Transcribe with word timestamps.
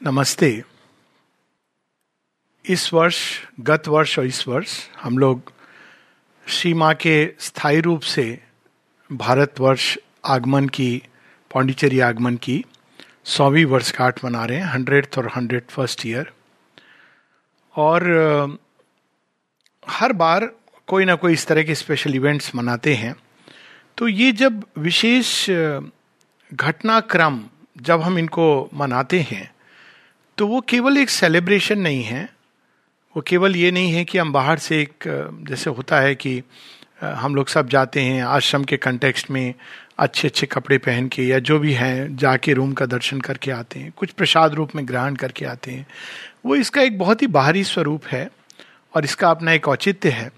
नमस्ते। 0.00 0.48
इस 2.64 2.92
वर्ष, 2.94 3.18
गत 3.60 3.88
वर्ष 3.88 4.18
और 4.18 4.26
इस 4.26 4.46
वर्ष 4.48 4.72
हम 5.00 5.18
लोग 5.18 5.52
श्री 6.46 6.72
माँ 6.74 6.92
के 6.94 7.14
स्थायी 7.40 7.80
रूप 7.80 8.00
से 8.00 8.24
भारतवर्ष 9.10 9.96
आगमन 10.24 10.68
की, 10.68 11.02
पांडिचेरी 11.50 12.00
आगमन 12.00 12.36
की 12.36 12.64
सौवीं 13.24 13.64
वर्षगांठ 13.64 14.24
मना 14.24 14.44
रहे 14.44 14.58
हैं 14.58 14.66
हंड्रेड 14.66 15.06
और 15.18 15.30
हंड्रेड 15.36 15.70
फ़र्स्ट 15.70 16.06
ईयर। 16.06 16.30
और 17.74 18.58
हर 19.88 20.12
बार 20.12 20.50
कोई 20.88 21.04
ना 21.04 21.14
कोई 21.14 21.32
इस 21.32 21.46
तरह 21.46 21.62
के 21.62 21.74
स्पेशल 21.74 22.14
इवेंट्स 22.14 22.54
मनाते 22.54 22.94
हैं। 22.94 23.14
तो 23.98 24.08
ये 24.08 24.30
जब 24.32 24.64
विशेष 24.78 25.50
घटनाक्रम 26.50 27.42
जब 27.76 28.02
हम 28.02 28.18
इनको 28.18 28.70
मनाते 28.74 29.20
हैं 29.22 29.53
तो 30.38 30.46
वो 30.46 30.60
केवल 30.60 30.98
एक 30.98 31.10
सेलिब्रेशन 31.10 31.78
नहीं 31.78 32.02
है। 32.02 32.28
वो 33.16 33.22
केवल 33.22 33.56
ये 33.56 33.70
नहीं 33.70 33.92
है 33.92 34.04
कि 34.04 34.18
हम 34.18 34.32
बाहर 34.32 34.58
से 34.58 34.80
एक, 34.82 35.04
जैसे 35.48 35.70
होता 35.70 36.00
है 36.00 36.14
कि 36.14 36.42
हम 37.00 37.34
लोग 37.34 37.48
सब 37.48 37.68
जाते 37.68 38.00
हैं 38.00 38.22
आश्रम 38.24 38.64
के 38.64 38.76
कंटेक्स्ट 38.76 39.30
में 39.30 39.54
अच्छे 39.98 40.28
अच्छे 40.28 40.46
कपड़े 40.46 40.78
पहन 40.78 41.08
के 41.08 41.26
या 41.26 41.38
जो 41.38 41.58
भी 41.58 41.72
हैं, 41.72 42.16
जाके 42.16 42.52
रूम 42.52 42.72
का 42.72 42.86
दर्शन 42.86 43.20
करके 43.20 43.50
आते 43.50 43.80
हैं, 43.80 43.92
कुछ 43.96 44.10
प्रसाद 44.10 44.54
रूप 44.54 44.74
में 44.76 44.86
ग्रहण 44.88 45.14
करके 45.14 45.44
आते 45.44 45.70
हैं। 45.70 45.86
वो 46.46 46.56
इसका 46.56 46.82
एक 46.82 46.98
बहुत 46.98 47.22
ही 47.22 47.26
बाहरी 47.26 47.64
स्वरूप 47.64 48.06
है 48.06 48.28
और 48.94 49.04
इसका 49.04 49.30
अपना 49.30 49.52
एक 49.52 49.68
औचित्य 49.68 50.10
है। 50.10 50.30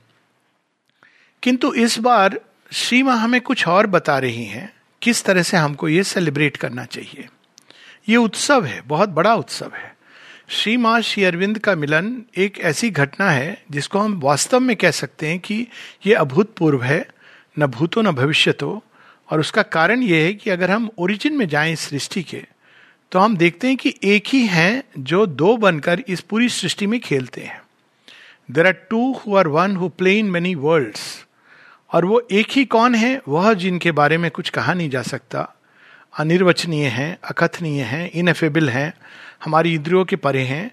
किंतु 1.42 1.72
इस 1.74 1.98
बार 1.98 2.40
श्री 2.72 3.02
माँ 3.02 3.16
हमें 3.16 3.40
कुछ 3.40 3.66
और 3.68 3.86
बता 3.86 4.18
रही 4.18 4.44
हैं, 4.44 4.72
किस 5.02 5.24
तरह 5.24 5.42
से 5.42 5.56
हमको 5.56 5.88
ये 5.88 6.04
सेलिब्रेट 6.04 6.56
करना 6.56 6.84
चाहिए। 6.84 7.28
ये 8.08 8.16
उत्सव 8.16 8.64
है, 8.64 8.80
बहुत 8.80 9.08
बड़ा 9.08 9.34
उत्सव 9.34 9.72
है। 9.74 9.94
श्री 10.48 10.76
माँ 10.76 11.00
श्री 11.00 11.24
अरविंद 11.24 11.58
का 11.58 11.74
मिलन 11.74 12.22
एक 12.36 12.58
ऐसी 12.58 12.90
घटना 12.90 13.30
है, 13.30 13.62
जिसको 13.70 13.98
हम 13.98 14.20
वास्तव 14.20 14.60
में 14.60 14.76
कह 14.76 14.90
सकते 14.90 15.28
हैं 15.28 15.38
कि 15.38 15.66
ये 16.06 16.14
अभूतपूर्व 16.14 16.82
है, 16.82 17.06
न 17.58 17.66
भूतो 17.66 18.02
न 18.02 18.10
भविष्य 18.10 18.52
तो 18.52 18.82
और 19.30 19.40
उसका 19.40 19.62
कारण 19.62 20.02
ये 20.02 20.22
है 20.24 20.34
कि 20.34 20.50
अगर 20.50 20.70
हम 20.70 20.88
ओरिजिन 20.98 21.36
में 21.36 21.48
जाएँ 21.48 21.72
इस 21.72 21.80
सृष्टि 21.80 22.22
के 22.22 22.42
तो 23.12 23.18
हम 23.18 23.36
देखते 23.36 23.68
हैं 23.68 23.76
कि 23.76 23.94
एक 24.04 24.28
ही 24.28 24.46
हैं 24.46 24.82
जो 24.98 25.26
दो 25.26 25.56
बनकर 25.56 26.02
इस 26.08 26.20
पूरी 26.20 26.48
सृष्टि 26.48 26.86
में 26.86 26.98
खेलते 27.00 27.40
हैं। 27.40 27.60
There 28.50 28.66
are 28.66 28.72
two 28.72 29.12
who 29.12 29.36
are 29.36 29.48
one 29.48 29.76
who 29.76 29.88
play 29.88 30.18
in 30.18 30.30
many 30.30 30.54
worlds 30.54 31.26
और 31.92 32.04
वो 32.04 32.20
एक 32.30 32.46
ही 32.50 32.64
कौन 32.64 32.94
है, 32.94 33.20
वह 33.28 33.52
जिनके 33.54 33.92
बारे 33.92 34.18
में 34.18 34.30
कुछ 34.30 34.50
कहा 34.50 34.74
नहीं 34.74 34.90
जा 34.90 35.02
सकता। 35.02 35.55
अनिर्वचनीय 36.18 36.86
हैं, 36.86 37.18
अकथनीय 37.24 37.82
हैं 37.82 38.10
इनएफेबल 38.10 38.68
हैं, 38.68 38.94
हमारी 39.44 39.74
इंद्रियों 39.74 40.04
के 40.04 40.16
परे 40.16 40.42
हैं। 40.42 40.70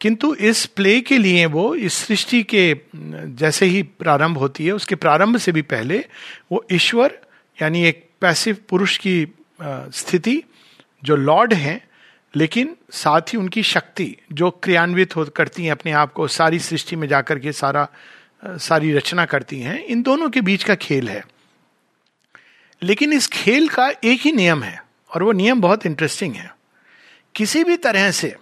किंतु 0.00 0.34
इस 0.34 0.66
प्ले 0.66 1.00
के 1.00 1.18
लिए 1.18 1.46
वो, 1.46 1.74
इस 1.74 1.94
सृष्टि 1.94 2.42
के, 2.42 2.76
जैसे 2.96 3.66
ही 3.66 3.82
प्रारंभ 3.82 4.38
होती 4.38 4.66
है, 4.66 4.72
उसके 4.72 4.94
प्रारंभ 4.94 5.36
से 5.36 5.52
भी 5.52 5.62
पहले 5.62 6.04
वो 6.52 6.66
ईश्वर, 6.72 7.18
यानी 7.62 7.84
एक 7.84 8.08
पैसिव 8.20 8.56
पुरुष 8.68 8.98
की 8.98 9.28
स्थिति, 9.62 10.42
जो 11.04 11.16
लॉर्ड 11.16 11.54
हैं, 11.54 11.88
लेकिन 12.36 12.76
साथ 12.90 13.20
ही 13.20 13.38
उनकी 13.38 13.62
शक्ति, 13.62 14.16
जो 14.32 14.50
क्रियान्वित 14.50 15.16
हो, 15.16 15.24
करती 15.24 15.64
हैं 15.64 15.72
अपने 15.72 15.92
आप 15.92 16.12
को, 16.12 16.28
सारी 16.28 16.58
सृष्टि 16.58 16.96
में 16.96 17.08
जाकर 17.08 17.38
के 17.38 17.52
सारा 17.52 17.88
सारी 18.46 18.92
रचना 18.92 19.24
करती 19.24 19.60
हैं, 19.60 19.84
इन 19.84 20.02
दोनों 20.02 20.30
के 20.30 20.40
बीच 20.40 20.64
का 20.64 20.74
खेल 20.74 21.08
है। 21.08 21.24
लेकिन 22.82 23.12
इस 23.12 23.26
खेल 23.26 23.68
का 23.68 23.88
एक 23.88 24.20
ही 24.20 24.32
नियम 24.32 24.62
है, 24.62 24.82
और 25.10 25.22
वो 25.22 25.32
नियम 25.32 25.60
बहुत 25.60 25.86
इंटरेस्टिंग 25.86 26.34
है। 26.34 26.50
किसी 27.34 27.64
भी 27.64 27.76
तरह 27.76 28.10
से 28.10 28.34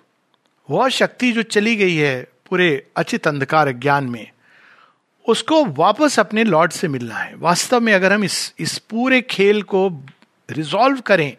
वह 0.68 0.88
शक्ति 0.88 1.32
जो 1.32 1.42
चली 1.42 1.76
गई 1.76 1.94
है 1.94 2.22
पूरे 2.50 2.86
अचित 2.96 3.26
अंधकार 3.28 3.70
ज्ञान 3.72 4.04
में, 4.04 4.30
उसको 5.26 5.64
वापस 5.64 6.18
अपने 6.20 6.44
लॉर्ड 6.44 6.72
से 6.72 6.88
मिलना 6.88 7.14
है। 7.14 7.34
वास्तव 7.36 7.80
में 7.80 7.92
अगर 7.94 8.12
हम 8.12 8.24
इस 8.24 8.54
इस 8.58 8.78
पूरे 8.78 9.20
खेल 9.22 9.62
को 9.62 9.88
रिजॉल्व 10.48 11.00
करें, 11.00 11.36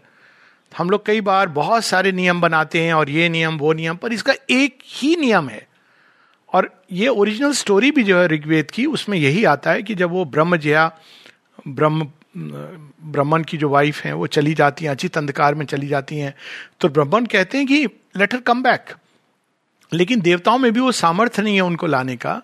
हम 0.77 0.89
लोग 0.89 1.05
कई 1.05 1.22
बार 1.22 1.47
बहुत 1.49 1.85
सारे 1.85 2.11
नियम 2.11 2.41
बनाते 2.41 2.81
हैं, 2.81 2.93
और 2.93 3.09
ये 3.09 3.29
नियम, 3.29 3.57
वो 3.57 3.73
नियम, 3.73 3.95
पर 3.95 4.13
इसका 4.13 4.33
एक 4.49 4.79
ही 4.85 5.16
नियम 5.16 5.49
है। 5.49 5.67
और 6.53 6.69
ये 6.91 7.07
ओरिजिनल 7.07 7.51
स्टोरी 7.51 7.91
भी 7.91 8.03
जो 8.03 8.19
है 8.19 8.27
ऋग्वेद 8.27 8.72
की, 8.72 8.85
उसमें 8.85 9.17
यही 9.17 9.43
आता 9.43 9.72
है 9.72 9.83
कि 9.83 9.95
जब 9.95 10.09
वो 10.09 10.25
ब्रह्म 10.25 10.57
जया 10.57 10.91
ब्रह्म 11.67 12.11
ब्राह्मण 12.37 13.43
की 13.43 13.57
जो 13.57 13.69
वाइफ 13.69 14.01
हैं, 14.01 14.13
वो 14.13 14.27
चली 14.27 14.53
जाती 14.53 14.85
हैं 14.85 14.91
अचित 14.91 15.17
अंधकार 15.17 15.55
में 15.55 15.65
चली 15.65 15.87
जाती 15.87 16.17
हैं। 16.17 16.33
तो 16.79 16.89
ब्राह्मण 16.89 17.25
कहते 17.25 17.57
हैं 17.57 17.67
कि 17.67 17.85
लेटर 18.17 18.37
कम 18.37 18.63
बैक 18.63 18.85
लेकिन 19.93 20.21
देवताओं 20.21 20.57
में 20.57 20.73
भी 20.73 20.79
वो 20.79 20.91
सामर्थ्य 20.91 21.41
नहीं 21.41 21.55
है 21.55 21.61
उनको 21.61 21.87
लाने 21.87 22.15
का। 22.15 22.41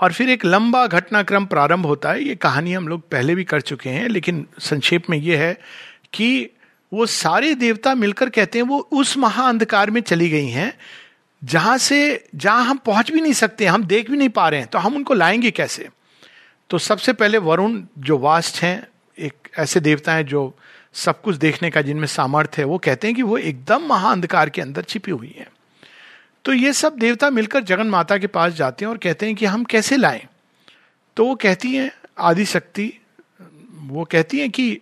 और 0.00 0.12
फिर 0.12 0.30
एक 0.30 0.44
लंबा 0.44 0.86
घटनाक्रम 0.86 1.46
प्रारंभ 1.46 1.86
होता 1.86 2.12
है। 2.12 2.24
ये 2.24 2.34
कहानी 2.34 2.72
हम 2.72 2.88
लोग 2.88 3.00
पहले 3.00 3.34
भी 3.34 3.44
कर 3.44 3.60
चुके 3.60 3.90
हैं, 3.90 4.08
लेकिन 4.08 4.46
संक्षेप 4.58 5.10
में 5.10 5.18
ये 5.18 5.36
है 5.36 5.60
कि 6.12 6.48
वो 6.92 7.06
सारे 7.06 7.54
देवता 7.54 7.94
मिलकर 7.94 8.30
कहते 8.30 8.58
हैं, 8.58 8.66
वो 8.66 8.88
उस 8.92 9.18
महाअंधकार 9.18 9.90
में 9.90 10.00
चली 10.00 10.28
गई 10.28 10.48
हैं, 10.48 10.78
जहाँ 11.44 11.78
से, 11.78 12.28
जहाँ 12.34 12.64
हम 12.64 12.76
पहुँच 12.76 13.12
भी 13.12 13.20
नहीं 13.20 13.32
सकते, 13.32 13.66
हम 13.66 13.84
देख 13.84 14.10
भी 14.10 14.16
नहीं 14.16 14.28
पा 14.28 14.48
रहे 14.48 14.60
हैं 14.60 14.68
तो 14.68 14.78
हम 14.78 14.96
उनको 14.96 15.14
लाएँगे 15.14 15.50
कैसे? 15.50 15.88
तो 16.70 16.78
सबसे 16.78 17.12
पहले 17.12 17.38
वरुण 17.38 17.82
जो 17.98 18.18
वास्ट 18.18 18.62
हैं 18.62 18.86
ऐसे 19.58 19.80
देवता 19.80 20.12
हैं 20.12 20.26
जो 20.26 20.58
सब 20.92 21.22
कुछ 21.22 21.36
देखने 21.36 21.70
का, 21.70 21.82
जिनमें 21.82 22.06
सामर्थ्य 22.06 22.62
है, 22.62 22.64
वो 22.64 22.78
कहते 22.78 23.06
हैं 23.06 23.16
कि 23.16 23.22
वो 23.22 23.38
एकदम 23.38 23.82
महाअंधकार 23.86 24.50
के 24.50 24.62
अंदर 24.62 24.82
छिपी 24.82 25.10
हुई 25.10 25.34
है। 25.38 25.48
तो 26.44 26.52
ये 26.52 26.72
सब 26.72 26.96
देवता 26.96 27.30
मिलकर 27.30 27.60
जगन 27.60 27.86
माता 27.86 28.18
के 28.18 28.26
पास 28.26 28.52
जाते 28.52 28.84
हैं 28.84 28.90
और 28.90 28.98
कहते 28.98 29.26
हैं 29.26 29.34
कि 29.34 29.46
हम 29.46 29.64
कैसे 29.64 29.96
लाएँ? 29.96 30.26
तो 31.16 31.24
वो 31.24 31.34
कहती 31.34 31.74
हैं, 31.74 31.92
आदिशक्ति, 32.18 32.92
वो 33.74 34.04
कहती 34.04 34.38
हैं 34.38 34.50
कि 34.50 34.80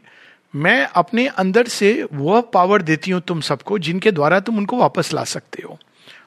मैं 0.55 0.87
अपने 0.87 1.27
अंदर 1.27 1.67
से 1.67 2.07
वह 2.13 2.41
पावर 2.41 2.83
देती 2.83 3.11
हूँ 3.11 3.21
तुम 3.21 3.41
सबको, 3.41 3.79
जिनके 3.79 4.13
द्वारा 4.13 4.41
तुम 4.41 4.59
उनको 4.59 4.77
वापस 4.77 5.13
ला 5.13 5.25
सकते 5.25 5.63
हो। 5.63 5.79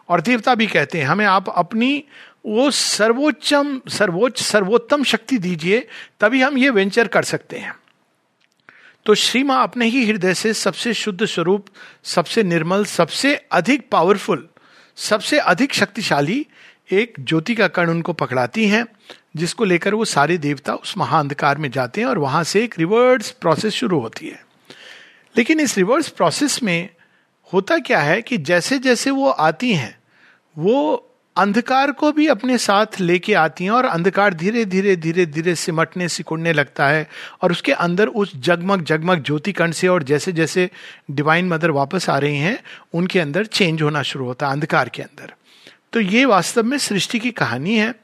और 0.09 0.21
देवता 0.21 0.55
भी 0.55 0.67
कहते 0.67 0.97
हैं, 0.97 1.05
हमें 1.05 1.25
आप 1.25 1.49
अपनी 1.49 2.03
वो 2.45 2.71
सर्वोच्चम, 2.71 3.81
सर्वोच्च, 3.89 4.43
सर्वोत्तम 4.43 5.03
शक्ति 5.03 5.37
दीजिए, 5.37 5.87
तभी 6.19 6.41
हम 6.41 6.57
ये 6.57 6.69
वेंचर 6.69 7.07
कर 7.07 7.23
सकते 7.23 7.57
हैं। 7.57 7.75
तो 9.05 9.15
श्री 9.15 9.43
माँ 9.43 9.63
अपने 9.63 9.85
ही 9.85 10.05
हृदय 10.05 10.33
से 10.33 10.53
सबसे 10.53 10.93
शुद्ध 10.93 11.25
स्वरूप, 11.25 11.65
सबसे 12.03 12.43
निर्मल, 12.43 12.85
सबसे 12.85 13.35
अधिक 13.35 13.89
पावरफुल 13.89 14.49
सबसे 14.95 15.39
अधिक 15.39 15.73
शक्तिशाली 15.73 16.47
एक 16.91 17.13
ज्योति 17.19 17.55
का 17.55 17.67
कण 17.67 17.89
उनको 17.89 18.13
पकड़ाती 18.13 18.67
हैं, 18.67 18.85
जिसको 19.35 19.63
लेकर 19.63 19.93
वो 19.93 20.05
सारे 20.05 20.37
देवता 20.37 20.73
उस 20.73 20.97
महाअंधकार 20.97 21.57
में 21.57 21.71
जाते 21.71 22.01
हैं 22.01 22.07
और 22.07 22.17
वहाँ 22.17 22.43
से 22.43 22.63
एक 22.63 22.75
रिवर्स 22.79 23.31
प्रोसेस 23.31 23.73
शुरू 23.73 23.99
होती 23.99 24.27
है। 24.27 24.45
लेकिन 25.37 25.59
इस 25.59 25.77
रिवर्स 25.77 26.09
प्रोसेस 26.09 26.63
में 26.63 26.89
होता 27.53 27.77
क्या 27.77 27.99
है 27.99 28.21
कि 28.21 28.37
जैसे 28.37 28.79
जैसे 28.79 29.11
वो 29.11 29.29
आती 29.29 29.73
हैं, 29.73 29.99
वो 30.57 31.09
अंधकार 31.35 31.91
को 31.91 32.11
भी 32.11 32.27
अपने 32.27 32.57
साथ 32.57 32.85
लेके 32.99 33.33
आती 33.33 33.63
हैं 33.63 33.71
और 33.71 33.85
अंधकार 33.85 34.33
धीरे 34.33 34.65
धीरे 34.65 34.95
धीरे 34.95 35.25
धीरे 35.25 35.55
सिमटने, 35.55 36.09
सिकुड़ने 36.09 36.53
लगता 36.53 36.87
है 36.87 37.09
और 37.41 37.51
उसके 37.51 37.71
अंदर 37.71 38.07
उस 38.07 38.35
जगमग 38.35 38.83
जगमग 38.83 39.23
ज्योति 39.23 39.51
कंड 39.51 39.73
से 39.73 39.87
और 39.87 40.03
जैसे 40.03 40.31
जैसे 40.31 40.69
डिवाइन 41.11 41.47
मदर 41.47 41.71
वापस 41.71 42.09
आ 42.09 42.17
रही 42.17 42.37
हैं, 42.37 42.63
उनके 42.93 43.19
अंदर 43.19 43.45
चेंज 43.45 43.81
होना 43.81 44.01
शुरू 44.01 44.25
होता 44.25 44.45
है, 44.47 44.51
अंधकार 44.51 44.89
के 44.89 45.01
अंदर। 45.01 45.33
तो 45.93 45.99
ये 45.99 46.25
वास्तव 46.25 46.63
में 46.63 46.77
सृष्टि 46.77 47.19
की 47.19 47.31
कहानी 47.31 47.75
है। 47.75 47.95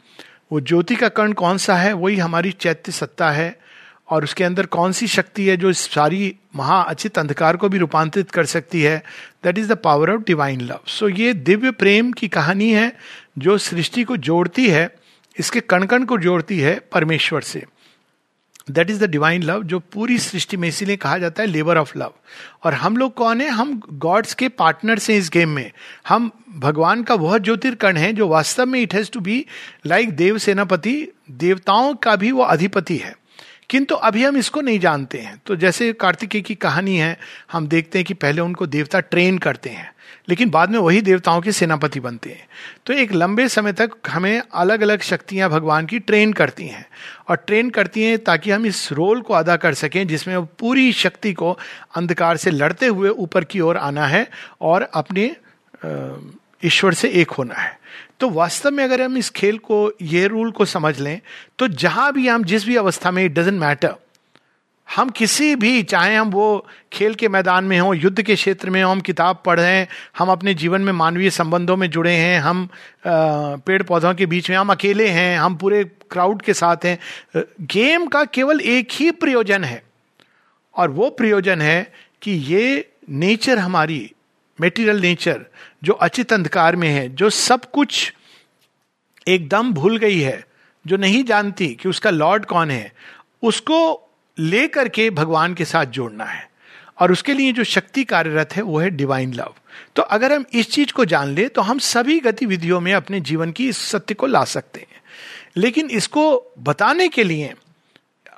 वो 0.51 0.59
ज्योति 0.59 0.95
का 0.95 1.09
कर्ण 1.09 1.33
कौन 1.33 1.57
सा 1.57 1.75
है? 1.75 1.93
वही 1.93 2.17
हमारी 2.17 2.51
चैत्य 2.51 2.91
सत्ता 2.91 3.31
है। 3.31 3.59
और 4.09 4.23
उसके 4.23 4.43
अंदर 4.43 4.65
कौन 4.65 4.91
सी 4.91 5.07
शक्ति 5.07 5.45
है 5.47 5.55
जो 5.57 5.69
इस 5.69 5.79
सारी 5.91 6.35
महा 6.55 6.81
अचित 6.81 7.17
अंधकार 7.19 7.57
को 7.57 7.69
भी 7.69 7.77
रूपांतरित 7.77 8.31
कर 8.31 8.45
सकती 8.45 8.81
है? 8.81 8.97
That 9.43 9.57
is 9.57 9.73
the 9.73 9.77
power 9.77 10.11
of 10.11 10.21
divine 10.21 10.61
love 10.61 10.79
so 10.87 11.09
ये 11.09 11.33
दिव्य 11.33 11.71
प्रेम 11.71 12.11
की 12.11 12.27
कहानी 12.27 12.71
है 12.71 12.91
जो 13.37 13.57
सृष्टि 13.57 14.03
को 14.03 14.17
जोड़ती 14.19 14.67
है, 14.69 14.89
इसके 15.35 15.59
कण 15.59 15.85
कण 15.85 16.05
को 16.05 16.17
जोड़ती 16.17 16.59
है 16.59 16.79
परमेश्वर 16.91 17.41
से। 17.41 17.65
That 18.71 18.89
is 18.89 19.03
the 19.03 19.09
divine 19.09 19.43
love 19.43 19.63
जो 19.63 19.79
पूरी 19.93 20.17
सृष्टि 20.17 20.57
में 20.57 20.67
इसीलिए 20.69 20.95
कहा 20.97 21.17
जाता 21.17 21.43
है 21.43 21.47
लेबर 21.47 21.77
ऑफ़ 21.77 21.97
लव 21.97 22.13
और 22.63 22.73
हम 22.73 22.97
लोग 22.97 23.13
कौन 23.13 23.41
है? 23.41 23.49
हम 23.49 23.81
गॉड्स 23.93 24.33
के 24.33 24.49
पार्टनर्स 24.49 25.09
हैं 25.09 25.17
इस 25.17 25.29
गेम 25.33 25.49
में। 25.49 25.71
हम 26.07 26.29
भगवान 26.55 27.03
का 27.03 27.15
वह 27.15 27.37
ज्योतिर्कण 27.37 27.97
है 27.97 28.11
जो 28.13 28.27
वास्तव 28.27 28.65
में 28.65 28.81
it 28.81 28.93
has 28.93 29.11
to 29.11 29.19
be 29.19 29.45
like 29.85 30.15
देव 30.15 30.37
सेनापति 30.37 30.95
देवताओं 31.31 31.93
का 31.95 32.15
भी 32.15 32.31
वो 32.31 32.43
अधिपति 32.43 32.97
है। 32.97 33.15
किंतु 33.69 33.95
अभी 33.95 34.23
हम 34.23 34.37
इसको 34.37 34.61
नहीं 34.61 34.79
जानते 34.79 35.17
हैं। 35.17 35.41
तो 35.45 35.55
जैसे 35.55 35.91
कार्तिकेय 35.93 36.41
की 36.41 36.55
कहानी 36.55 36.97
है, 36.97 37.17
हम 37.51 37.67
देखते 37.67 37.99
हैं 37.99 38.05
कि 38.05 38.13
पहले 38.15 38.41
उनको 38.41 38.65
देवता 38.67 38.99
ट्रेन 38.99 39.37
करते 39.37 39.69
हैं, 39.69 39.91
लेकिन 40.29 40.49
बाद 40.49 40.69
में 40.69 40.77
वही 40.79 41.01
देवताओं 41.01 41.41
के 41.41 41.51
सेनापति 41.51 41.99
बनते 41.99 42.29
हैं। 42.29 42.47
तो 42.85 42.93
एक 42.93 43.13
लंबे 43.13 43.47
समय 43.47 43.73
तक 43.73 43.91
हमें 44.07 44.41
अलग 44.53 44.81
अलग 44.81 45.01
शक्तियाँ 45.01 45.49
भगवान 45.49 45.85
की 45.85 45.99
ट्रेन 45.99 46.33
करती 46.33 46.67
हैं, 46.67 46.85
और 47.29 47.35
ट्रेन 47.37 47.69
करती 47.69 48.03
हैं 48.03 48.17
ताकि 48.19 48.51
हम 48.51 48.65
इस 48.65 48.91
रोल 48.91 49.21
को 49.21 49.33
अदा 49.33 49.55
कर 49.57 49.73
सकें, 49.73 50.07
जिसमें 50.07 50.35
वो 50.37 50.47
पूरी 50.59 50.91
शक्ति 50.93 51.33
को 51.33 51.57
अंधकार 51.95 52.37
से 52.37 52.51
लड़ते 52.51 52.87
हुए 52.87 53.09
ऊपर 53.09 53.43
की 53.43 53.59
ओर 53.59 53.77
आना 53.77 54.07
है 54.07 54.27
और 54.61 54.89
अपने 54.93 55.35
ईश्वर 56.63 56.93
से 56.93 57.09
एक 57.11 57.31
होना 57.31 57.55
है। 57.55 57.77
तो 58.19 58.29
वास्तव 58.29 58.71
में 58.71 58.83
अगर 58.83 59.01
हम 59.01 59.17
इस 59.17 59.29
खेल 59.29 59.57
को, 59.57 59.91
ये 60.01 60.27
रूल 60.27 60.51
को 60.51 60.65
समझ 60.65 60.99
लें 60.99 61.19
तो 61.59 61.67
जहाँ 61.67 62.11
भी 62.13 62.27
हम, 62.27 62.43
जिस 62.43 62.65
भी 62.65 62.75
अवस्था 62.75 63.11
में 63.11 63.23
इट 63.25 63.33
डजेंट 63.33 63.59
मैटर 63.61 63.95
हम 64.87 65.09
किसी 65.09 65.55
भी, 65.55 65.81
चाहे 65.83 66.15
हम 66.15 66.29
वो 66.31 66.65
खेल 66.93 67.13
के 67.15 67.27
मैदान 67.27 67.63
में 67.63 67.77
हों, 67.79 67.93
युद्ध 67.95 68.21
के 68.21 68.35
क्षेत्र 68.35 68.69
में 68.69 68.81
हों, 68.83 68.91
हम 68.91 69.01
किताब 69.01 69.41
पढ़ 69.45 69.59
रहे 69.59 69.73
हैं, 69.73 69.87
हम 70.17 70.29
अपने 70.29 70.53
जीवन 70.53 70.81
में 70.81 70.91
मानवीय 70.93 71.29
संबंधों 71.29 71.75
में 71.77 71.89
जुड़े 71.89 72.11
हैं, 72.11 72.39
हम 72.39 72.67
पेड़ 73.07 73.81
पौधों 73.83 74.13
के 74.13 74.25
बीच 74.25 74.49
में, 74.49 74.57
हम 74.57 74.71
अकेले 74.71 75.07
हैं, 75.07 75.37
हम 75.39 75.55
पूरे 75.55 75.83
क्राउड 76.11 76.41
के 76.41 76.53
साथ 76.53 76.85
हैं 76.85 76.97
गेम 77.61 78.07
का 78.07 78.23
केवल 78.25 78.61
एक 78.61 78.87
ही 78.91 79.11
प्रयोजन 79.11 79.63
है। 79.63 79.81
और 80.75 80.89
वो 80.89 81.09
प्रयोजन 81.09 81.61
है 81.61 81.91
कि 82.21 82.31
ये 82.31 82.89
नेचर 83.09 83.57
हमारी 83.57 84.11
मेटीरियल 84.61 84.99
नेचर 85.01 85.45
जो 85.83 85.93
अचित 85.93 86.33
अंधकार 86.33 86.75
में 86.75 86.89
है, 86.89 87.09
जो 87.09 87.29
सब 87.29 87.71
कुछ 87.71 88.13
एकदम 89.27 89.71
भूल 89.73 89.97
गई 89.97 90.19
है, 90.19 90.45
जो 90.87 90.97
नहीं 90.97 91.23
जानती 91.23 91.67
कि 91.75 91.89
उसका 91.89 92.09
लॉर्ड 92.09 92.45
कौन 92.45 92.71
है, 92.71 92.91
उसको 93.43 94.09
लेकर 94.39 94.89
के 94.89 95.09
भगवान 95.09 95.53
के 95.53 95.65
साथ 95.65 95.85
जोड़ना 95.85 96.25
है। 96.25 96.49
और 96.99 97.11
उसके 97.11 97.33
लिए 97.33 97.51
जो 97.51 97.63
शक्ति 97.63 98.03
कार्यरत 98.03 98.55
है, 98.55 98.61
वो 98.61 98.79
है 98.79 98.89
डिवाइन 98.89 99.33
लव 99.33 99.53
तो 99.95 100.01
अगर 100.01 100.33
हम 100.33 100.45
इस 100.53 100.71
चीज़ 100.71 100.91
को 100.93 101.05
जान 101.05 101.27
ले 101.27 101.47
तो 101.47 101.61
हम 101.61 101.79
सभी 101.79 102.19
गतिविधियों 102.19 102.79
में 102.81 102.93
अपने 102.93 103.19
जीवन 103.19 103.51
की 103.51 103.67
इस 103.69 103.77
सत्य 103.77 104.13
को 104.13 104.27
ला 104.27 104.43
सकते 104.43 104.79
हैं। 104.79 105.01
लेकिन 105.57 105.89
इसको 105.89 106.53
बताने 106.59 107.07
के 107.07 107.23
लिए 107.23 107.53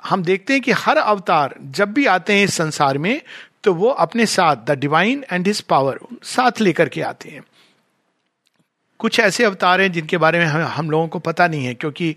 हम 0.04 0.22
देखते 0.22 0.52
हैं 0.52 0.62
कि 0.62 0.72
हर 0.72 0.96
अवतार 0.96 1.54
जब 1.62 1.92
भी 1.92 2.06
आते 2.06 2.32
हैं 2.32 2.44
इस 2.44 2.54
संसार 2.54 2.98
में 2.98 3.20
तो 3.64 3.74
वो 3.74 3.88
अपने 3.88 4.26
साथ 4.26 4.64
the 4.66 4.78
divine 4.78 5.24
and 5.32 5.46
his 5.46 5.60
power 5.62 5.98
साथ 6.24 6.60
लेकर 6.60 6.88
के 6.88 7.02
आते 7.02 7.28
हैं। 7.28 7.42
कुछ 9.00 9.18
ऐसे 9.20 9.44
अवतार 9.44 9.80
हैं 9.80 9.90
जिनके 9.92 10.16
बारे 10.16 10.38
में 10.38 10.46
हम, 10.46 10.62
हम 10.62 10.90
लोगों 10.90 11.08
को 11.08 11.18
पता 11.18 11.46
नहीं 11.46 11.64
है 11.64 11.74
क्योंकि 11.74 12.14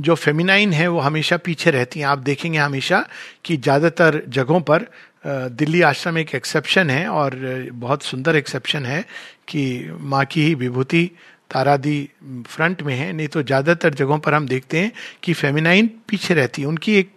जो 0.00 0.14
फेमिनाइन 0.14 0.72
है 0.72 0.86
वो 0.88 1.00
हमेशा 1.00 1.36
पीछे 1.36 1.70
रहती 1.70 2.00
हैं। 2.00 2.06
आप 2.06 2.18
देखेंगे 2.18 2.58
हमेशा 2.58 3.04
कि 3.44 3.56
ज़्यादातर 3.56 4.22
जगहों 4.28 4.60
पर 4.60 4.86
दिल्ली 5.26 5.80
आश्रम 5.82 6.18
एक 6.18 6.34
एक्सेप्शन 6.34 6.90
है 6.90 7.08
और 7.08 7.36
बहुत 7.72 8.02
सुंदर 8.02 8.36
एक्सेप्शन 8.36 8.86
है 8.86 9.04
कि 9.48 9.90
माँ 10.00 10.24
की 10.24 10.42
ही 10.42 10.54
विभूति 10.54 11.10
तारादी 11.50 12.08
फ्रंट 12.46 12.82
में 12.82 12.94
है, 12.94 13.12
नहीं 13.12 13.28
तो 13.28 13.42
ज़्यादातर 13.42 13.94
जगहों 13.94 14.18
पर 14.18 14.34
हम 14.34 14.46
देखते 14.48 14.78
हैं 14.78 14.92
कि 15.22 15.32
फेमिनाइन 15.32 15.90
पीछे 16.08 16.34
रहती 16.34 16.62
है। 16.62 16.68
उनकी 16.68 16.94
एक 16.94 17.10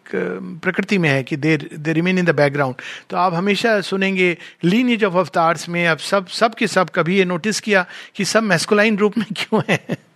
प्रकृति 0.63 0.97
में 0.97 1.09
है 1.09 1.23
कि 1.23 1.35
there 1.37 1.69
they 1.79 1.93
remain 1.93 2.19
in 2.19 2.25
the 2.25 2.35
background 2.35 2.75
तो 3.09 3.17
आप 3.17 3.33
हमेशा 3.33 3.79
सुनेंगे 3.81 4.37
लीनेज 4.63 5.03
ऑफ़ 5.03 5.15
अवतार्स 5.15 5.67
में 5.69 5.85
अब 5.87 5.97
सब 5.97 6.27
सब 6.27 6.55
के 6.55 6.67
सब 6.67 6.89
कभी 6.89 7.17
ये 7.17 7.25
नोटिस 7.25 7.59
किया 7.59 7.85
कि 8.15 8.25
सब 8.25 8.43
मेस्कुलाइन 8.43 8.97
रूप 8.97 9.17
में 9.17 9.25
क्यों 9.37 9.61
है? 9.69 10.10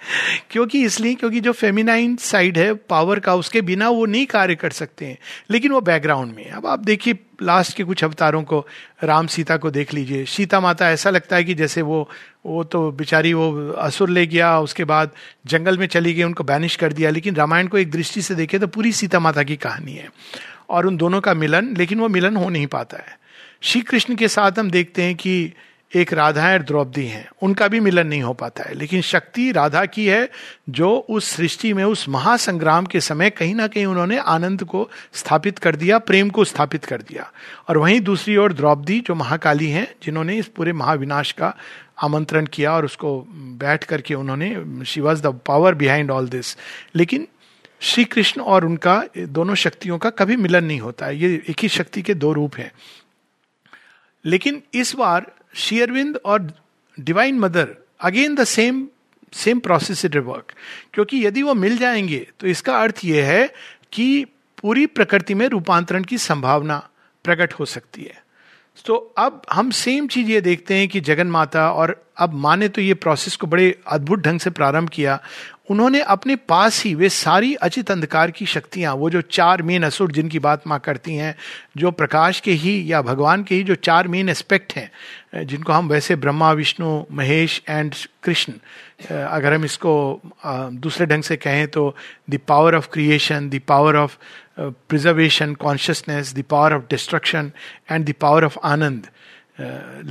क्योंकि 0.50 0.84
इसलिए 0.84 1.14
क्योंकि 1.14 1.40
जो 1.40 1.52
फेमिनाइन 1.52 2.16
साइड 2.16 2.58
है 2.58 2.74
पावर 2.74 3.18
का, 3.18 3.34
उसके 3.34 3.60
बिना 3.60 3.88
वो 3.88 4.06
नहीं 4.06 4.26
कार्य 4.26 4.54
कर 4.54 4.70
सकते 4.70 5.06
हैं। 5.06 5.18
लेकिन 5.50 5.72
वो 5.72 5.80
बैकग्राउंड 5.80 6.34
में 6.34 6.50
अब 6.50 6.66
आप 6.66 6.78
देखिए 6.78 7.18
लास्ट 7.42 7.76
के 7.76 7.84
कुछ 7.84 8.04
अवतारों 8.04 8.42
को, 8.42 8.66
राम 9.04 9.26
सीता 9.26 9.56
को 9.56 9.70
देख 9.70 9.94
लीजिए। 9.94 10.24
सीता 10.24 10.60
माता 10.60 10.90
ऐसा 10.90 11.10
लगता 11.10 11.36
है 11.36 11.44
कि 11.44 11.54
जैसे 11.54 11.82
वो 11.82 12.10
वो 12.46 12.64
तो 12.64 12.92
बेचारी 12.92 13.32
वो 13.32 13.70
असुर 13.70 14.10
ले 14.10 14.26
गया, 14.26 14.60
उसके 14.60 14.84
बाद 14.84 15.10
जंगल 15.46 15.78
में 15.78 15.86
चली 15.86 16.14
गई, 16.14 16.22
उनको 16.22 16.44
बैनिश 16.44 16.76
कर 16.76 16.92
दिया। 16.92 17.10
लेकिन 17.10 17.34
रामायण 17.34 17.66
को 17.66 17.78
एक 17.78 17.90
दृष्टि 17.90 18.22
से 18.22 18.34
देखे 18.34 18.58
तो 18.58 18.66
पूरी 18.66 18.92
सीता 18.92 19.20
माता 19.20 19.42
की 19.42 19.56
कहानी 19.56 19.92
है। 19.92 20.12
और 20.70 20.86
उन 20.86 20.96
दोनों 20.96 21.20
का 21.20 21.34
मिलन, 21.34 21.76
लेकिन 21.76 22.00
वो 22.00 22.08
मिलन 22.08 22.36
हो 22.36 22.48
नहीं 22.48 22.66
पाता 22.66 22.96
है। 22.96 23.18
श्री 23.60 23.80
कृष्ण 23.80 24.14
के 24.14 24.28
साथ 24.28 24.58
हम 24.58 24.70
देखते 24.70 25.02
हैं 25.02 25.14
कि 25.14 25.52
एक 25.94 26.12
राधा 26.12 26.52
और 26.52 26.62
द्रौपदी 26.62 27.06
हैं। 27.06 27.28
उनका 27.42 27.68
भी 27.68 27.80
मिलन 27.80 28.06
नहीं 28.06 28.22
हो 28.22 28.32
पाता 28.32 28.64
है। 28.64 28.74
लेकिन 28.74 29.00
शक्ति 29.00 29.52
राधा 29.52 29.84
की 29.84 30.06
है, 30.06 30.30
जो 30.68 31.06
उस 31.10 31.36
सृष्टि 31.36 31.72
में, 31.72 31.84
उस 31.84 32.08
महासंग्राम 32.08 32.86
के 32.86 33.00
समय 33.00 33.30
कहीं 33.30 33.54
ना 33.54 33.66
कहीं 33.66 33.86
उन्होंने 33.86 34.18
आनंद 34.18 34.64
को 34.64 34.90
स्थापित 35.12 35.58
कर 35.58 35.76
दिया, 35.76 35.98
प्रेम 35.98 36.30
को 36.30 36.44
स्थापित 36.44 36.84
कर 36.84 37.02
दिया। 37.02 37.32
और 37.68 37.78
वहीं 37.78 38.00
दूसरी 38.00 38.36
ओर 38.36 38.52
द्रौपदी, 38.52 39.00
जो 39.00 39.14
महाकाली 39.14 39.70
हैं, 39.70 39.94
जिन्होंने 40.02 40.36
इस 40.36 40.46
पूरे 40.46 40.72
महाविनाश 40.72 41.32
का 41.32 41.54
आमंत्रण 42.02 42.46
किया 42.46 42.72
और 42.72 42.84
उसको 42.84 43.26
बैठ 43.30 43.84
करके 43.84 44.14
उन्होंने 44.14 44.84
she 44.84 45.00
was 45.00 45.22
the 45.22 45.26
power 45.46 45.74
behind 45.74 46.10
all 46.10 46.28
this 46.28 46.56
लेकिन 46.96 47.28
श्री 47.80 48.04
कृष्ण 48.04 48.40
और 48.40 48.64
उनका, 48.64 49.04
दोनों 49.18 49.54
शक्तियों 49.54 49.98
का 49.98 50.10
कभी 50.10 50.36
मिलन 50.36 50.64
नहीं 50.64 50.80
होता 50.80 51.06
है। 51.06 51.18
ये 51.18 51.42
एक 51.48 51.56
ही 51.62 51.68
शक्ति 51.68 52.02
के 52.02 52.14
दो 52.14 52.32
रूप 52.32 52.56
हैं। 52.56 52.72
लेकिन 54.24 54.62
इस 54.74 54.94
बार 54.94 55.26
शेयरविंद 55.54 56.16
और 56.24 56.52
divine 57.00 57.38
mother 57.38 57.76
again 58.00 58.34
the 58.34 58.44
same 58.44 58.88
same 59.32 59.58
process 59.58 60.04
it 60.04 60.16
work 60.16 60.52
क्योंकि 60.92 61.26
यदि 61.26 61.42
वो 61.42 61.54
मिल 61.54 61.78
जाएँगे 61.78 62.28
तो 62.40 62.46
इसका 62.46 62.78
अर्थ 62.80 63.00
यह 63.04 63.26
है 63.26 63.54
कि 63.92 64.24
पूरी 64.62 64.86
प्रकृति 64.86 65.34
में 65.34 65.48
रूपांतरण 65.48 66.04
की 66.04 66.18
संभावना 66.18 66.88
प्रकट 67.24 67.52
हो 67.52 67.64
सकती 67.64 68.02
है। 68.02 68.22
तो 68.86 69.14
अब 69.18 69.42
हम 69.52 69.70
सेम 69.70 70.08
चीज़ 70.08 70.28
ये 70.28 70.40
देखते 70.40 70.74
हैं 70.74 70.88
कि 70.88 71.00
जगन 71.00 71.26
माता 71.26 71.72
और 71.72 72.04
अब 72.16 72.32
माँ 72.32 72.56
ने 72.56 72.68
तो 72.68 72.80
ये 72.80 72.94
प्रोसेस 72.94 73.36
को 73.36 73.46
बड़े 73.46 73.78
अद्भुत 73.86 74.18
ढंग 74.18 74.40
से 74.40 74.50
प्रारंभ 74.50 74.88
किया 74.88 75.22
उन्होंने 75.70 76.00
अपने 76.02 76.36
पास 76.48 76.82
ही 76.84 76.94
वे 76.94 77.08
सारी 77.08 77.54
अचित 77.56 77.90
अंधकार 77.90 78.30
की 78.30 78.46
शक्तियाँ, 78.46 78.94
वो 78.94 79.10
जो 79.10 79.20
चार 79.22 79.62
मेन 79.62 79.82
असुर 79.84 80.12
जिनकी 80.12 80.38
बात 80.38 80.66
माँ 80.66 80.78
करती 80.84 81.14
हैं, 81.14 81.34
जो 81.76 81.90
प्रकाश 81.90 82.40
के 82.40 82.52
ही 82.52 82.92
या 82.92 83.02
भगवान 83.02 83.42
के 83.44 83.54
ही 83.54 83.62
जो 83.64 83.74
चार 83.74 84.08
मेन 84.08 84.28
एस्पेक्ट 84.28 84.72
हैं 84.76 85.46
जिनको 85.46 85.72
हम 85.72 85.88
वैसे 85.88 86.16
ब्रह्मा, 86.16 86.52
विष्णु, 86.52 87.02
महेश 87.12 87.62
एंड 87.68 87.94
कृष्ण 88.22 88.52
अगर 89.10 89.52
हम 89.54 89.64
इसको 89.64 90.20
दूसरे 90.46 91.06
ढंग 91.06 91.22
से 91.22 91.36
कहें 91.36 91.66
तो 91.68 91.94
the 92.30 92.38
power 92.48 92.74
of 92.74 92.88
creation 92.92 93.48
the 93.50 93.60
power 93.68 93.96
of 93.96 94.16
preservation 94.60 95.54
consciousness 95.54 96.34
the 96.34 96.42
power 96.50 96.74
of 96.74 96.82
destruction 96.90 97.50
and 97.90 98.06
the 98.06 98.14
power 98.20 98.44
of 98.44 98.58
ananda 98.64 99.06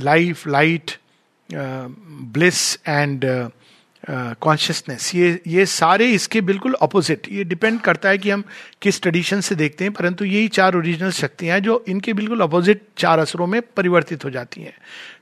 life 0.04 0.46
light 0.46 0.90
bliss 1.50 2.78
and 2.88 3.24
consciousness 4.10 5.14
ये 5.14 5.40
ये 5.46 5.66
सारे 5.66 6.06
इसके 6.12 6.40
बिल्कुल 6.40 6.74
अपोजिट 6.82 7.26
ये 7.32 7.44
डिपेंड 7.44 7.80
करता 7.80 8.08
है 8.08 8.18
कि 8.18 8.30
हम 8.30 8.44
किस 8.82 9.00
ट्रेडिशन 9.02 9.40
से 9.40 9.54
देखते 9.54 9.84
हैं 9.84 9.92
परंतु 9.92 10.24
यही 10.24 10.48
चार 10.48 10.76
ओरिजिनल 10.76 11.10
शक्तियाँ 11.10 11.56
हैं 11.56 11.62
जो 11.62 11.84
इनके 11.88 12.12
बिल्कुल 12.12 12.40
अपोजिट 12.40 12.82
चार 12.98 13.18
असरों 13.18 13.46
में 13.46 13.60
परिवर्तित 13.76 14.24
हो 14.24 14.30
जाती 14.30 14.62
हैं। 14.62 14.74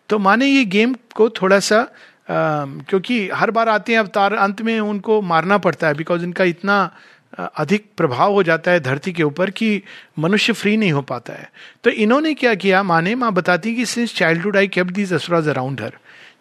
तो 0.08 0.18
माने 0.18 0.46
ये 0.46 0.64
गेम 0.64 0.94
को 1.14 1.28
थोड़ा 1.30 1.58
सा 1.60 1.78
आ, 1.78 2.64
क्योंकि 2.88 3.28
हर 3.28 3.50
बार 3.50 3.68
आते 3.68 3.92
हैं 3.92 3.98
अवतार 3.98 4.32
अंत 4.32 4.62
में 4.62 4.80
उनको 4.80 5.20
मारना 5.22 5.58
पड़ता 5.58 5.88
है 5.88 5.94
बिकॉज़ 5.94 6.24
इनका 6.24 6.44
इतना 6.44 6.94
अधिक 7.38 7.84
प्रभाव 7.96 8.32
हो 8.32 8.42
जाता 8.42 8.70
है 8.70 8.80
धरती 8.80 9.12
के 9.12 9.22
ऊपर 9.22 9.50
कि 9.50 9.82
मनुष्य 10.18 10.52
फ्री 10.52 10.76
नहीं 10.76 10.92
हो 10.92 11.02
पाता 11.02 11.32
है। 11.32 11.50
तो 11.84 11.90
इन्होंने 11.90 12.34
क्या 12.34 12.54
किया? 12.54 12.82
माने 12.82 13.14
माँ 13.14 13.32
बताती 13.32 13.74
कि 13.74 13.86
since 13.86 14.14
childhood 14.14 14.56
I 14.56 14.68
kept 14.68 14.90
these 14.90 15.12
asuras 15.12 15.48
around 15.48 15.80
her 15.80 15.92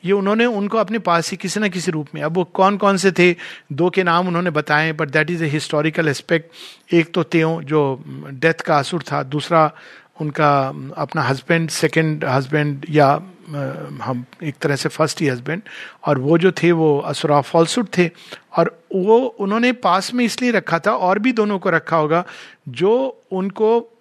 ये 0.05 0.11
उन्होंने 0.11 0.45
उनको 0.45 0.77
अपने 0.77 0.99
पास 0.99 1.31
ही 1.31 1.37
किसी 1.37 1.59
ना 1.59 1.67
किसी 1.67 1.91
रूप 1.91 2.07
में। 2.15 2.21
अब 2.21 2.33
वो 2.33 2.43
कौन 2.43 2.77
कौन 2.77 2.97
से 2.97 3.11
थे? 3.11 3.35
दो 3.71 3.89
के 3.89 4.03
नाम 4.03 4.27
उन्होंने 4.27 4.49
बताए 4.49 4.91
but 4.91 5.09
that 5.09 5.31
is 5.31 5.43
a 5.43 5.47
historical 5.47 6.07
aspect 6.07 6.93
एक 6.93 7.13
तो 7.13 7.23
त्यों 7.23 7.61
जो 7.61 8.03
डेथ 8.29 8.53
का 8.53 8.77
असुर 8.77 9.03
था। 9.11 9.23
दूसरा, 9.23 9.71
उनका, 10.21 10.67
अपना 10.97 11.21
हस्बैंड 11.21 11.69
सेकंड 11.69 12.25
हस्बैंड 12.25 12.85
या, 12.89 13.21
हम, 14.03 14.25
एक 14.43 14.55
तरह 14.61 14.75
से 14.75 14.89
फ़र्स्ट 14.89 15.21
ही 15.21 15.27
हस्बैंड 15.27 15.61
और 16.05 16.19
वो 16.19 16.37
जो 16.37 16.51
थे, 16.51 16.71
वो 16.71 16.99
असुरा 16.99 17.41
फॉल्सुड 17.41 17.87
थे। 17.97 18.09
और 18.57 18.81
वो 18.95 19.17
उन्होंने 19.17 19.71
पास 19.71 20.13
में 20.13 20.25
इसलिए 20.25 20.51
रखा 20.51 20.79
था, 20.79 20.91
और 20.91 21.19
भी 21.19 21.31
दोनों 21.31 21.59
को 21.59 21.69
रखा 21.69 21.97
होगा, 21.97 22.25
जो 22.69 23.21
उनको 23.31 23.91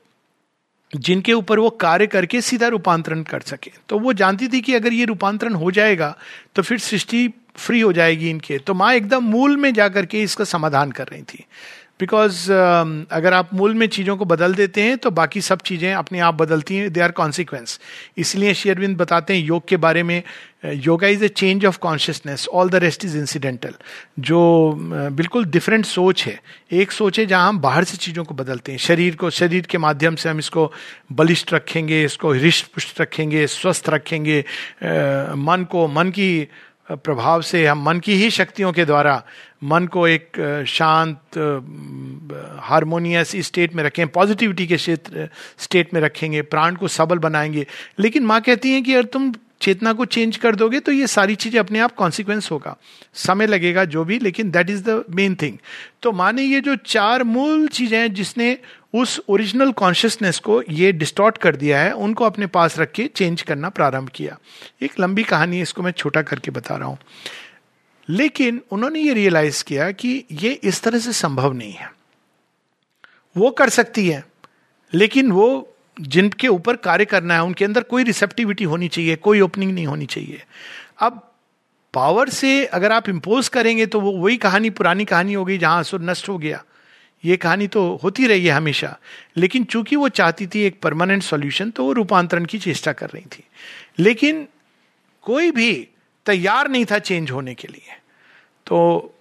जिनके 0.94 1.32
ऊपर 1.32 1.58
वो 1.58 1.70
कार्य 1.70 2.06
करके 2.06 2.40
सीधा 2.40 2.68
रूपांतरण 2.68 3.22
कर 3.22 3.40
सके। 3.40 3.70
तो 3.88 3.98
वो 3.98 4.12
जानती 4.12 4.48
थी 4.48 4.60
कि 4.60 4.74
अगर 4.74 4.92
ये 4.92 5.04
रूपांतरण 5.04 5.54
हो 5.54 5.70
जाएगा 5.70 6.14
तो 6.54 6.62
फिर 6.62 6.78
सृष्टि 6.78 7.28
फ्री 7.56 7.80
हो 7.80 7.92
जाएगी 7.92 8.30
इनके। 8.30 8.58
तो 8.58 8.74
माँ 8.74 8.92
एकदम 8.94 9.24
मूल 9.24 9.56
में 9.56 9.72
जाकर 9.74 10.06
के 10.06 10.22
इसका 10.22 10.44
समाधान 10.44 10.92
कर 10.92 11.06
रही 11.06 11.22
थी। 11.22 11.44
बिकॉज़ 12.00 12.44
uh, 12.44 13.12
अगर 13.12 13.32
आप 13.32 13.50
मूल 13.54 13.74
में 13.74 13.86
चीज़ों 13.86 14.16
को 14.16 14.24
बदल 14.24 14.54
देते 14.54 14.82
हैं 14.82 14.96
तो 14.98 15.10
बाकी 15.10 15.40
सब 15.40 15.60
चीज़ें 15.60 15.92
अपने 15.94 16.18
आप 16.20 16.34
बदलती 16.34 16.76
हैं। 16.76 16.92
दे 16.92 17.00
आर 17.00 17.10
कॉन्सिक्वेंस 17.10 17.78
इसलिए 18.18 18.54
शेयरविंद 18.54 18.96
बताते 18.96 19.36
हैं 19.36 19.44
योग 19.44 19.68
के 19.68 19.76
बारे 19.76 20.02
में 20.02 20.22
yoga 20.64 21.08
is 21.08 21.24
a 21.24 21.28
change 21.28 21.66
of 21.66 21.78
consciousness 21.78 22.48
all 22.48 22.68
the 22.68 22.74
rest 22.74 23.04
is 23.04 23.16
incidental 23.18 23.74
जो 24.18 24.40
uh, 24.72 25.12
बिल्कुल 25.12 25.44
डिफरेंट 25.44 25.84
सोच 25.86 26.24
है। 26.26 26.38
एक 26.72 26.92
सोच 26.92 27.18
है 27.18 27.26
जहाँ 27.26 27.48
हम 27.48 27.58
बाहर 27.60 27.84
से 27.84 27.96
चीज़ों 27.96 28.24
को 28.24 28.34
बदलते 28.34 28.72
हैं। 28.72 28.78
शरीर 28.78 29.16
को 29.16 29.30
शरीर 29.30 29.66
के 29.70 29.78
माध्यम 29.78 30.16
से 30.16 30.28
हम 30.28 30.38
इसको 30.38 30.72
बलिष्ठ 31.12 31.54
रखेंगे 31.54 32.04
इसको 32.04 32.32
हृष्ट 32.32 32.66
पुष्ट 32.66 33.00
रखेंगे 33.00 33.46
स्वस्थ 33.46 33.90
रखेंगे। 33.90 34.42
Uh, 34.42 35.34
मन 35.36 35.66
को 35.70 35.88
मन 35.88 36.10
की 36.10 36.48
प्रभाव 36.88 37.42
से 37.42 37.64
हम 37.66 37.82
मन 37.84 38.00
की 38.00 38.14
ही 38.14 38.30
शक्तियों 38.30 38.72
के 38.72 38.84
द्वारा 38.84 39.22
मन 39.64 39.86
को 39.86 40.06
एक 40.08 40.64
शांत 40.68 41.38
हारमोनियस 42.62 43.32
स्टेट 43.36 43.74
में 43.74 43.82
रखें, 43.84 44.06
पॉजिटिविटी 44.08 44.66
के 44.66 44.76
क्षेत्र, 44.76 45.28
स्टेट 45.58 45.94
में 45.94 46.00
रखेंगे, 46.00 46.42
प्राण 46.42 46.74
को 46.74 46.88
सबल 46.88 47.18
बनाएँगे। 47.18 47.66
लेकिन 47.98 48.26
माँ 48.26 48.40
कहती 48.40 48.72
हैं 48.72 48.82
कि 48.82 48.94
अगर 48.94 49.04
तुम 49.06 49.32
चेतना 49.60 49.92
को 49.92 50.04
चेंज 50.04 50.36
कर 50.36 50.54
दोगे 50.54 50.78
तो 50.80 50.92
ये 50.92 51.06
सारी 51.06 51.34
चीज़ें 51.34 51.58
अपने 51.60 51.78
आप 51.78 51.94
कॉन्सिक्वेंस 51.96 52.50
होगा। 52.50 52.76
समय 53.14 53.46
लगेगा 53.46 53.84
जो 53.84 54.04
भी, 54.04 54.18
लेकिन 54.18 54.50
that 54.50 54.70
is 54.70 54.82
the 54.82 55.04
main 55.10 55.34
thing 55.34 55.58
तो 56.02 56.12
माने 56.12 56.42
ये 56.42 56.60
जो 56.60 56.76
चार 56.76 57.22
मूल 57.24 57.66
चीज़ें 57.68 57.98
हैं 57.98 58.12
जिसने 58.14 58.56
उस 58.94 59.20
ओरिजिनल 59.28 59.72
कॉन्शियसनेस 59.72 60.38
को 60.38 60.62
ये 60.62 60.92
डिस्टॉर्ट 60.92 61.38
कर 61.38 61.56
दिया 61.56 61.80
है, 61.80 61.92
उनको 61.92 62.24
अपने 62.24 62.46
पास 62.46 62.78
रख 62.78 62.92
के 62.92 63.06
चेंज 63.06 63.42
करना 63.42 63.68
प्रारंभ 63.68 64.08
किया। 64.08 64.38
एक 64.82 65.00
लंबी 65.00 65.22
कहानी 65.22 65.56
है, 65.56 65.62
इसको 65.62 65.82
मैं 65.82 65.90
छोटा 65.90 66.22
करके 66.22 66.50
बता 66.50 66.76
रहा 66.76 66.88
हूँ। 66.88 66.98
लेकिन 68.08 68.62
उन्होंने 68.70 69.00
ये 69.00 69.14
रियलाइज़ 69.14 69.64
किया 69.64 69.90
कि 69.90 70.24
ये 70.32 70.52
इस 70.52 70.82
तरह 70.82 70.98
से 70.98 71.12
संभव 71.12 71.52
नहीं 71.52 71.72
है। 71.72 71.92
वो 73.36 73.50
कर 73.50 73.68
सकती 73.68 74.08
है, 74.08 74.24
लेकिन 74.94 75.32
वो 75.32 75.76
जिनके 76.00 76.48
ऊपर 76.48 76.76
कार्य 76.76 77.04
करना 77.04 77.34
है, 77.34 77.42
उनके 77.42 77.64
अंदर 77.64 77.82
कोई 77.82 78.04
रिसेप्टिविटी 78.04 78.64
होनी 78.64 78.88
चाहिए, 78.88 79.16
कोई 79.16 79.40
ओपनिंग 79.40 79.72
नहीं 79.74 79.86
होनी 79.86 80.06
चाहिए। 80.06 80.42
अब 81.00 81.32
पावर 81.94 82.28
से 82.28 82.64
अगर 82.66 82.92
आप 82.92 83.08
इम्पोज 83.08 83.48
करेंगे 83.48 83.86
तो 83.86 84.00
वो 84.00 84.12
वही 84.12 84.36
कहानी, 84.36 84.70
पुरानी 84.70 85.04
कहानी 85.04 85.34
हो 85.34 85.44
गई, 85.44 85.58
जहाँ 85.58 85.80
असुर 85.80 86.00
नष्ट 86.00 86.28
हो 86.28 86.38
गया। 86.38 86.64
ये 87.24 87.36
कहानी 87.36 87.66
तो 87.66 87.84
होती 88.02 88.26
रही 88.26 88.46
है 88.46 88.52
हमेशा। 88.52 88.96
लेकिन 89.36 89.64
चूँकि 89.64 89.96
वो 89.96 90.08
चाहती 90.08 90.46
थी 90.46 90.62
एक 90.62 90.80
परमानेंट 90.82 91.22
सॉल्यूशन 91.22 91.70
तो 91.70 91.84
वो 91.84 91.92
रूपांतरण 91.92 92.44
की 92.44 92.58
चेष्टा 92.58 92.92
कर 92.92 93.10
रही 93.10 93.24
थी। 93.24 93.44
लेकिन 93.98 94.46
कोई 95.22 95.50
भी 95.50 95.72
तैयार 96.26 96.68
नहीं 96.68 96.84
था 96.84 96.98
चेंज 96.98 97.30
होने 97.30 97.54
के 97.54 97.68
लिए। 97.68 97.96
तो 98.66 99.14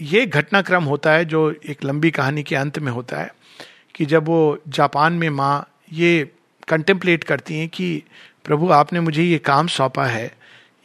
ये 0.00 0.26
घटनाक्रम 0.26 0.84
होता 0.84 1.12
है 1.12 1.24
जो 1.24 1.50
एक 1.66 1.84
लंबी 1.84 2.10
कहानी 2.10 2.42
के 2.42 2.56
अंत 2.56 2.78
में 2.78 2.92
होता 2.92 3.18
है 3.18 3.30
कि 3.94 4.04
जब 4.04 4.26
वो 4.26 4.58
जापान 4.68 5.12
में 5.12 5.28
माँ 5.30 5.70
ये 5.92 6.30
कंटेम्पलेट 6.68 7.24
करती 7.24 7.58
हैं 7.58 7.68
कि 7.68 8.02
प्रभु, 8.44 8.70
आपने 8.70 9.00
मुझे 9.00 9.22
ये 9.22 9.38
काम 9.38 9.66
सौंपा 9.66 10.06
है। 10.06 10.34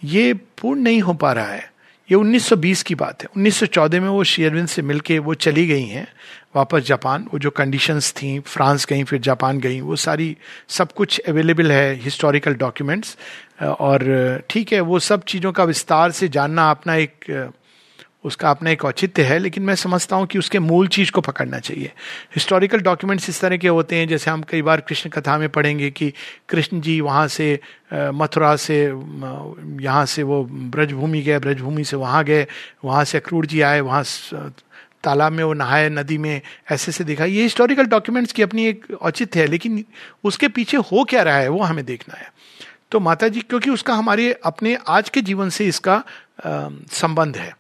ये 0.04 0.34
पूर्ण 0.34 0.80
नहीं 0.80 1.02
हो 1.02 1.14
पा 1.14 1.32
रहा 1.34 1.48
है। 1.48 1.72
ये 2.12 2.16
1920 2.16 2.82
की 2.84 2.96
बात 2.96 3.24
है। 3.24 3.30
1914 3.38 4.00
में 4.00 4.10
वो 4.10 4.24
शेयरविन 4.24 4.66
से 4.66 4.82
मिलके 4.82 5.20
वो 5.20 5.34
चली 5.34 5.66
गई 5.68 5.86
हैं, 5.86 6.08
वापस 6.56 6.82
जापान। 6.82 7.28
वो 7.34 7.40
जो 7.40 7.50
कंडीशंस 7.50 8.12
थी, 8.12 8.40
फ्रांस 8.40 8.86
गई, 8.86 9.04
फिर 9.04 9.20
जापान 9.20 9.60
गई, 9.60 9.80
वो 9.82 9.96
सारी 9.96 10.36
सब 10.70 10.92
कुछ 10.92 11.20
अवेलेबल 11.20 11.72
है 11.72 11.94
हिस्टोरिकल 11.96 12.54
डॉक्यूमेंट्स 12.56 13.18
और 13.62 14.44
ठीक 14.50 14.74
है, 14.74 14.80
वो 14.82 15.00
सब 15.00 15.24
चीज़ों 15.24 15.52
का 15.52 15.64
विस्तार 15.64 16.12
से 16.12 16.28
जानना, 16.30 16.70
अपना 16.72 16.96
एक 16.96 17.52
उसका 18.24 18.50
अपना 18.50 18.70
एक 18.70 18.84
औचित्य 18.86 19.24
है, 19.24 19.38
लेकिन 19.40 19.64
मैं 19.64 19.76
समझता 19.76 20.16
हूँ 20.16 20.26
कि 20.28 20.40
उसके 20.40 20.60
मूल 20.60 20.88
चीज़ 20.88 21.12
को 21.12 21.22
पकड़ना 21.22 21.60
चाहिए। 21.60 21.92
हिस्टोरिकल 22.36 22.80
डॉक्यूमेंट्स 22.82 23.30
इस 23.30 23.42
तरह 23.42 23.58
के 23.58 23.68
होते 23.68 23.96
हैं, 23.96 24.08
जैसे 24.08 24.32
हम 24.32 24.42
कई 24.50 24.62
बार 24.62 24.82
कृष्ण 24.82 25.10
कथा 25.10 25.38
में 25.38 25.48
पढ़ेंगे 25.50 25.90
कि 25.92 26.12
कृष्ण 26.50 26.82
जी 26.82 27.00
वहाँ 27.02 27.28
से 27.28 27.60
मथुरा 27.94 28.56
से 28.56 28.82
यहाँ 28.84 30.06
से 30.06 30.24
वो 30.24 30.44
ब्रजभूमि 30.44 31.22
गए, 31.22 31.40
ब्रजभूमि 31.40 31.84
से 31.84 31.98
वहाँ 31.98 32.24
गए, 32.24 32.46
वहाँ 32.86 33.04
से 33.04 33.18
अक्रूर 33.18 33.46
जी 33.46 33.62
आए, 33.62 33.80
वहाँ 33.80 34.04
तालाब 35.04 35.32
में 35.32 35.44
वो 35.44 35.54
नहाए, 35.54 35.90
नदी 35.90 36.18
में 36.18 36.42
ऐसे 36.72 36.92
से 36.92 37.04
देखा। 37.04 37.26
ये 37.26 37.44
हिस्टोरिकल 37.44 37.86
डॉक्यूमेंट्स 37.86 38.34
की 38.34 38.42
अपनी 38.44 38.66
एक 38.68 38.86
औचित्य 38.92 39.40
है, 39.40 39.46
लेकिन 39.48 39.84
उसके 40.24 40.48
पीछे 40.48 40.78
हो 40.78 41.04
क्या 41.04 41.22
रहा 41.24 41.38
है, 41.38 41.48
वो 41.48 41.62
हमें 41.64 41.86
देखना 41.86 42.18
है। 42.18 42.28
तो 42.92 43.00
माता 43.00 43.28
जी, 43.28 43.42
क्योंकि 43.42 43.70
उसका 43.70 43.94
हमारे 43.94 44.32
अपने 44.46 44.78
आज 44.88 45.10
के 45.10 45.22
जीवन 45.22 45.50
से 45.50 45.68
इसका 45.68 46.04
संबंध 46.46 47.38
है। 47.38 47.54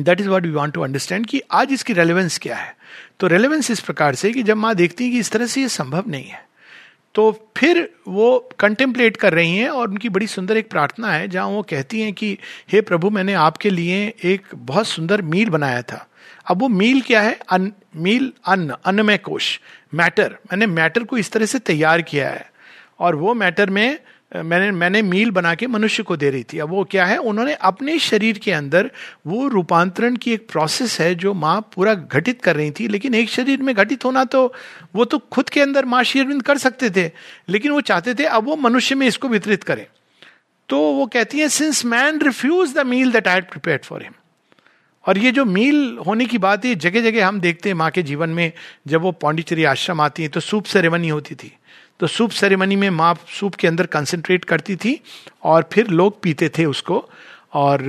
That 0.00 0.20
is 0.20 0.28
what 0.28 0.42
we 0.42 0.50
want 0.50 0.74
to 0.74 0.80
understand 0.80 1.26
कि 1.26 1.42
आज 1.52 1.68
इसकी 1.72 1.92
रेलिवेंस 1.92 2.38
क्या 2.38 2.56
है? 2.56 2.76
तो 3.20 3.26
रेलिवेंस 3.26 3.70
इस 3.70 3.80
प्रकार 3.80 4.14
से 4.14 4.32
कि 4.32 4.42
जब 4.42 4.56
माँ 4.56 4.74
देखती 4.74 5.04
है 5.04 5.10
कि 5.10 5.18
इस 5.18 5.30
तरह 5.30 5.46
से 5.46 5.60
ये 5.60 5.68
संभव 5.68 6.04
नहीं 6.08 6.24
है 6.24 6.44
तो 7.14 7.50
फिर 7.56 7.92
वो 8.08 8.50
कंटेम्पलेट 8.58 9.16
कर 9.16 9.32
रही 9.34 9.56
हैं 9.56 9.68
और 9.68 9.88
उनकी 9.88 10.08
बड़ी 10.08 10.26
सुंदर 10.26 10.56
एक 10.56 10.70
प्रार्थना 10.70 11.12
है 11.12 11.28
जहाँ 11.28 11.46
वो 11.46 11.62
कहती 11.62 12.00
हैं 12.00 12.12
कि 12.12 12.38
हे 12.72 12.78
hey 12.78 12.88
प्रभु 12.88 13.10
मैंने 13.10 13.34
आपके 13.34 13.70
लिए 13.70 14.14
एक 14.24 14.42
बहुत 14.54 14.86
सुंदर 14.86 15.22
मील 15.22 15.50
बनाया 15.50 15.82
था। 15.82 16.08
अब 16.46 16.60
वो 16.60 16.68
मील 16.68 17.00
क्या 17.00 17.20
है? 17.20 17.38
अन, 17.52 17.72
मील 17.96 18.32
अन्न 18.46 18.74
अन्नमय 18.84 19.18
कोश 19.18 19.60
मैटर 19.94 20.30
मैंने 20.30 20.66
मैटर 20.66 21.04
को 21.04 21.18
इस 21.18 21.32
तरह 21.32 21.46
से 21.46 21.58
तैयार 21.58 22.02
किया 22.02 22.30
है 22.30 22.52
और 23.00 23.14
वो 23.14 23.34
मैटर 23.34 23.70
में 23.70 23.98
मैंने 24.34 24.70
मैंने 24.72 25.00
मील 25.02 25.30
बना 25.30 25.54
के 25.54 25.66
मनुष्य 25.66 26.02
को 26.02 26.16
दे 26.16 26.30
रही 26.30 26.44
थी। 26.44 26.58
अब 26.58 26.70
वो 26.70 26.84
क्या 26.84 27.04
है? 27.04 27.16
उन्होंने 27.18 27.54
अपने 27.54 27.98
शरीर 27.98 28.38
के 28.38 28.52
अंदर 28.52 28.90
वो 29.26 29.46
रूपांतरण 29.48 30.16
की 30.16 30.32
एक 30.32 30.48
प्रोसेस 30.48 30.98
है 31.00 31.14
जो 31.14 31.34
माँ 31.34 31.60
पूरा 31.74 31.94
घटित 31.94 32.42
कर 32.42 32.56
रही 32.56 32.70
थी, 32.70 32.88
लेकिन 32.88 33.14
एक 33.14 33.30
शरीर 33.30 33.62
में 33.62 33.74
घटित 33.74 34.04
होना 34.04 34.24
तो 34.26 34.52
वो 34.94 35.04
तो 35.04 35.18
खुद 35.18 35.48
के 35.48 35.60
अंदर 35.60 35.84
माँ 35.84 36.02
शेरविंद 36.04 36.42
कर 36.42 36.58
सकते 36.58 36.90
थे, 36.90 37.10
लेकिन 37.48 37.72
वो 37.72 37.80
चाहते 37.82 38.14
थे 38.14 38.24
अब 38.24 38.44
वो 38.44 38.56
मनुष्य 38.58 38.94
में 38.94 39.06
इसको 39.06 39.28
वितरित 39.28 39.64
करें। 39.64 39.86
तो 40.68 40.78
वो 40.92 41.06
कहती 41.06 41.38
है 41.38 41.48
since 41.50 41.84
man 41.84 42.20
refuse 42.20 42.74
the 42.74 42.86
meal 42.86 43.12
that 43.12 43.28
I 43.28 43.40
prepare 43.42 43.80
for 43.84 44.02
him 44.02 44.12
और 45.04 45.18
ये 45.18 45.30
जो 45.32 45.44
मील 45.44 45.98
होने 46.06 46.26
की 46.26 46.38
बात 46.38 46.64
है 46.64 46.74
जगह 46.76 47.02
जगह 47.02 47.26
हम 47.26 47.40
देखते 47.40 47.68
हैं 47.68 47.76
माँ 47.76 47.90
के 47.90 48.02
जीवन 48.02 48.30
में, 48.30 48.52
जब 48.86 49.02
वो 49.02 49.12
पांडिचेरी 49.12 49.64
आश्रम 49.64 50.00
आती 50.00 50.22
है 50.22 50.28
तो 50.28 50.40
सूप 50.40 50.64
सेरेमनी 50.64 51.08
होती 51.08 51.34
थी। 51.34 51.52
तो 52.00 52.06
सूप 52.06 52.30
सेरेमनी 52.30 52.76
में 52.76 52.90
माँ 52.90 53.18
सूप 53.28 53.54
के 53.54 53.68
अंदर 53.68 53.86
कंसंट्रेट 53.86 54.44
करती 54.44 54.76
थी 54.76 55.00
और 55.42 55.68
फिर 55.72 55.88
लोग 55.88 56.22
पीते 56.22 56.48
थे 56.48 56.64
उसको 56.64 57.08
और 57.54 57.82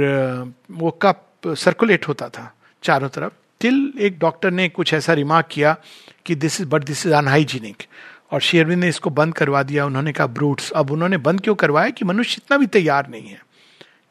वो 0.72 0.92
कप 0.92 1.22
सर्कुलेट 1.48 2.08
होता 2.08 2.30
था 2.30 2.56
चारों 2.84 3.10
तरफ़ 3.10 3.34
टिल 3.62 3.94
एक 4.00 4.20
डॉक्टर 4.20 4.52
ने 4.52 4.70
कुछ 4.70 4.94
ऐसा 4.94 5.14
रिमार्क 5.14 5.48
किया 5.52 5.78
कि 6.26 6.36
this 6.36 6.62
is 6.62 6.70
but 6.70 6.84
this 6.84 7.06
is 7.06 7.14
unhygienic 7.14 7.84
और 8.32 8.42
शेरविन 8.42 8.80
ने 8.80 8.90
इसको 8.90 9.10
बंद 9.10 9.34
करवा 9.34 9.64
दिया। 9.64 9.86
उन्होंने 9.86 10.14
कहा, 10.14 10.28
ब्रूट्स, 10.28 10.72
अब 10.72 10.92
उन्होंने 10.92 11.18
बंद 11.18 11.42
क्यों 11.42 11.56
करवाया 11.56 11.90
कि 11.90 12.06
मनुष्य 12.06 12.42
इतना 12.46 12.58
भी 12.58 12.66
तैयार 12.66 13.08
नहीं 13.10 13.28
है? 13.28 13.45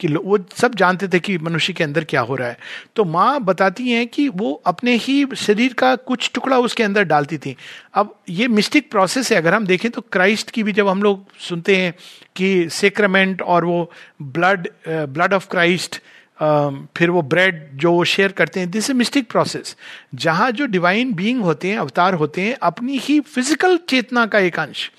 कि 0.00 0.08
वो 0.08 0.38
सब 0.56 0.74
जानते 0.74 1.08
थे 1.08 1.18
कि 1.20 1.36
मनुष्य 1.38 1.72
के 1.72 1.84
अंदर 1.84 2.04
क्या 2.04 2.20
हो 2.20 2.36
रहा 2.36 2.48
है। 2.48 2.58
तो 2.96 3.04
माँ 3.06 3.40
बताती 3.42 3.90
हैं 3.90 4.06
कि 4.08 4.28
वो 4.30 4.52
अपने 4.66 4.94
ही 4.96 5.26
शरीर 5.36 5.72
का 5.72 5.94
कुछ 5.96 6.30
टुकड़ा 6.34 6.58
उसके 6.58 6.82
अंदर 6.82 7.04
डालती 7.04 7.38
थी। 7.38 7.56
अब 7.94 8.14
ये 8.28 8.48
मिस्टिक 8.48 8.90
प्रोसेस 8.90 9.32
है, 9.32 9.38
अगर 9.38 9.54
हम 9.54 9.66
देखें 9.66 9.90
तो 9.90 10.00
क्राइस्ट 10.02 10.50
की 10.50 10.62
भी 10.62 10.72
जब 10.72 10.88
हम 10.88 11.02
लोग 11.02 11.24
सुनते 11.40 11.76
हैं 11.76 11.94
कि 12.36 12.68
सेक्रमेंट 12.72 13.42
और 13.42 13.64
वो 13.64 13.90
ब्लड 14.22 14.68
ब्लड 14.88 15.34
ऑफ़ 15.34 15.48
क्राइस्ट 15.50 16.00
फिर 16.38 17.10
वो 17.10 17.20
ब्रेड 17.24 17.68
जो 17.74 17.92
वो 17.92 18.04
शेयर 18.06 18.32
करते 18.32 18.60
हैं 18.60 18.70
दिस 18.70 18.90
ए 18.90 18.92
मिस्टिक 18.92 19.30
प्रोसेस 19.30 19.76
जहाँ 20.16 20.50
जो 20.52 20.66
डिवाइन 20.66 21.12
बीइंग 21.14 21.42
होते 21.42 21.68
हैं, 21.68 21.78
अवतार 21.78 22.14
होते 22.14 22.42
हैं, 22.42 22.56
अपनी 22.62 22.98
ही 22.98 23.18
फ़िज़िकल 23.20 23.78
चेतना 23.88 24.26
का 24.26 24.38
एक 24.40 24.58
अंश 24.60 24.90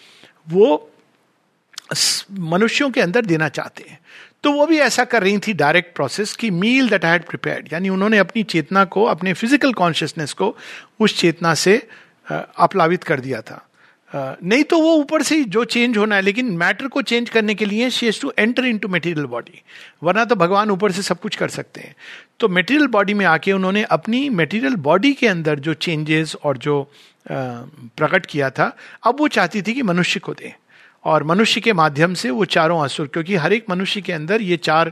वो 0.47 0.91
मनुष्यों 2.31 2.89
के 2.89 3.01
अंदर 3.01 3.25
देना 3.25 3.49
चाहते 3.49 3.83
हैं। 3.89 3.99
तो 4.45 4.51
वो 4.51 4.65
भी 4.67 4.77
ऐसा 4.79 5.03
कर 5.05 5.23
रही 5.23 5.37
थी 5.37 5.53
डायरेक्ट 5.55 5.95
प्रोसेस 5.95 6.35
की 6.35 6.49
meal 6.53 6.89
that 6.89 7.05
I 7.05 7.11
had 7.11 7.23
prepared 7.25 7.69
यानी 7.73 7.89
उन्होंने 7.89 8.17
अपनी 8.17 8.43
चेतना 8.45 8.83
को, 8.85 9.03
अपने 9.05 9.33
फ़िज़िकल 9.33 9.71
कॉन्शियसनेस 9.73 10.33
को 10.33 10.55
उस 10.99 11.17
चेतना 11.19 11.53
से 11.53 11.77
अपलावित 12.27 13.03
कर 13.03 13.19
दिया 13.19 13.41
था। 13.41 13.65
नहीं 14.11 14.63
तो 14.63 14.77
वो 14.79 14.93
ऊपर 14.95 15.23
से 15.23 15.43
जो 15.45 15.63
चेंज 15.65 15.97
होना 15.97 16.15
है, 16.15 16.21
लेकिन 16.21 16.51
मैटर 16.57 16.87
को 16.87 17.01
चेंज 17.03 17.29
करने 17.29 17.55
के 17.55 17.65
लिए 17.65 17.89
she 17.89 18.11
to 18.21 18.31
enter 18.39 18.65
into 18.77 18.87
material 18.87 19.25
body 19.25 19.61
वरना 20.03 20.25
तो 20.25 20.35
भगवान 20.35 20.71
ऊपर 20.71 20.91
से 20.91 21.01
सब 21.01 21.19
कुछ 21.19 21.35
कर 21.35 21.49
सकते 21.49 21.81
हैं। 21.81 21.95
तो 22.39 22.47
मेटीरियल 22.49 22.87
बॉडी 22.87 23.13
में 23.13 23.25
आके 23.25 23.51
उन्होंने 23.51 23.83
अपनी 23.91 24.29
मेटीरियल 24.31 24.75
बॉडी 24.81 25.13
के 25.13 25.27
अंदर 25.27 25.59
जो 25.59 25.73
चेंजेस 25.75 26.35
और 26.35 26.57
जो 26.57 26.81
प्रकट 27.27 28.25
किया 28.25 28.49
था, 28.49 28.75
अब 29.03 29.19
वो 29.19 29.27
चाहती 29.29 29.61
थी 29.61 29.73
कि 29.73 29.81
मनुष्य 29.83 30.19
को 30.19 30.33
दें। 30.33 30.51
और 31.05 31.23
मनुष्य 31.23 31.61
के 31.61 31.73
माध्यम 31.73 32.13
से 32.13 32.29
वो 32.29 32.45
चारों 32.47 32.79
असुर, 32.83 33.07
क्योंकि 33.07 33.35
हर 33.35 33.53
एक 33.53 33.65
मनुष्य 33.69 34.01
के 34.01 34.13
अंदर 34.13 34.41
ये 34.41 34.57
चार 34.59 34.91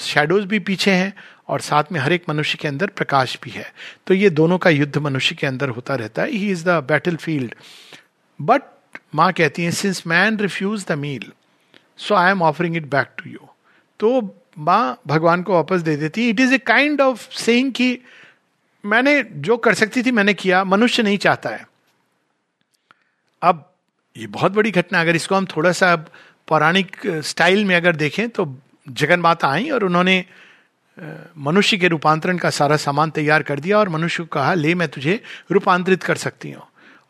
शेडोज 0.00 0.44
भी 0.44 0.58
पीछे 0.60 0.90
हैं 0.90 1.12
और 1.48 1.60
साथ 1.60 1.92
में 1.92 1.98
हर 2.00 2.12
एक 2.12 2.24
मनुष्य 2.28 2.58
के 2.60 2.68
अंदर 2.68 2.86
प्रकाश 2.96 3.38
भी 3.42 3.50
है। 3.50 3.66
तो 4.06 4.14
ये 4.14 4.30
दोनों 4.32 4.58
का 4.58 4.70
युद्ध 4.70 4.96
मनुष्य 4.98 5.34
के 5.34 5.46
अंदर 5.46 5.68
होता 5.68 5.94
रहता 5.94 6.22
है। 6.22 6.30
He 6.30 6.50
is 6.50 6.64
the 6.64 6.82
battlefield 7.16 7.54
but 8.40 8.62
माँ 9.14 9.32
कहती 9.32 9.64
है 9.64 9.70
since 9.72 10.02
man 10.06 10.36
refuse 10.38 10.86
the 10.88 10.92
meal 10.98 11.30
so 11.98 12.14
I 12.14 12.30
am 12.30 12.42
offering 12.42 12.76
it 12.76 12.86
back 12.90 13.08
to 13.18 13.30
you 13.30 13.48
तो 14.00 14.20
माँ 14.58 15.00
भगवान 15.06 15.42
को 15.42 15.52
वापस 15.52 15.80
दे 15.80 15.96
देती 15.96 16.24
है। 16.24 16.30
It 16.30 16.40
is 16.40 16.54
a 16.54 16.58
kind 16.58 17.00
of 17.00 17.28
saying 17.34 17.72
कि 17.72 17.98
मैंने 18.84 19.22
जो 19.22 19.56
कर 19.56 19.74
सकती 19.74 20.02
थी, 20.02 20.10
मैंने 20.10 20.34
किया, 20.34 20.62
मनुष्य 20.64 21.02
नहीं 21.02 21.18
चाहता 21.18 21.50
है। 21.50 21.66
अब 23.42 23.72
ये 24.16 24.26
बहुत 24.26 24.52
बड़ी 24.52 24.70
घटना 24.70 25.00
अगर 25.00 25.16
इसको 25.16 25.34
हम 25.34 25.46
थोड़ा 25.46 25.72
सा 25.72 25.94
पौराणिक 26.48 26.96
स्टाइल 27.06 27.64
में 27.64 27.76
अगर 27.76 27.96
देखें 27.96 28.28
तो 28.28 28.58
जगन 28.88 29.20
माता 29.20 29.48
आई 29.48 29.70
और 29.70 29.84
उन्होंने 29.84 30.24
मनुष्य 31.38 31.76
के 31.76 31.88
रूपांतरण 31.88 32.38
का 32.38 32.50
सारा 32.50 32.76
सामान 32.76 33.10
तैयार 33.10 33.42
कर 33.42 33.60
दिया 33.60 33.78
और 33.78 33.88
मनुष्य 33.88 34.22
को 34.22 34.28
कहा, 34.28 34.54
ले, 34.54 34.74
मैं 34.74 34.88
तुझे 34.88 35.20
रूपांतरित 35.52 36.02
कर 36.02 36.16
सकती 36.16 36.50
हूँ। 36.50 36.62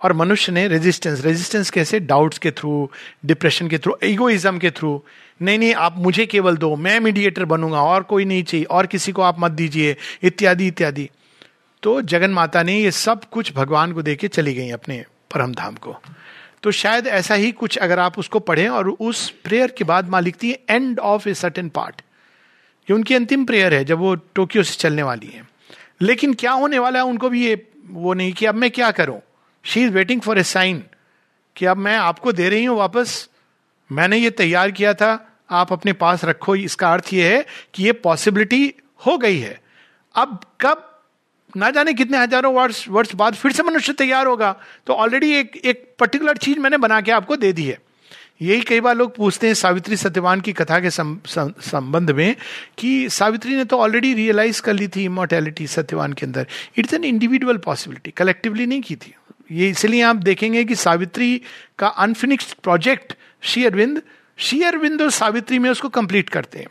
और 0.02 0.12
मनुष्य 0.12 0.52
ने 0.52 0.68
रेजिस्टेंस 0.68 1.24
रेजिस्टेंस 1.24 1.70
कैसे? 1.70 2.00
डाउट्स 2.00 2.38
के 2.38 2.50
थ्रू 2.50 2.90
डिप्रेशन 3.24 3.68
के 3.68 3.78
थ्रू 3.78 3.96
ईगोइज्म 4.04 4.58
के 4.58 4.70
थ्रू 4.70 5.02
नहीं 5.42 5.58
नहीं, 5.58 5.74
आप 5.74 5.94
मुझे 5.96 6.26
केवल 6.26 6.56
दो, 6.56 6.76
मैं 6.76 7.00
मीडिएटर 7.00 7.44
बनूँगा, 7.44 7.80
और 7.80 8.02
कोई 8.02 8.24
नहीं 8.24 8.42
चाहिए, 8.42 8.64
और 8.64 8.86
किसी 8.86 9.12
को 9.12 9.22
आप 9.22 9.36
मत 9.40 9.50
दीजिए, 9.50 9.96
इत्यादि 10.22 10.66
इत्यादि। 10.66 11.10
तो 11.82 12.02
जगन 12.02 12.30
माता 12.30 12.62
ने 12.62 12.78
ये 12.80 12.90
सब 12.90 13.24
कुछ 13.24 13.52
भगवान 13.54 13.92
को 13.92 14.02
देके 14.02 14.28
चली 14.28 14.54
गई 14.54 14.70
अपने 14.70 15.04
परम 15.34 15.52
धाम 15.54 15.74
को। 15.74 15.96
तो 16.62 16.70
शायद 16.70 17.06
ऐसा 17.06 17.34
ही 17.34 17.52
कुछ 17.52 17.78
अगर 17.78 17.98
आप 17.98 18.18
उसको 18.18 18.38
पढ़ें 18.38 18.68
और 18.68 18.88
उस 18.88 19.30
प्रेयर 19.30 19.70
के 19.70 19.84
बाद 19.84 20.08
माँ 20.08 20.20
लिखती 20.20 20.50
है 20.50 20.58
end 20.70 20.98
of 20.98 21.28
a 21.28 21.34
certain 21.34 21.68
part 21.68 22.02
ये 22.88 22.94
उनकी 22.94 23.14
अंतिम 23.14 23.44
प्रेयर 23.44 23.74
है, 23.74 23.84
जब 23.84 23.98
वो 23.98 24.14
टोक्यो 24.14 24.62
से 24.62 24.74
चलने 24.74 25.02
वाली 25.02 25.26
है। 25.26 25.48
लेकिन 26.00 26.34
क्या 26.34 26.52
होने 26.52 26.78
वाला 26.78 26.98
है, 26.98 27.04
उनको 27.04 27.28
भी 27.28 27.46
ये, 27.46 27.68
वो 27.86 28.14
नहीं 28.14 28.32
कि 28.32 28.46
अब 28.46 28.54
मैं 28.54 28.70
क्या 28.70 28.90
करूँ? 28.90 29.20
She 29.64 29.84
is 29.84 29.90
waiting 29.90 30.20
for 30.20 30.38
a 30.38 30.42
sign 30.42 30.84
कि 31.56 31.66
अब 31.66 31.76
मैं 31.76 31.96
आपको 31.96 32.32
दे 32.32 32.48
रही 32.48 32.64
हूँ 32.64 32.78
वापस। 32.78 33.28
मैंने 33.92 34.16
ये 34.16 34.30
तैयार 34.30 34.70
किया 34.70 34.94
था, 34.94 35.38
आप 35.50 35.72
अपने 35.72 35.92
पास 35.92 36.24
रखो। 36.24 36.54
इसका 36.56 36.92
अर्थ 36.92 37.12
ये 37.12 37.36
है 37.36 37.46
कि 37.74 37.84
ये 37.84 37.92
पॉसिबिलिटी 37.92 38.74
हो 39.06 39.18
गई 39.18 39.38
है। 39.38 39.60
अब 40.14 40.40
कब 40.60 40.95
ना 41.56 41.70
जाने 41.70 41.92
कितने 41.94 42.18
हज़ारों 42.18 42.52
वर्ष 42.54 42.88
वर्ष 42.88 43.14
बाद 43.14 43.34
फिर 43.34 43.52
से 43.52 43.62
मनुष्य 43.62 43.92
तैयार 43.94 44.26
होगा। 44.26 44.54
तो 44.86 44.92
ऑलरेडी 44.94 45.32
एक 45.34 45.56
एक 45.64 45.84
पर्टिकुलर 45.98 46.36
चीज़ 46.38 46.58
मैंने 46.58 46.76
बना 46.78 47.00
के 47.00 47.12
आपको 47.12 47.36
दे 47.36 47.52
दी 47.52 47.64
है। 47.64 47.78
यही 48.42 48.60
कई 48.60 48.80
बार 48.80 48.96
लोग 48.96 49.14
पूछते 49.16 49.46
हैं 49.46 49.54
सावित्री 49.54 49.96
सत्यवान 49.96 50.40
की 50.40 50.52
कथा 50.52 50.78
के 50.80 50.90
संबंध 50.90 52.10
में 52.10 52.34
कि 52.78 53.08
सावित्री 53.10 53.56
ने 53.56 53.64
तो 53.64 53.78
ऑलरेडी 53.78 54.12
रियलाइज़ 54.14 54.60
कर 54.62 54.74
ली 54.74 54.88
थी 54.88 55.04
इमोर्टैलिटी 55.04 55.66
सत्यवान 55.66 56.12
के 56.12 56.26
अंदर। 56.26 56.46
It's 56.78 56.94
an 56.94 57.04
individual 57.04 57.56
possibility 57.64 58.10
collectively 58.10 58.66
नहीं 58.66 58.82
की 58.82 58.96
थी। 58.96 59.14
ये 59.52 59.68
इसलिए 59.70 60.02
आप 60.02 60.16
देखेंगे 60.18 60.64
कि 60.64 60.74
सावित्री 60.76 61.40
का 61.78 61.88
अनफिनिश्ड 61.88 62.54
प्रोजेक्ट 62.62 63.16
श्री 63.42 63.64
अरविंद 63.64 64.02
श्री 64.38 64.62
अरविंद 64.62 65.02
और 65.02 65.10
सावित्री 65.12 65.58
में 65.58 65.70
उसको 65.70 65.88
कंप्लीट 65.88 66.28
करते 66.28 66.58
हैं। 66.58 66.66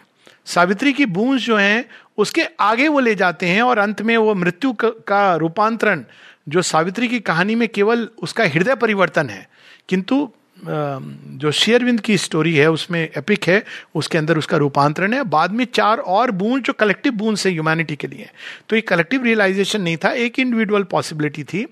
सावित्री 0.46 0.94
की 0.94 1.06
बूंज 1.06 1.42
जो 1.42 1.58
है, 1.58 1.86
उसके 2.18 2.44
आगे 2.60 2.88
वो 2.88 3.00
ले 3.00 3.16
जाते 3.16 3.46
हैं 3.46 3.62
और 3.62 3.78
अंत 3.78 4.02
में 4.02 4.16
वो 4.18 4.34
मृत्यु 4.36 4.74
का 4.84 5.36
रूपांतरण, 5.36 6.04
जो 6.50 6.62
सावित्री 6.62 7.08
की 7.08 7.20
कहानी 7.20 7.56
में 7.56 7.68
केवल 7.68 8.08
उसका 8.24 8.44
हृदय 8.46 8.76
परिवर्तन 8.76 9.30
है। 9.30 9.48
किंतु 9.90 10.30
जो 10.66 11.52
शेयरविंद 11.52 12.00
की 12.02 12.18
स्टोरी 12.18 12.56
है, 12.56 12.70
उसमें 12.72 13.02
एपिक 13.18 13.48
है, 13.48 13.64
उसके 13.96 14.18
अंदर 14.18 14.38
उसका 14.38 14.58
रूपांतरण 14.58 15.14
है। 15.14 15.24
बाद 15.24 15.52
में 15.52 15.66
चार 15.66 15.98
और 15.98 16.32
बूंद 16.32 16.64
जो 16.64 16.74
कलेक्टिव 16.74 17.14
बूंद 17.14 17.38
है 17.38 17.52
ह्यूमैनिटी 17.52 17.96
के 17.96 18.08
लिए 18.08 18.30
तो 18.70 18.76
ये 18.76 18.82
कलेक्टिव 18.84 19.24
रियलाइजेशन 19.24 19.82
नहीं 19.82 19.98
था, 19.98 20.10
एक 20.10 20.40
इंडिविजुअल 20.40 20.84
पॉसिबिलिटी 20.84 21.44
थी। 21.44 21.66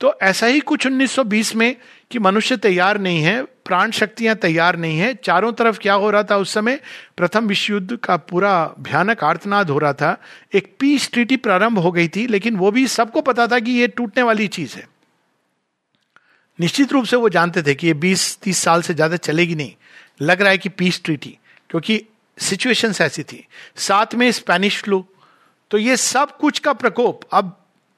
तो 0.00 0.12
ऐसा 0.22 0.46
ही 0.46 0.60
कुछ 0.60 0.86
1920 0.86 1.54
में 1.56 1.76
कि 2.10 2.18
मनुष्य 2.18 2.56
तैयार 2.56 2.98
नहीं 2.98 3.22
है 3.22 3.42
प्राण 3.42 3.90
शक्तियाँ 3.90 4.34
तैयार 4.36 4.76
नहीं 4.76 4.98
है, 4.98 5.14
चारों 5.14 5.52
तरफ़ 5.52 5.78
क्या 5.78 5.94
हो 5.94 6.10
रहा 6.10 6.22
था 6.22 6.36
उस 6.36 6.52
समय? 6.54 6.80
प्रथम 7.16 7.46
विश्व 7.46 7.72
युद्ध 7.72 7.96
का 7.96 8.16
पूरा 8.16 8.52
भयानक 8.78 9.24
आर्तनाद 9.24 9.70
हो 9.70 9.78
रहा 9.78 9.92
था। 9.92 10.16
एक 10.54 10.74
पीस 10.80 11.10
ट्रीटी 11.12 11.36
प्रारंभ 11.36 11.78
हो 11.78 11.92
गई 11.92 12.08
थी, 12.08 12.26
लेकिन 12.26 12.56
वो 12.56 12.70
भी 12.70 12.86
सबको 12.86 13.20
पता 13.20 13.46
था 13.46 13.58
कि 13.58 13.70
ये 13.70 13.88
टूटने 13.88 14.22
वाली 14.22 14.48
चीज़ 14.48 14.76
है। 14.76 14.88
निश्चित 16.58 16.92
रूप 16.92 17.04
से 17.04 17.16
वो 17.16 17.28
जानते 17.28 17.62
थे 17.62 17.74
कि 17.74 17.86
ये 17.86 17.94
20-30 17.94 18.58
साल 18.58 18.82
से 18.82 18.94
ज़्यादा 18.94 19.16
चलेगी 19.16 19.54
नहीं। 19.54 19.72
लग 20.22 20.42
रहा 20.42 20.50
है 20.50 20.58
कि 20.58 20.68
पीस 20.68 21.02
ट्रीटी 21.04 21.36
क्योंकि 21.70 22.02
सिचुएशन 22.38 22.94
ऐसी 23.00 23.22
थी। 23.22 23.46
साथ 23.76 24.14
में 24.14 24.30
स्पेनिश 24.32 24.82
फ्लू 24.82 25.04
तो 25.70 25.78
ये 25.78 25.96
सब 25.96 26.36
कुछ 26.36 26.58
का 26.58 26.72
प्रकोप 26.72 27.20
अब 27.32 27.56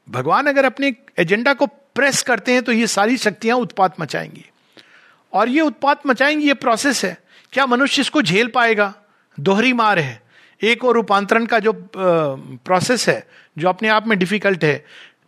भगवान 0.09 0.47
अगर 0.47 0.64
अपने 0.64 0.94
एजेंडा 1.18 1.52
को 1.54 1.66
प्रेस 1.66 2.23
करते 2.23 2.52
हैं 2.52 2.62
तो 2.62 2.73
ये 2.73 2.87
सारी 2.87 3.16
शक्तियाँ 3.16 3.56
उत्पात 3.56 4.00
मचाएँगी। 4.00 4.44
और 5.32 5.49
ये 5.49 5.61
उत्पात 5.61 6.06
मचाएँगी, 6.06 6.47
ये 6.47 6.54
प्रोसेस 6.54 7.04
है। 7.04 7.16
क्या 7.52 7.66
मनुष्य 7.66 8.00
इसको 8.02 8.23
झेल 8.23 8.47
पाएगा? 8.47 8.92
दोहरी 9.38 9.73
मार 9.73 9.99
है। 9.99 10.21
एक 10.61 10.85
और 10.85 10.94
रूपांतरण 10.94 11.47
का 11.47 11.59
जो 11.59 11.73
प्रोसेस 11.97 13.09
है, 13.09 13.26
जो 13.59 13.68
अपने 13.68 13.88
आप 13.88 14.06
में 14.06 14.18
डिफ़िकल्ट 14.18 14.64
है। 14.64 14.85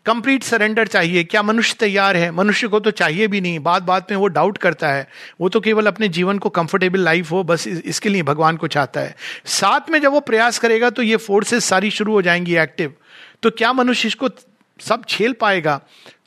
कंप्लीट 0.07 0.43
सरेंडर 0.43 0.87
चाहिए। 0.87 1.23
क्या 1.25 1.43
मनुष्य 1.43 1.76
तैयार 1.81 2.16
है? 2.16 2.31
मनुष्य 2.31 2.69
को 2.69 2.81
तो 2.81 2.90
चाहिए 2.90 3.26
भी 3.28 3.40
नहीं। 3.40 3.59
बात 3.59 3.83
बात 3.83 4.11
में 4.11 4.19
वो 4.19 4.26
डाउट 4.28 4.59
करता 4.59 4.88
है। 4.88 5.09
वो 5.40 5.49
तो 5.49 5.61
केवल 5.61 5.87
अपने 5.87 6.09
जीवन 6.09 6.38
को 6.38 6.49
कंफर्टेबल 6.50 7.00
लाइफ 7.00 7.31
हो, 7.31 7.43
बस 7.43 7.66
इसके 7.66 8.09
लिए 8.09 8.23
भगवान 8.23 8.57
को 8.57 8.66
चाहता 8.69 9.00
है। 9.00 9.14
साथ 9.45 9.90
में 9.90 10.00
जब 10.00 10.12
वो 10.12 10.21
प्रयास 10.21 10.59
करेगा 10.59 10.90
तो 10.90 11.02
ये 11.02 11.16
फोर्सेस 11.19 11.64
सारी 11.64 11.90
शुरू 11.90 12.12
हो 12.12 12.23
जाएँगी 12.23 12.57
एक्टिव 12.57 12.95
तो 13.42 13.51
क्या 13.51 13.72
मनुष्य 13.72 14.09
इसको 14.09 14.29
सब 14.81 15.03
छेल 15.09 15.33
पाएगा 15.33 15.81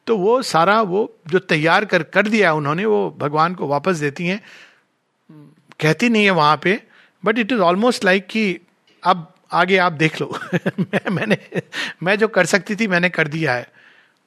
तो 0.08 0.18
वो 0.18 0.42
सारा 0.42 0.82
वो 0.82 1.16
जो 1.28 1.40
तैयार 1.40 1.86
कर 1.86 2.04
कर 2.04 2.28
दिया 2.28 2.54
उन्होंने, 2.54 2.86
वो 2.86 3.16
भगवान 3.20 3.56
को 3.56 3.68
वापस 3.68 3.98
देती 3.98 4.28
हैं। 4.28 4.42
कहती 5.80 6.10
नहीं 6.10 6.26
है 6.26 6.32
वहाँ 6.32 6.60
पे 6.64 6.84
but 7.26 7.40
it 7.40 7.52
is 7.52 7.60
almost 7.60 8.06
like 8.06 8.28
कि 8.28 8.60
अब 9.04 9.34
आगे 9.52 9.78
आप 9.78 9.92
देख 9.94 10.22
लो। 10.22 10.40
मैं, 10.80 11.10
मैंने, 11.10 11.38
मैं 12.04 12.16
जो 12.16 12.28
कर 12.28 12.46
सकती 12.46 12.76
थी, 12.76 12.88
मैंने 12.88 13.10
कर 13.10 13.28
दिया 13.28 13.54
है। 13.54 13.72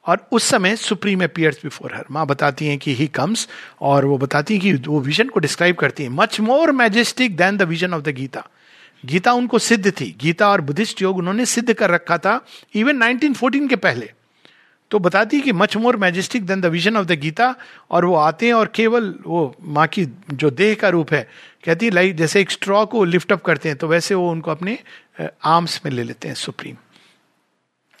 और 0.05 0.27
उस 0.31 0.43
समय 0.43 0.75
सुप्रीम 0.75 1.23
अपियर्स 1.23 1.57
बिफोर 1.63 1.95
हर 1.95 2.05
माँ 2.11 2.27
बताती 2.27 2.67
हैं 2.67 2.77
कि 2.77 2.95
ही 2.95 3.07
कम्स 3.07 3.49
और 3.81 4.05
वो 4.05 4.17
बताती 4.17 4.53
हैं 4.57 4.63
कि 4.63 4.89
वो 4.89 4.99
विजन 4.99 5.27
को 5.27 5.39
डिस्क्राइब 5.39 5.75
करती 5.75 6.03
है। 6.03 6.09
Much 6.09 6.39
more 6.39 6.71
majestic 6.71 7.37
than 7.37 7.57
the 7.57 7.61
vision 7.61 7.93
of 7.93 8.01
the 8.01 8.09
Gita 8.09 8.47
Gita 9.03 9.31
उनको 9.33 9.59
सिद्ध 9.59 9.91
थी। 9.91 10.15
गीता 10.19 10.49
और 10.49 10.61
बुद्धिस्ट 10.61 11.01
योग 11.01 11.17
उन्होंने 11.17 11.45
सिद्ध 11.45 11.73
कर 11.73 11.89
रखा 11.89 12.17
था 12.17 12.39
इवन 12.75 12.97
1914 12.99 13.67
के 13.69 13.75
पहले। 13.75 14.11
तो 14.91 14.99
बताती 14.99 15.39
कि 15.41 15.51
much 15.51 15.75
more 15.77 15.97
majestic 15.97 16.45
than 16.45 16.61
the 16.61 16.65
vision 16.65 16.97
of 16.97 17.05
the 17.07 17.11
Gita, 17.11 17.55
और 17.91 18.05
वो 18.05 18.15
आते 18.15 18.45
हैं 18.45 18.53
और 18.53 18.71
केवल 18.75 19.13
वो 19.25 19.55
माँ 19.61 19.87
की 19.87 20.05
जो 20.31 20.49
देह 20.51 20.73
का 20.75 20.89
रूप 20.89 21.13
है, 21.13 21.27
कहती 21.65 21.85
है 21.85 21.91
लाइक 21.91 22.15
जैसे 22.15 22.41
एक 22.41 22.51
स्ट्रॉ 22.51 22.85
को 22.85 23.03
लिफ्ट 23.03 23.31
अप 23.31 23.41
करते 23.41 23.69
हैं 23.69 23.77
तो 23.77 23.87
वैसे 23.87 24.15
वो 24.15 24.29
उनको 24.31 24.51
अपने 24.51 24.77
आर्म्स 25.21 25.79
में 25.85 25.91
ले 25.91 26.03
लेते 26.03 26.27
हैं 26.27 26.35
सुप्रीम 26.35 26.75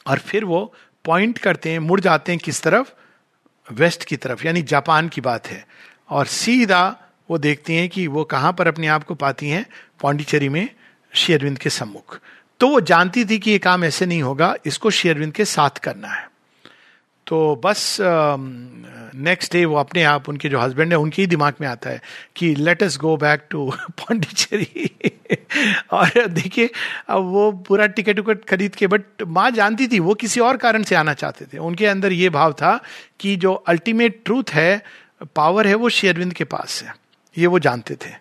और 0.05 0.19
फिर 0.19 0.45
वो 0.45 0.73
पॉइंट 1.05 1.37
करते 1.37 1.71
हैं, 1.71 1.79
मुड़ 1.79 1.99
जाते 1.99 2.31
हैं 2.31 2.41
किस 2.43 2.61
तरफ़? 2.61 2.91
वेस्ट 3.67 4.03
की 4.03 4.15
तरफ़, 4.15 4.45
यानी 4.45 4.61
जापान 4.63 5.07
की 5.09 5.21
बात 5.21 5.47
है। 5.47 5.65
और 6.09 6.25
सीधा 6.25 6.97
वो 7.29 7.37
देखती 7.37 7.75
हैं 7.75 7.87
कि 7.89 8.05
वो 8.07 8.23
कहाँ 8.23 8.53
पर 8.53 8.67
अपने 8.67 8.87
आप 8.87 9.03
को 9.03 9.15
पाती 9.15 9.49
हैं, 9.49 9.65
पौंडीचेरी 10.01 10.49
में 10.49 10.67
शेयरविंद 11.13 11.57
के 11.57 11.69
सम्मुख। 11.69 12.19
तो 12.59 12.67
वो 12.67 12.81
जानती 12.81 13.25
थी 13.25 13.37
कि 13.39 13.51
ये 13.51 13.59
काम 13.59 13.83
ऐसे 13.83 14.05
नहीं 14.05 14.21
होगा, 14.21 14.55
इसको 14.65 14.89
शेयरविंद 14.89 15.33
के 15.33 15.45
साथ 15.45 15.77
करना 15.79 16.07
है। 16.07 16.29
तो 17.27 17.61
बस 17.65 17.97
नेक्स्ट 18.01 19.53
डे 19.53 19.63
वो 19.65 19.75
अपने 19.75 20.03
आप 20.03 20.27
उनके 20.29 20.49
जो 20.49 20.59
हस्बैंड 20.59 20.91
है, 20.91 20.97
उनके 20.97 21.21
ही 21.21 21.27
दिमाग 21.27 21.53
में 21.61 21.67
आता 21.67 21.89
है 21.89 22.01
कि 22.35 22.53
let 22.55 22.83
us 22.83 22.97
go 22.97 23.15
back 23.17 23.45
to 23.49 23.69
Pondicherry 23.99 24.89
और 25.91 26.27
देखिए, 26.27 26.69
अब 27.09 27.23
वो 27.23 27.51
पूरा 27.67 27.85
टिकट 27.87 28.19
उकट 28.19 28.45
खरीद 28.45 28.75
के 28.75 28.87
बट 28.87 29.23
माँ 29.27 29.49
जानती 29.51 29.87
थी, 29.87 29.99
वो 29.99 30.13
किसी 30.13 30.39
और 30.39 30.57
कारण 30.57 30.83
से 30.83 30.95
आना 30.95 31.13
चाहते 31.13 31.45
थे। 31.45 31.57
उनके 31.57 31.85
अंदर 31.87 32.11
ये 32.11 32.29
भाव 32.29 32.53
था 32.53 32.79
कि 33.19 33.35
जो 33.35 33.53
अल्टीमेट 33.53 34.21
ट्रूथ 34.25 34.53
है 34.53 34.83
पावर 35.35 35.67
है, 35.67 35.75
वो 35.75 35.89
शेयरविंद 35.89 36.33
के 36.33 36.43
पास 36.43 36.81
है। 36.83 36.95
ये 37.37 37.47
वो 37.47 37.59
जानते 37.59 37.95
थे। 37.95 38.13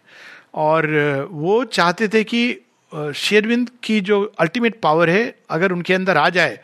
और 0.55 1.29
वो 1.33 1.63
चाहते 1.65 2.09
थे 2.09 2.25
कि 2.25 2.57
शेयरविंद 2.93 3.71
की 3.83 4.01
जो 4.01 4.23
अल्टीमेट 4.41 4.81
पावर 4.83 5.11
है, 5.11 5.35
अगर 5.51 5.73
उनके 5.73 5.95
अंदर 5.95 6.17
आ 6.17 6.29
जाए, 6.29 6.59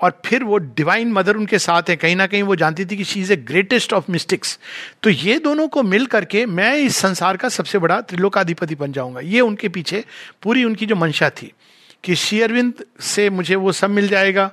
और 0.00 0.12
फिर 0.26 0.44
वो 0.44 0.56
डिवाइन 0.58 1.12
मदर 1.12 1.36
उनके 1.36 1.58
साथ 1.58 1.88
है, 1.88 1.96
कहीं 1.96 2.16
ना 2.16 2.26
कहीं 2.26 2.42
वो 2.42 2.56
जानती 2.56 2.84
थी 2.84 2.96
कि 2.96 3.04
she 3.04 3.20
is 3.20 3.32
a 3.32 3.36
greatest 3.36 3.92
of 3.92 4.10
mystics 4.10 4.58
तो 5.02 5.10
ये 5.10 5.38
दोनों 5.38 5.66
को 5.68 5.82
मिल 5.82 6.06
करके 6.06 6.44
मैं 6.46 6.74
इस 6.76 6.96
संसार 6.96 7.36
का 7.36 7.48
सबसे 7.48 7.78
बड़ा 7.78 8.00
त्रिलोकाधिपति 8.00 8.74
बन 8.74 8.92
जाऊँगा। 8.92 9.20
ये 9.20 9.40
उनके 9.40 9.68
पीछे 9.68 10.04
पूरी 10.42 10.64
उनकी 10.64 10.86
जो 10.86 10.96
मंशा 10.96 11.30
थी 11.32 11.52
कि 12.04 12.14
शेयरविंद 12.16 12.84
से 13.00 13.28
मुझे 13.30 13.54
वो 13.56 13.72
सब 13.72 13.90
मिल 13.90 14.08
जाएगा 14.08 14.50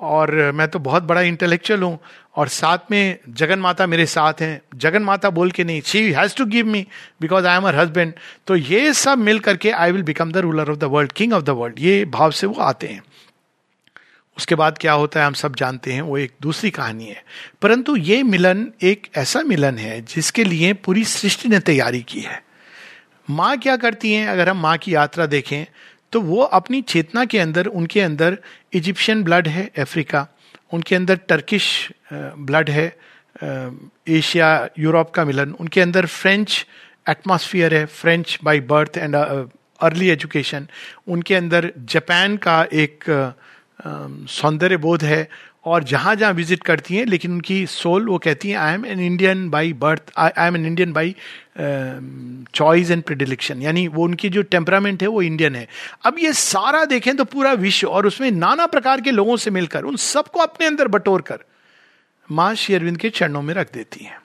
और 0.00 0.30
मैं 0.54 0.66
तो 0.68 0.78
बहुत 0.78 1.02
बड़ा 1.02 1.20
इंटेलेक्चुअल 1.20 1.82
हूँ 1.82 1.98
और 2.36 2.48
साथ 2.48 2.90
में 2.90 3.18
जगन 3.28 3.58
माता 3.58 3.86
मेरे 3.86 4.06
साथ 4.06 4.40
हैं। 4.40 4.60
जगन 4.74 5.02
माता 5.02 5.30
बोल 5.30 5.50
के 5.50 5.64
नहीं 5.64 5.80
she 5.82 6.02
has 6.12 6.36
to 6.36 6.44
give 6.46 6.66
me 6.66 6.86
because 7.20 7.46
I 7.46 7.56
am 7.56 7.66
her 7.68 7.76
husband 7.76 8.12
तो 8.46 8.56
ये 8.56 8.92
सब 8.94 9.18
मिल 9.18 9.38
करके 9.40 9.70
I 9.70 9.92
will 9.92 10.02
become 10.02 10.32
the 10.32 10.36
ruler 10.38 10.70
of 10.70 10.78
the 10.78 10.84
world 10.84 11.12
king 11.12 11.32
of 11.32 11.44
the 11.44 11.50
world 11.50 11.80
ये 11.80 12.04
भाव 12.04 12.30
से 12.30 12.46
वो 12.46 12.60
आते 12.62 12.86
हैं। 12.86 13.02
उसके 14.36 14.54
बाद 14.54 14.78
क्या 14.78 14.92
होता 14.92 15.20
है, 15.20 15.26
हम 15.26 15.32
सब 15.32 15.54
जानते 15.56 15.92
हैं, 15.92 16.02
वो 16.02 16.18
एक 16.18 16.32
दूसरी 16.42 16.70
कहानी 16.70 17.06
है। 17.06 17.22
परंतु 17.62 17.96
ये 17.96 18.22
मिलन 18.22 18.66
एक 18.82 19.08
ऐसा 19.16 19.42
मिलन 19.42 19.78
है 19.78 20.00
जिसके 20.04 20.44
लिए 20.44 20.72
पूरी 20.74 21.04
सृष्टि 21.04 21.48
ने 21.48 21.58
तैयारी 21.60 22.02
की 22.02 22.20
है। 22.20 22.42
माँ 23.28 23.56
क्या 23.58 23.76
करती 23.76 24.12
हैं, 24.12 24.26
अगर 24.28 24.48
हम 24.48 24.60
माँ 24.60 24.76
की 24.78 24.94
यात्रा 24.94 25.26
देखें 25.26 25.64
तो 26.12 26.20
वो 26.20 26.42
अपनी 26.42 26.80
चेतना 26.82 27.24
के 27.24 27.38
अंदर, 27.38 27.66
उनके 27.66 28.00
अंदर 28.00 28.38
इजिप्शियन 28.72 29.22
ब्लड 29.24 29.48
है 29.48 29.70
अफ्रीका, 29.78 30.26
उनके 30.72 30.94
अंदर 30.96 31.16
टर्किश 31.28 31.66
ब्लड 32.12 32.70
है 32.70 32.86
एशिया, 34.08 34.68
यूरोप 34.78 35.10
का 35.10 35.24
मिलन, 35.24 35.52
उनके 35.60 35.80
अंदर 35.80 36.06
फ्रेंच 36.06 36.66
एटमॉस्फियर 37.08 37.74
है 37.74 37.84
French 37.86 38.38
by 38.44 38.60
birth 38.68 38.96
and 38.98 39.14
early 39.80 40.08
education 40.10 40.66
उनके 41.08 41.34
अंदर 41.34 41.72
जापान 41.86 42.36
का 42.36 42.62
एक 42.74 43.04
सौंदर्य 44.28 44.76
बोध 44.76 45.04
है 45.04 45.28
और 45.64 45.84
जहाँ 45.84 46.14
जहाँ 46.16 46.32
विज़िट 46.32 46.62
करती 46.62 46.96
हैं, 46.96 47.04
लेकिन 47.06 47.32
उनकी 47.32 47.64
सोल 47.66 48.08
वो 48.08 48.18
कहती 48.18 48.50
हैं 48.50 48.56
I 48.58 48.74
am 48.74 48.84
an 48.86 49.00
Indian 49.00 49.48
by 49.50 49.72
birth 49.74 50.12
I 50.18 50.46
am 50.46 50.56
an 50.56 50.66
Indian 50.66 50.92
by 50.92 51.14
choice 52.54 52.90
and 52.90 53.02
predilection 53.02 53.62
यानी 53.62 53.86
वो 53.88 54.04
उनकी 54.04 54.28
जो 54.28 54.42
टेम्परामेंट 54.44 55.02
है, 55.02 55.08
वो 55.08 55.22
इंडियन 55.22 55.56
है। 55.56 55.66
अब 56.06 56.18
ये 56.18 56.32
सारा 56.34 56.84
देखें 56.84 57.16
तो 57.16 57.24
पूरा 57.26 57.52
विश्व 57.54 57.88
और 57.88 58.06
उसमें 58.06 58.30
नाना 58.30 58.66
प्रकार 58.68 59.00
के 59.00 59.10
लोगों 59.10 59.36
से 59.36 59.50
मिलकर, 59.50 59.84
उन 59.84 59.96
सबको 59.96 60.40
अपने 60.40 60.66
अंदर 60.66 60.88
बटोर 60.88 61.22
कर 61.22 61.44
माँ 62.28 62.54
श्री 62.54 62.74
अरविंद 62.74 62.96
के 62.98 63.10
चरणों 63.10 63.42
में 63.42 63.54
रख 63.54 63.72
देती 63.74 64.04
हैं। 64.04 64.18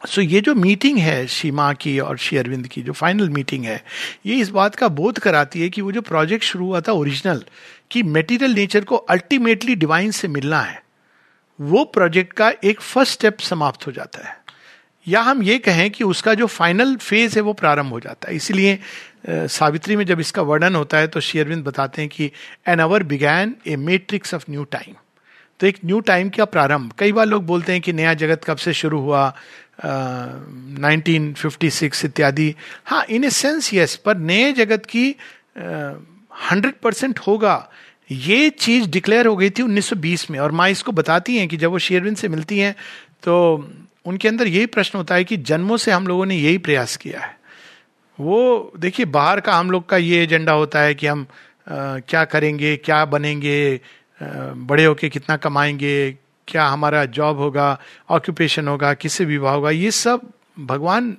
सो 0.00 0.20
ये 0.20 0.40
जो 0.40 0.54
मीटिंग 0.54 0.98
है 0.98 1.26
सीमा 1.26 1.72
की 1.72 1.98
और 1.98 2.18
श्री 2.18 2.38
अरविंद 2.38 2.66
की, 2.68 2.82
जो 2.82 2.92
फाइनल 2.92 3.28
मीटिंग 3.28 3.64
है, 3.64 3.82
ये 4.26 4.36
इस 4.36 4.48
बात 4.50 4.74
का 4.74 4.88
बोध 4.90 5.18
कराती 5.18 5.62
है 5.62 5.68
कि 5.68 5.80
वो 5.80 5.92
जो 5.92 6.02
प्रोजेक्ट 6.02 6.44
शुरू 6.44 6.66
हुआ 6.66 6.80
था 6.80 6.92
ओरिजिनल 6.92 7.42
कि 7.90 8.02
मेटीरियल 8.02 8.54
नेचर 8.54 8.84
को 8.84 8.96
अल्टीमेटली 8.96 9.74
डिवाइन 9.74 10.10
से 10.10 10.28
मिलना 10.28 10.60
है, 10.60 10.82
वो 11.58 11.84
प्रोजेक्ट 11.84 12.32
का 12.32 12.52
एक 12.64 12.80
फ़र्स्ट 12.80 13.12
स्टेप 13.12 13.38
समाप्त 13.40 13.86
हो 13.86 13.92
जाता 13.92 14.28
है। 14.28 14.36
या 15.06 15.20
हम 15.20 15.42
ये 15.42 15.58
कहें 15.58 15.90
कि 15.90 16.04
उसका 16.04 16.34
जो 16.34 16.46
फाइनल 16.46 16.96
फ़ेज़ 16.96 17.36
है 17.36 17.42
वो 17.42 17.52
प्रारंभ 17.52 17.92
हो 17.92 18.00
जाता 18.00 18.28
है। 18.28 18.36
इसीलिए 18.36 18.78
सावित्री 19.28 19.96
में 19.96 20.04
जब 20.06 20.20
इसका 20.20 20.42
वर्णन 20.42 20.74
होता 20.74 20.98
है 20.98 21.06
तो 21.06 21.20
शेयरविंद 21.20 21.64
बताते 21.64 22.02
हैं 22.02 22.08
कि 22.10 22.30
an 22.68 22.78
hour 22.78 23.02
began 23.02 23.54
a 23.66 23.76
matrix 23.76 24.34
of 24.34 24.44
new 24.50 24.64
time 24.64 24.94
तो 25.60 25.66
एक 25.66 25.78
न्यू 25.84 26.00
टाइम 26.00 26.28
का 26.28 26.44
प्रारंभ। 26.44 26.92
कई 26.98 27.12
बार 27.12 27.26
लोग 27.26 27.46
बोलते 27.46 27.72
हैं 27.72 27.80
कि 27.80 27.92
नया 27.92 28.12
जगत 28.14 28.44
कब 28.44 28.56
से 28.56 28.72
शुरू 28.72 29.00
हुआ? 29.00 29.34
नाइनटीन 29.84 31.32
फिफ्टी 31.34 31.70
सिक्स 31.70 32.04
इत्यादि। 32.04 32.54
हाँ 32.84 33.04
इन 33.10 33.24
ए 33.24 33.30
सेंस 33.30 33.74
यस 33.74 33.96
पर 33.96 34.16
नए 34.16 34.52
जगत 34.52 34.86
की 34.86 35.08
हंड्रेड 36.50 36.74
uh, 36.74 36.80
परसेंट 36.82 37.18
होगा। 37.18 37.70
ये 38.10 38.50
चीज़ 38.50 38.88
डिक्लेयर 38.88 39.26
हो 39.26 39.36
गई 39.36 39.50
थी 39.50 39.62
1920 39.62 40.30
में 40.30 40.38
और 40.38 40.52
माँ 40.52 40.68
इसको 40.70 40.92
बताती 40.92 41.36
हैं 41.36 41.48
कि 41.48 41.56
जब 41.56 41.70
वो 41.70 41.78
शेरविन 41.78 42.14
से 42.14 42.28
मिलती 42.28 42.58
हैं 42.58 42.74
तो 43.22 43.34
उनके 44.04 44.28
अंदर 44.28 44.46
यही 44.46 44.66
प्रश्न 44.66 44.98
होता 44.98 45.14
है 45.14 45.24
कि 45.24 45.36
जन्मों 45.36 45.76
से 45.76 45.90
हम 45.92 46.06
लोगों 46.06 46.26
ने 46.26 46.36
यही 46.36 46.58
प्रयास 46.58 46.96
किया 46.96 47.20
है। 47.20 47.36
वो 48.18 48.72
देखिए 48.78 49.06
बाहर 49.06 49.40
का 49.40 49.54
हम 49.54 49.70
लोग 49.70 49.88
का 49.88 49.96
ये 49.96 50.22
एजेंडा 50.22 50.52
होता 50.52 50.80
है 50.80 50.94
कि 50.94 51.06
हम 51.06 51.26
आ, 51.68 51.98
क्या 51.98 52.24
करेंगे 52.24 52.76
क्या 52.76 53.04
बनेंगे 53.04 53.58
आ, 53.76 54.26
बड़े 54.56 54.84
होके 54.84 55.08
कितना 55.08 55.36
कमाएँगे 55.36 56.16
क्या 56.48 56.66
हमारा 56.66 57.04
जॉब 57.06 57.38
होगा 57.38 57.78
ऑक्यूपेशन 58.10 58.68
होगा 58.68 58.92
किससे 58.94 59.24
विवाह 59.24 59.54
होगा, 59.54 59.70
ये 59.70 59.90
सब 59.90 60.20
भगवान 60.60 61.16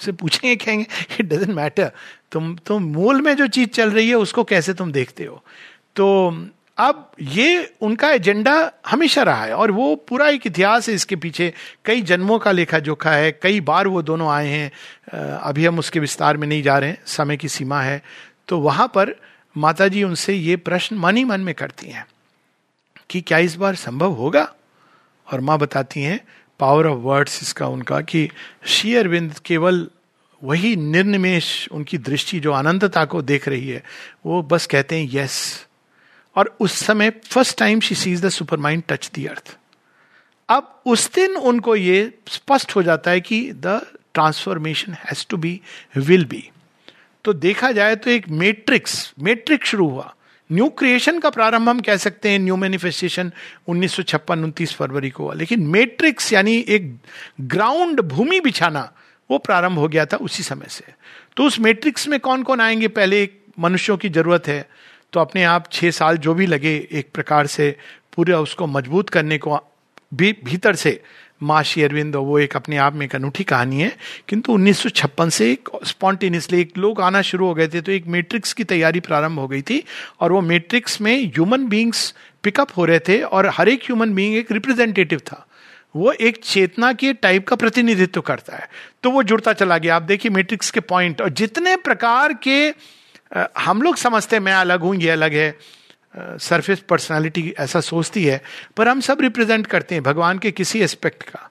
से 0.00 0.12
पूछेंगे, 0.12 0.56
कहेंगे 0.56 0.86
इट 1.20 1.26
डजेंट 1.26 1.50
मैटर 1.50 1.90
तुम 2.32 2.54
तुम 2.66 2.82
मूल 2.84 3.20
में 3.22 3.34
जो 3.36 3.46
चीज़ 3.48 3.68
चल 3.70 3.90
रही 3.90 4.08
है, 4.08 4.14
उसको 4.16 4.44
कैसे 4.44 4.74
तुम 4.74 4.92
देखते 4.92 5.24
हो? 5.24 5.42
तो 5.96 6.46
अब 6.78 7.10
ये 7.22 7.74
उनका 7.80 8.10
एजेंडा 8.10 8.72
हमेशा 8.86 9.22
रहा 9.22 9.44
है 9.44 9.54
और 9.54 9.70
वो 9.70 9.94
पूरा 10.08 10.28
एक 10.28 10.46
इतिहास 10.46 10.88
है 10.88 10.94
इसके 10.94 11.16
पीछे। 11.16 11.52
कई 11.84 12.02
जन्मों 12.02 12.38
का 12.38 12.50
लेखा 12.52 12.78
जोखा 12.78 13.12
है, 13.12 13.30
कई 13.32 13.60
बार 13.60 13.88
वो 13.88 14.02
दोनों 14.02 14.28
आए 14.30 14.48
हैं। 14.48 15.38
अभी 15.38 15.66
हम 15.66 15.78
उसके 15.78 16.00
विस्तार 16.00 16.36
में 16.36 16.46
नहीं 16.48 16.62
जा 16.62 16.78
रहे 16.78 16.90
हैं, 16.90 16.98
समय 17.06 17.36
की 17.36 17.48
सीमा 17.48 17.80
है। 17.82 18.02
तो 18.48 18.58
वहाँ 18.60 18.86
पर 18.94 19.14
माता 19.56 19.88
जी 19.88 20.02
उनसे 20.02 20.34
ये 20.34 20.56
प्रश्न 20.58 20.96
मन 20.96 21.16
ही 21.16 21.24
मन 21.24 21.40
में 21.40 21.54
करती 21.54 21.90
हैं 21.90 22.06
कि 23.10 23.20
क्या 23.20 23.38
इस 23.38 23.56
बार 23.56 23.74
संभव 23.76 24.12
होगा? 24.12 24.48
और 25.32 25.40
माँ 25.40 25.58
बताती 25.58 26.02
हैं 26.02 26.20
पावर 26.60 26.86
ऑफ़ 26.86 26.98
वर्ड्स 26.98 27.42
इसका 27.42 27.66
उनका, 27.66 28.00
कि 28.00 28.30
श्री 28.66 28.94
अरविंद 28.94 29.38
केवल 29.44 29.88
वही 30.44 30.74
निर्निमेश 30.76 31.68
उनकी 31.72 31.98
दृष्टि 31.98 32.40
जो 32.40 32.52
अनंतता 32.52 33.04
को 33.04 33.22
देख 33.22 33.48
रही 33.48 33.68
है, 33.68 33.82
वो 34.26 34.42
बस 34.42 34.66
कहते 34.66 34.98
हैं 34.98 35.08
यस 35.12 35.66
और 36.36 36.56
उस 36.60 36.72
समय 36.72 37.10
first 37.10 37.58
time 37.58 37.80
she 37.80 37.94
sees 37.94 38.24
the 38.24 38.28
supermind 38.56 38.82
touch 38.88 39.10
the 39.18 39.26
earth 39.28 39.56
अब 40.48 40.82
उस 40.86 41.12
दिन 41.14 41.36
उनको 41.36 41.76
ये 41.76 42.12
स्पष्ट 42.28 42.76
हो 42.76 42.82
जाता 42.82 43.10
है 43.10 43.20
कि 43.20 43.52
the 43.52 43.80
transformation 44.14 44.92
has 44.92 45.26
to 45.30 45.36
be 45.36 45.60
will 45.96 46.24
be 46.24 46.50
तो 47.24 47.32
देखा 47.32 47.70
जाए 47.72 47.96
तो 47.96 48.10
एक 48.10 48.28
मेट्रिक्स 48.28 49.14
मेट्रिक्स 49.20 49.68
शुरू 49.68 49.88
हुआ। 49.88 50.14
न्यू 50.50 50.68
क्रिएशन 50.68 51.18
का 51.18 51.30
प्रारंभ 51.30 51.68
हम 51.68 51.80
कह 51.80 51.96
सकते 51.96 52.30
हैं 52.30 52.38
न्यू 52.38 52.56
मैनिफेस्टेशन 52.56 53.32
उन्नीस 53.68 53.92
सौ 53.92 54.02
छप्पन, 54.02 54.44
उनतीस 54.44 54.74
फरवरी 54.74 55.10
को। 55.10 55.32
लेकिन 55.32 55.66
मैट्रिक्स 55.66 56.32
यानी 56.32 56.56
एक 56.58 56.96
ग्राउंड 57.40 58.00
भूमि 58.02 58.40
बिछाना, 58.40 58.92
वो 59.30 59.38
प्रारंभ 59.38 59.78
हो 59.78 59.88
गया 59.88 60.04
था 60.06 60.16
उसी 60.16 60.42
समय 60.42 60.66
से। 60.68 60.84
तो 61.36 61.44
उस 61.44 61.58
मैट्रिक्स 61.60 62.08
में 62.08 62.18
कौन 62.20 62.42
कौन 62.42 62.60
आएँगे? 62.60 62.88
पहले 62.88 63.22
एक 63.22 63.40
मनुष्यों 63.58 63.96
की 63.96 64.08
ज़रूरत 64.08 64.48
है 64.48 64.68
तो 65.12 65.20
अपने 65.20 65.44
आप 65.44 65.68
छह 65.72 65.90
साल 65.90 66.16
जो 66.16 66.34
भी 66.34 66.46
लगे 66.46 66.76
एक 66.92 67.10
प्रकार 67.14 67.46
से, 67.46 67.76
पूरे 68.16 68.32
उसको 68.32 68.66
मज़बूत 68.66 69.10
करने 69.10 69.38
को, 69.38 69.58
भी, 70.14 70.32
भीतर 70.44 70.74
से 70.74 71.02
माँ 71.40 71.62
अरविंद 71.62 72.16
वो 72.16 72.38
एक 72.38 72.56
अपने 72.56 72.76
आप 72.76 72.94
में 72.94 73.04
एक 73.06 73.14
अनूठी 73.14 73.44
कहानी 73.44 73.80
है। 73.80 73.96
किंतु 74.28 74.52
उन्नीस 74.52 74.78
सौ 74.78 74.88
छप्पन 74.88 75.28
से 75.28 75.50
एक 75.52 75.68
स्पॉन्टेनियसली 75.86 76.60
एक 76.60 76.78
लोग 76.78 77.00
आना 77.00 77.22
शुरू 77.22 77.46
हो 77.46 77.54
गए 77.54 77.68
थे 77.68 77.80
तो 77.80 77.92
एक 77.92 78.06
मैट्रिक्स 78.06 78.52
की 78.52 78.64
तैयारी 78.64 79.00
प्रारंभ 79.00 79.38
हो 79.38 79.46
गई 79.48 79.62
थी 79.62 79.82
और 80.20 80.32
वो 80.32 80.40
मैट्रिक्स 80.40 81.00
में 81.00 81.14
ह्यूमन 81.24 81.66
बींग्स 81.68 82.12
पिकअप 82.42 82.68
हो 82.76 82.84
रहे 82.84 82.98
थे 82.98 83.20
और 83.20 83.46
हर 83.48 83.68
एक 83.68 83.84
ह्यूमन 83.84 84.14
बींग 84.14 84.36
एक 84.36 84.52
रिप्रेजेंटेटिव 84.52 85.18
था। 85.18 85.46
वो 85.96 86.12
एक 86.12 86.40
चेतना 86.44 86.92
के 86.92 87.12
टाइप 87.12 87.46
का 87.48 87.56
प्रतिनिधित्व 87.56 88.20
करता 88.20 88.56
है। 88.56 88.68
तो 89.02 89.10
वो 89.10 89.22
जुड़ता 89.22 89.52
चला 89.52 89.78
गया। 89.78 89.96
आप 89.96 90.02
देखिए 90.02 90.30
मैट्रिक्स 90.30 90.70
के 90.70 90.80
पॉइंट 90.80 91.20
और 91.22 91.28
जितने 91.30 91.76
प्रकार 91.76 92.32
के 92.46 92.58
हम 93.60 93.82
लोग 93.82 93.96
समझते 93.96 94.36
हैं, 94.36 94.42
मैं 94.42 94.52
अलग 94.52 94.80
हूँ, 94.80 94.94
ये 94.96 95.10
अलग 95.10 95.32
है। 95.32 95.58
सरफेस 96.16 96.80
पर्सनालिटी 96.80 97.54
ऐसा 97.58 97.80
सोचती 97.80 98.24
है, 98.24 98.40
पर 98.76 98.88
हम 98.88 99.00
सब 99.00 99.20
रिप्रेजेंट 99.20 99.66
करते 99.66 99.94
हैं 99.94 100.04
भगवान 100.04 100.38
के 100.38 100.50
किसी 100.50 100.80
एस्पेक्ट 100.80 101.22
का। 101.22 101.50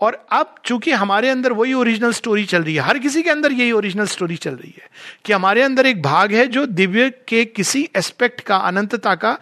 और 0.00 0.14
अब 0.32 0.54
चूँकि 0.64 0.92
हमारे 0.92 1.28
अंदर 1.28 1.52
वही 1.52 1.72
ओरिजिनल 1.72 2.12
स्टोरी 2.12 2.44
चल 2.44 2.62
रही 2.62 2.74
है, 2.74 2.80
हर 2.80 2.98
किसी 2.98 3.22
के 3.22 3.30
अंदर 3.30 3.52
यही 3.52 3.72
ओरिजिनल 3.72 4.06
स्टोरी 4.06 4.36
चल 4.36 4.50
रही 4.50 4.74
है, 4.76 4.88
कि 5.24 5.32
हमारे 5.32 5.62
अंदर 5.62 5.86
एक 5.86 6.02
भाग 6.02 6.32
है 6.32 6.46
जो 6.46 6.64
दिव्य 6.66 7.10
के 7.28 7.44
किसी 7.44 7.88
एस्पेक्ट 7.96 8.40
का, 8.40 8.56
अनंतता 8.56 9.14
का 9.14 9.38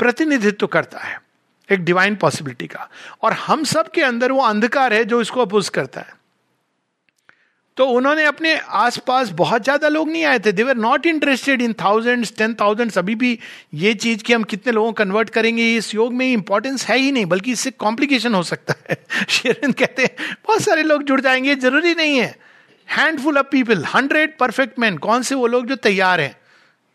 प्रतिनिधित्व 0.00 0.66
करता 0.66 0.98
है, 0.98 1.20
एक 1.68 1.80
डिवाइन 1.80 2.14
पॉसिबिलिटी 2.16 2.66
का। 2.66 2.88
और 3.22 3.32
हम 3.32 3.64
सब 3.64 3.90
के 3.90 4.02
अंदर 4.02 4.32
वो 4.32 4.42
अंधकार 4.42 4.94
है 4.94 5.04
जो 5.04 5.20
इसको 5.20 5.40
अपोज 5.40 5.68
करता 5.68 6.00
है। 6.00 6.18
तो 7.80 7.86
उन्होंने 7.86 8.24
अपने 8.24 8.54
आसपास 8.56 9.28
बहुत 9.30 9.62
ज़्यादा 9.64 9.88
लोग 9.88 10.08
नहीं 10.10 10.24
आए 10.24 10.38
थे। 10.38 10.52
They're 10.52 10.76
not 10.76 11.06
interested 11.06 11.62
in 11.62 11.72
thousand 11.72 12.26
ten 12.38 12.54
thousand 12.54 12.92
अभी 12.98 13.14
भी 13.14 13.38
ये 13.74 13.94
चीज़ 13.94 14.22
कि 14.22 14.32
हम 14.32 14.42
कितने 14.42 14.72
लोगों 14.72 14.88
को 14.88 14.92
कन्वर्ट 14.92 15.30
करेंगे, 15.30 15.76
इस 15.76 15.94
योग 15.94 16.12
में 16.12 16.32
इंपॉर्टेंस 16.32 16.86
है 16.86 16.98
ही 16.98 17.12
नहीं, 17.12 17.26
बल्कि 17.26 17.52
इससे 17.52 17.70
कॉम्प्लिकेशन 17.70 18.34
हो 18.34 18.42
सकता 18.42 18.74
है। 18.90 18.96
शेरविंद 19.28 19.74
कहते 19.74 20.02
हैं, 20.02 20.10
बहुत 20.46 20.60
सारे 20.60 20.82
लोग 20.82 21.02
जुड़ 21.02 21.20
जाएँगे, 21.20 21.54
ज़रूरी 21.54 21.94
नहीं 21.94 22.18
है। 22.18 22.38
Handful 22.88 23.38
of 23.38 23.46
people 23.46 23.84
hundred 23.84 24.38
perfect 24.38 24.78
man 24.78 24.98
कौन 24.98 25.22
से 25.22 25.34
वो 25.34 25.46
लोग 25.46 25.66
जो 25.66 25.76
तैयार 25.76 26.20
हैं? 26.20 26.36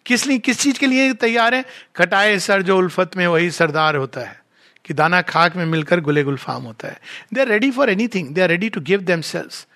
किस 0.05 0.27
लिए, 0.27 0.37
किस 0.37 0.59
चीज़ 0.59 0.79
के 0.79 0.87
लिए 0.87 1.13
तैयार 1.13 1.55
है? 1.55 1.65
कटाए 1.95 2.39
सर 2.39 2.61
जो 2.61 2.77
उल्फत 2.77 3.17
में 3.17 3.27
वही 3.27 3.51
सरदार 3.51 3.95
होता 3.95 4.21
है, 4.21 4.41
कि 4.85 4.93
दाना 4.93 5.21
खाक 5.21 5.55
में 5.55 5.65
मिलकर 5.65 5.99
गुले 5.99 6.23
गुलफाम 6.23 6.63
होता 6.63 6.87
है। 6.87 6.99
They 7.33 7.41
are 7.41 7.47
ready 7.47 7.71
for 7.71 7.89
anything 7.89 8.29
they 8.29 8.41
are 8.41 8.49
ready 8.49 8.69
to 8.69 8.81
give 8.81 9.01
them 9.01 9.21
selves 9.21 9.67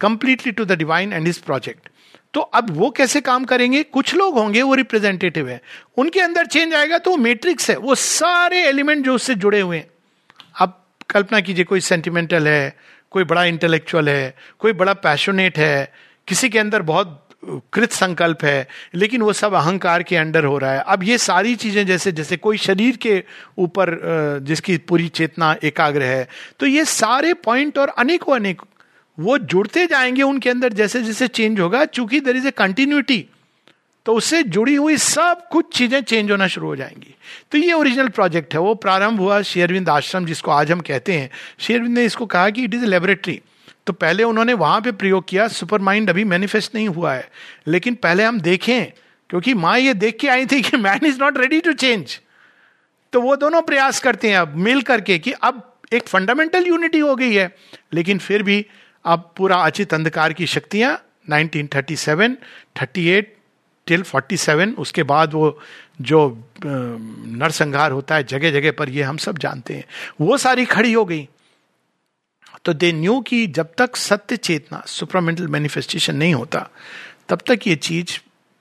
completely 0.00 0.52
to 0.52 0.64
the 0.64 0.78
divine 0.78 1.12
and 1.12 1.26
his 1.26 1.38
project 1.40 1.88
तो 2.34 2.40
अब 2.40 2.70
वो 2.70 2.90
कैसे 2.90 3.20
काम 3.20 3.44
करेंगे? 3.44 3.82
कुछ 3.84 4.14
लोग 4.14 4.34
होंगे, 4.34 4.60
वो 4.62 4.74
रिप्रेजेंटेटिव 4.74 5.48
है। 5.48 5.60
उनके 5.98 6.20
अंदर 6.20 6.46
चेंज 6.46 6.74
आएगा 6.74 6.98
तो 6.98 7.10
वो 7.10 7.16
मैट्रिक्स 7.18 7.70
है। 7.70 7.76
वो 7.78 7.94
सारे 7.94 8.62
एलिमेंट 8.64 9.04
जो 9.04 9.14
उससे 9.14 9.34
जुड़े 9.36 9.60
हुए 9.60 9.76
हैं। 9.76 9.90
अब 10.56 10.76
कल्पना 11.10 11.40
कीजिए, 11.40 11.64
कोई 11.64 11.80
सेंटिमेंटल 11.82 12.48
है, 12.48 12.76
कोई 13.12 13.24
बड़ा 13.24 13.44
इंटेलेक्चुअल 13.44 14.08
है, 14.08 14.34
कोई 14.58 14.72
बड़ा 14.74 14.92
पैशनेट 15.00 15.58
है, 15.58 15.92
किसी 16.28 16.48
के 16.48 16.58
अंदर 16.58 16.82
बहुत 16.84 17.26
कृत 17.72 17.92
संकल्प 17.92 18.44
है, 18.44 18.66
लेकिन 18.94 19.22
वो 19.22 19.32
सब 19.32 19.54
अहंकार 19.54 20.02
के 20.02 20.16
अंडर 20.16 20.44
हो 20.44 20.56
रहा 20.58 20.72
है। 20.72 20.84
अब 20.86 21.02
ये 21.04 21.18
सारी 21.18 21.54
चीज़ें 21.56 21.84
जैसे 21.86 22.12
जैसे 22.12 22.36
कोई 22.38 22.58
शरीर 22.60 22.96
के 22.96 23.22
ऊपर 23.58 23.98
जिसकी 24.44 24.76
पूरी 24.78 25.08
चेतना 25.10 25.54
एकाग्र 25.64 26.02
है 26.04 26.28
तो 26.60 26.66
ये 26.66 26.84
सारे 26.86 27.32
पॉइंट 27.44 27.78
और 27.78 27.88
अनेकों 27.98 28.34
अनेक 28.34 28.62
वो 29.20 29.36
जुड़ते 29.40 29.86
जाएँगे 29.86 30.22
उनके 30.22 30.50
अंदर 30.50 30.72
जैसे 30.72 31.02
जैसे 31.02 31.28
चेंज 31.28 31.60
होगा, 31.60 31.84
चूँकि 31.84 32.20
देर 32.20 32.36
इज़ 32.36 32.46
ए 32.48 32.50
कंटिन्यूटी 32.52 33.24
तो 34.06 34.14
उससे 34.14 34.42
जुड़ी 34.44 34.74
हुई 34.74 34.96
सब 34.96 35.46
कुछ 35.50 35.74
चीज़ें 35.76 36.00
चेंज 36.02 36.30
होना 36.30 36.46
शुरू 36.46 36.66
हो 36.66 36.76
जाएँगी। 36.76 37.14
तो 37.52 37.58
ये 37.58 37.72
ओरिजिनल 37.72 38.08
प्रोजेक्ट 38.08 38.54
है, 38.54 38.60
वो 38.60 38.74
प्रारंभ 38.76 39.20
हुआ 39.20 39.40
शेयरविंद 39.42 39.88
आश्रम, 39.88 40.26
जिसको 40.26 40.50
आज 40.50 40.72
हम 40.72 40.80
कहते 40.80 41.12
हैं। 41.12 41.30
शेयरविंद 41.60 41.94
ने 41.94 42.04
इसको 42.04 42.26
कहा 42.26 42.50
कि 42.50 42.64
इट 42.64 42.74
इज़ 42.74 42.84
ए 42.84 42.86
लेबोरेटरी 42.86 43.40
तो 43.86 43.92
पहले 43.94 44.22
उन्होंने 44.24 44.54
वहाँ 44.54 44.80
पे 44.80 44.92
प्रयोग 44.92 45.28
किया 45.28 45.46
सुपर 45.50 45.80
माइंड 45.80 46.10
अभी 46.10 46.24
मैनिफेस्ट 46.26 46.74
नहीं 46.74 46.88
हुआ 46.88 47.12
है। 47.12 47.28
लेकिन 47.68 47.94
पहले 47.96 48.24
हम 48.24 48.40
देखें, 48.40 48.92
क्योंकि 49.30 49.54
माँ 49.56 49.78
ये 49.78 49.94
देख 49.96 50.18
के 50.20 50.28
आई 50.28 50.46
थी 50.46 50.60
कि 50.62 50.76
man 50.78 51.06
is 51.06 51.20
not 51.20 51.38
ready 51.38 51.60
to 51.60 51.72
change 51.74 52.18
तो 53.12 53.20
वो 53.20 53.36
दोनों 53.36 53.62
प्रयास 53.62 54.00
करते 54.00 54.28
हैं 54.28 54.36
अब, 54.36 54.56
मिल 54.56 54.82
करके 54.82 55.18
कि 55.18 55.32
अब 55.32 55.66
एक 55.92 56.08
फंडामेंटल 56.08 56.66
यूनिटी 56.66 56.98
हो 56.98 57.14
गई 57.16 57.32
है। 57.34 57.54
लेकिन 57.94 58.18
फिर 58.18 58.42
भी 58.42 58.64
अब 59.04 59.32
पूरा 59.36 59.56
अचित 59.56 59.94
अंधकार 59.94 60.32
की 60.32 60.46
शक्तियाँ 60.46 60.94
1937, 61.30 62.36
38 62.76 63.24
टिल 63.86 64.02
47 64.02 64.74
उसके 64.78 65.02
बाद 65.02 65.34
वो 65.34 65.58
जो 66.00 66.48
नरसंहार 66.64 67.92
होता 67.92 68.14
है 68.14 68.24
जगह 68.24 68.50
जगह 68.50 68.72
पर 68.72 68.90
ये 68.90 69.02
हम 69.02 69.16
सब 69.16 69.38
जानते 69.38 69.74
हैं। 69.74 69.84
वो 70.20 70.36
सारी 70.38 70.64
खड़ी 70.64 70.92
हो 70.92 71.04
गई। 71.04 71.28
तो 72.64 72.72
दे 72.72 72.92
न्यू 72.92 73.20
की 73.20 73.46
जब 73.46 73.72
तक 73.78 73.96
सत्य 73.96 74.36
चेतना 74.36 74.82
सुपरामेंटल 74.86 75.48
मैनिफेस्टेशन 75.48 76.16
नहीं 76.16 76.34
होता 76.34 76.68
तब 77.28 77.40
तक 77.46 77.66
ये 77.66 77.76
चीज़ 77.76 78.18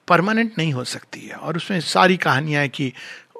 परमानेंट 0.07 0.57
नहीं 0.57 0.73
हो 0.73 0.83
सकती 0.83 1.19
है। 1.19 1.35
और 1.35 1.57
उसमें 1.57 1.79
सारी 1.81 2.17
कहानियाँ 2.17 2.67
कि 2.67 2.93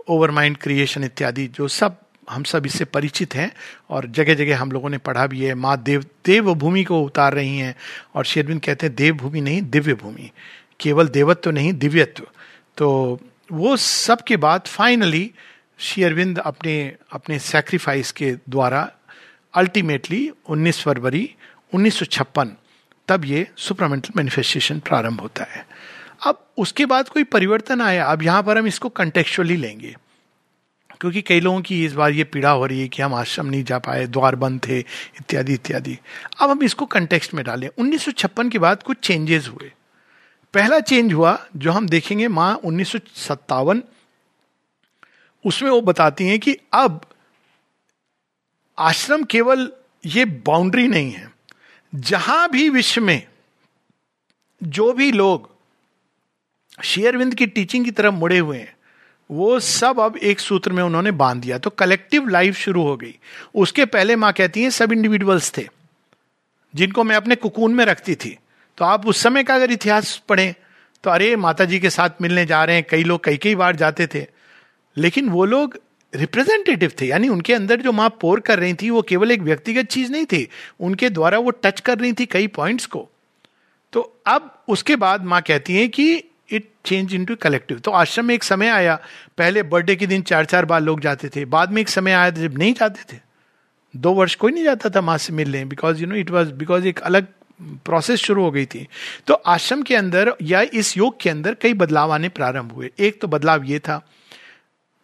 ओवर 0.07 0.31
माइंड 0.31 0.57
क्रिएशन 0.57 1.03
इत्यादि 1.03 1.47
जो 1.47 1.67
सब 1.67 1.97
हम 2.29 2.43
सब 2.43 2.65
इससे 2.65 2.85
परिचित 2.85 3.35
हैं 3.35 3.51
और 3.89 4.05
जगह 4.07 4.33
जगह 4.33 4.59
हम 4.59 4.71
लोगों 4.71 4.89
ने 4.89 4.97
पढ़ा 4.97 5.25
भी 5.27 5.41
है। 5.41 5.53
माँ 5.55 5.77
देव 5.83 6.05
देव 6.25 6.53
भूमि 6.53 6.83
को 6.83 7.01
उतार 7.01 7.33
रही 7.33 7.57
हैं 7.57 7.75
और 8.15 8.25
शेरविंद 8.25 8.61
कहते 8.61 8.85
हैं 8.85 8.95
देव 8.95 9.15
भूमि 9.15 9.41
नहीं 9.41 9.61
दिव्य 9.61 9.93
भूमि 9.93 10.31
केवल 10.79 11.07
देवत्व 11.07 11.41
तो 11.43 11.51
नहीं, 11.51 11.73
दिव्यत्व। 11.73 12.27
तो 12.77 13.19
वो 13.51 13.77
सब 13.77 14.21
के 14.21 14.37
बाद 14.37 14.61
फाइनली 14.67 15.31
श्री 15.79 16.03
अरविंद 16.03 16.39
अपने 16.39 16.95
अपने 17.11 17.39
सेक्रीफाइस 17.39 18.11
के 18.11 18.31
द्वारा 18.49 18.91
अल्टीमेटली 19.53 20.31
19 20.49 20.81
फरवरी 20.83 21.29
1956 21.75 22.47
तब 23.07 23.25
ये 23.25 23.47
सुपरमेंटल 23.57 24.13
मैनिफेस्टेशन 24.17 24.79
प्रारंभ 24.79 25.21
होता 25.21 25.43
है। 25.43 25.65
अब 26.25 26.45
उसके 26.57 26.85
बाद 26.85 27.09
कोई 27.09 27.23
परिवर्तन 27.23 27.81
आया। 27.81 28.05
अब 28.05 28.23
यहाँ 28.23 28.43
पर 28.43 28.57
हम 28.57 28.67
इसको 28.67 28.89
कंटेक्चुअली 28.89 29.55
लेंगे। 29.55 29.95
क्योंकि 31.01 31.21
कई 31.21 31.39
लोगों 31.39 31.61
की 31.61 31.85
इस 31.85 31.93
बार 31.93 32.11
ये 32.11 32.23
पीड़ा 32.23 32.51
हो 32.51 32.65
रही 32.65 32.81
है 32.81 32.87
कि 32.87 33.01
हम 33.01 33.13
आश्रम 33.13 33.45
नहीं 33.45 33.63
जा 33.63 33.79
पाए, 33.79 34.07
द्वार 34.07 34.35
बंद 34.35 34.61
थे, 34.67 34.79
इत्यादि 34.79 35.53
इत्यादि। 35.53 35.99
अब 36.41 36.49
हम 36.49 36.63
इसको 36.63 36.85
कंटेक्स्ट 36.85 37.33
में 37.33 37.45
डालें। 37.45 37.69
उन्नीस 37.77 38.05
सौ 38.05 38.11
छप्पन 38.11 38.49
के 38.49 38.59
बाद 38.59 38.83
कुछ 38.83 38.97
चेंजेस 38.97 39.47
हुए। 39.47 39.71
पहला 40.53 40.79
चेंज 40.79 41.13
हुआ, 41.13 41.47
जो 41.55 41.71
हम 41.71 41.89
देखेंगे, 41.89 42.27
माँ 42.27 42.55
उन्नीस 42.55 42.95
उसमें 45.45 45.69
वो 45.69 45.81
बताती 45.81 46.27
हैं 46.27 46.39
कि 46.39 46.57
अब 46.73 47.01
आश्रम 48.79 49.23
केवल 49.23 49.71
ये 50.05 50.25
बाउंड्री 50.25 50.87
नहीं 50.87 51.11
है। 51.11 51.31
जहाँ 51.95 52.49
भी 52.49 52.69
विश्व 52.69 53.01
में 53.01 53.27
जो 54.63 54.93
भी 54.93 55.11
लोग 55.11 55.55
शेयरविंद 56.83 57.35
की 57.35 57.47
टीचिंग 57.47 57.85
की 57.85 57.91
तरफ़ 57.91 58.13
मुड़े 58.13 58.37
हुए 58.39 58.57
हैं 58.57 58.78
वो 59.29 59.59
सब 59.59 59.99
अब 59.99 60.17
एक 60.17 60.39
सूत्र 60.39 60.71
में 60.71 60.83
उन्होंने 60.83 61.11
बाँध 61.11 61.41
दिया। 61.41 61.57
तो 61.57 61.69
कलेक्टिव 61.69 62.27
लाइफ 62.27 62.55
शुरू 62.55 62.83
हो 62.83 62.95
गई। 62.97 63.15
उसके 63.55 63.85
पहले 63.85 64.15
माँ 64.15 64.31
कहती 64.33 64.63
हैं, 64.63 64.69
सब 64.69 64.91
इंडिविजुअल्स 64.91 65.51
थे, 65.57 65.67
जिनको 66.73 67.03
मैं 67.03 67.15
अपने 67.15 67.35
कुकून 67.35 67.73
में 67.73 67.85
रखती 67.85 68.15
थी। 68.15 68.37
तो 68.77 68.85
आप 68.85 69.07
उस 69.07 69.21
समय 69.21 69.43
का 69.43 69.55
अगर 69.55 69.71
इतिहास 69.71 70.17
पढ़ें 70.29 70.53
तो 71.03 71.09
अरे 71.09 71.35
माता 71.35 71.65
जी 71.65 71.79
के 71.79 71.89
साथ 71.89 72.09
मिलने 72.21 72.45
जा 72.45 72.63
रहे 72.63 72.75
हैं, 72.75 72.85
कई 72.89 73.03
लोग 73.03 73.23
कई 73.23 73.37
कई 73.37 73.55
बार 73.55 73.75
जाते 73.75 74.07
थे। 74.07 74.25
लेकिन 74.97 75.29
वो 75.29 75.45
लोग 75.45 75.77
रिप्रेजेंटेटिव 76.13 76.91
थे, 77.01 77.05
यानी 77.05 77.29
उनके 77.29 77.53
अंदर 77.53 77.81
जो 77.81 77.91
माँ 77.91 78.09
पोर 78.21 78.39
कर 78.39 78.59
रही 78.59 78.73
थी, 78.73 78.89
वो 78.89 79.01
केवल 79.01 79.31
एक 79.31 79.41
व्यक्तिगत 79.41 79.85
चीज़ 79.85 80.11
नहीं 80.11 80.25
थी। 80.25 80.47
उनके 80.79 81.09
द्वारा 81.09 81.39
वो 81.39 81.51
टच 81.63 81.79
कर 81.79 81.97
रही 81.99 82.13
थी 82.13 82.25
कई 82.25 82.47
पॉइंट्स 82.47 82.85
को। 82.85 83.07
तो 83.93 84.01
अब 84.27 84.63
उसके 84.67 84.95
बाद 84.95 85.23
माँ 85.23 85.41
कहती 85.41 85.75
है 85.75 85.87
कि 85.87 86.23
चेंज 86.89 87.13
इन 87.15 87.25
टू 87.25 87.35
कलेक्टिव 87.37 87.79
तो 87.79 87.91
आश्रम 87.93 88.25
में 88.25 88.35
एक 88.35 88.43
समय 88.43 88.67
आया, 88.69 88.99
पहले 89.37 89.63
बर्थडे 89.65 89.95
के 89.95 90.07
दिन 90.07 90.21
चार 90.23 90.45
चार 90.45 90.65
बार 90.65 90.81
लोग 90.81 91.01
जाते 91.01 91.29
थे, 91.29 91.45
बाद 91.47 91.71
में 91.71 91.81
एक 91.81 91.89
समय 91.89 92.11
आया 92.13 92.29
जब 92.31 92.57
नहीं 92.57 92.73
जाते 92.73 93.13
थे। 93.13 93.19
दो 93.93 94.13
वर्ष 94.13 94.35
कोई 94.35 94.51
नहीं 94.51 94.63
जाता 94.63 94.89
था 94.89 95.01
माँ 95.01 95.17
से 95.17 95.33
मिलने 95.33 95.63
because 95.65 96.01
you 96.01 96.07
know 96.07 96.15
it 96.15 96.31
was 96.31 96.51
because 96.53 96.87
एक 96.87 96.99
अलग 97.01 97.27
प्रोसेस 97.85 98.19
शुरू 98.19 98.43
हो 98.43 98.51
गई 98.51 98.65
थी। 98.65 98.85
तो 99.27 99.33
आश्रम 99.33 99.81
के 99.81 99.95
अंदर 99.95 100.33
या 100.41 100.61
इस 100.73 100.95
योग 100.97 101.19
के 101.21 101.29
अंदर 101.29 101.53
कई 101.53 101.73
बदलाव 101.75 102.11
आने 102.11 102.29
प्रारंभ 102.29 102.71
हुए। 102.71 102.89
एक 102.99 103.19
तो 103.21 103.27
बदलाव 103.27 103.63
ये 103.63 103.79
था 103.79 103.97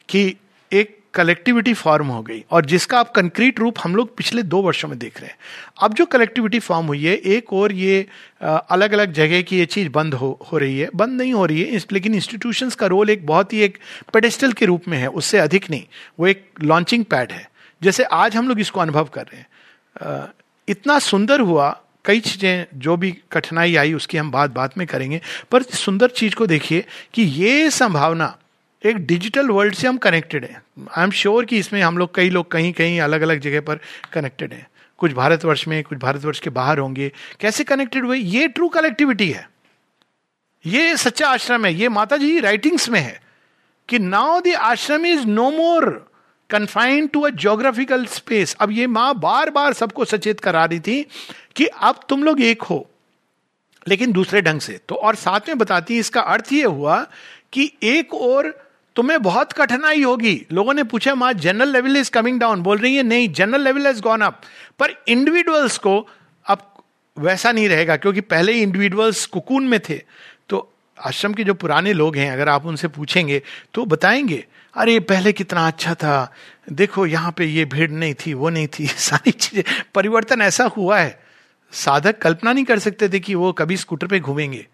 कि 0.10 0.36
एक 0.71 0.98
कलेक्टिविटी 1.15 1.73
फॉर्म 1.73 2.08
हो 2.08 2.21
गई 2.21 2.43
और 2.51 2.65
जिसका 2.65 2.99
आप 2.99 3.12
कंक्रीट 3.12 3.60
रूप 3.60 3.75
हम 3.84 3.95
लोग 3.95 4.15
पिछले 4.17 4.41
दो 4.43 4.62
वर्षों 4.62 4.89
में 4.89 4.97
देख 4.99 5.19
रहे 5.19 5.30
हैं। 5.30 5.38
अब 5.84 5.93
जो 5.93 6.06
कलेक्टिविटी 6.06 6.60
फॉर्म 6.60 6.88
हुई 6.88 7.04
है, 7.04 7.15
एक 7.15 7.54
और 7.54 7.71
ये 7.73 8.06
अलग 8.41 8.91
अलग 8.91 9.13
जगह 9.13 9.41
की 9.41 9.58
ये 9.58 9.65
चीज़ 9.67 9.89
बंद 9.89 10.13
हो 10.13 10.30
हो 10.51 10.58
रही 10.58 10.80
है। 10.80 10.89
बंद 10.95 11.21
नहीं 11.21 11.34
हो 11.34 11.45
रही 11.45 11.62
है 11.62 11.82
लेकिन 11.91 12.15
इंस्टीट्यूशंस 12.15 12.75
का 12.75 12.88
रोल 12.88 13.10
एक 13.10 13.25
बहुत 13.25 13.54
ही 13.54 13.62
एक 13.62 13.78
पेडेस्टल 14.13 14.54
के 14.54 14.65
रूप 14.65 14.88
में 14.88 14.97
है, 14.97 15.08
उससे 15.08 15.39
अधिक 15.39 15.69
नहीं। 15.69 15.84
वो 16.19 16.28
एक 16.28 16.45
लॉन्चिंग 16.63 17.06
पैड 17.06 17.32
है। 17.32 17.49
जैसे 17.82 18.04
आज 18.04 18.36
हम 18.36 18.47
लोग 18.47 18.60
इसको 18.60 18.80
अनुभव 18.80 19.10
कर 19.13 19.23
रहे 19.23 19.39
हैं। 19.39 20.28
इतना 20.67 20.99
सुंदर 20.99 21.39
हुआ, 21.39 21.69
कई 22.06 22.19
चीज़ें, 22.19 22.65
जो 22.75 22.95
भी 22.97 23.12
कठिनाई 23.32 23.75
आई, 23.75 23.93
उसकी 23.93 24.17
हम 24.17 24.32
बात 24.32 24.51
बात 24.51 24.78
में 24.78 24.86
करेंगे। 24.88 25.21
पर 25.51 25.63
सुंदर 25.63 26.10
चीज़ 26.10 26.36
को 26.36 26.47
देखिए 26.47 26.84
कि 27.13 27.23
ये 27.23 27.69
संभावना 27.71 28.36
एक 28.86 28.98
डिजिटल 28.98 29.50
वर्ल्ड 29.50 29.76
से 29.76 29.88
हम 29.88 29.98
कनेक्टेड 29.98 30.45
हैं। 30.45 30.62
आई 30.98 31.04
एम 31.04 31.12
श्योर 31.12 31.45
कि 31.45 31.58
इसमें 31.58 31.82
हम 31.82 31.98
लोग 31.98 32.13
कई 32.15 32.30
लोग 32.30 32.50
कहीं 32.52 32.71
कहीं 32.74 33.00
अलग 33.02 33.21
अलग 33.21 33.39
जगह 33.39 33.62
पर 33.62 33.80
कनेक्टेड 34.13 34.54
हैं। 34.54 34.67
कुछ 34.98 35.13
भारतवर्ष 35.13 35.67
में, 35.67 35.84
कुछ 35.84 35.98
भारतवर्ष 35.98 36.39
के 36.39 36.50
बाहर 36.50 36.78
होंगे। 36.78 37.12
कैसे 37.39 37.63
कनेक्टेड 37.63 38.06
हुए? 38.06 38.17
ये 38.17 38.48
ट्रू 38.48 38.67
कलेक्टिविटी 38.69 39.30
है। 39.32 39.50
ये 40.65 40.95
सच्चा 40.98 41.28
आश्रम 41.28 41.65
है। 41.65 41.74
ये 41.74 41.89
माता 41.89 42.17
जी 42.17 42.39
राइटिंग्स 42.39 42.89
में 42.89 43.00
है 43.00 43.21
कि 43.89 44.00
now 44.00 44.39
the 44.41 44.54
ashram 44.56 45.06
is 45.06 45.26
no 45.28 45.50
more 45.52 45.89
confined 46.50 47.10
to 47.10 47.21
a 47.21 47.30
geographical 47.30 48.06
space 48.06 48.56
अब 48.60 48.71
ये 48.71 48.88
माँ 48.88 49.13
बार 49.19 49.50
बार 49.50 49.74
सबको 49.74 50.06
सचेत 50.06 50.39
करा 50.39 50.65
रही 50.65 50.80
थी 50.80 51.02
कि 51.56 51.65
अब 51.65 52.00
तुम 52.10 52.24
लोग 52.24 52.41
एक 52.41 52.62
हो, 52.62 52.88
लेकिन 53.88 54.12
दूसरे 54.12 54.41
ढंग 54.41 54.60
से। 54.60 54.80
तो 54.89 54.95
और 54.95 55.15
साथ 55.15 55.48
में 55.48 55.58
बताती, 55.58 55.98
इसका 56.00 56.21
अर्थ 56.21 56.54
ये 56.54 56.63
हुआ 56.63 57.02
कि 57.54 57.71
एक 57.84 58.13
और 58.13 58.54
तुम्हें 58.96 59.22
बहुत 59.22 59.54
कठिनाई 59.54 60.04
होगी। 60.04 60.46
लोगों 60.52 60.74
ने 60.74 60.84
पूछा, 60.84 61.16
माँ 61.16 61.34
general 61.34 61.70
level 61.70 61.98
is 61.98 62.12
coming 62.12 62.40
down 62.40 62.62
बोल 62.62 62.78
रही 62.78 62.96
है, 62.96 63.04
नहीं 63.04 63.34
general 63.34 63.62
level 63.62 63.88
is 63.88 64.02
gone 64.02 64.22
up 64.22 64.42
पर 64.80 65.04
इंडिविजुअल्स 65.08 65.78
को 65.78 66.08
अब 66.46 66.84
वैसा 67.18 67.52
नहीं 67.52 67.70
रहेगा, 67.70 67.96
क्योंकि 67.96 68.22
पहले 68.22 68.52
ही 68.52 68.62
इंडिविजुअल्स 68.62 69.26
कुकून 69.26 69.64
में 69.64 69.80
थे। 69.80 70.02
तो 70.50 70.74
आश्रम 71.06 71.34
के 71.34 71.44
जो 71.44 71.54
पुराने 71.54 71.94
लोग 71.94 72.16
हैं, 72.18 72.32
अगर 72.32 72.50
आप 72.50 72.66
उनसे 72.66 72.88
पूछेंगे 72.88 73.42
तो 73.74 73.86
बताएँगे, 73.86 74.46
अरे, 74.76 75.00
पहले 75.00 75.34
कितना 75.34 75.68
अच्छा 75.68 75.94
था। 75.94 76.34
देखो, 76.72 77.06
यहाँ 77.06 77.34
पे 77.38 77.46
ये 77.46 77.66
भीड़ 77.66 77.92
नहीं 77.92 78.14
थी, 78.14 78.34
वो 78.34 78.50
नहीं 78.50 78.68
थी, 78.68 78.88
सारी 78.98 79.32
चीज़ें 79.32 79.64
परिवर्तन 79.96 80.42
ऐसा 80.42 80.64
हुआ 80.64 81.00
है। 81.00 81.24
साधक 81.72 82.18
कल्पना 82.18 82.54
नहीं 82.54 82.66
कर 82.66 82.80
सकते 82.80 83.10
थे 83.10 83.20
कि 83.20 83.36
वो 83.36 83.52
कभी 83.54 83.78
स्कूटर 83.78 84.08
पे 84.08 84.20
घूमेंगे। 84.20 84.68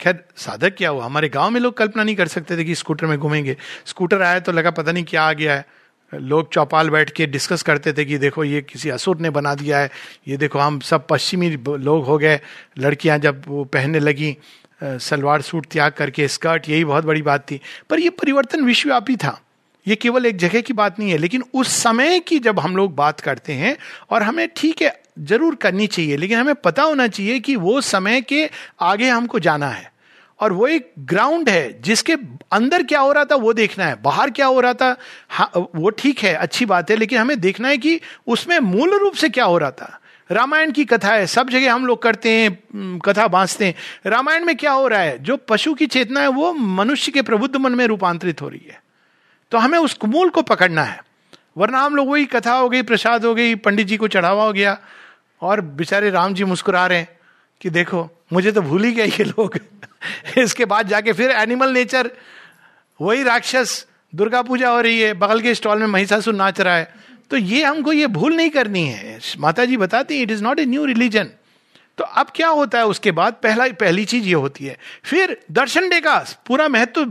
खैर, 0.00 0.24
साधक 0.36 0.74
क्या 0.76 0.90
हुआ? 0.90 1.04
हमारे 1.04 1.28
गाँव 1.28 1.50
में 1.50 1.60
लोग 1.60 1.76
कल्पना 1.76 2.02
नहीं 2.02 2.16
कर 2.16 2.28
सकते 2.28 2.56
थे 2.56 2.64
कि 2.64 2.74
स्कूटर 2.74 3.06
में 3.06 3.18
घूमेंगे। 3.18 3.56
स्कूटर 3.86 4.22
आया 4.22 4.40
तो 4.40 4.52
लगा, 4.52 4.70
पता 4.70 4.92
नहीं 4.92 5.04
क्या 5.04 5.22
आ 5.22 5.32
गया 5.32 5.54
है। 5.54 5.64
लोग 6.12 6.52
चौपाल 6.52 6.90
बैठ 6.90 7.10
के 7.10 7.26
डिस्कस 7.26 7.62
करते 7.62 7.92
थे 7.92 8.04
कि 8.04 8.18
देखो, 8.18 8.44
ये 8.44 8.60
किसी 8.62 8.90
असुर 8.90 9.18
ने 9.20 9.30
बना 9.30 9.54
दिया 9.54 9.78
है। 9.78 9.90
ये 10.28 10.36
देखो, 10.36 10.58
हम 10.58 10.80
सब 10.80 11.06
पश्चिमी 11.06 11.50
लोग 11.68 12.04
हो 12.04 12.18
गए। 12.18 12.40
लड़कियाँ 12.78 13.18
जब 13.18 13.42
वो 13.46 13.64
पहनने 13.64 13.98
लगी 13.98 14.36
सलवार 14.82 15.42
सूट 15.42 15.66
त्याग 15.66 15.92
करके, 15.92 16.28
स्कर्ट, 16.28 16.68
यही 16.68 16.84
बहुत 16.84 17.04
बड़ी 17.04 17.22
बात 17.22 17.50
थी। 17.50 17.60
पर 17.90 18.00
यह 18.00 18.10
परिवर्तन 18.10 18.64
विश्वव्यापी 18.64 19.16
था। 19.16 19.40
ये 19.86 19.96
केवल 19.96 20.26
एक 20.26 20.36
जगह 20.36 20.60
की 20.60 20.72
बात 20.72 20.98
नहीं 20.98 21.10
है, 21.10 21.18
लेकिन 21.18 21.42
उस 21.54 21.68
समय 21.68 22.20
की 22.20 22.38
जब 22.38 22.60
हम 22.60 22.76
लोग 22.76 22.94
बात 22.94 23.20
करते 23.20 23.52
हैं 23.52 23.76
और 24.10 24.22
हमें 24.22 24.48
ठीक 24.56 24.82
है 24.82 25.05
ज़रूर 25.18 25.54
करनी 25.54 25.86
चाहिए, 25.86 26.16
लेकिन 26.16 26.38
हमें 26.38 26.54
पता 26.54 26.82
होना 26.82 27.06
चाहिए 27.08 27.38
कि 27.40 27.56
वो 27.56 27.80
समय 27.80 28.20
के 28.20 28.48
आगे 28.80 29.08
हमको 29.08 29.38
जाना 29.38 29.68
है। 29.68 29.92
और 30.40 30.52
वो 30.52 30.66
एक 30.66 30.92
ग्राउंड 31.00 31.48
है, 31.48 31.80
जिसके 31.82 32.16
अंदर 32.52 32.82
क्या 32.82 33.00
हो 33.00 33.12
रहा 33.12 33.24
था, 33.24 33.34
वो 33.34 33.52
देखना 33.52 33.84
है। 33.84 34.00
बाहर 34.02 34.30
क्या 34.30 34.46
हो 34.46 34.60
रहा 34.60 34.74
था 34.74 34.96
हाँ 35.28 35.50
वो 35.74 35.90
ठीक 35.90 36.18
है, 36.18 36.34
अच्छी 36.34 36.64
बात 36.66 36.90
है, 36.90 36.96
लेकिन 36.96 37.18
हमें 37.18 37.38
देखना 37.40 37.68
है 37.68 37.78
कि 37.78 38.00
उसमें 38.26 38.58
मूल 38.58 38.98
रूप 38.98 39.14
से 39.14 39.28
क्या 39.28 39.44
हो 39.44 39.58
रहा 39.58 39.70
था। 39.70 40.00
रामायण 40.30 40.72
की 40.72 40.84
कथा 40.84 41.08
है, 41.08 41.26
सब 41.26 41.50
जगह 41.50 41.72
हम 41.72 41.86
लोग 41.86 42.02
करते 42.02 42.30
हैं 42.30 42.98
कथा 42.98 43.26
बांसते 43.28 43.66
हैं। 43.66 43.74
रामायण 44.06 44.44
में 44.44 44.56
क्या 44.56 44.72
हो 44.72 44.86
रहा 44.88 45.00
है, 45.00 45.18
जो 45.18 45.36
पशु 45.36 45.74
की 45.74 45.86
चेतना 45.86 46.20
है, 46.20 46.28
वो 46.28 46.52
मनुष्य 46.52 47.12
के 47.12 47.22
प्रबुद्ध 47.22 47.56
मन 47.56 47.74
में 47.74 47.86
रूपांतरित 47.86 48.42
हो 48.42 48.48
रही 48.48 48.66
है। 48.68 48.80
तो 49.52 49.58
हमें 49.58 49.78
उस 49.78 49.96
मूल 50.04 50.30
को 50.30 50.42
पकड़ना 50.42 50.82
है। 50.82 51.00
वरना 51.58 51.80
हम 51.80 51.96
लोग 51.96 52.08
वही 52.08 52.24
कथा 52.24 52.52
हो 52.52 52.68
गई, 52.68 52.82
प्रसाद 52.82 53.24
हो 53.24 53.34
गई, 53.34 53.54
पंडित 53.54 53.86
जी 53.86 53.96
को 53.96 54.08
चढ़ावा 54.08 54.44
हो 54.44 54.52
गया 54.52 54.78
और 55.42 55.60
बेचारे 55.60 56.10
राम 56.10 56.34
जी 56.34 56.44
मुस्कुरा 56.44 56.86
रहे 56.86 56.98
हैं 56.98 57.08
कि 57.60 57.70
देखो, 57.70 58.10
मुझे 58.32 58.52
तो 58.52 58.62
भूल 58.62 58.84
ही 58.84 58.92
गए 58.92 59.06
ये 59.06 59.24
लोग। 59.24 59.58
इसके 60.38 60.64
बाद 60.64 60.88
जाके 60.88 61.12
फिर 61.12 61.30
एनिमल 61.30 61.70
नेचर 61.70 62.10
वही 63.00 63.22
राक्षस, 63.22 63.86
दुर्गा 64.14 64.42
पूजा 64.42 64.70
हो 64.70 64.80
रही 64.80 65.00
है, 65.00 65.14
बगल 65.14 65.40
के 65.40 65.54
स्टॉल 65.54 65.78
में 65.78 65.86
महिषासुर 65.86 66.34
नाच 66.34 66.60
रहा 66.60 66.76
है। 66.76 66.94
तो 67.30 67.36
ये 67.36 67.64
हमको 67.64 67.92
ये 67.92 68.06
भूल 68.06 68.36
नहीं 68.36 68.50
करनी 68.50 68.84
है। 68.84 69.20
माता 69.38 69.64
जी 69.64 69.76
बताती 69.76 70.22
it 70.22 70.30
is 70.30 70.42
not 70.42 70.58
a 70.58 70.64
new 70.64 70.84
religion 70.84 71.30
तो 71.98 72.04
अब 72.04 72.26
क्या 72.34 72.48
होता 72.48 72.78
है, 72.78 72.86
उसके 72.86 73.10
बाद 73.10 73.34
पहला, 73.42 73.68
पहली 73.68 74.04
चीज़ 74.04 74.24
ये 74.24 74.34
होती 74.34 74.66
है। 74.66 74.78
फिर 75.04 75.40
दर्शन 75.52 75.88
डे 75.88 76.00
का 76.00 76.24
पूरा 76.46 76.68
महत्व, 76.68 77.04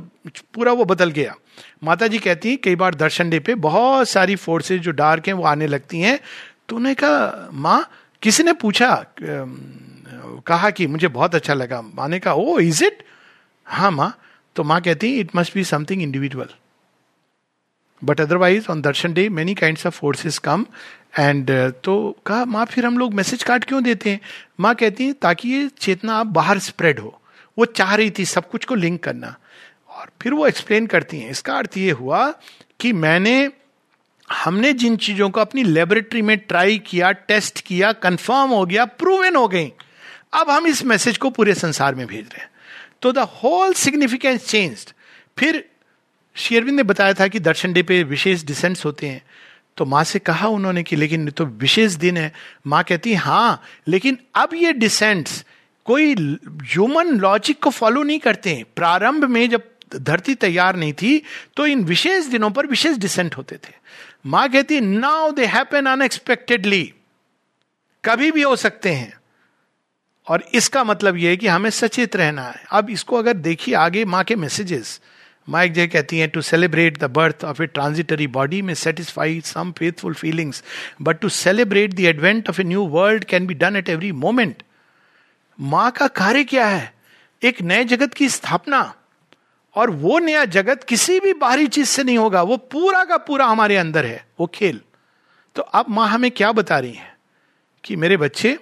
पूरा 0.53 0.71
वो 0.71 0.85
बदल 0.85 1.11
गया। 1.11 1.35
माता 1.83 2.07
जी 2.07 2.19
कहती 2.19 2.49
हैं, 2.49 2.57
कई 2.57 2.75
बार 2.75 2.95
दर्शन 2.95 3.29
डे 3.29 3.39
पे 3.39 3.55
बहुत 3.55 4.09
सारी 4.09 4.35
फोर्सेज 4.35 4.81
जो 4.81 4.91
डार्क 4.91 5.27
हैं, 5.27 5.33
वो 5.33 5.43
आने 5.43 5.67
लगती 5.67 5.99
हैं। 5.99 6.19
तो 6.69 6.75
उन्हें 6.75 6.95
कहा, 6.95 7.49
माँ 7.53 7.89
किसी 8.25 8.43
ने 8.43 8.53
पूछा 8.53 8.87
कहा 9.21 10.69
कि 10.69 10.85
मुझे 10.87 11.07
बहुत 11.07 11.35
अच्छा 11.35 11.53
लगा। 11.53 11.81
माँ 11.81 12.07
ने 12.09 12.19
कहा 12.19 12.33
ओ 12.33 12.57
इज़ 12.59 12.83
इट 12.83 13.03
हाँ 13.67 13.91
माँ। 13.91 14.11
तो 14.55 14.63
माँ 14.63 14.79
कहती 14.81 15.09
it 15.19 15.35
must 15.35 15.53
be 15.53 15.63
something 15.63 16.01
individual 16.03 16.47
but 18.01 18.21
otherwise 18.21 18.67
on 18.71 18.81
darshan 18.81 19.13
day 19.13 19.27
many 19.29 19.53
kind 19.55 19.77
of 19.87 19.93
forces 19.93 20.37
come 20.39 20.65
and 21.19 21.51
तो 21.83 21.95
कहा, 22.25 22.45
माँ, 22.45 22.65
फिर 22.65 22.85
हम 22.85 22.97
लोग 22.97 23.13
मैसेज 23.13 23.43
कार्ड 23.43 23.65
क्यों 23.65 23.83
देते 23.83 24.09
हैं? 24.09 24.19
माँ 24.59 24.73
कहती 24.75 25.05
है, 25.05 25.13
ताकि 25.13 25.49
ये 25.49 25.67
चेतना 25.79 26.15
आप 26.15 26.27
बाहर 26.27 26.59
स्प्रेड 26.59 26.99
हो। 26.99 27.19
वो 27.57 27.65
चाह 27.65 27.93
रही 27.95 28.11
थी 28.19 28.25
सब 28.25 28.49
कुछ 28.49 28.65
को 28.65 28.75
लिंक 28.75 29.03
करना। 29.03 29.35
और 29.89 30.09
फिर 30.21 30.33
वो 30.33 30.47
एक्सप्लेन 30.47 30.87
करती 30.87 31.19
हैं। 31.19 31.29
इसका 31.31 31.53
अर्थ 31.53 31.77
ये 31.77 31.91
हुआ 31.91 32.29
कि 32.79 32.93
मैंने 32.93 33.51
हमने 34.29 34.71
जिन 34.73 34.95
चीज़ों 34.97 35.29
को 35.29 35.41
अपनी 35.41 35.63
लेबोरेटरी 35.63 36.21
में 36.21 36.37
ट्राई 36.39 36.77
किया 36.79 37.11
टेस्ट 37.11 37.59
किया 37.61 37.91
कंफर्म 37.93 38.49
हो 38.49 38.65
गया 38.65 38.85
प्रूवन 38.85 39.35
हो 39.35 39.47
गई, 39.47 39.71
अब 40.33 40.49
हम 40.49 40.67
इस 40.67 40.83
मैसेज 40.85 41.17
को 41.17 41.29
पूरे 41.29 41.53
संसार 41.53 41.95
में 41.95 42.05
भेज 42.07 42.25
रहे 42.25 42.41
हैं। 42.41 42.49
तो 43.01 43.11
द 43.11 43.27
होल 43.35 43.73
सिग्निफिकेंस 43.75 44.47
चेंज 44.47 44.93
फिर 45.37 45.63
शेरविंद 46.35 46.77
ने 46.77 46.83
बताया 46.83 47.13
था 47.13 47.27
कि 47.27 47.39
दर्शन 47.39 47.73
डे 47.73 47.83
पे 47.83 48.01
विशेष 48.05 48.43
डिसेंट्स 48.43 48.85
होते 48.85 49.07
हैं। 49.07 49.21
तो 49.77 49.85
माँ 49.85 50.03
से 50.03 50.19
कहा 50.19 50.47
उन्होंने 50.47 50.83
कि 50.83 50.95
लेकिन 50.95 51.29
तो 51.29 51.45
विशेष 51.45 51.93
दिन 51.93 52.17
है। 52.17 52.31
माँ 52.67 52.83
कहती, 52.83 53.13
है, 53.13 53.57
लेकिन 53.87 54.17
अब 54.35 54.53
ये 54.53 54.73
डिसेंट्स 54.73 55.43
कोई 55.85 56.13
ह्यूमन 56.13 57.17
लॉजिक 57.19 57.59
को 57.63 57.69
फॉलो 57.69 58.03
नहीं 58.03 58.19
करते 58.19 58.49
हैं। 58.49 58.65
प्रारंभ 58.75 59.23
में 59.25 59.49
जब 59.49 59.63
धरती 59.95 60.35
तैयार 60.35 60.75
नहीं 60.75 60.93
थी 60.93 61.21
तो 61.57 61.65
इन 61.67 61.83
विशेष 61.85 62.25
दिनों 62.25 62.49
पर 62.51 62.67
विशेष 62.67 62.97
डिसेंट 62.97 63.35
होते 63.37 63.55
थे। 63.57 63.73
माँ 64.25 64.47
कहती 64.49 64.79
नाउ 64.81 65.31
दे 65.31 65.45
हैपन 65.45 65.85
अनएक्सपेक्टेडली 65.85 66.93
कभी 68.03 68.31
भी 68.31 68.41
हो 68.41 68.55
सकते 68.55 68.91
हैं। 68.91 69.13
और 70.27 70.43
इसका 70.53 70.83
मतलब 70.83 71.17
यह 71.17 71.29
है 71.29 71.37
कि 71.37 71.47
हमें 71.47 71.69
सचेत 71.69 72.15
रहना 72.15 72.43
है। 72.43 72.63
अब 72.71 72.89
इसको 72.89 73.15
अगर 73.15 73.33
देखिए 73.33 73.75
आगे 73.75 74.05
माँ 74.05 74.23
के 74.23 74.35
मैसेजेस 74.35 75.01
माँ 75.49 75.63
एक 75.65 75.73
जगह 75.73 75.87
कहती 75.87 76.19
हैं 76.19 76.29
to 76.29 76.41
celebrate 76.41 76.97
the 76.97 77.03
birth 77.03 77.43
of 77.45 77.61
a 77.63 77.65
transitory 77.65 78.27
body 78.27 78.61
में 78.61 78.73
satisfy 78.73 79.41
some 79.41 79.71
faithful 79.71 80.13
feelings 80.13 80.63
but 81.01 81.19
to 81.19 81.29
celebrate 81.29 81.93
the 81.93 81.99
advent 81.99 82.49
of 82.49 82.61
a 82.61 82.63
new 82.63 82.85
world 82.87 83.23
can 83.23 83.47
be 83.47 83.53
done 83.53 83.75
at 83.75 83.89
every 83.89 84.11
moment 84.11 84.63
माँ 85.59 85.91
का 85.91 86.07
कार्य 86.07 86.43
क्या 86.43 86.67
है? 86.67 86.93
एक 87.43 87.61
नए 87.61 87.83
जगत 87.83 88.13
की 88.13 88.29
स्थापना। 88.29 88.93
और 89.75 89.89
वो 89.89 90.19
नया 90.19 90.43
जगत 90.45 90.83
किसी 90.83 91.19
भी 91.19 91.33
बाहरी 91.33 91.67
चीज़ 91.67 91.87
से 91.87 92.03
नहीं 92.03 92.17
होगा, 92.17 92.41
वो 92.41 92.57
पूरा 92.57 93.03
का 93.03 93.17
पूरा 93.17 93.45
हमारे 93.45 93.77
अंदर 93.77 94.05
है, 94.05 94.25
वो 94.39 94.47
खेल। 94.47 94.81
तो 95.55 95.61
अब 95.61 95.85
माँ 95.89 96.07
हमें 96.09 96.31
क्या 96.31 96.51
बता 96.51 96.79
रही 96.79 96.93
है 96.93 97.13
कि 97.83 97.95
मेरे 97.95 98.17
बच्चे, 98.17 98.57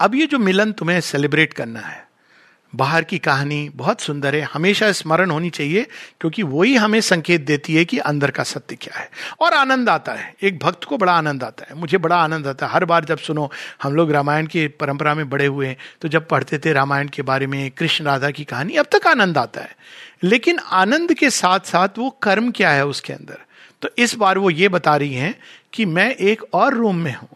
अब 0.00 0.14
ये 0.14 0.26
जो 0.26 0.38
मिलन 0.38 0.72
तुम्हें 0.72 1.00
सेलिब्रेट 1.00 1.52
करना 1.52 1.80
है 1.80 2.06
बाहर 2.74 3.04
की 3.04 3.18
कहानी 3.18 3.68
बहुत 3.74 4.00
सुंदर 4.00 4.34
है, 4.34 4.40
हमेशा 4.52 4.90
स्मरण 4.92 5.30
होनी 5.30 5.50
चाहिए, 5.50 5.86
क्योंकि 6.20 6.42
वही 6.42 6.74
हमें 6.76 7.00
संकेत 7.00 7.40
देती 7.40 7.74
है 7.74 7.84
कि 7.84 7.98
अंदर 7.98 8.30
का 8.30 8.42
सत्य 8.42 8.76
क्या 8.76 8.98
है। 8.98 9.10
और 9.40 9.54
आनंद 9.54 9.88
आता 9.88 10.12
है, 10.12 10.34
एक 10.42 10.58
भक्त 10.58 10.84
को 10.84 10.98
बड़ा 10.98 11.12
आनंद 11.12 11.44
आता 11.44 11.66
है, 11.70 11.76
मुझे 11.76 11.98
बड़ा 11.98 12.16
आनंद 12.16 12.46
आता 12.46 12.66
है। 12.66 12.72
हर 12.72 12.84
बार 12.84 13.04
जब 13.04 13.18
सुनो, 13.18 13.50
हम 13.82 13.94
लोग 13.94 14.12
रामायण 14.12 14.46
की 14.46 14.66
परंपरा 14.68 15.14
में 15.14 15.28
बड़े 15.30 15.46
हुए 15.46 15.66
हैं 15.66 15.76
तो 16.00 16.08
जब 16.08 16.28
पढ़ते 16.28 16.58
थे 16.58 16.72
रामायण 16.72 17.08
के 17.08 17.22
बारे 17.22 17.46
में, 17.46 17.70
कृष्ण 17.70 18.04
राधा 18.04 18.30
की 18.30 18.44
कहानी, 18.44 18.74
अब 18.74 18.86
तक 18.92 19.06
आनंद 19.06 19.38
आता 19.38 19.60
है। 19.60 19.76
लेकिन 20.22 20.58
आनंद 20.72 21.14
के 21.14 21.30
साथ 21.30 21.60
साथ 21.66 21.98
वो 21.98 22.10
कर्म 22.22 22.50
क्या 22.50 22.70
है 22.70 22.86
उसके 22.86 23.12
अंदर? 23.12 23.38
तो 23.82 23.88
इस 23.98 24.14
बार 24.14 24.38
वो 24.38 24.50
ये 24.50 24.68
बता 24.68 24.96
रही 24.96 25.14
हैं 25.14 25.34
कि 25.72 25.84
मैं 25.86 26.10
एक 26.10 26.42
और 26.54 26.74
रूम 26.74 26.96
में 26.96 27.14
हूँ, 27.14 27.28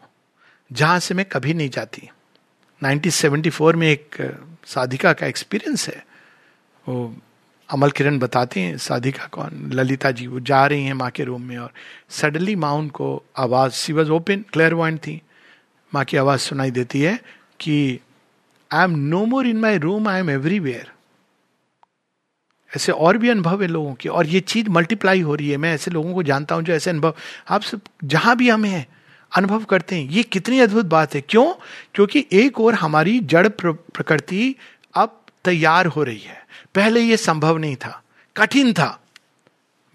जहाँ 0.71 0.99
से 0.99 1.15
मैं 1.15 1.25
कभी 1.25 1.55
नहीं 1.55 1.71
जाती। 1.71 2.09
1974 2.83 3.77
में 3.77 3.89
एक 3.89 4.17
साधिका 4.67 5.13
का 5.13 5.27
एक्सपीरियंस 5.27 5.89
है। 5.89 6.05
वो 6.87 7.15
अमल 7.71 7.91
किरण 7.91 8.19
बताते 8.19 8.61
हैं, 8.61 8.77
साधिका 8.79 9.27
कौन? 9.27 9.71
ललिता 9.73 10.11
जी, 10.11 10.27
वो 10.27 10.41
जा 10.41 10.67
रही 10.67 10.85
हैं 10.85 10.95
माँ 10.95 11.11
के 11.11 11.25
रूम 11.25 11.43
में 11.43 11.57
और 11.59 11.73
सडनली 12.11 12.57
माँ 12.57 12.73
उनको 12.73 13.23
आवाज़ 13.37 13.73
सी 13.73 13.93
वॉज़ 13.93 14.11
ओपन 14.11 14.45
क्लियर 14.53 14.75
पॉइंट 14.75 14.99
थी। 14.99 15.21
माँ 15.95 16.05
की 16.05 16.17
आवाज़ 16.17 16.41
सुनाई 16.41 16.71
देती 16.71 17.03
है 17.03 17.19
कि 17.61 18.01
I 18.71 18.85
am 18.85 18.99
no 18.99 19.25
more 19.27 19.47
in 19.47 19.57
my 19.57 19.79
room 19.79 20.09
I 20.09 20.21
am 20.21 20.31
everywhere 20.31 20.91
ऐसे 22.73 22.93
और 22.93 23.19
भी 23.19 23.29
अनुभव 23.29 23.63
है 23.63 23.69
लोगों 23.69 23.95
के। 23.95 24.09
और 24.09 24.27
ये 24.27 24.41
चीज़ 24.41 24.69
मल्टीप्लाई 24.71 25.21
हो 25.21 25.35
रही 25.35 25.51
है। 25.51 25.57
मैं 25.57 25.75
ऐसे 25.75 25.91
लोगों 25.91 26.15
को 26.15 26.23
जानता 26.23 26.55
हूँ 26.55 26.63
जो 26.63 26.73
ऐसे 26.73 26.91
अनुभव, 26.91 27.15
आप 27.49 27.63
सब, 27.63 27.81
जहाँ 28.05 28.37
भी 28.37 28.49
हम 28.49 28.65
हैं 28.65 28.87
अनुभव 29.35 29.65
करते 29.65 29.97
हैं। 29.97 30.09
ये 30.09 30.23
कितनी 30.23 30.61
अद्भुत 30.61 30.87
बात 30.87 31.15
है। 31.15 31.21
क्यों? 31.21 31.55
क्योंकि 31.95 32.27
एक 32.33 32.61
और 32.61 32.75
हमारी 32.75 33.21
जड़ 33.21 33.49
प्रकृति 33.49 34.55
अब 34.95 35.21
तैयार 35.45 35.87
हो 35.87 36.03
रही 36.03 36.19
है। 36.19 36.47
पहले 36.75 37.01
ये 37.01 37.17
संभव 37.17 37.59
नहीं 37.59 37.77
था। 37.77 38.03
कठिन 38.37 38.73
था। 38.73 39.03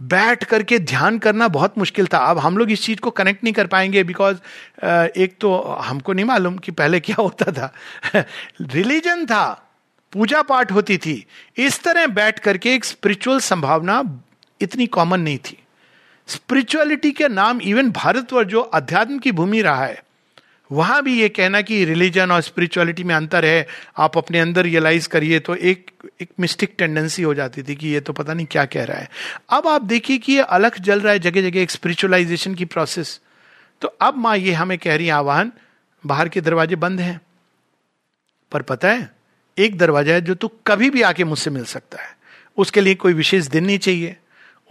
बैठ 0.02 0.44
करके 0.44 0.80
ध्यान 0.80 1.20
करना 1.20 1.48
बहुत 1.48 1.78
मुश्किल 1.78 2.08
था। 2.08 2.18
अब 2.18 2.38
हम 2.38 2.58
लोग 2.58 2.72
इस 2.72 2.84
चीज़ 2.84 3.00
को 3.00 3.12
कनेक्ट 3.12 3.44
नहीं 3.44 3.54
कर 3.54 3.68
पाएँगे 3.68 4.04
बिकॉज़ 4.04 4.38
एक 5.18 5.30
तो 5.40 5.62
हमको 5.62 6.14
नहीं 6.14 6.26
मालूम 6.26 6.58
कि 6.58 6.72
पहले 6.72 7.00
क्या 7.00 7.16
होता 7.22 7.52
था। 7.52 7.74
रिलीजन 8.62 9.26
था। 9.26 9.68
पूजा 10.12 10.42
पाठ 10.42 10.72
होती 10.72 10.98
थी। 10.98 11.26
इस 11.58 11.84
तरह 11.84 12.08
बैठ 12.08 12.40
करके 12.40 12.74
एक 12.74 12.86
स्पिरिचुअल 12.86 13.40
संभावना 13.40 14.24
इतनी 14.62 14.88
कॉमन 14.88 15.20
नहीं 15.20 15.38
थी। 15.38 15.61
स्पिरिचुअलिटी 16.28 17.12
के 17.12 17.28
नाम 17.28 17.62
इवन 17.62 17.92
भारतवर्ष 17.92 18.48
जो 18.48 18.62
अध्यात्म 18.62 19.18
की 19.20 19.32
भूमि 19.32 19.62
रहा 19.62 19.86
है, 19.86 20.02
वहाँ 20.72 21.02
भी 21.04 21.20
ये 21.22 21.28
कहना 21.30 21.62
कि 21.62 21.84
रिलीजन 21.86 22.32
और 22.32 22.42
स्पिरिचुअलिटी 22.42 23.04
में 23.04 23.14
अंतर 23.16 23.46
है। 23.46 23.68
आप 23.98 24.18
अपने 24.18 24.40
अंदर 24.40 24.64
रियलाइज़ 24.64 25.08
करिए 25.10 25.40
तो 25.40 25.56
एक 25.56 25.92
एक 26.22 26.30
मिस्टिक 26.40 26.76
टेंडेंसी 26.78 27.24
हो 27.24 27.34
जाती 27.34 27.64
थी 27.64 27.76
कि 27.76 27.88
ये 27.88 28.00
तो 28.00 28.14
पता 28.14 28.34
नहीं 28.34 28.46
क्या 28.46 28.66
कह 28.66 28.84
रहा 28.84 28.98
है। 28.98 29.10
अब 29.50 29.68
आप 29.68 29.82
देखिए 29.84 30.18
कि 30.18 30.34
ये 30.34 30.42
अलग 30.42 30.78
जल 30.80 31.02
रहा 31.02 31.14
है 31.14 31.20
जगह 31.20 31.42
जगह 31.42 31.62
एक 31.62 31.72
स्पिरिचुअलाइजेशन 31.72 32.56
की 32.56 32.66
प्रोसेस 32.66 33.20
तो 33.82 33.88
अब 34.02 34.18
माँ 34.18 34.38
ये 34.38 34.54
हमें 34.54 34.78
कह 34.78 34.96
रही 34.96 35.10
आह्वान 35.10 35.52
बाहर 36.04 36.30
के 36.30 36.42
दरवाजे 36.42 36.76
बंद 36.78 37.00
हैं। 37.00 37.20
पर 38.52 38.62
पता 38.62 38.92
है, 38.92 39.10
एक 39.58 39.78
दरवाज़ा 39.78 40.14
है 40.14 40.22
जो 40.22 40.36
तू 40.36 40.48
कभी 40.68 40.90
भी 40.90 41.02
आके 41.02 41.24
मुझसे 41.24 41.50
मिल 41.50 41.66
सकता 41.66 42.02
है। 42.02 42.16
उसके 42.58 42.82
लिए 42.82 42.96
कोई 42.96 43.14
विशेष 43.14 43.46
दिन 43.46 43.66
नहीं 43.66 43.78
चाहिए। 43.80 44.16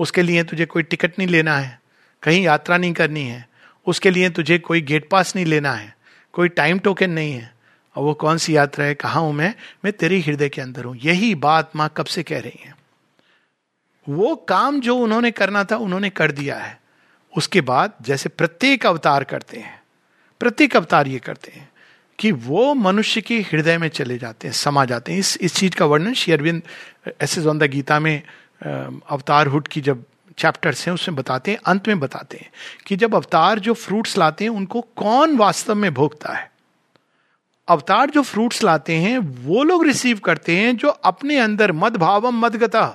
उसके 0.01 0.23
लिए 0.23 0.45
तुझे 0.45 0.67
कोई 0.67 0.83
टिकट 0.83 1.19
नहीं 1.19 1.29
लेना 1.29 1.57
है, 1.59 1.81
कहीं 2.23 2.43
यात्रा 2.43 2.77
नहीं 2.77 2.93
करनी 2.93 3.25
है, 3.25 3.49
उसके 3.87 4.11
लिए 4.11 4.31
तुझे 4.31 4.59
कोई 4.59 4.81
गेट 4.81 5.09
पास 5.09 5.37
नहीं 5.37 5.47
लेना 5.47 5.73
है, 5.73 5.97
कोई 6.33 6.49
टाइम 6.49 6.79
टोकन 6.79 7.11
नहीं 7.11 7.33
है। 7.33 7.53
और 7.97 8.05
वो 8.05 8.15
कौन 8.15 8.39
सी 8.39 8.57
यात्रा 8.57 8.85
है, 8.85 8.95
कहा 8.95 9.21
हूँ 9.21 9.33
मैं? 9.33 9.55
मैं 9.85 9.93
तेरे 9.93 10.19
हृदय 10.21 10.49
के 10.49 10.61
अंदर 10.61 10.85
हूँ। 10.85 10.97
यही 10.97 11.35
बात 11.35 11.71
माँ 11.77 11.93
कब 11.97 12.05
से 12.05 12.23
कह 12.23 12.41
रही 12.41 12.61
है। 12.65 12.75
वो 14.09 14.35
काम 14.49 14.81
जो 14.81 14.97
उन्होंने 14.97 15.31
करना 15.31 15.65
था, 15.65 15.77
उन्होंने 15.77 16.11
कर 16.11 16.33
दिया 16.33 16.59
है। 16.59 16.81
उसके 17.33 17.61
बाद 17.61 17.93
जैसे 18.03 18.29
प्रत्येक 18.29 18.87
अवतार 18.87 19.25
करते 19.25 19.57
हैं, 19.57 19.83
प्रत्येक 20.41 20.77
अवतार 20.77 21.09
ये 21.09 21.19
करते 21.19 21.51
हैं 21.51 21.69
कि 22.19 22.33
वो 22.33 22.75
मनुष्य 22.75 23.21
के 23.21 23.39
हृदय 23.41 23.79
में 23.79 23.89
चले 23.89 24.19
जाते 24.19 24.49
हैं, 24.49 24.53
समा 24.53 24.85
जाते 24.85 25.13
हैं। 25.13 25.19
इस 25.19 25.37
इस 25.41 25.55
चीज़ 25.55 25.77
का 25.77 25.85
वर्णन 25.85 26.15
शेयरविंद 26.15 26.63
ऐसे 27.21 27.43
द 27.43 27.63
गीता 27.63 27.99
में 28.01 28.23
अवतार 28.61 29.47
हुड 29.47 29.69
की 29.69 29.81
जब 29.81 30.05
चैप्टर्स 30.39 30.87
हैं, 30.87 30.95
उसमें 30.95 31.17
बताते 31.17 31.51
हैं, 31.51 31.59
अंत 31.67 31.89
में 31.89 32.01
बताते 32.01 32.37
हैं 32.37 32.51
कि 32.87 32.97
जब 32.97 33.15
अवतार 33.15 33.59
जो 33.59 33.75
फ्रूट्स 33.75 34.19
लाते 34.19 34.45
हैं, 34.45 34.51
उनको 34.51 34.81
कौन 34.97 35.37
वास्तव 35.37 35.75
में 35.75 35.93
भोगता 35.95 36.33
है? 36.33 36.51
अवतार 37.69 38.11
जो 38.11 38.23
फ्रूट्स 38.23 38.63
लाते 38.63 38.95
हैं, 38.95 39.19
वो 39.19 39.63
लोग 39.63 39.85
रिसीव 39.85 40.19
करते 40.19 40.57
हैं 40.57 40.77
जो 40.77 40.89
अपने 40.89 41.39
अंदर 41.39 41.73
मद 41.73 41.97
भावम 41.97 42.41
मदगता, 42.41 42.87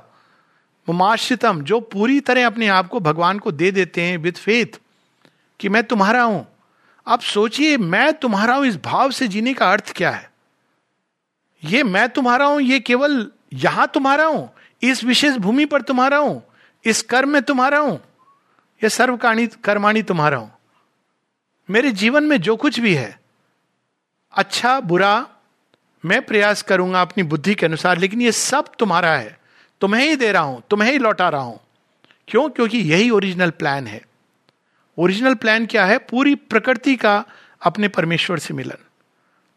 मुमाश्रितम, 0.88 1.62
जो 1.62 1.80
पूरी 1.80 2.20
तरह 2.20 2.46
अपने 2.46 2.68
आप 2.68 2.88
को 2.88 3.00
भगवान 3.00 3.40
को 3.40 3.52
दे 3.52 3.72
देते 3.72 4.02
हैं 4.02 4.18
विद 4.18 4.38
फेथ 4.38 4.80
कि 5.60 5.70
मैं 5.70 5.84
तुम्हारा 5.84 6.24
हूँ। 6.24 6.46
आप 7.08 7.22
सोचिए, 7.22 7.78
मैं 7.78 8.14
तुम्हारा 8.14 8.56
हूँ, 8.56 8.66
इस 8.66 8.78
भाव 8.78 9.12
से 9.12 9.28
जीने 9.28 9.54
का 9.54 9.72
अर्थ 9.72 9.94
क्या 9.96 10.12
है? 10.12 10.30
ये 11.64 11.84
मैं 11.84 12.10
तुम्हारा 12.10 12.46
हूँ, 12.46 12.62
ये 12.62 12.80
केवल 12.80 13.32
यहाँ 13.54 13.92
तुम्हारा 13.94 14.26
हूँ 14.26 14.50
इस 14.92 15.04
विशेष 15.04 15.36
भूमि 15.36 15.66
पर 15.66 15.82
तुम्हारा 15.82 16.18
हूँ, 16.18 16.44
इस 16.86 17.02
कर्म 17.02 17.30
में 17.30 17.42
तुम्हारा 17.42 17.78
हूँ, 17.78 18.00
यह 18.82 18.90
सर्वकाणी 18.90 19.48
कर्माणी 19.48 20.02
तुम्हारा 20.02 20.38
हूँ। 20.38 20.52
मेरे 21.70 21.92
जीवन 21.92 22.24
में 22.24 22.38
जो 22.42 22.56
कुछ 22.56 22.80
भी 22.80 22.94
है 22.94 23.20
अच्छा 24.34 24.80
बुरा, 24.80 25.28
मैं 26.06 26.22
प्रयास 26.26 26.62
करूँगा 26.62 27.02
अपनी 27.02 27.24
बुद्धि 27.24 27.56
के 27.56 27.66
अनुसार, 27.66 27.98
लेकिन 27.98 28.22
ये 28.22 28.32
सब 28.32 28.72
तुम्हारा 28.80 29.12
है। 29.12 29.40
तुम्हें 29.82 30.10
ही 30.10 30.16
दे 30.16 30.32
रहा 30.32 30.42
हूँ, 30.42 30.62
तुम्हें 30.70 30.92
ही 30.92 30.98
लौटा 30.98 31.30
रहा 31.30 31.42
हूँ। 31.42 31.60
क्यों? 32.28 32.50
क्योंकि 32.50 32.78
यही 32.78 33.10
ओरिजिनल 33.10 33.50
प्लान 33.50 33.88
है। 33.88 34.02
ओरिजिनल 34.98 35.34
प्लान 35.34 35.66
क्या 35.66 35.86
है? 35.86 35.98
पूरी 35.98 36.36
प्रकृति 36.36 36.96
का 36.96 37.24
अपने 37.62 37.88
परमेश्वर 37.88 38.40
से 38.40 38.54
मिलन। 38.54 38.86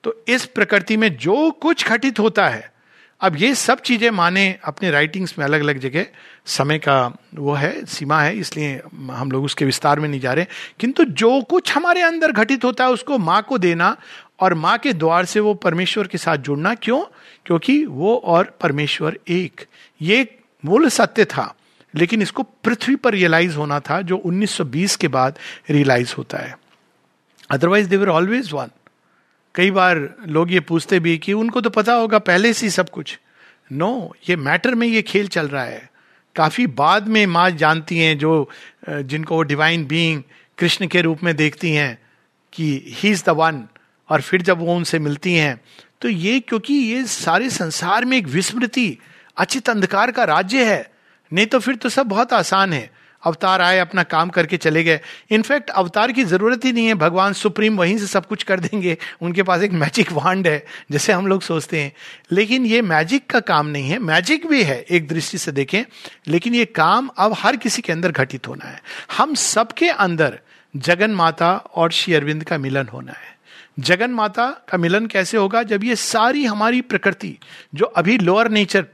तो 0.04 0.24
इस 0.28 0.44
प्रकृति 0.46 0.96
में 0.96 1.16
जो 1.16 1.50
कुछ 1.50 1.86
घटित 1.88 2.18
होता 2.18 2.48
है 2.48 2.72
अब 3.20 3.36
ये 3.36 3.54
सब 3.54 3.80
चीज़ें 3.80 4.10
माने 4.10 4.58
अपने 4.64 4.90
राइटिंग्स 4.90 5.34
में 5.38 5.44
अलग 5.44 5.60
अलग 5.60 5.78
जगह, 5.78 6.06
समय 6.46 6.78
का 6.78 7.16
वो 7.34 7.52
है, 7.52 7.84
सीमा 7.84 8.20
है, 8.22 8.36
इसलिए 8.38 8.80
हम 9.10 9.30
लोग 9.30 9.44
उसके 9.44 9.64
विस्तार 9.64 10.00
में 10.00 10.08
नहीं 10.08 10.20
जा 10.20 10.32
रहे 10.32 10.46
किंतु 10.80 11.04
जो 11.04 11.40
कुछ 11.42 11.72
हमारे 11.76 12.02
अंदर 12.02 12.32
घटित 12.32 12.64
होता 12.64 12.84
है, 12.84 12.90
उसको 12.90 13.18
माँ 13.18 13.42
को 13.42 13.58
देना 13.58 13.96
और 14.40 14.54
माँ 14.54 14.76
के 14.78 14.92
द्वार 14.92 15.24
से 15.24 15.40
वो 15.40 15.54
परमेश्वर 15.54 16.06
के 16.06 16.18
साथ 16.18 16.36
जुड़ना 16.36 16.74
क्यों? 16.74 17.00
क्योंकि 17.46 17.84
वो 17.86 18.14
और 18.16 18.56
परमेश्वर 18.60 19.18
एक। 19.28 19.64
ये 20.02 20.38
मूल 20.64 20.88
सत्य 20.88 21.24
था, 21.24 21.54
लेकिन 21.94 22.22
इसको 22.22 22.42
पृथ्वी 22.42 22.96
पर 22.96 23.12
रियलाइज़ 23.12 23.56
होना 23.56 23.80
था, 23.80 24.00
जो 24.02 24.16
1920 24.16 24.96
के 24.96 25.08
बाद 25.08 25.38
रियलाइज़ 25.70 26.14
होता 26.18 26.38
है। 26.38 26.56
अदरवाइज़ 27.50 27.88
देवर 27.88 28.08
ऑलवेज 28.08 28.52
वन 28.52 28.70
कई 29.58 29.70
बार 29.70 29.98
लोग 30.26 30.52
ये 30.52 30.60
पूछते 30.60 31.00
भी 31.00 31.18
कि 31.18 31.32
उनको 31.32 31.60
तो 31.60 31.70
पता 31.70 31.94
होगा 31.94 32.18
पहले 32.18 32.52
से 32.52 32.66
ही 32.66 32.70
सब 32.70 32.90
कुछ। 32.90 33.18
नो 33.72 34.10
no, 34.14 34.30
ये 34.30 34.36
मैटर 34.36 34.74
में 34.74 34.86
ये 34.86 35.02
खेल 35.02 35.28
चल 35.28 35.48
रहा 35.48 35.64
है। 35.64 35.90
काफ़ी 36.36 36.66
बाद 36.66 37.08
में 37.08 37.26
माँ 37.26 37.50
जानती 37.50 37.98
हैं 37.98 38.18
जो 38.18 38.50
जिनको 38.88 39.34
वो 39.34 39.42
डिवाइन 39.42 39.86
बीइंग 39.86 40.22
कृष्ण 40.58 40.86
के 40.86 41.00
रूप 41.00 41.22
में 41.22 41.36
देखती 41.36 41.72
हैं 41.72 41.98
कि 42.52 42.84
ही 42.88 43.10
इज़ 43.10 43.24
द 43.26 43.28
वन 43.28 43.62
और 44.08 44.20
फिर 44.20 44.42
जब 44.42 44.58
वो 44.58 44.76
उनसे 44.76 44.98
मिलती 44.98 45.34
हैं 45.34 45.60
तो 46.00 46.08
ये 46.08 46.40
क्योंकि 46.40 46.74
ये 46.74 47.04
सारे 47.06 47.50
संसार 47.50 48.04
में 48.04 48.18
एक 48.18 48.26
विस्मृति 48.26 48.98
अचित 49.36 49.68
अंधकार 49.70 50.10
का 50.10 50.24
राज्य 50.24 50.64
है 50.64 50.90
नहीं 51.32 51.46
तो 51.46 51.58
फिर 51.58 51.76
तो 51.76 51.88
सब 51.88 52.06
बहुत 52.06 52.32
आसान 52.32 52.72
है। 52.72 52.90
अवतार 53.24 53.60
आए, 53.60 53.78
अपना 53.78 54.02
काम 54.02 54.28
करके 54.28 54.56
चले 54.56 54.84
गए। 54.84 55.00
इनफैक्ट 55.30 55.70
अवतार 55.70 56.12
की 56.12 56.24
ज़रूरत 56.24 56.64
ही 56.64 56.72
नहीं 56.72 56.86
है। 56.86 56.94
भगवान 56.94 57.32
सुप्रीम 57.32 57.76
वहीं 57.76 57.98
से 57.98 58.06
सब 58.06 58.26
कुछ 58.26 58.42
कर 58.42 58.60
देंगे। 58.60 58.96
उनके 59.20 59.42
पास 59.42 59.62
एक 59.62 59.70
मैजिक 59.70 60.12
वांड 60.12 60.48
है, 60.48 60.66
जैसे 60.90 61.12
हम 61.12 61.26
लोग 61.26 61.42
सोचते 61.42 61.80
हैं। 61.80 61.92
लेकिन 62.32 62.66
ये 62.66 62.82
मैजिक 62.82 63.30
का 63.30 63.40
काम 63.40 63.66
नहीं 63.66 63.90
है। 63.90 63.98
मैजिक 63.98 64.46
भी 64.46 64.62
है, 64.62 64.82
एक 64.90 65.08
दृष्टि 65.08 65.38
से 65.38 65.52
देखें। 65.52 65.84
लेकिन 66.28 66.54
ये 66.54 66.64
काम 66.64 67.10
अब 67.18 67.34
हर 67.38 67.56
किसी 67.56 67.82
के 67.82 67.92
अंदर 67.92 68.12
घटित 68.12 68.48
होना 68.48 68.68
है। 68.68 68.82
हम 69.16 69.34
सबके 69.34 69.88
अंदर 69.88 70.38
जगन 70.76 71.10
माता 71.10 71.56
और 71.56 71.92
श्री 71.92 72.14
अरविंद 72.14 72.44
का 72.44 72.58
मिलन 72.58 72.88
होना 72.92 73.12
है। 73.12 73.38
जगन 73.80 74.10
माता 74.10 74.50
का 74.68 74.78
मिलन 74.78 75.06
कैसे 75.06 75.36
होगा? 75.36 75.62
जब 75.62 75.84
ये 75.84 75.96
सारी 75.96 76.44
हमारी 76.44 76.80
प्रकृति, 76.80 77.38
जो 77.74 77.84
अभी 77.84 78.18
लोअर 78.18 78.50
नेचर 78.50 78.86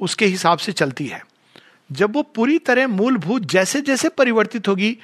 उसके 0.00 0.26
हिसाब 0.26 0.58
से 0.58 0.72
चलती 0.72 1.06
है। 1.06 1.26
जब 1.92 2.14
वो 2.14 2.22
पूरी 2.22 2.58
तरह 2.58 2.86
मूलभूत 2.88 3.42
जैसे 3.42 3.80
जैसे 3.80 4.08
परिवर्तित 4.08 4.68
होगी 4.68 4.98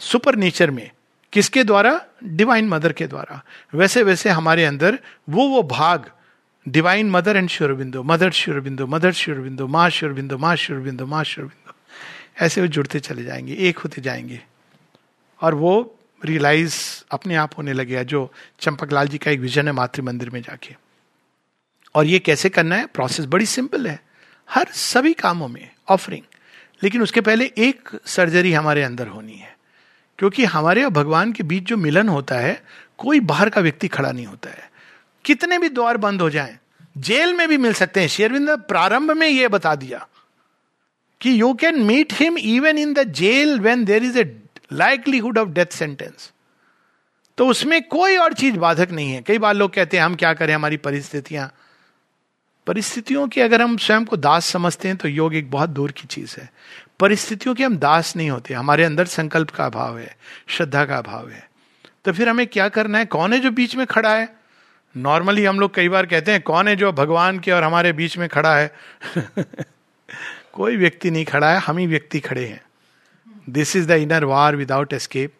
सुपर 0.00 0.36
नेचर 0.36 0.70
में, 0.70 0.90
किसके 1.32 1.64
द्वारा? 1.64 2.00
डिवाइन 2.24 2.68
मदर 2.68 2.92
के 2.92 3.06
द्वारा। 3.06 3.42
वैसे 3.74 4.02
वैसे 4.02 4.30
हमारे 4.30 4.64
अंदर 4.64 4.98
वो 5.28 5.48
वो 5.48 5.62
भाग 5.62 6.10
divine 6.66 7.10
mother 7.10 7.36
and 7.36 7.48
श्योरबिंदु 7.48 8.02
mother 8.02 8.30
श्योरबिंदु 8.30 8.86
mother 8.86 9.12
श्योरबिंदु 9.12 9.66
माँ 9.66 9.88
श्योरबिंदु 9.90 10.38
माँ 10.38 10.56
श्योरबिंदु 10.56 11.06
माँ 11.06 11.24
श्योरबिंदु 11.24 11.72
ऐसे 12.44 12.60
वो 12.60 12.66
जुड़ते 12.66 13.00
चले 13.00 13.24
जाएँगे, 13.24 13.54
एक 13.54 13.78
होते 13.78 14.02
जाएँगे। 14.02 14.40
और 15.40 15.54
वो 15.54 15.98
रियलाइज़ 16.24 17.04
अपने 17.10 17.34
आप 17.34 17.50
होने 17.58 17.72
लगेगा 17.72 18.02
जो 18.02 18.32
चंपक 18.60 19.04
जी 19.04 19.18
का 19.18 19.30
एक 19.30 19.40
विजन 19.40 19.66
है 19.66 19.72
मातृ 19.72 20.02
मंदिर 20.02 20.30
में 20.30 20.40
जाके। 20.42 20.74
और 21.94 22.06
ये 22.06 22.18
कैसे 22.18 22.48
करना 22.48 22.76
है? 22.76 22.86
प्रोसेस 22.86 23.26
बड़ी 23.26 23.46
सिंपल 23.46 23.86
है। 23.86 24.00
हर 24.50 24.66
सभी 24.72 25.12
कामों 25.12 25.48
में। 25.48 25.75
ऑफरिंग 25.88 26.22
लेकिन 26.82 27.02
उसके 27.02 27.20
पहले 27.20 27.44
एक 27.58 27.88
सर्जरी 28.06 28.52
हमारे 28.52 28.82
अंदर 28.82 29.06
होनी 29.06 29.32
है। 29.32 29.56
क्योंकि 30.18 30.44
हमारे 30.44 30.82
और 30.84 30.90
भगवान 30.90 31.32
के 31.32 31.42
बीच 31.42 31.64
जो 31.64 31.76
मिलन 31.76 32.08
होता 32.08 32.34
है, 32.34 32.62
कोई 32.98 33.20
बाहर 33.20 33.50
का 33.50 33.60
व्यक्ति 33.60 33.88
खड़ा 33.88 34.10
नहीं 34.12 34.26
होता 34.26 34.50
है। 34.50 34.70
कितने 35.24 35.58
भी 35.58 35.68
द्वार 35.68 35.96
बंद 35.96 36.22
हो 36.22 36.30
जाएँ, 36.30 36.58
जेल 36.98 37.34
में 37.34 37.48
भी 37.48 37.56
मिल 37.56 37.72
सकते 37.72 38.00
हैं। 38.00 38.08
शेरविंद 38.08 38.50
प्रारंभ 38.50 39.10
में 39.10 39.28
यह 39.28 39.48
बता 39.48 39.74
दिया 39.74 40.06
कि 41.20 41.40
you 41.40 41.52
can 41.54 41.82
meet 41.82 42.12
him 42.12 42.38
even 42.38 42.78
in 42.78 42.94
the 42.94 43.02
jail 43.12 43.58
when 43.60 43.84
there 43.84 44.04
is 44.04 44.18
a 44.18 44.24
likelihood 44.72 45.38
of 45.38 45.48
death 45.48 45.66
sentence 45.66 46.32
तो 47.38 47.46
उसमें 47.46 47.82
कोई 47.82 48.16
और 48.16 48.32
चीज़ 48.32 48.56
बाधक 48.56 48.90
नहीं 48.90 49.12
है। 49.12 49.22
कई 49.22 49.38
बार 49.38 49.54
लोग 49.54 49.72
कहते 49.74 49.96
हैं, 49.96 50.04
हम 50.04 50.14
क्या 50.14 50.32
करें, 50.34 50.54
हमारी 50.54 50.76
परिस्थितियाँ 50.76 51.52
परिस्थितियों 52.66 53.28
की 53.28 53.40
अगर 53.40 53.62
हम 53.62 53.76
स्वयं 53.76 54.04
को 54.04 54.16
दास 54.16 54.46
समझते 54.46 54.88
हैं 54.88 54.96
तो 54.96 55.08
योग 55.08 55.34
एक 55.34 55.50
बहुत 55.50 55.70
दूर 55.70 55.92
की 55.92 56.06
चीज़ 56.06 56.40
है। 56.40 56.52
परिस्थितियों 57.00 57.54
के 57.54 57.64
हम 57.64 57.76
दास 57.76 58.16
नहीं 58.16 58.30
होते, 58.30 58.54
हमारे 58.54 58.84
अंदर 58.84 59.04
संकल्प 59.04 59.50
का 59.50 59.66
अभाव 59.66 59.98
है, 59.98 60.16
श्रद्धा 60.48 60.84
का 60.84 60.96
अभाव 60.96 61.28
है। 61.28 61.50
तो 62.04 62.12
फिर 62.12 62.28
हमें 62.28 62.46
क्या 62.46 62.68
करना 62.68 62.98
है? 62.98 63.04
कौन 63.04 63.32
है 63.32 63.38
जो 63.38 63.50
बीच 63.50 63.76
में 63.76 63.86
खड़ा 63.86 64.14
है? 64.14 64.36
नॉर्मली 64.96 65.44
हम 65.44 65.60
लोग 65.60 65.74
कई 65.74 65.88
बार 65.88 66.06
कहते 66.06 66.32
हैं, 66.32 66.42
कौन 66.42 66.68
है 66.68 66.76
जो 66.76 66.92
भगवान 66.92 67.38
के 67.38 67.50
और 67.50 67.64
हमारे 67.64 67.92
बीच 67.92 68.18
में 68.18 68.28
खड़ा 68.28 68.56
है? 68.56 68.74
कोई 70.52 70.76
व्यक्ति 70.76 71.10
नहीं 71.10 71.24
खड़ा 71.24 71.50
है, 71.50 71.58
हम 71.58 71.78
ही 71.78 71.86
व्यक्ति 71.86 72.20
खड़े 72.20 72.46
हैं। 72.46 72.62
This 73.50 73.76
is 73.76 73.88
the 73.88 73.90
inner 73.90 74.24
war 74.24 74.56
without 74.56 74.92
escape 74.92 75.32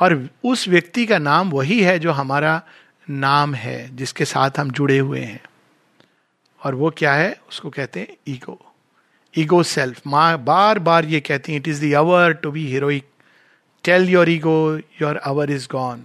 और 0.00 0.28
उस 0.44 0.68
व्यक्ति 0.68 1.06
का 1.06 1.18
नाम 1.18 1.50
वही 1.50 1.82
है 1.82 1.98
जो 1.98 2.12
हमारा 2.12 2.62
नाम 3.10 3.54
है, 3.54 3.96
जिसके 3.96 4.24
साथ 4.24 4.50
हम 4.58 4.70
जुड़े 4.70 4.98
हुए 4.98 5.20
हैं। 5.20 5.40
और 6.60 6.74
वो 6.74 6.90
क्या 6.90 7.14
है? 7.14 7.30
उसको 7.48 7.70
कहते 7.70 8.00
हैं 8.00 8.16
ईगो 8.28 8.58
ईगो 9.34 9.62
सेल्फ 9.62 10.00
माँ, 10.06 10.44
बार 10.44 10.78
बार 10.78 11.04
ये 11.04 11.20
कहती 11.20 11.52
है 11.52 11.58
it 11.58 11.68
is 11.68 11.80
the 11.80 11.92
to 12.42 12.50
be 12.50 12.66
heroic 12.66 13.08
tell 13.84 14.08
your 14.08 14.28
ego 14.30 14.56
your 15.02 15.16
hour 15.16 15.50
is 15.50 15.68
gone 15.70 16.02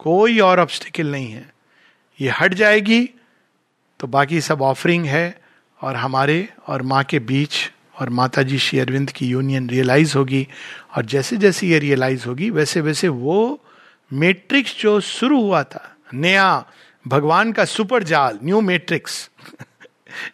कोई 0.00 0.38
और 0.40 0.60
ऑब्स्टिकल 0.60 1.10
नहीं 1.12 1.30
है। 1.32 1.48
ये 2.18 2.30
हट 2.30 2.54
जाएगी 2.54 3.04
तो 4.00 4.06
बाकी 4.06 4.40
सब 4.40 4.62
ऑफरिंग 4.62 5.04
है, 5.06 5.40
और 5.80 5.96
हमारे 5.96 6.48
और 6.68 6.82
माँ 6.82 7.02
के 7.04 7.18
बीच 7.20 7.56
और 8.00 8.10
माता 8.10 8.42
जी 8.42 8.58
श्री 8.58 8.78
अरविंद 8.78 9.10
की 9.10 9.26
यूनियन 9.26 9.68
रियलाइज़ 9.70 10.16
होगी, 10.16 10.46
और 10.96 11.06
जैसे 11.06 11.36
जैसे 11.36 11.66
ये 11.66 11.78
रियलाइज़ 11.78 12.26
होगी 12.26 12.50
वैसे 12.50 12.80
वैसे 12.80 13.08
वो 13.08 13.60
मैट्रिक्स 14.10 14.80
जो 14.80 15.00
शुरू 15.00 15.40
हुआ 15.42 15.62
था, 15.62 15.96
नया, 16.14 16.64
भगवान 17.04 17.52
का 17.52 17.64
सुपर 17.64 18.02
जाल 18.02 18.38
न्यू 18.42 18.60
मैट्रिक्स 18.60 19.28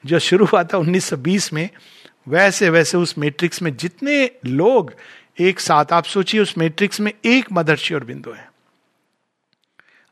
जो 0.07 0.19
शुरू 0.19 0.45
हुआ 0.45 0.65
था 0.65 0.79
1920 0.79 1.53
में, 1.53 1.71
वैसे 2.29 2.71
वैसे 2.71 2.97
उस 2.97 3.19
मैट्रिक्स 3.19 3.63
में 3.63 3.77
जितने 3.77 4.31
लोग 4.47 4.95
एक 5.41 5.61
साथ, 5.61 5.85
आप 5.93 6.05
सोचिए, 6.05 6.41
उस 6.41 6.59
मैट्रिक्स 6.59 7.01
में 7.01 7.13
एक 7.25 7.47
मदर्शी 7.53 7.95
और 7.95 8.05
बिंदु 8.05 8.31
है। 8.31 8.53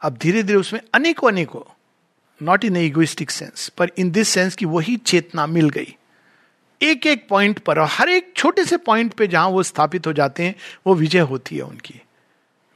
अब 0.01 0.17
धीरे 0.17 0.43
धीरे 0.43 0.59
उसमें 0.59 0.81
अनेकों 0.95 1.29
अनेकों 1.29 1.71
नॉट 2.43 2.65
इन 2.65 2.77
इगोइस्टिक 2.77 3.31
सेंस 3.31 3.69
पर 3.69 3.91
इन 3.99 4.11
दिस 4.11 4.29
सेंस 4.29 4.55
की 4.55 4.65
वही 4.65 4.97
चेतना 4.97 5.47
मिल 5.47 5.69
गई। 5.69 5.97
एक 6.83 7.07
एक 7.07 7.29
पॉइंट 7.29 7.59
पर 7.59 7.79
और 7.79 7.89
हर 7.91 8.09
एक 8.09 8.33
छोटे 8.37 8.65
से 8.65 8.77
पॉइंट 8.77 9.15
पे 9.15 9.27
जहाँ 9.27 9.49
वो 9.49 9.63
स्थापित 9.63 10.07
हो 10.07 10.13
जाते 10.13 10.43
हैं, 10.43 10.55
वो 10.87 10.95
विजय 10.95 11.21
होती 11.21 11.57
है 11.57 11.63
उनकी। 11.63 12.01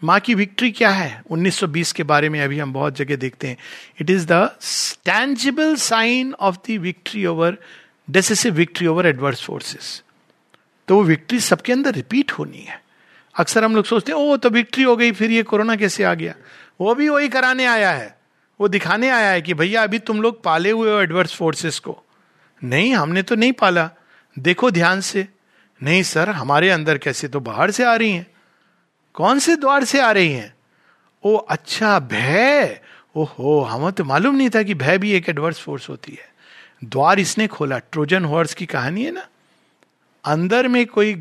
माँ 0.05 0.21
की 0.21 0.35
विक्ट्री 0.35 0.71
क्या 0.71 0.91
है? 0.91 1.23
1920 1.31 1.93
के 1.93 2.03
बारे 2.03 2.29
में 2.29 2.41
अभी 2.41 2.59
हम 2.59 2.73
बहुत 2.73 2.97
जगह 2.97 3.17
देखते 3.17 3.49
हैं। 3.49 3.57
It 4.01 4.11
is 4.11 4.27
the 4.33 4.51
tangible 4.61 5.77
sign 5.77 6.35
of 6.35 6.57
the 6.57 6.71
victory 6.71 7.27
over 7.27 7.59
decisive 8.11 8.55
victory 8.55 8.87
over 8.87 9.07
adverse 9.07 9.43
forces 9.43 10.03
तो 10.89 10.97
वो 10.97 11.03
विक्ट्री 11.03 11.41
सबके 11.41 11.73
अंदर 11.73 11.95
रिपीट 11.95 12.33
होनी 12.33 12.59
है। 12.59 12.83
अक्सर 13.41 13.65
हम 13.65 13.77
लोग 13.77 13.85
सोचते 13.85 14.13
हैं 14.13 14.19
ओ 14.19 14.37
तो 14.37 14.51
विक्ट्री 14.51 14.83
हो 14.83 14.97
गई, 14.97 15.13
फिर 15.13 15.31
ये 15.31 15.43
कोरोना 15.43 15.77
कैसे 15.77 16.05
आ 16.05 16.15
गया? 16.15 16.35
वो 16.81 16.95
भी 16.95 17.09
वही 17.09 17.29
कराने 17.29 17.65
आया 17.65 17.91
है। 17.91 18.19
वो 18.61 18.69
दिखाने 18.69 19.09
आया 19.09 19.31
है 19.31 19.43
कि, 19.43 19.55
भैया, 19.55 19.83
अभी 19.83 19.99
तुम 19.99 20.23
लोग 20.23 20.43
पाले 20.43 20.71
हुए 20.71 20.91
हो 20.91 21.01
एडवर्स 21.01 21.35
फोर्सेस 21.35 21.79
को। 21.79 22.03
नहीं, 22.65 22.95
हमने 22.95 23.23
तो 23.23 23.35
नहीं 23.35 23.53
पाला। 23.53 23.91
देखो 24.39 24.71
ध्यान 24.71 25.01
से। 25.01 25.29
नहीं, 25.83 26.03
सर, 26.03 26.29
हमारे 26.29 26.71
अंदर 26.71 26.99
कैसे 26.99 27.29
तो 27.29 27.41
बाहर 27.41 27.71
से 27.71 27.85
आ 27.85 27.95
रही 27.95 28.13
हैं। 28.13 28.27
कौन 29.19 29.39
से 29.39 29.57
द्वार 29.57 29.85
से 29.85 30.01
आ 30.01 30.11
रही 30.11 30.33
हैं? 30.33 30.55
ओ 31.25 31.37
अच्छा 31.37 31.99
भय। 31.99 32.81
ओहो, 33.17 33.61
हमें 33.61 33.93
तो 33.93 34.05
मालूम 34.05 34.35
नहीं 34.35 34.51
था 34.51 34.63
कि 34.63 34.75
भय 34.75 34.99
भी 34.99 35.13
एक 35.13 35.29
एडवर्स 35.29 35.61
फोर्स 35.61 35.89
होती 35.89 36.13
है। 36.13 36.29
द्वार 36.85 37.19
इसने 37.19 37.47
खोला। 37.47 37.79
ट्रोजन 37.79 38.25
हॉर्स 38.25 38.55
की 38.55 38.67
कहानी 38.67 39.05
है 39.05 39.13
ना? 39.13 39.27
अंदर 40.25 40.69
में 40.69 40.87
कोई 40.87 41.15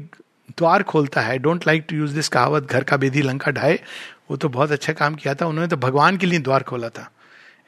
द्वार 0.57 0.83
खोलता 0.83 1.21
है। 1.21 1.37
Don't 1.37 1.67
like 1.67 1.85
to 1.89 1.95
use 1.95 2.15
this 2.15 2.27
कहावत, 2.27 2.63
घर 2.63 2.83
का 2.83 2.97
बेदी, 2.97 3.21
लंका 3.21 3.51
ढाए। 3.51 3.79
वो 4.31 4.37
तो 4.37 4.49
बहुत 4.49 4.71
अच्छा 4.71 4.93
काम 4.93 5.15
किया 5.15 5.33
था। 5.33 5.45
उन्होंने 5.45 5.69
तो 5.69 5.77
भगवान 5.77 6.17
के 6.17 6.25
लिए 6.25 6.39
द्वार 6.39 6.63
खोला 6.63 6.89
था। 6.89 7.11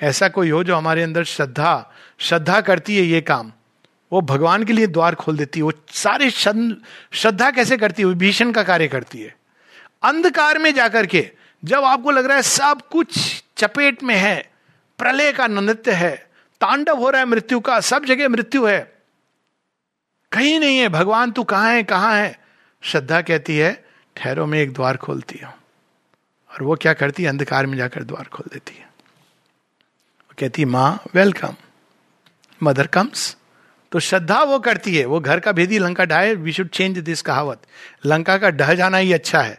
ऐसा 0.01 0.30
कोई 0.30 0.49
हो 0.49 0.63
जो 0.63 0.75
हमारे 0.75 1.03
अंदर 1.03 1.23
श्रद्धा 1.23 1.91
श्रद्धा 2.17 2.61
करती 2.61 2.97
है 2.97 3.03
ये 3.03 3.21
काम। 3.21 3.51
वो 4.11 4.21
भगवान 4.21 4.63
के 4.63 4.73
लिए 4.73 4.88
द्वार 4.88 5.15
खोल 5.15 5.38
देती 5.38 5.59
है। 5.59 5.63
वो 5.63 5.73
सारे 5.91 6.32
श्रद्धा 6.32 7.51
कैसे 7.51 7.77
करती 7.77 8.01
है? 8.01 8.07
विभीषण 8.07 8.51
का 8.51 8.63
कार्य 8.63 8.88
करती 8.88 9.21
है। 9.21 9.38
अंधकार 10.04 10.58
में 10.58 10.74
जाकर 10.74 11.06
के 11.06 11.30
जब 11.64 11.84
आपको 11.84 12.12
लग 12.12 12.26
रहा 12.26 12.36
है 12.38 12.43
सब 12.43 12.82
कुछ 12.91 13.43
चपेट 13.58 14.04
में 14.04 14.16
है, 14.16 14.52
प्रलय 15.00 15.32
का 15.32 15.47
नृत्य 15.47 15.91
है, 15.91 16.16
तांडव 16.62 16.97
हो 16.97 17.10
रहा 17.10 17.22
है 17.22 17.28
मृत्यु 17.28 17.60
का, 17.60 17.80
सब 17.80 18.06
जगह 18.06 18.30
मृत्यु 18.30 18.66
है, 18.66 18.80
कहीं 20.32 20.60
नहीं 20.60 20.78
है, 20.78 20.89
भगवान 20.89 21.32
तू 21.32 21.43
कहाँ 21.43 21.72
है 21.74 21.84
कहाँ 21.84 22.14
है? 22.16 22.39
श्रद्धा 22.84 23.22
कहती 23.22 23.58
है, 23.58 23.72
ठहरो, 24.16 24.45
में 24.45 24.60
एक 24.60 24.74
द्वार 24.74 24.97
खोलती 24.97 25.39
हूँ। 25.43 25.54
और 26.52 26.64
वो 26.64 26.76
क्या 26.76 26.93
करती 26.93 27.24
है? 27.24 27.30
अंधकार 27.30 27.66
में 27.66 27.78
जाकर 27.78 28.04
द्वार 28.04 28.24
खोल 28.24 28.50
देती 28.54 28.78
है। 28.78 28.86
वो 28.86 30.34
कहती 30.39 30.66
माँ 30.66 31.04
वेलकम 31.16 31.56
मदर 32.62 32.88
कम्स 32.88 33.36
तो 33.91 34.00
श्रद्धा 34.00 34.41
वो 34.43 34.60
करती 34.60 34.95
है, 34.97 35.06
वो 35.06 35.20
घर 35.20 35.39
का 35.39 35.52
भेदी, 35.52 35.80
लंका 35.80 36.06
ढाए 36.06 36.34
वी 36.36 36.54
शुड 36.54 36.70
चेंज 36.70 36.97
दिस 36.97 37.22
कहावत. 37.22 37.62
लंका 38.06 38.38
का 38.38 38.50
ढह 38.50 38.74
जाना 38.74 38.97
ही 38.97 39.14
अच्छा 39.14 39.41
है। 39.41 39.58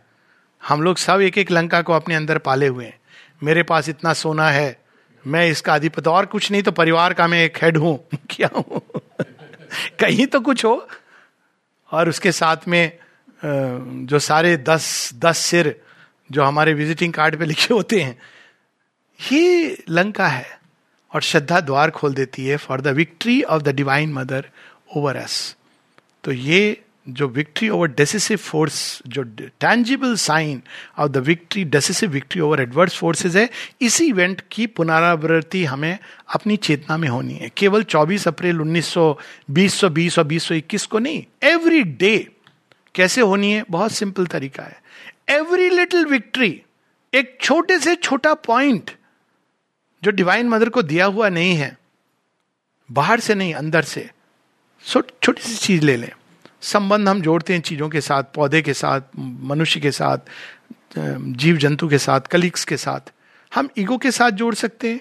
हम 0.63 0.83
लोग 0.83 0.97
सब 0.97 1.21
एक 1.21 1.39
एक 1.39 1.51
लंका 1.51 1.83
को 1.83 1.93
अपने 1.93 2.15
अंदर 2.15 2.39
पाले 2.39 2.67
हुए 2.67 2.85
हैं। 2.85 3.01
मेरे 3.43 3.63
पास 3.63 3.89
इतना 3.89 4.13
सोना 4.13 4.51
है, 4.51 4.81
मैं 5.27 5.47
इसका 5.49 5.75
अधिपति, 5.75 6.11
और 6.11 6.27
कुछ 6.27 6.51
नहीं 6.51 6.63
तो 6.63 6.73
परिवार 6.73 7.15
का 7.15 7.27
मैं 7.27 7.45
एक 7.45 7.59
हेड 7.63 7.77
हूँ। 7.77 8.09
क्या 8.31 8.51
हूँ? 8.57 8.81
कहीं 10.01 10.27
तो 10.27 10.41
कुछ 10.41 10.65
हो। 10.65 10.89
और 11.93 12.09
उसके 12.09 12.33
साथ 12.33 12.57
में 12.69 12.99
जो 14.07 14.19
सारे 14.19 14.57
दस 14.57 15.11
दस 15.15 15.39
सिर 15.39 15.81
जो 16.33 16.45
हमारे 16.45 16.75
विजिटिंग 16.75 17.13
कार्ड 17.13 17.37
पे 17.37 17.45
लिखे 17.45 17.75
होते 17.75 18.01
हैं, 18.01 18.19
ये 19.33 19.85
लंका 19.91 20.27
है। 20.27 20.61
और 21.15 21.23
श्रद्धा 21.23 21.61
द्वार 21.61 21.91
खोल 21.91 22.15
देती 22.15 22.47
है 22.47 22.57
for 22.57 22.81
the 22.81 22.87
victory 22.87 23.43
of 23.43 23.63
the 23.63 23.69
divine 23.69 24.13
mother 24.13 24.51
over 24.97 25.17
us 25.17 25.57
तो 26.25 26.33
ये 26.33 26.85
जो 27.11 27.29
विक्ट्री 27.29 27.69
ओवर 27.69 27.89
डेसिसिव 27.89 28.37
फोर्स 28.37 29.03
जो 29.07 29.23
tangible 29.61 30.15
sign 30.17 30.63
of 30.99 31.11
the 31.11 31.17
victory 31.17 31.65
decisive 31.65 32.11
victory 32.11 32.41
over 32.41 32.61
adverse 32.61 32.97
forces 32.97 33.37
है, 33.37 33.49
इसी 33.81 34.07
इवेंट 34.07 34.43
की 34.53 34.67
पुनरावृत्ति 34.67 35.65
हमें 35.65 35.99
अपनी 36.35 36.57
चेतना 36.57 36.97
में 36.97 37.09
होनी 37.09 37.35
है। 37.35 37.51
केवल 37.57 37.83
24 37.85 38.29
अप्रैल 38.29 38.61
1900 38.61 39.19
2020 39.51 40.19
और 40.19 40.25
2021 40.25 40.87
को 40.87 40.99
नहीं 40.99 41.25
एवरी 41.43 41.83
डे 41.83 42.17
कैसे 42.95 43.21
होनी 43.21 43.53
है? 43.53 43.65
बहुत 43.71 43.93
सिंपल 43.93 44.27
तरीका 44.27 44.63
है। 44.63 44.83
एवरी 45.29 45.69
लिटिल 45.71 46.05
विक्ट्री 46.05 46.63
एक 47.15 47.39
छोटे 47.43 47.79
से 47.79 47.95
छोटा 47.97 48.35
पॉइंट 48.35 48.91
जो 50.03 50.11
डिवाइन 50.11 50.49
मदर 50.49 50.69
को 50.69 50.83
दिया 50.83 51.07
हुआ 51.07 51.29
नहीं 51.29 51.55
है, 51.55 51.77
बाहर 52.91 53.21
से 53.21 53.35
नहीं, 53.35 53.55
अंदर 53.55 53.83
से 53.83 54.11
छोटी 54.85 55.43
सी 55.43 55.57
चीज़ 55.57 55.85
ले 55.85 55.97
लें। 55.97 56.11
संबंध 56.63 57.09
हम 57.09 57.21
जोड़ते 57.23 57.53
हैं 57.53 57.61
चीज़ों 57.61 57.89
के 57.89 58.01
साथ, 58.01 58.23
पौधे 58.35 58.63
के 58.63 58.75
साथ, 58.75 59.01
मनुष्य 59.19 59.81
के 59.81 59.91
साथ 59.91 60.19
जीव 60.99 61.57
जंतु 61.57 61.89
के 61.89 61.99
साथ, 61.99 62.21
कलीग्स 62.21 62.65
के 62.65 62.77
साथ। 62.77 63.13
हम 63.53 63.69
ईगो 63.79 63.99
के 63.99 64.11
साथ 64.11 64.31
जोड़ 64.31 64.55
सकते 64.55 64.89
हैं 64.89 65.01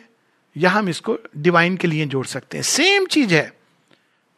या 0.55 0.69
हम 0.69 0.89
इसको 0.89 1.17
डिवाइन 1.37 1.77
के 1.77 1.87
लिए 1.87 2.05
जोड़ 2.05 2.25
सकते 2.25 2.57
हैं। 2.57 2.63
सेम 2.63 3.05
चीज़ 3.05 3.33
है। 3.33 3.51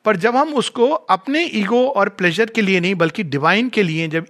पर 0.06 0.16
जब 0.18 0.36
हम 0.36 0.54
उसको 0.54 0.88
अपने 0.90 1.44
ईगो 1.46 1.88
और 1.90 2.10
प्लेजर 2.10 2.50
के 2.50 2.62
लिए 2.62 2.80
नहीं, 2.80 2.96
बल्कि 2.96 3.24
डिवाइन 3.24 3.70
के 3.70 3.84
लिए 3.84 4.08
जब 4.08 4.26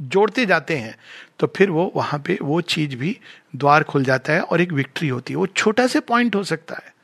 जोड़ते 0.00 0.46
जाते 0.46 0.76
हैं 0.76 0.94
तो 1.38 1.46
फिर 1.56 1.70
वो 1.70 1.92
वहाँ 1.96 2.20
पे 2.26 2.38
वो 2.42 2.60
चीज़ 2.60 2.94
भी 2.96 3.18
द्वार 3.56 3.82
खुल 3.82 4.04
जाता 4.04 4.32
है 4.32 4.40
और 4.40 4.60
एक 4.60 4.72
विक्ट्री 4.72 5.08
होती 5.08 5.32
है। 5.32 5.36
वो 5.36 5.46
छोटा 5.46 5.86
से 5.86 6.00
पॉइंट 6.00 6.34
हो 6.34 6.42
सकता 6.44 6.74
है। 6.74 6.94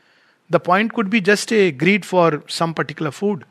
The 0.53 0.57
point 0.57 0.93
could 0.93 1.09
be 1.09 1.21
just 1.21 1.53
a 1.53 1.71
greed 1.71 2.05
for 2.05 2.45
some 2.51 2.73
particular 2.73 3.11
food. 3.11 3.45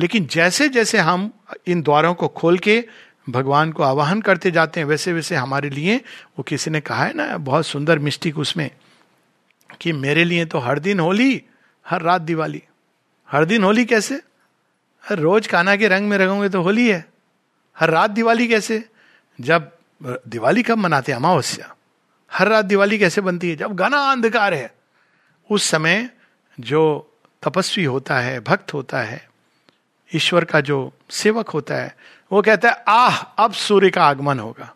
लेकिन 0.00 0.26
जैसे 0.26 0.68
जैसे 0.68 0.98
हम 0.98 1.32
इन 1.66 1.82
द्वारों 1.82 2.14
को 2.14 2.28
खोल 2.28 2.58
के 2.58 2.84
भगवान 3.30 3.72
को 3.72 3.82
आवाहन 3.82 4.20
करते 4.20 4.50
जाते 4.50 4.80
हैं, 4.80 4.86
वैसे 4.86 5.12
वैसे 5.12 5.34
हमारे 5.34 5.70
लिए, 5.70 5.96
वो 5.96 6.42
किसी 6.42 6.70
ने 6.70 6.80
कहा 6.80 7.04
है 7.04 7.14
ना, 7.14 7.36
बहुत 7.36 7.66
सुंदर 7.66 7.98
मिस्टिक 7.98 8.38
उसमें, 8.38 8.70
कि 9.80 9.92
मेरे 9.92 10.24
लिए 10.24 10.44
तो 10.44 10.58
हर 10.58 10.78
दिन 10.78 11.00
होली, 11.00 11.42
हर 11.88 12.02
रात 12.02 12.22
दिवाली। 12.22 12.62
हर 13.30 13.44
दिन 13.44 13.64
होली 13.64 13.84
कैसे? 13.84 14.22
हर 15.08 15.18
रोज 15.18 15.46
काना 15.46 15.76
के 15.76 15.88
रंग 15.88 16.08
में 16.08 16.18
रंगोगे 16.18 16.48
तो 16.48 16.62
होली 16.62 16.88
है। 16.88 17.06
हर 17.78 17.90
रात 17.90 18.10
दिवाली 18.10 18.48
कैसे? 18.48 18.84
जब 19.40 19.72
दिवाली 20.02 20.62
कब 20.62 20.78
मनाते 20.78 21.12
हैं? 21.12 21.16
अमावस्या। 21.16 21.76
हर 22.32 22.48
रात 22.48 22.64
दिवाली 22.64 22.98
कैसे 22.98 23.20
बनती 23.20 23.50
है? 23.50 23.56
जब 23.56 23.74
घना 23.74 23.98
अंधकार 23.98 24.54
है। 24.54 24.74
उस 25.50 25.62
समय 25.62 26.10
जो 26.60 27.12
तपस्वी 27.42 27.84
होता 27.84 28.18
है, 28.18 28.40
भक्त 28.40 28.74
होता 28.74 29.02
है 29.02 29.27
ईश्वर 30.14 30.44
का 30.44 30.60
जो 30.60 30.92
सेवक 31.10 31.48
होता 31.48 31.74
है, 31.74 31.96
वो 32.32 32.42
कहता 32.42 32.70
है, 32.70 32.84
आह, 32.88 33.16
अब 33.16 33.52
सूर्य 33.52 33.90
का 33.90 34.04
आगमन 34.04 34.38
होगा। 34.38 34.74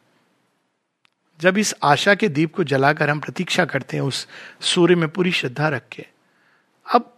जब 1.40 1.58
इस 1.58 1.74
आशा 1.82 2.14
के 2.14 2.28
दीप 2.28 2.54
को 2.54 2.64
जलाकर 2.64 3.10
हम 3.10 3.20
प्रतीक्षा 3.20 3.64
करते 3.64 3.96
हैं 3.96 4.04
उस 4.04 4.28
सूर्य 4.60 4.94
में 4.94 5.08
पूरी 5.08 5.32
श्रद्धा 5.32 5.68
रख 5.68 5.82
के, 5.92 6.06
अब 6.94 7.16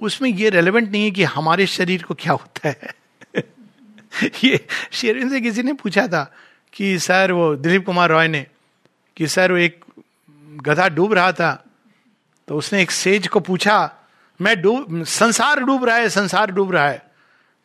उसमें 0.00 0.30
ये 0.30 0.50
रेलेवेंट 0.50 0.90
नहीं 0.90 1.04
है 1.04 1.10
कि 1.10 1.24
हमारे 1.24 1.66
शरीर 1.66 2.02
को 2.02 2.14
क्या 2.14 2.32
होता 2.32 2.68
है। 2.68 2.94
ये 4.44 4.66
शेरविन 4.92 5.30
से 5.30 5.40
किसी 5.40 5.62
ने 5.62 5.72
पूछा 5.72 6.06
था 6.06 6.34
कि 6.72 6.98
सर, 6.98 7.32
वो 7.32 7.56
दिलीप 7.56 7.86
कुमार 7.86 8.10
रॉय 8.10 8.28
ने, 8.28 8.46
कि 9.16 9.26
सर, 9.26 9.52
वो 9.52 9.58
एक 9.58 9.84
गधा 10.62 10.88
डूब 10.88 11.12
रहा 11.12 11.32
था 11.32 11.62
तो 12.48 12.56
उसने 12.56 12.82
एक 12.82 12.90
सेज 12.90 13.28
को 13.28 13.40
पूछा, 13.40 13.94
मैं 14.40 14.62
डूब, 14.62 15.04
संसार 15.04 15.60
डूब 15.60 15.84
रहा 15.84 15.96
है, 15.96 16.08
संसार 16.08 16.50
डूब 16.50 16.72
रहा 16.72 16.88
है। 16.88 17.05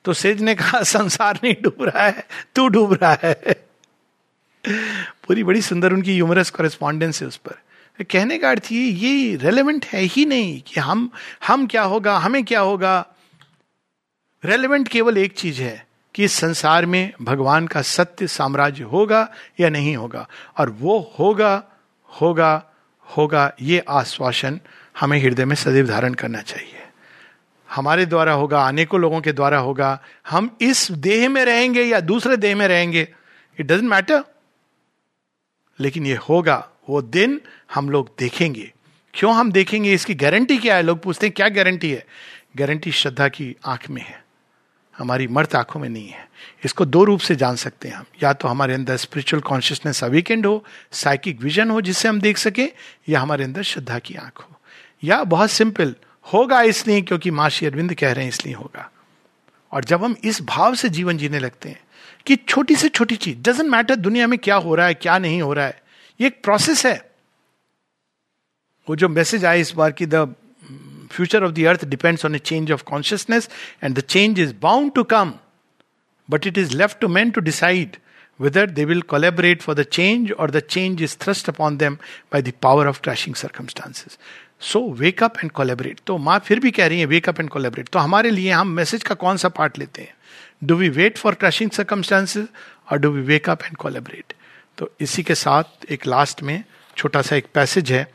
तो 0.05 0.13
सेज 0.13 0.41
ने 0.41 0.55
कहा, 0.55 0.81
संसार 0.83 1.39
नहीं 1.43 1.55
डूब 1.61 1.83
रहा 1.83 2.05
है, 2.05 2.27
तू 2.55 2.67
डूब 2.67 2.93
रहा 2.93 3.17
है। 3.23 3.33
पूरी 5.27 5.43
बड़ी 5.43 5.61
सुंदर 5.61 5.93
उनकी 5.93 6.13
ह्यूमरस 6.13 6.49
कॉरेस्पॉन्डेंस 6.49 7.21
है 7.21 7.27
उस 7.27 7.37
पर। 7.37 8.03
कहने 8.03 8.37
का 8.37 8.49
अर्थ 8.49 8.71
ये 8.71 8.81
ये 8.81 9.35
रेलिवेंट 9.35 9.85
है 9.85 10.01
ही 10.01 10.25
नहीं 10.25 10.61
कि 10.61 10.79
हम 10.79 11.09
हम 11.47 11.67
क्या 11.67 11.83
होगा, 11.83 12.17
हमें 12.17 12.43
क्या 12.45 12.59
होगा। 12.59 13.05
रेलिवेंट 14.45 14.87
केवल 14.87 15.17
एक 15.17 15.33
चीज़ 15.33 15.61
है 15.61 15.87
कि 16.15 16.23
इस 16.23 16.33
संसार 16.33 16.85
में 16.85 17.13
भगवान 17.21 17.67
का 17.67 17.81
सत्य 17.81 18.27
साम्राज्य 18.27 18.83
होगा 18.83 19.27
या 19.59 19.69
नहीं 19.69 19.95
होगा। 19.97 20.27
और 20.57 20.69
वो 20.69 21.15
होगा 21.19 21.63
होगा 22.21 22.63
होगा, 23.17 23.51
ये 23.61 23.83
आश्वासन 23.89 24.59
हमें 24.99 25.19
हृदय 25.19 25.45
में 25.45 25.55
सदैव 25.55 25.87
धारण 25.87 26.13
करना 26.13 26.41
चाहिए। 26.41 26.80
हमारे 27.71 28.05
द्वारा 28.05 28.33
होगा, 28.33 28.67
अनेकों 28.67 28.99
लोगों 28.99 29.21
के 29.21 29.31
द्वारा 29.31 29.57
होगा। 29.57 30.03
हम 30.29 30.57
इस 30.61 30.91
देह 30.91 31.29
में 31.29 31.45
रहेंगे 31.45 31.83
या 31.83 31.99
दूसरे 31.99 32.37
देह 32.37 32.55
में 32.55 32.67
रहेंगे? 32.67 33.07
इट 33.59 33.65
डजेंट 33.65 33.83
मैटर 33.83 34.23
लेकिन 35.79 36.05
ये 36.05 36.15
होगा, 36.15 36.69
वो 36.89 37.01
दिन 37.01 37.41
हम 37.73 37.89
लोग 37.89 38.15
देखेंगे। 38.19 38.73
क्यों 39.13 39.35
हम 39.35 39.51
देखेंगे? 39.51 39.93
इसकी 39.93 40.13
गारंटी 40.13 40.57
क्या 40.57 40.75
है? 40.75 40.81
लोग 40.81 40.99
पूछते 40.99 41.25
हैं, 41.25 41.33
क्या 41.35 41.49
गारंटी 41.49 41.91
है? 41.91 42.05
गारंटी 42.57 42.91
श्रद्धा 42.91 43.27
की 43.27 43.55
आँख 43.65 43.89
में 43.89 44.01
है। 44.01 44.25
हमारी 44.97 45.27
मर्त 45.27 45.55
आँखों 45.55 45.79
में 45.79 45.89
नहीं 45.89 46.09
है। 46.09 46.29
इसको 46.65 46.85
दो 46.85 47.03
रूप 47.03 47.19
से 47.19 47.35
जान 47.35 47.55
सकते 47.55 47.87
हैं 47.87 47.95
हम। 47.95 48.05
या 48.23 48.33
तो 48.33 48.47
हमारे 48.47 48.73
अंदर 48.73 48.97
स्पिरिचुअल 48.97 49.41
कॉन्शियसनेस 49.41 50.03
अवीकेंड 50.03 50.45
हो 50.45 50.65
साइकिक 50.91 51.41
विजन 51.41 51.69
हो, 51.69 51.81
जिससे 51.81 52.07
हम 52.07 52.21
देख 52.21 52.37
सके, 52.37 52.67
या 53.09 53.19
हमारे 53.19 53.43
अंदर 53.43 53.61
श्रद्धा 53.61 53.99
की 53.99 54.15
आँख 54.15 54.39
हो। 54.39 54.55
या 55.03 55.23
बहुत 55.23 55.51
सिंपल 55.51 55.95
होगा 56.33 56.61
इसलिए 56.61 57.01
क्योंकि 57.01 57.31
माँ 57.31 57.49
श्री 57.49 57.67
अरविंद 57.67 57.93
कह 57.93 58.11
रहे 58.11 58.23
हैं 58.23 58.29
इसलिए 58.29 58.55
होगा 58.55 58.91
और 59.71 59.83
जब 59.83 60.03
हम 60.03 60.15
इस 60.23 60.41
भाव 60.41 60.75
से 60.75 60.89
जीवन 60.89 61.17
जीने 61.17 61.39
लगते 61.39 61.69
हैं 61.69 61.79
कि 62.25 62.35
छोटी 62.35 62.75
से 62.75 62.89
छोटी 62.89 63.15
चीज़ 63.15 63.37
डजेंट 63.37 63.71
मैटर 63.71 63.95
दुनिया 63.95 64.27
में 64.27 64.39
क्या 64.39 64.55
हो 64.55 64.75
रहा 64.75 64.87
है, 64.87 64.93
क्या 64.93 65.17
नहीं 65.17 65.41
हो 65.41 65.53
रहा 65.53 65.65
है, 65.65 65.81
ये 66.21 66.27
एक 66.27 66.43
प्रोसेस 66.43 66.85
है 66.85 67.11
वो 68.89 68.95
जो 68.95 69.09
मैसेज 69.09 69.45
आया 69.45 69.61
इस 69.61 69.71
बार 69.71 69.91
की 69.91 70.05
the 70.05 70.35
future 71.11 71.43
of 71.43 71.51
the 71.51 71.59
earth 71.59 71.85
depends 71.85 72.25
on 72.25 72.35
a 72.35 72.39
change 72.39 72.71
of 72.71 72.83
consciousness 72.83 73.49
and 73.83 73.95
the 73.95 73.99
change 73.99 74.39
is 74.39 74.53
bound 74.61 74.93
to 74.93 75.03
come 75.03 75.33
but 76.29 76.47
it 76.47 76.57
is 76.57 76.77
left 76.77 76.99
to 76.99 77.07
man 77.07 77.31
to 77.31 77.41
decide 77.41 77.97
whether 78.41 78.65
they 78.65 78.85
will 78.85 79.01
collaborate 79.01 79.61
for 79.61 79.75
the 79.75 79.85
change 79.85 80.31
or 80.39 80.47
the 80.47 80.61
change 80.61 81.01
is 81.01 81.13
thrust 81.13 81.47
upon 81.47 81.77
them 81.77 81.99
by 82.31 82.41
the 82.41 82.51
power 82.51 82.87
of 82.87 83.01
crashing 83.01 83.35
circumstances. 83.35 84.17
So 84.61 84.79
wake up 84.91 85.37
and 85.37 85.51
collaborate 85.51 85.99
तो 86.07 86.17
माँ 86.17 86.39
फिर 86.39 86.59
भी 86.59 86.71
कह 86.71 86.87
रही 86.87 86.99
है 86.99 87.05
wake up 87.05 87.39
and 87.39 87.49
collaborate 87.49 87.87
तो 87.89 87.99
हमारे 87.99 88.29
लिए 88.29 88.51
हम 88.51 88.67
मैसेज 88.67 89.03
का 89.03 89.15
कौन 89.15 89.37
सा 89.37 89.49
पार्ट 89.49 89.77
लेते 89.79 90.01
हैं? 90.01 90.13
Do 90.63 90.75
we 90.75 90.89
wait 90.89 91.17
for 91.17 91.33
crushing 91.33 91.71
circumstances 91.71 92.47
और 92.91 92.97
do 92.97 93.11
we 93.11 93.21
wake up 93.21 93.63
and 93.63 93.77
collaborate 93.77 94.33
तो 94.77 94.91
इसी 95.01 95.23
के 95.23 95.35
साथ 95.35 95.91
एक 95.91 96.07
लास्ट 96.07 96.43
में 96.43 96.63
छोटा 96.97 97.21
सा 97.21 97.35
एक 97.35 97.45
पैसेज 97.53 97.91
है 97.91 98.07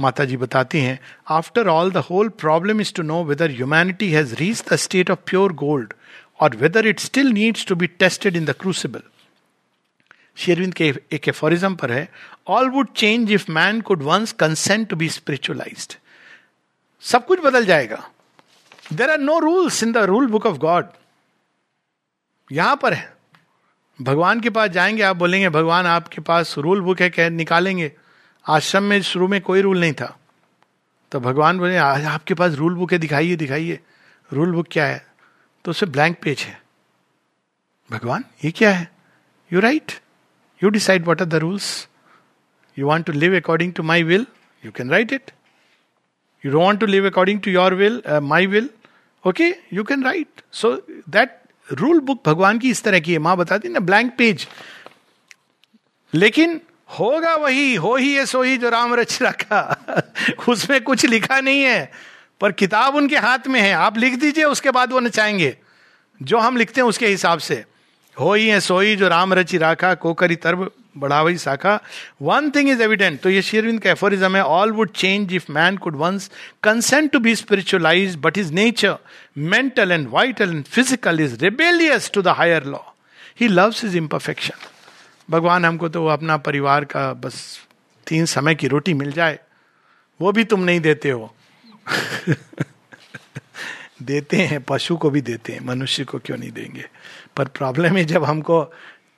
माता 0.00 0.24
जी 0.24 0.36
बताती 0.36 0.80
हैं 0.80 0.98
after 1.30 1.68
all 1.68 1.90
the 1.90 1.96
whole 2.10 2.28
problem 2.40 2.80
is 2.80 2.92
to 2.94 3.02
know 3.02 3.22
whether 3.24 3.50
humanity 3.50 4.10
has 4.10 4.34
reach 4.34 4.64
the 4.72 4.76
state 4.76 5.10
of 5.10 5.18
pure 5.26 5.52
gold 5.52 5.92
और 6.40 6.56
whether 6.56 6.86
it 6.86 7.00
still 7.00 7.32
needs 7.32 7.66
to 7.66 7.74
be 7.74 7.86
tested 7.86 8.36
in 8.36 8.44
the 8.44 8.54
crucible 8.60 9.02
शेरविंद 10.36 10.74
के 10.74 10.94
एक 11.12 11.28
एफोरिज्म 11.28 11.74
पर 11.74 11.92
है 11.92 12.08
all 12.48 12.70
would 12.70 12.92
change 12.92 13.32
if 13.32 13.50
man 13.50 13.80
could 13.80 14.02
once 14.02 14.32
consent 14.32 14.88
to 14.88 14.96
be 14.96 15.08
spiritualise 15.08 15.98
सब 17.00 17.26
कुछ 17.26 17.40
बदल 17.40 17.64
जाएगा। 17.64 18.10
There 18.92 19.10
are 19.10 19.18
no 19.18 19.38
rules 19.38 19.82
in 19.82 19.92
the 19.92 19.96
rule 19.96 20.26
book 20.26 20.46
of 20.46 20.56
God 20.56 20.86
यहाँ 22.52 22.76
पर 22.76 22.92
है। 22.92 23.16
भगवान 24.02 24.40
के 24.40 24.50
पास 24.50 24.70
जाएँगे, 24.70 25.02
आप 25.02 25.16
बोलेंगे, 25.16 25.48
भगवान, 25.48 25.86
आपके 25.86 26.20
पास 26.20 26.58
रूल 26.58 26.80
बुक 26.80 27.00
है, 27.00 27.10
कह, 27.10 27.30
निकालेंगे। 27.30 27.92
आश्रम 28.48 28.82
में, 28.82 29.02
शुरू 29.02 29.28
में 29.28 29.40
कोई 29.40 29.60
रूल 29.60 29.80
नहीं 29.80 29.92
था। 29.92 30.18
तो 31.12 31.20
भगवान 31.20 31.58
बोले 31.58 31.76
आपके 31.76 32.34
पास 32.34 32.52
रूल 32.52 32.74
बुक 32.74 32.92
है, 32.92 32.98
दिखाइए 32.98 33.36
दिखाइए। 33.36 33.80
रूल 34.32 34.52
बुक 34.52 34.66
क्या 34.70 34.86
है? 34.86 35.06
तो 35.64 35.70
उसे 35.70 35.86
ब्लैंक 35.86 36.18
पेज 36.22 36.40
है। 36.40 36.62
भगवान, 37.92 38.24
ये 38.44 38.50
क्या 38.50 38.70
है? 38.70 38.92
You 39.52 39.60
write 39.60 39.92
You 40.62 40.70
decide 40.70 41.06
what 41.06 41.20
are 41.20 41.26
the 41.26 41.40
rules. 41.40 41.88
You 42.76 42.86
want 42.86 43.06
to 43.06 43.12
live 43.12 43.34
according 43.34 43.72
to 43.74 43.82
my 43.82 44.02
will, 44.02 44.26
you 44.62 44.72
can 44.72 44.88
write 44.88 45.12
it. 45.12 45.32
You 46.44 46.50
don't 46.50 46.62
want 46.62 46.80
to 46.80 46.86
live 46.86 47.04
according 47.04 47.40
to 47.42 47.50
your 47.50 47.74
will, 47.74 48.00
uh, 48.04 48.20
my 48.20 48.46
will, 48.46 48.68
okay, 49.24 49.54
you 49.70 49.84
can 49.84 50.02
write. 50.02 50.42
So 50.50 50.82
that 51.08 51.38
rule 51.72 52.00
book 52.00 52.22
भगवान 52.26 52.58
की 52.58 52.70
इस 52.70 52.82
तरह 52.82 53.00
की 53.00 53.12
है 53.12 53.18
माँ 53.18 53.36
बताती 53.36 53.68
ना 53.68 53.80
blank 53.80 54.12
page 54.18 54.46
लेकिन 56.14 56.60
होगा 56.98 57.34
वही 57.34 57.74
हो 57.74 57.94
ही 57.96 58.12
है 58.14 58.24
सो 58.26 58.42
ही 58.42 58.56
जो 58.58 58.68
राम 58.68 58.94
रच 58.94 59.22
रखा 59.22 59.60
उसमें 60.48 60.80
कुछ 60.84 61.06
लिखा 61.06 61.40
नहीं 61.40 61.62
है 61.62 61.92
पर 62.40 62.52
किताब 62.52 62.94
उनके 62.94 63.16
हाथ 63.16 63.46
में 63.48 63.60
है 63.60 63.72
आप 63.72 63.98
लिख 63.98 64.18
दीजिए 64.20 64.44
उसके 64.44 64.70
बाद 64.70 64.92
वो 64.92 65.00
नचाएँगे 65.00 65.56
जो 66.22 66.38
हम 66.38 66.56
लिखते 66.56 66.80
हैं 66.80 66.88
उसके 66.88 67.06
हिसाब 67.06 67.38
से 67.38 67.64
हो 68.20 68.34
ही 68.34 68.48
है 68.48 68.60
सोई, 68.60 68.96
जो 68.96 69.08
राम 69.08 69.34
रचि 69.34 69.58
राखा 69.58 69.94
को 69.94 70.14
करी 70.14 70.36
तर्ब 70.36 70.70
बढ़ावई 70.96 71.36
शाखा 71.38 71.80
वन 72.22 72.50
थिंग 72.50 72.68
इज़ 72.70 72.82
एविडेंट 72.82 73.20
तो 73.20 73.30
ये 73.30 73.42
शेरविंद 73.42 73.80
का 73.80 73.90
एफोरिज्म 73.90 74.36
है 74.36 74.42
all 74.42 74.72
would 74.72 74.90
change 74.90 75.34
if 75.34 75.52
man 75.52 75.76
could 75.76 75.96
once 75.96 76.30
consent 76.62 77.12
to 77.12 77.18
be 77.18 77.36
spiritualise 77.36 78.16
but 78.16 78.38
is 78.38 78.52
nature 78.52 78.96
mental 79.38 79.92
and 79.92 80.08
vital 80.10 80.50
and 80.50 80.64
physical 80.64 81.20
is 81.20 81.38
rebellious 81.40 82.10
to 82.14 82.22
the 82.22 82.28
higher 82.28 82.64
law 82.64 82.78
he 83.40 83.48
loves 83.48 83.84
is 83.84 83.96
imperfection 83.96 84.54
भगवान, 85.30 85.64
हमको 85.64 85.88
तो 85.88 86.06
अपना 86.06 86.36
परिवार 86.36 86.84
का 86.84 87.12
बस 87.12 87.60
तीन 88.06 88.26
समय 88.26 88.54
की 88.54 88.68
रोटी 88.68 88.94
मिल 88.94 89.12
जाए। 89.12 89.38
वो 90.20 90.32
भी 90.32 90.44
तुम 90.44 90.60
नहीं 90.60 90.80
देते 90.80 91.10
हो। 91.10 91.34
देते 94.02 94.36
हैं, 94.36 94.62
पशु 94.62 94.96
को 94.96 95.10
भी 95.10 95.20
देते 95.20 95.52
हैं, 95.52 95.60
मनुष्य 95.60 96.04
को 96.04 96.18
क्यों 96.18 96.38
नहीं 96.38 96.50
देंगे? 96.50 96.84
पर 97.36 97.44
प्रॉब्लम 97.44 97.96
है 97.96 98.04
जब 98.04 98.24
हमको 98.24 98.62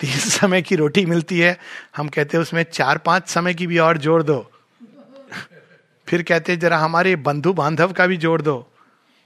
तीन 0.00 0.18
समय 0.18 0.62
की 0.62 0.76
रोटी 0.76 1.06
मिलती 1.06 1.40
है, 1.40 1.58
हम 1.96 2.08
कहते 2.08 2.36
हैं, 2.36 2.42
उसमें 2.42 2.66
चार 2.72 2.98
पाँच 2.98 3.28
समय 3.28 3.54
की 3.54 3.66
भी 3.66 3.78
और 3.78 3.98
जोड़ 3.98 4.22
दो। 4.22 4.50
फिर 6.08 6.22
कहते 6.22 6.52
हैं, 6.52 6.58
जरा 6.58 6.78
हमारे 6.78 7.16
बंधु 7.16 7.52
बांधव 7.52 7.92
का 7.92 8.06
भी 8.06 8.16
जोड़ 8.16 8.42
दो। 8.42 8.70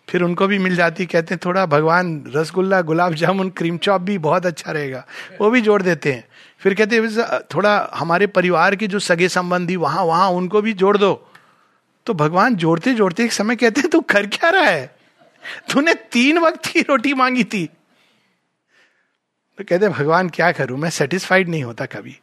फिर 0.09 0.23
उनको 0.23 0.47
भी 0.47 0.59
मिल 0.59 0.77
जाती, 0.77 1.07
कहते 1.07 1.35
हैं, 1.35 1.41
थोड़ा 1.45 1.67
भगवान 1.67 2.33
रसगुल्ला, 2.37 2.83
गुलाब 2.83 3.15
जामुन 3.15 3.51
क्रीम 3.51 3.79
चॉप 3.79 4.01
भी 4.01 4.19
बहुत 4.19 4.47
अच्छा 4.47 4.73
रहेगा। 4.73 5.07
वो 5.41 5.51
भी 5.51 5.61
जोड़ 5.61 5.83
देते 5.83 6.13
हैं। 6.13 6.29
फिर 6.59 6.75
कहते 6.75 6.97
हैं 6.97 7.41
थोड़ा 7.55 7.91
हमारे 7.95 8.27
परिवार 8.27 8.77
के 8.77 8.87
जो 8.87 8.99
सगे 8.99 9.29
संबंधी 9.29 9.77
वहाँ 9.77 10.05
वहाँ, 10.05 10.31
उनको 10.31 10.63
भी 10.63 10.73
जोड़ 10.73 10.97
दो। 10.97 11.31
तो 12.07 12.15
भगवान 12.15 12.55
जोड़ते 12.57 12.95
जोड़ते 12.95 13.25
एक 13.25 13.33
समय 13.33 13.57
कहते 13.57 13.81
हैं, 13.81 13.91
तू 13.91 14.01
कर 14.01 14.27
क्या 14.27 14.51
रहा 14.51 14.65
है? 14.65 14.97
तूने 15.73 15.95
तीन 15.95 16.39
वक्त 16.39 16.67
की 16.67 16.81
रोटी 16.81 17.15
मांगी 17.15 17.45
थी। 17.45 17.69
तो 19.59 19.65
कहते 19.65 19.89
भगवान, 19.89 20.29
क्या 20.29 20.53
करूँ? 20.53 20.79
मैं 20.79 20.91
सेटिस्फाइड 20.91 21.49
नहीं 21.49 21.63
होता 21.65 21.87
कभी. 21.87 22.19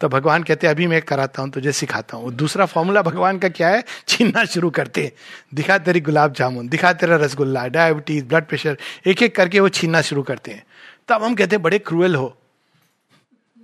तो 0.00 0.08
भगवान 0.08 0.42
कहते 0.42 0.66
अभी 0.66 0.86
मैं 0.86 1.02
कराता 1.02 1.42
हूँ, 1.42 1.50
तुझे 1.50 1.72
सिखाता 1.72 2.16
हूँ. 2.16 2.32
दूसरा 2.32 2.66
फॉर्मूला 2.66 3.02
भगवान 3.02 3.38
का 3.38 3.48
क्या 3.48 3.68
है? 3.68 3.84
छीनना 4.08 4.44
शुरू 4.44 4.70
करते 4.70 5.12
दिखा 5.54 5.78
तेरी 5.78 6.00
गुलाब 6.00 6.32
जामुन, 6.32 6.68
दिखा 6.68 6.92
तेरा 6.92 7.16
रसगुल्ला 7.16 7.66
डायबिटीज़ 7.66 8.24
ब्लड 8.24 8.44
प्रेशर 8.44 8.78
एक 9.06 9.22
एक 9.22 9.36
करके 9.36 9.60
वो 9.60 9.68
छीनना 9.68 10.02
शुरू 10.02 10.22
करते 10.22 10.50
हैं। 10.50 10.64
तब 11.08 11.22
हम 11.22 11.34
कहते 11.34 11.58
बड़े 11.58 11.78
क्रूएल 11.78 12.14
हो। 12.14 12.38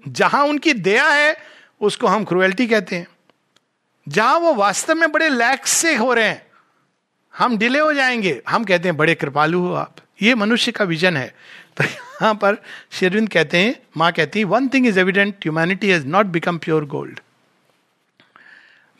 जहाँ 0.09 0.45
उनकी 0.45 0.72
दया 0.72 1.09
है, 1.09 1.37
उसको 1.80 2.07
हम 2.07 2.24
क्रुएल्टी 2.24 2.66
कहते 2.66 2.97
हैं। 2.97 3.07
जहाँ 4.09 4.39
वो 4.39 4.55
वास्तव 4.55 4.95
में 4.95 5.12
बड़े 5.12 5.28
लैक्स 5.28 5.70
से 5.70 5.97
हो 5.97 6.14
रहे 6.14 6.28
हैं, 6.28 6.47
हम 7.37 7.59
डिले 7.59 7.78
हो 7.78 7.95
जाएँगे। 7.95 8.43
हम 8.49 8.64
कहते 8.64 8.89
हैं, 8.89 8.97
बड़े 8.97 9.14
कृपालु 9.14 9.61
हो 9.61 9.74
आप। 9.74 9.97
ये 10.22 10.34
मनुष्य 10.34 10.72
का 10.72 10.84
विजन 10.84 11.16
है। 11.16 11.34
तो 11.76 11.84
यहां 12.16 12.34
पर 12.43 12.57
शेरविंद 12.99 13.30
कहते 13.30 13.57
हैं 13.57 13.76
मां 13.97 14.12
कहती 14.20 14.39
है 14.39 14.45
one 14.55 14.68
thing 14.74 14.88
is 14.88 14.97
evident 14.97 15.36
humanity 15.45 15.91
has 15.91 16.05
not 16.16 16.26
become 16.38 16.57
pure 16.66 16.86
gold 16.95 17.20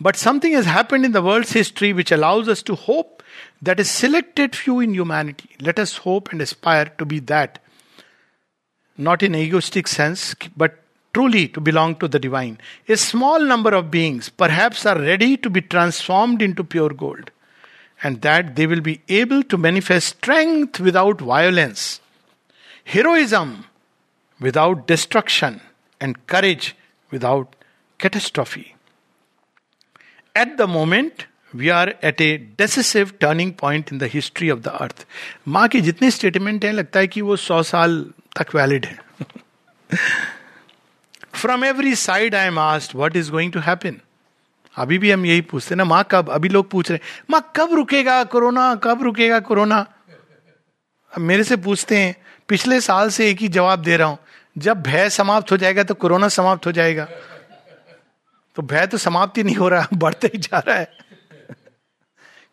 but 0.02 0.16
something 0.16 0.56
has 0.56 0.68
happened 0.68 1.06
in 1.06 1.12
the 1.12 1.18
world 1.30 1.48
history 1.56 1.92
which 1.94 2.14
allows 2.14 2.50
us 2.50 2.64
to 2.68 2.74
hope 2.88 3.18
that 3.64 3.80
is 3.80 3.88
selected 3.88 4.56
few 4.56 4.82
in 4.82 4.94
humanity 4.94 5.56
let 5.66 5.80
us 5.80 6.00
hope 6.06 6.34
and 6.34 6.42
aspire 6.42 6.92
to 6.98 7.06
be 7.06 7.20
that 7.34 7.58
not 8.98 9.24
in 9.24 9.34
egoistic 9.34 9.88
sense, 9.88 10.36
but 10.56 10.80
truly 11.14 11.48
to 11.50 11.62
belong 11.62 11.96
to 11.96 12.08
the 12.08 12.20
divine. 12.20 12.58
A 12.88 12.98
small 12.98 13.40
number 13.40 13.72
of 13.72 13.92
beings 13.92 14.30
perhaps 14.30 14.86
are 14.86 14.98
ready 15.00 15.38
to 15.38 15.50
be 15.50 15.62
transformed 15.62 16.42
into 16.42 16.64
pure 16.64 16.90
gold 16.90 17.32
and 18.02 18.22
that 18.22 18.56
they 18.56 18.68
will 18.68 18.82
be 18.82 19.02
able 19.10 19.44
to 19.44 19.58
manifest 19.58 20.18
strength 20.18 20.80
without 20.80 21.22
violence, 21.22 22.00
heroism 22.87 23.65
without 24.41 24.87
destruction, 24.87 25.61
and 26.01 26.27
courage 26.27 26.75
without 27.13 27.57
catastrophe. 28.01 28.75
At 30.35 30.57
the 30.59 30.67
moment, 30.77 31.27
we 31.55 31.69
are 31.69 31.95
at 32.05 32.21
a 32.21 32.37
decisive 32.59 33.11
turning 33.21 33.53
point 33.61 33.93
in 33.93 33.99
the 33.99 34.09
history 34.13 34.51
of 34.51 34.59
the 34.61 34.69
earth 34.69 35.07
माँ 35.49 35.67
के 35.69 35.81
जितने 35.81 36.11
statement 36.11 36.65
हैं 36.65 36.73
लगता 36.73 37.01
है 37.01 37.07
कि 37.07 37.21
वो 37.21 37.37
सौ 37.37 37.63
साल 37.63 37.95
तक 38.39 38.55
वैलिड 38.55 38.87
है। 38.87 38.99
From 41.35 41.65
every 41.65 41.95
side 41.95 42.35
I 42.35 42.47
am 42.47 42.59
asked 42.59 42.95
what 42.95 43.17
is 43.17 43.31
going 43.31 43.53
to 43.53 43.61
happen 43.61 44.01
अभी 44.77 44.99
भी 44.99 45.11
हम 45.11 45.27
यही 45.27 45.41
पूछते 45.41 45.75
ना 45.75 45.85
माँ 45.85 46.05
कब? 46.11 46.31
अभी 46.31 46.49
लोग 46.49 46.71
पूछ 46.71 46.91
रहे 46.91 47.01
माँ 47.31 47.41
कब 47.57 47.75
रुकेगा 47.75 48.23
कोरोना? 48.25 48.75
कब 48.85 49.03
रुकेगा 49.03 49.41
कोरोना? 49.41 49.79
अब 51.13 51.21
मेरे 51.21 51.45
से 51.45 51.57
पूछते 51.57 51.99
हैं 51.99 52.15
पिछले 52.49 52.81
साल 52.81 53.11
से 53.11 53.31
एक 53.31 53.39
ही 53.39 53.49
जवाब 53.49 53.83
दे 53.83 53.97
रहा 53.97 54.09
हूँ। 54.09 54.19
जब 54.59 54.83
भय 54.83 55.11
समाप्त 55.11 55.53
हो 55.53 55.57
जाएगा 55.57 55.83
तो 55.83 55.95
कोरोना 55.95 56.29
समाप्त 56.29 56.67
हो 56.67 56.73
जाएगा। 56.73 57.09
तो 58.57 58.63
भय 58.63 58.87
तो 58.87 58.99
समाप्त 58.99 59.39
ही 59.39 59.43
नहीं 59.43 59.57
हो 59.57 59.69
रहा, 59.69 59.89
बढ़ते 59.95 60.27
ही 60.27 60.39
जा 60.39 60.59
रहा 60.59 60.77
है। 60.77 60.93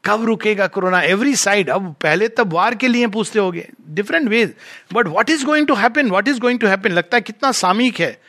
कब 0.05 0.25
रुकेगा 0.25 0.67
कोरोना? 0.67 1.01
एवरी 1.01 1.35
साइड 1.35 1.69
अब 1.69 1.95
पहले 2.01 2.27
तब 2.27 2.53
वार 2.53 2.75
के 2.75 2.87
लिए 2.87 3.07
पूछते 3.07 3.39
हो 3.39 3.51
गए 3.51 3.69
different 3.89 4.29
ways 4.29 4.55
but 4.93 5.07
what 5.07 5.29
is 5.29 5.45
going 5.45 5.67
to 5.67 5.75
happen 5.75 6.09
what 6.09 6.27
is 6.27 6.39
going 6.39 6.59
to 6.59 6.67
happen 6.67 6.91
लगता 6.91 7.17
है 7.17 7.21
कितना 7.21 7.51
सामयिक 7.51 7.99
है। 7.99 8.21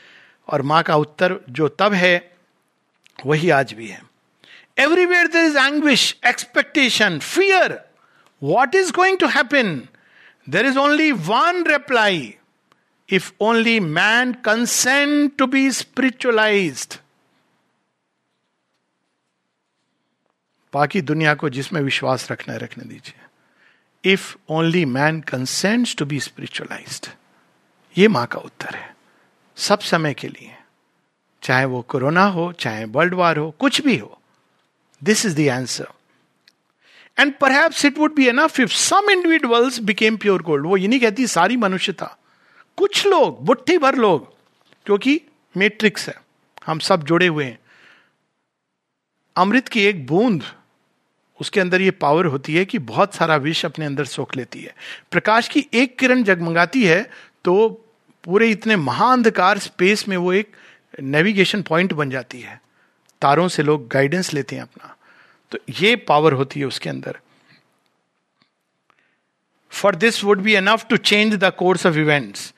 और 0.48 0.62
माँ 0.62 0.82
का 0.82 0.96
उत्तर 0.96 1.40
जो 1.50 1.68
तब 1.68 1.92
है, 1.92 2.32
वही 3.26 3.50
आज 3.50 3.72
भी 3.72 3.88
है। 3.88 4.02
Everywhere 4.78 5.26
there 5.26 5.44
is 5.44 5.58
anguish 5.58 6.16
expectation 6.26 7.18
fear 7.18 7.80
what 8.42 8.74
is 8.74 8.92
going 8.92 9.18
to 9.18 9.26
happen 9.26 9.88
there 10.48 10.66
is 10.66 10.78
only 10.78 11.12
one 11.12 11.64
reply 11.64 12.34
if 13.08 13.32
only 13.40 13.80
man 13.80 14.32
consent 14.32 15.36
to 15.36 15.46
be 15.46 15.70
spiritualise 15.70 17.00
बाकी 20.72 21.00
दुनिया 21.00 21.34
को 21.34 21.48
जिसमें 21.48 21.80
विश्वास 21.80 22.32
रखना 22.32 22.54
है, 22.54 22.60
रखने 22.60 22.84
दीजिए। 22.84 23.20
If 24.12 24.36
only 24.48 24.84
man 24.84 25.20
consent 25.20 25.96
to 25.98 26.04
be 26.04 26.20
spiritualise 26.20 27.00
ये 27.98 28.08
माँ 28.08 28.26
का 28.26 28.38
उत्तर 28.38 28.74
है। 28.74 28.96
सब 29.56 29.78
समय 29.78 30.14
के 30.14 30.28
लिए। 30.28 30.56
चाहे 31.42 31.64
वो 31.64 31.82
कोरोना 31.82 32.24
हो, 32.24 32.52
चाहे 32.52 32.84
वर्ल्ड 32.84 33.14
वार 33.14 33.36
हो, 33.36 33.50
कुछ 33.50 33.80
भी 33.80 33.96
हो। 33.98 34.20
This 35.04 35.26
is 35.26 35.36
the 35.36 35.48
answer 35.48 35.93
and 37.18 37.32
perhaps 37.38 37.84
it 37.84 37.98
would 37.98 38.14
be 38.14 38.26
enough 38.28 38.60
if 38.60 38.70
some 38.70 39.10
individuals 39.10 39.78
became 39.80 40.16
pure 40.16 40.42
gold 40.42 40.66
वो 40.66 40.76
ये 40.76 40.88
नहीं 40.88 41.00
कहती 41.00 41.26
सारी 41.26 41.56
मनुष्य 41.56 41.92
था। 41.92 42.16
कुछ 42.78 43.06
लोग, 43.06 43.44
बुट्ठी 43.44 43.78
भर 43.78 43.96
लोग 43.96 44.32
क्योंकि 44.86 45.20
मैट्रिक्स 45.54 46.08
है, 46.08 46.14
हम 46.66 46.78
सब 46.78 47.04
जुड़े 47.04 47.26
हुए 47.26 47.44
हैं। 47.44 47.58
अमृत 49.36 49.68
की 49.68 49.84
एक 49.84 50.06
बूंद, 50.06 50.42
उसके 51.40 51.60
अंदर 51.60 51.80
ये 51.80 51.90
पावर 51.90 52.26
होती 52.26 52.54
है 52.54 52.64
कि 52.64 52.78
बहुत 52.80 53.14
सारा 53.14 53.36
विष 53.36 53.64
अपने 53.64 53.84
अंदर 53.86 54.04
सोख 54.06 54.36
लेती 54.36 54.60
है। 54.60 54.74
प्रकाश 55.10 55.48
की 55.48 55.64
एक 55.74 55.98
किरण 55.98 56.22
जगमगाती 56.22 56.84
है 56.84 57.02
तो 57.44 57.68
पूरे 58.24 58.50
इतने 58.50 58.76
महाअंधकार 58.76 59.58
स्पेस 59.58 60.06
में 60.08 60.16
वो 60.16 60.32
एक 60.32 60.52
नेविगेशन 61.02 61.62
पॉइंट 61.62 61.92
बन 61.92 62.10
जाती 62.10 62.40
है। 62.40 62.60
तारों 63.22 63.48
से 63.48 63.62
लोग 63.62 63.88
गाइडेंस 63.88 64.32
लेते 64.34 64.56
हैं 64.56 64.62
अपना। 64.62 64.93
तो 65.54 65.58
ये 65.72 65.94
पावर 65.96 66.32
होती 66.32 66.60
है 66.60 66.66
उसके 66.66 66.88
अंदर। 66.90 67.18
For 69.72 69.94
this 69.96 70.22
would 70.24 70.40
be 70.42 70.54
enough 70.54 70.86
to 70.86 70.96
change 70.96 71.34
the 71.34 71.52
course 71.58 71.86
of 71.86 71.96
events 71.96 72.52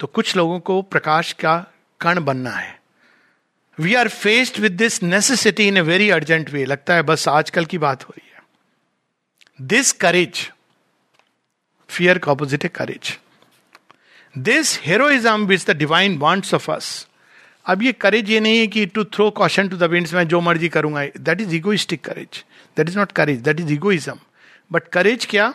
तो 0.00 0.06
कुछ 0.06 0.36
लोगों 0.36 0.58
को 0.60 0.80
प्रकाश 0.82 1.32
का 1.32 1.56
कण 2.00 2.20
बनना 2.24 2.50
है। 2.50 2.78
We 3.78 3.94
are 3.94 4.08
faced 4.08 4.58
with 4.58 4.72
this 4.72 5.02
necessity 5.02 5.66
in 5.68 5.76
a 5.76 5.80
very 5.80 6.08
urgent 6.10 6.50
way 6.50 6.64
लगता 6.64 6.94
है 6.94 7.02
बस 7.02 7.28
आजकल 7.28 7.64
की 7.64 7.78
बात 7.78 8.04
हो 8.04 8.14
रही 8.16 8.30
है। 8.34 8.42
दिस 9.58 9.92
करेज 9.92 10.50
फियर 11.88 12.18
का 12.18 12.32
ऑपोजिट 12.32 12.64
है 12.64 12.70
courage 12.74 13.18
this 14.34 14.78
heroism 14.82 15.46
which 15.46 15.66
the 15.66 15.76
divine 15.76 16.18
wants 16.18 16.54
of 16.54 16.70
us 16.70 17.06
अब 17.66 17.82
ये 17.82 17.92
करेज 17.92 18.30
ये 18.30 18.40
नहीं 18.40 18.58
है 18.58 18.66
कि 18.66 18.84
to 18.86 19.04
throw 19.04 19.30
caution 19.30 19.68
to 19.68 19.76
the 19.76 19.90
winds 19.90 20.14
मैं 20.14 20.26
जो 20.28 20.40
मर्ज़ी 20.40 20.68
करूँगा। 20.68 21.04
That 21.18 21.40
is 21.40 21.54
egoistic 21.54 22.04
courage 22.04 22.44
that 22.76 22.88
is 22.88 22.98
not 22.98 23.12
courage 23.12 23.40
that 23.40 23.60
is 23.60 23.72
egoism 23.72 24.14
but 24.70 24.88
courage 24.88 25.26
क्या? 25.30 25.52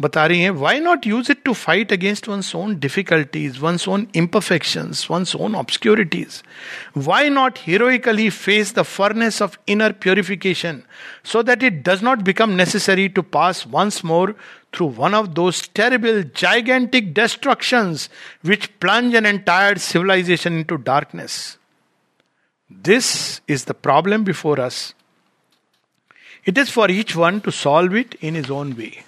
बता 0.00 0.24
रही 0.26 0.40
हैं 0.40 0.50
why 0.50 0.80
not 0.80 1.06
use 1.06 1.30
it 1.32 1.42
to 1.44 1.52
fight 1.52 1.92
against 1.92 2.28
one's 2.28 2.54
own 2.56 2.74
difficulties 2.80 3.58
one's 3.60 3.88
own 3.88 4.06
imperfection 4.16 4.92
one's 5.10 5.34
own 5.36 5.54
obscurities 5.56 6.42
why 6.96 7.28
not 7.30 7.58
heroically 7.66 8.28
face 8.30 8.74
the 8.78 8.82
furnace 8.96 9.40
of 9.42 9.56
inner 9.74 9.92
purification 10.02 10.82
so 11.32 11.42
that 11.42 11.62
it 11.62 11.82
does 11.88 12.02
not 12.04 12.22
become 12.30 12.50
necessary 12.62 13.08
to 13.08 13.22
pass 13.38 13.64
once 13.68 14.04
more 14.04 14.36
through 14.74 14.88
one 14.88 15.14
of 15.14 15.34
those 15.34 15.68
terrible, 15.68 16.22
gigantic 16.34 17.14
destructions 17.14 18.08
which 18.42 18.68
plunge 18.80 19.14
an 19.14 19.24
entire 19.24 19.76
civilization 19.76 20.58
into 20.58 20.78
darkness. 20.78 21.58
This 22.70 23.40
is 23.46 23.64
the 23.66 23.74
problem 23.74 24.24
before 24.24 24.60
us. 24.60 24.94
It 26.44 26.58
is 26.58 26.70
for 26.70 26.90
each 26.90 27.16
one 27.16 27.40
to 27.42 27.52
solve 27.52 27.94
it 27.94 28.16
in 28.16 28.34
his 28.34 28.50
own 28.50 28.76
way. 28.76 29.04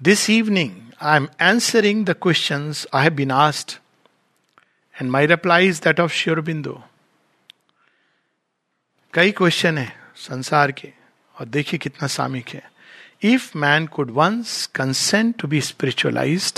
This 0.00 0.28
evening, 0.30 0.92
I 1.00 1.16
am 1.16 1.28
answering 1.40 2.04
the 2.04 2.14
questions 2.14 2.86
I 2.92 3.02
have 3.02 3.16
been 3.16 3.32
asked 3.32 3.78
my 5.02 5.26
reply 5.26 5.68
is 5.68 5.80
that 5.82 6.00
of 6.00 6.12
Sri 6.12 6.40
Aurobindo 6.40 6.74
कई 9.14 9.30
question 9.30 9.78
है 9.78 9.92
संसार 10.16 10.72
के 10.72 10.92
और 11.40 11.46
देखिए 11.46 11.78
कितना 11.78 12.06
सामिक 12.08 12.48
है। 12.48 12.62
If 13.22 13.50
man 13.58 13.86
could 13.86 14.10
once 14.10 14.66
consent 14.74 15.34
to 15.40 15.48
be 15.48 15.60
spiritualise 15.60 16.52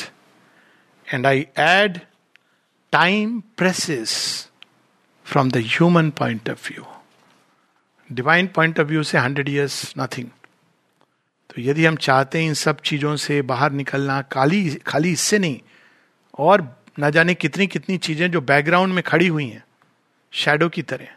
and 1.14 1.26
I 1.26 1.46
add 1.58 2.00
time 2.92 3.40
presses 3.56 4.12
from 5.26 5.50
the 5.50 5.56
human 5.56 6.10
point 6.20 6.50
of 6.50 6.68
view 6.68 6.86
divine 8.10 8.46
point 8.46 8.80
of 8.80 8.88
view 8.88 9.02
से 9.02 9.18
हंड्रेड 9.18 9.48
ईयर्स 9.48 9.82
नथिंग 9.98 10.28
तो 11.50 11.62
यदि 11.62 11.84
हम 11.84 11.96
चाहते 11.98 12.38
हैं 12.38 12.46
इन 12.48 12.54
सब 12.56 12.80
चीज़ों 12.80 13.14
से 13.18 13.40
बाहर 13.44 13.72
निकलना 13.72 14.20
खाली 14.32 14.74
खाली 14.86 15.12
इससे 15.12 15.38
नहीं, 15.38 15.58
और 16.38 16.66
न 17.00 17.10
जाने 17.10 17.34
कितनी 17.34 17.66
कितनी 17.66 17.96
चीज़ें 17.98 18.30
जो 18.30 18.40
बैकग्राउंड 18.42 18.92
में 18.94 19.02
खड़ी 19.06 19.26
हुई 19.28 19.46
हैं 19.46 19.64
शेडो 20.32 20.68
की 20.68 20.82
तरह 20.84 21.08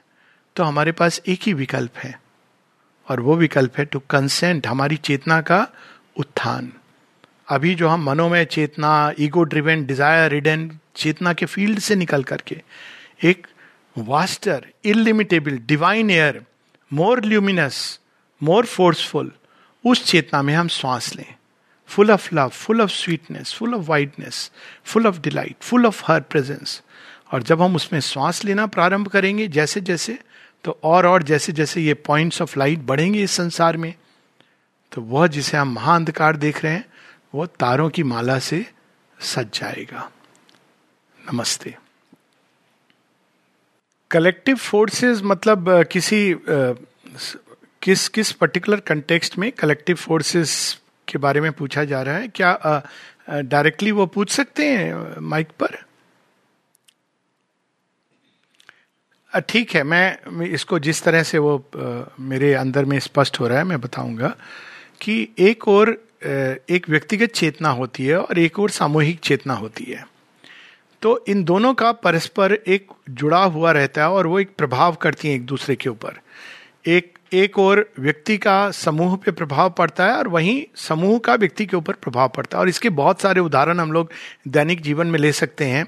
तो 0.55 0.63
हमारे 0.63 0.91
पास 0.91 1.21
एक 1.27 1.43
ही 1.43 1.53
विकल्प 1.53 1.97
है, 1.97 2.13
और 3.07 3.19
वो 3.19 3.35
विकल्प 3.37 3.77
है 3.77 3.85
टू 3.85 3.99
कंसेंट 4.09 4.67
हमारी 4.67 4.95
चेतना 4.99 5.39
का 5.41 5.67
उत्थान। 6.19 6.71
अभी 7.47 7.73
जो 7.75 7.87
हम 7.87 8.03
मनोमय 8.03 8.45
चेतना 8.45 8.91
ईगो 9.19 9.43
ड्रिवेन 9.43 9.85
डिज़ायर 9.85 10.29
रिडन 10.31 10.69
चेतना 10.95 11.33
के 11.33 11.45
फ़ील्ड 11.45 11.79
से 11.79 11.95
निकल 11.95 12.23
करके, 12.23 12.61
एक 13.23 13.47
vaster 13.95 14.65
illimitable 14.85 15.57
divine 15.67 16.09
air 16.11 16.41
more 16.91 17.23
luminous 17.25 17.99
more 18.41 18.65
forceful 18.65 19.31
उस 19.85 20.05
चेतना 20.05 20.41
में 20.41 20.53
हम 20.53 20.67
श्वास 20.67 21.15
लें। 21.15 21.33
Full 21.89 22.11
of 22.11 22.35
love 22.35 22.49
full 22.49 22.81
of 22.81 22.89
sweetness 22.89 23.53
full 23.53 23.73
of 23.75 23.81
whiteness 23.81 24.51
full 24.85 25.07
of 25.07 25.19
delight 25.19 25.55
full 25.61 25.85
of 25.85 26.03
her 26.05 26.21
presence 26.21 26.81
और 27.33 27.43
जब 27.43 27.61
हम 27.61 27.75
उसमें 27.75 27.99
श्वास 27.99 28.43
लेना 28.45 28.65
प्रारंभ 28.67 29.07
करेंगे 29.07 29.47
जैसे 29.47 29.81
जैसे 29.81 30.17
तो 30.63 30.79
और 30.83 31.05
और 31.05 31.23
जैसे 31.23 31.51
जैसे 31.51 31.81
ये 31.81 31.93
पॉइंट्स 31.93 32.41
ऑफ़ 32.41 32.57
लाइट 32.59 32.79
बढ़ेंगे 32.79 33.23
इस 33.23 33.31
संसार 33.31 33.77
में 33.77 33.93
तो 34.91 35.01
वह 35.01 35.27
जिसे 35.27 35.57
हम 35.57 35.73
महाअंधकार 35.73 36.37
देख 36.37 36.63
रहे 36.63 36.73
हैं 36.73 36.85
वह 37.35 37.45
तारों 37.59 37.89
की 37.89 38.03
माला 38.03 38.39
से 38.39 38.65
सज 39.19 39.47
जाएगा। 39.53 40.09
नमस्ते। 41.17 41.75
कलेक्टिव 44.11 44.55
फोर्सेस 44.55 45.21
मतलब 45.23 45.83
किसी 45.83 46.33
किस 47.83 48.07
किस 48.09 48.31
पर्टिकुलर 48.31 48.79
कंटेक्स्ट 48.79 49.37
में 49.37 49.51
कलेक्टिव 49.51 49.95
फोर्सेस 49.95 50.51
के 51.07 51.17
बारे 51.17 51.41
में 51.41 51.51
पूछा 51.51 51.83
जा 51.83 52.01
रहा 52.01 52.17
है? 52.17 52.27
क्या 52.27 52.81
डायरेक्टली 53.29 53.91
वो 53.91 54.05
पूछ 54.05 54.29
सकते 54.29 54.67
हैं 54.67 55.19
माइक 55.21 55.47
पर? 55.59 55.75
ठीक 59.49 59.71
है, 59.75 59.83
मैं 59.83 60.43
इसको 60.45 60.79
जिस 60.79 61.03
तरह 61.03 61.23
से 61.23 61.37
वो 61.37 61.63
मेरे 62.19 62.53
अंदर 62.53 62.85
में 62.85 62.97
स्पष्ट 62.99 63.39
हो 63.39 63.47
रहा 63.47 63.57
है, 63.57 63.63
मैं 63.63 63.79
बताऊँगा 63.81 64.35
कि 65.01 65.27
एक 65.39 65.67
और 65.67 65.89
एक 66.71 66.85
व्यक्तिगत 66.89 67.31
चेतना 67.31 67.69
होती 67.71 68.05
है 68.05 68.19
और 68.19 68.39
एक 68.39 68.59
और 68.59 68.69
सामूहिक 68.69 69.19
चेतना 69.19 69.53
होती 69.53 69.83
है। 69.83 70.05
तो 71.01 71.23
इन 71.27 71.43
दोनों 71.43 71.73
का 71.73 71.91
परस्पर 71.91 72.53
एक 72.53 72.91
जुड़ा 73.09 73.43
हुआ 73.45 73.71
रहता 73.71 74.01
है 74.01 74.09
और 74.09 74.27
वो 74.27 74.39
एक 74.39 74.55
प्रभाव 74.57 74.95
करती 74.95 75.27
हैं 75.27 75.35
एक 75.35 75.45
दूसरे 75.45 75.75
के 75.75 75.89
ऊपर। 75.89 76.19
एक 76.87 77.17
एक 77.33 77.57
और 77.59 77.85
व्यक्ति 77.99 78.37
का 78.37 78.71
समूह 78.71 79.15
पे 79.15 79.31
प्रभाव 79.31 79.69
पड़ता 79.69 80.05
है 80.05 80.17
और 80.17 80.27
वहीं 80.27 80.63
समूह 80.75 81.17
का 81.19 81.35
व्यक्ति 81.35 81.65
के 81.65 81.77
ऊपर 81.77 81.93
प्रभाव 81.93 82.29
पड़ता 82.29 82.57
है। 82.57 82.61
और 82.61 82.69
इसके 82.69 82.89
बहुत 82.89 83.21
सारे 83.21 83.41
उदाहरण 83.41 83.79
हम 83.79 83.91
लोग 83.91 84.11
दैनिक 84.47 84.81
जीवन 84.81 85.07
में 85.07 85.19
ले 85.19 85.31
सकते 85.31 85.65
हैं। 85.65 85.85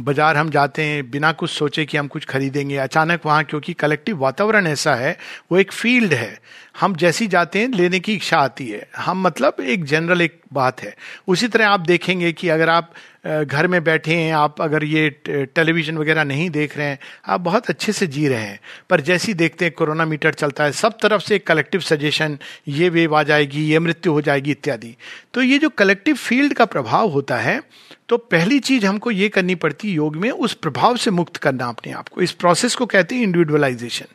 बाज़ार 0.00 0.36
हम 0.36 0.50
जाते 0.50 0.82
हैं, 0.82 1.10
बिना 1.10 1.32
कुछ 1.32 1.50
सोचे 1.50 1.84
कि 1.84 1.96
हम 1.96 2.06
कुछ 2.08 2.24
खरीदेंगे। 2.24 2.76
अचानक 2.76 3.26
वहाँ 3.26 3.44
क्योंकि 3.44 3.72
कलेक्टिव 3.72 4.18
वातावरण 4.18 4.66
ऐसा 4.66 4.94
है, 4.94 5.16
वो 5.52 5.58
एक 5.58 5.72
फ़ील्ड 5.72 6.14
है। 6.14 6.38
हम 6.74 6.94
जैसी 6.96 7.26
जाते 7.26 7.58
हैं, 7.58 7.68
लेने 7.68 8.00
की 8.00 8.14
इच्छा 8.14 8.38
आती 8.38 8.68
है। 8.68 8.86
हम 8.96 9.20
मतलब 9.22 9.56
एक 9.62 9.84
जनरल 9.84 10.20
एक 10.22 10.40
बात 10.52 10.82
है। 10.82 10.94
उसी 11.28 11.48
तरह 11.48 11.68
आप 11.68 11.80
देखेंगे 11.80 12.32
कि 12.32 12.48
अगर 12.48 12.68
आप 12.68 12.92
घर 13.26 13.66
में 13.66 13.82
बैठे 13.84 14.14
हैं, 14.14 14.32
आप 14.34 14.60
अगर 14.60 14.84
ये 14.84 15.08
टेलीविज़न 15.26 15.98
वगैरह 15.98 16.24
नहीं 16.24 16.48
देख 16.50 16.76
रहे 16.78 16.86
हैं, 16.86 16.98
आप 17.26 17.40
बहुत 17.40 17.70
अच्छे 17.70 17.92
से 17.92 18.06
जी 18.06 18.26
रहे 18.28 18.40
हैं। 18.40 18.58
पर 18.90 19.00
जैसी 19.00 19.34
देखते 19.34 19.64
हैं 19.64 19.74
कोरोना 19.74 20.04
मीटर 20.04 20.34
चलता 20.34 20.64
है, 20.64 20.72
सब 20.72 20.98
तरफ़ 21.02 21.22
से 21.22 21.36
एक 21.36 21.46
कलेक्टिव 21.46 21.80
सजेशन 21.82 22.38
ये 22.68 22.88
वेव 22.88 23.16
आ 23.16 23.22
जाएगी, 23.22 23.64
ये 23.64 23.78
मृत्यु 23.78 24.12
हो 24.12 24.20
जाएगी, 24.20 24.50
इत्यादि। 24.50 24.94
तो 25.34 25.42
ये 25.42 25.58
जो 25.58 25.68
कलेक्टिव 25.68 26.14
फ़ील्ड 26.16 26.54
का 26.54 26.64
प्रभाव 26.66 27.08
होता 27.08 27.36
है 27.38 27.60
तो 28.08 28.16
पहली 28.16 28.58
चीज़ 28.60 28.84
हमको 28.86 29.10
ये 29.10 29.28
करनी 29.28 29.54
पड़ती 29.54 29.90
योग 29.90 30.16
में, 30.16 30.30
उस 30.30 30.54
प्रभाव 30.54 30.96
से 30.96 31.10
मुक्त 31.10 31.36
करना 31.36 31.66
अपने 31.66 31.92
आप 31.92 32.08
को। 32.08 32.20
इस 32.20 32.32
प्रोसेस 32.32 32.74
को 32.74 32.86
कहते 32.86 33.14
हैं 33.14 33.22
इंडिविजुअलाइजेशन 33.22 34.06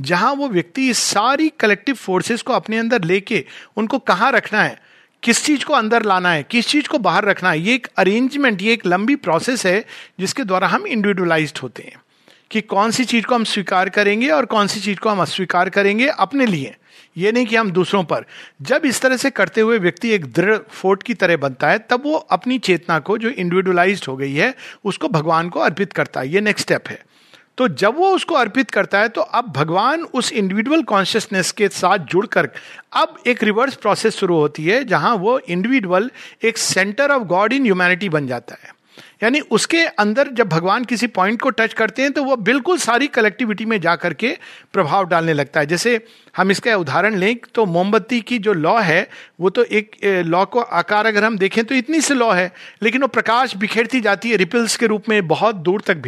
जहाँ 0.00 0.32
वो 0.32 0.48
व्यक्ति 0.48 0.88
इस 0.90 0.98
सारी 0.98 1.48
कलेक्टिव 1.48 1.94
फोर्सेस 1.94 2.42
को 2.42 2.52
अपने 2.52 2.78
अंदर 2.78 3.04
लेके 3.04 3.44
उनको 3.76 3.98
कहाँ 3.98 4.32
रखना 4.32 4.62
है, 4.62 4.80
किस 5.22 5.44
चीज़ 5.44 5.64
को 5.64 5.74
अंदर 5.74 6.02
लाना 6.02 6.32
है, 6.32 6.42
किस 6.42 6.68
चीज़ 6.68 6.88
को 6.88 6.98
बाहर 6.98 7.24
रखना 7.24 7.50
है, 7.50 7.60
ये 7.60 7.74
एक 7.74 7.88
अरेंजमेंट 7.96 8.62
ये 8.62 8.72
एक 8.72 8.86
लंबी 8.86 9.16
प्रोसेस 9.16 9.66
है 9.66 9.84
जिसके 10.20 10.44
द्वारा 10.44 10.68
हम 10.68 10.86
इंडिविजुअलाइज 10.86 11.52
होते 11.62 11.82
हैं 11.82 12.00
कि 12.50 12.60
कौन 12.60 12.90
सी 12.90 13.04
चीज़ 13.04 13.24
को 13.24 13.34
हम 13.34 13.44
स्वीकार 13.44 13.88
करेंगे 13.88 14.28
और 14.28 14.46
कौन 14.46 14.66
सी 14.66 14.80
चीज़ 14.80 14.98
को 14.98 15.08
हम 15.08 15.20
अस्वीकार 15.20 15.70
करेंगे 15.70 16.06
अपने 16.08 16.46
लिए। 16.46 16.74
ये 17.16 17.32
नहीं 17.32 17.46
कि 17.46 17.56
हम 17.56 17.70
दूसरों 17.70 18.04
पर। 18.04 18.24
जब 18.62 18.82
इस 18.84 19.00
तरह 19.00 19.16
से 19.16 19.30
करते 19.30 19.60
हुए 19.60 19.78
व्यक्ति 19.78 20.10
एक 20.10 20.32
दृढ़ 20.32 20.56
फोर्ट 20.70 21.02
की 21.02 21.14
तरह 21.14 21.36
बनता 21.36 21.68
है, 21.68 21.78
तब 21.78 22.02
वो 22.04 22.14
अपनी 22.14 22.58
चेतना 22.58 22.98
को 22.98 23.18
जो 23.18 23.28
इंडिविजुअलाइज 23.28 24.04
हो 24.08 24.16
गई 24.16 24.34
है, 24.34 24.54
उसको 24.84 25.08
भगवान 25.08 25.48
को 25.48 25.60
अर्पित 25.60 25.92
करता 25.92 26.20
है। 26.20 26.28
ये 26.28 26.40
नेक्स्ट 26.40 26.66
स्टेप 26.66 26.88
है। 26.88 27.04
तो 27.58 27.68
जब 27.68 27.96
वो 27.96 28.10
उसको 28.14 28.34
अर्पित 28.34 28.70
करता 28.70 28.98
है 28.98 29.08
तो 29.08 29.20
अब 29.20 29.52
भगवान 29.52 30.02
उस 30.14 30.32
इंडिविजुअल 30.32 30.82
कॉन्शियसनेस 30.82 31.50
के 31.52 31.68
साथ 31.68 31.98
जुड़कर, 32.10 32.48
अब 32.92 33.14
एक 33.26 33.42
रिवर्स 33.42 33.74
प्रोसेस 33.74 34.16
शुरू 34.16 34.36
होती 34.36 34.64
है, 34.64 34.82
जहाँ 34.84 35.14
वो 35.16 35.38
इंडिविजुअल 35.38 36.10
एक 36.44 36.58
centre 36.58 37.10
of 37.10 37.22
God 37.24 37.52
in 37.52 37.64
humanity 37.64 38.08
बन 38.08 38.26
जाता 38.26 38.56
है। 38.64 38.76
यानी 39.22 39.40
उसके 39.50 39.84
अंदर 39.96 40.28
जब 40.32 40.48
भगवान 40.48 40.84
किसी 40.84 41.06
पॉइंट 41.08 41.40
को 41.42 41.50
टच 41.50 41.72
करते 41.72 42.02
हैं 42.02 42.12
तो 42.12 42.24
वो 42.24 42.36
बिल्कुल 42.38 42.78
सारी 42.78 43.06
कलेक्टिविटी 43.08 43.64
में 43.64 43.80
जा 43.80 43.94
करके 43.96 44.36
प्रभाव 44.72 45.08
डालने 45.08 45.32
लगता 45.32 45.60
है। 45.60 45.66
जैसे 45.66 46.00
हम 46.36 46.50
इसका 46.50 46.76
उदाहरण 46.76 47.16
लें 47.16 47.36
तो 47.54 47.64
मोमबत्ती 47.66 48.20
की 48.20 48.38
जो 48.38 48.52
लॉ 48.54 48.78
है, 48.80 49.08
वो 49.40 49.50
तो 49.50 49.64
एक 49.64 49.96
लॉ 50.26 50.44
को 50.46 50.60
आकार 50.60 51.06
अगर 51.06 51.24
हम 51.24 51.38
देखें 51.38 51.64
तो 51.64 51.74
इतनी 51.74 52.00
सी 52.00 52.14
लॉ 52.14 52.32
है, 52.32 52.52
लेकिन 52.82 53.02
वो 53.02 53.08
प्रकाश 53.08 53.56
बिखेरती 53.56 54.00
जाती 54.00 54.30
है 54.30 54.36
रिपल्स 54.36 54.76
के 54.76 54.86
रूप 54.86 55.08
में 55.08 55.26
बहुत 55.28 55.56
दूर 55.58 55.82
तक 55.86 56.02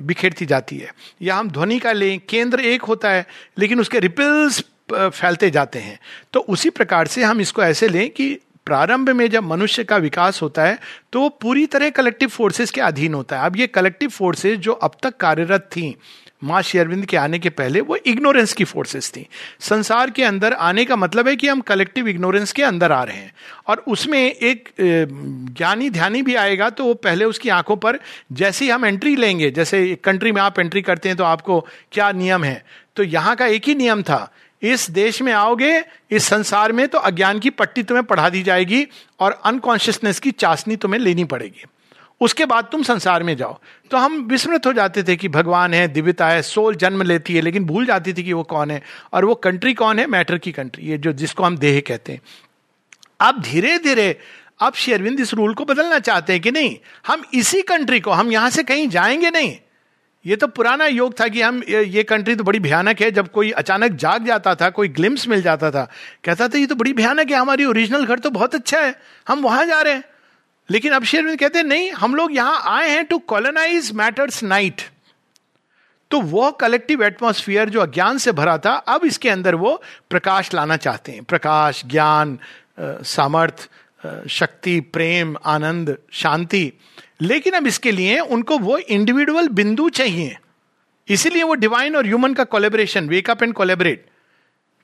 बिखेरती 0.00 0.46
जाती 0.46 0.76
है। 0.76 0.90
या 1.22 1.34
हम 1.34 1.50
ध्वनि 1.50 1.78
का 1.78 1.92
लें, 1.92 2.20
केंद्र 2.28 2.60
एक 2.62 2.82
होता 2.82 3.10
है, 3.10 3.26
लेकिन 3.58 3.80
उसके 3.80 3.98
रिपल्स 4.00 4.62
फैलते 4.92 5.50
जाते 5.50 5.78
हैं। 5.78 5.98
तो 6.32 6.40
उसी 6.40 6.70
प्रकार 6.70 7.06
से 7.06 7.22
हम 7.22 7.40
इसको 7.40 7.62
ऐसे 7.62 7.88
लें 7.88 8.08
कि 8.10 8.36
प्रारंभ 8.66 9.10
में 9.10 9.28
जब 9.30 9.44
मनुष्य 9.44 9.84
का 9.84 9.96
विकास 9.98 10.42
होता 10.42 10.64
है 10.64 10.78
तो 11.12 11.20
वो 11.20 11.28
पूरी 11.42 11.66
तरह 11.66 11.90
कलेक्टिव 11.90 12.28
फोर्सेस 12.28 12.70
के 12.70 12.80
अधीन 12.80 13.14
होता 13.14 13.38
है। 13.38 13.46
अब 13.46 13.56
ये 13.56 13.66
कलेक्टिव 13.68 14.08
फोर्सेस 14.10 14.58
जो 14.58 14.72
अब 14.72 14.96
तक 15.02 15.16
कार्यरत 15.16 15.68
थी, 15.72 15.94
माँ 16.42 16.60
शेरविंद 16.62 17.04
के 17.06 17.16
आने 17.16 17.38
के 17.38 17.50
पहले, 17.50 17.80
वो 17.80 17.96
इग्नोरेंस 17.96 18.52
की 18.52 18.64
फोर्सेस 18.64 19.10
थी। 19.10 19.26
संसार 19.60 20.10
के 20.10 20.22
अंदर 20.24 20.52
आने 20.52 20.84
का 20.84 20.96
मतलब 20.96 21.28
है 21.28 21.34
कि 21.36 21.48
हम 21.48 21.60
कलेक्टिव 21.62 22.08
इग्नोरेंस 22.08 22.52
के 22.52 22.62
अंदर 22.62 22.92
आ 22.92 23.02
रहे 23.02 23.16
हैं। 23.16 23.32
और 23.68 23.84
उसमें 23.88 24.20
एक 24.20 24.68
ज्ञानी 24.80 25.90
ध्यानी 25.90 26.22
भी 26.22 26.34
आएगा 26.36 26.70
तो 26.70 26.84
वो 26.84 26.94
पहले 26.96 27.24
उसकी 27.24 27.48
आँखों 27.50 27.76
पर 27.76 27.98
जैसे 28.32 28.64
ही 28.64 28.70
हम 28.70 28.84
एंट्री 28.84 29.16
लेंगे, 29.16 29.50
जैसे 29.50 29.82
एक 29.92 30.04
कंट्री 30.04 30.32
में 30.32 30.40
आप 30.42 30.58
एंट्री 30.58 30.82
करते 30.82 31.08
हैं 31.08 31.18
तो 31.18 31.24
आपको 31.24 31.60
क्या 31.92 32.10
नियम 32.12 32.44
है? 32.44 32.64
तो 32.96 33.02
यहाँ 33.02 33.36
का 33.36 33.46
एक 33.46 33.68
ही 33.68 33.74
नियम 33.74 34.02
था 34.02 34.32
इस 34.62 34.90
देश 34.90 35.22
में 35.22 35.32
आओगे, 35.32 35.84
इस 36.10 36.24
संसार 36.24 36.72
में 36.72 36.88
तो 36.88 36.98
अज्ञान 36.98 37.38
की 37.38 37.50
पट्टी 37.50 37.82
तुम्हें 37.82 38.06
पढ़ा 38.06 38.28
दी 38.28 38.42
जाएगी 38.42 38.88
और 39.20 39.40
अनकॉन्शियसनेस 39.44 40.20
की 40.20 40.30
चाशनी 40.30 40.76
तुम्हें 40.76 41.00
लेनी 41.00 41.24
पड़ेगी। 41.24 41.64
उसके 42.20 42.44
बाद 42.44 42.68
तुम 42.72 42.82
संसार 42.82 43.22
में 43.22 43.36
जाओ। 43.36 43.58
तो 43.90 43.96
हम 43.96 44.16
विस्मृत 44.16 44.66
हो 44.66 44.72
जाते 44.72 45.02
थे 45.02 45.16
कि 45.16 45.28
भगवान 45.28 45.74
है, 45.74 45.88
दिव्यता 45.88 46.28
है, 46.28 46.42
सोल 46.42 46.74
जन्म 46.74 47.02
लेती 47.02 47.34
है, 47.34 47.40
लेकिन 47.40 47.64
भूल 47.64 47.86
जाती 47.86 48.12
थी 48.12 48.22
कि 48.22 48.32
वो 48.32 48.42
कौन 48.42 48.70
है 48.70 48.82
और 49.12 49.24
वो 49.24 49.34
कंट्री 49.34 49.74
कौन 49.74 49.98
है? 49.98 50.06
मैटर 50.06 50.38
की 50.38 50.52
कंट्री 50.52 50.86
ये 50.86 50.98
जो 50.98 51.12
जिसको 51.12 51.44
हम 51.44 51.56
देह 51.58 51.82
कहते 51.86 52.12
हैं। 52.12 52.20
अब 53.20 53.40
धीरे 53.40 53.78
धीरे 53.78 54.18
अब 54.60 54.74
शेरविंद 54.74 55.20
इस 55.20 55.34
रूल 55.34 55.54
को 55.54 55.64
बदलना 55.64 55.98
चाहते 55.98 56.32
हैं 56.32 56.42
कि 56.42 56.50
नहीं, 56.50 56.78
हम 57.06 57.22
इसी 57.34 57.62
कंट्री 57.62 58.00
को, 58.00 58.10
हम 58.10 58.32
यहाँ 58.32 58.50
से 58.50 58.62
कहीं 58.62 58.88
जाएँगे 58.88 59.30
नहीं। 59.30 59.58
ये 60.24 60.36
तो 60.36 60.46
पुराना 60.46 60.86
योग 60.86 61.18
था 61.20 61.26
कि 61.28 61.40
हम, 61.42 61.62
ये 61.64 62.02
कंट्री 62.02 62.34
तो 62.34 62.44
बड़ी 62.44 62.58
भयानक 62.60 63.00
है। 63.00 63.10
जब 63.10 63.30
कोई 63.30 63.50
अचानक 63.52 63.92
जाग 63.96 64.26
जाता 64.26 64.54
था, 64.54 64.68
कोई 64.70 64.88
ग्लिम्स 64.90 65.26
मिल 65.28 65.42
जाता 65.42 65.70
था, 65.70 65.84
कहता 66.24 66.48
था, 66.48 66.58
ये 66.58 66.66
तो 66.66 66.74
बड़ी 66.74 66.92
भयानक 66.92 67.30
है, 67.30 67.36
हमारी 67.36 67.64
ओरिजिनल 67.64 68.06
घर 68.06 68.18
तो 68.18 68.30
बहुत 68.30 68.54
अच्छा 68.54 68.80
है, 68.80 68.94
हम 69.28 69.42
वहाँ 69.42 69.66
जा 69.66 69.80
रहे 69.80 69.94
हैं। 69.94 70.04
लेकिन 70.68 70.92
अब 70.92 71.04
शेरविंद 71.04 71.38
कहते 71.38 71.58
हैं, 71.58 71.66
नहीं, 71.66 71.90
हम 71.92 72.14
लोग 72.14 72.34
यहाँ 72.36 72.62
आए 72.68 72.90
हैं 72.90 73.04
टू 73.04 73.18
कॉलोनाइज 73.18 73.92
मैटर्स 73.94 74.42
नाइट 74.44 74.82
तो 76.10 76.20
वो 76.20 76.50
कलेक्टिव 76.52 77.02
एटमोस्फियर 77.02 77.68
जो 77.70 77.80
अज्ञान 77.80 78.18
से 78.18 78.32
भरा 78.32 78.56
था, 78.58 78.72
अब 78.72 79.04
इसके 79.04 79.28
अंदर 79.30 79.54
वो 79.54 79.82
प्रकाश 80.10 80.52
लाना 80.54 80.76
चाहते 80.76 81.12
हैं। 81.12 81.22
प्रकाश, 81.24 81.82
ज्ञान 81.86 82.38
सामर्थ 82.80 83.68
शक्ति, 84.30 84.78
प्रेम, 84.92 85.36
आनंद, 85.46 85.96
शांति। 86.12 86.72
लेकिन 87.22 87.52
अब 87.52 87.66
इसके 87.66 87.90
लिए 87.90 88.18
उनको 88.18 88.58
वो 88.58 88.78
इंडिविजुअल 88.78 89.48
बिंदु 89.48 89.88
चाहिए। 89.88 90.36
इसीलिए 91.08 91.42
वो 91.42 91.54
डिवाइन 91.54 91.96
और 91.96 92.06
ह्यूमन 92.06 92.34
का 92.34 92.44
कोलेबरेशन 92.44 93.08
वेकअप 93.08 93.42
एंड 93.42 93.52
कोलेबरेट 93.54 94.06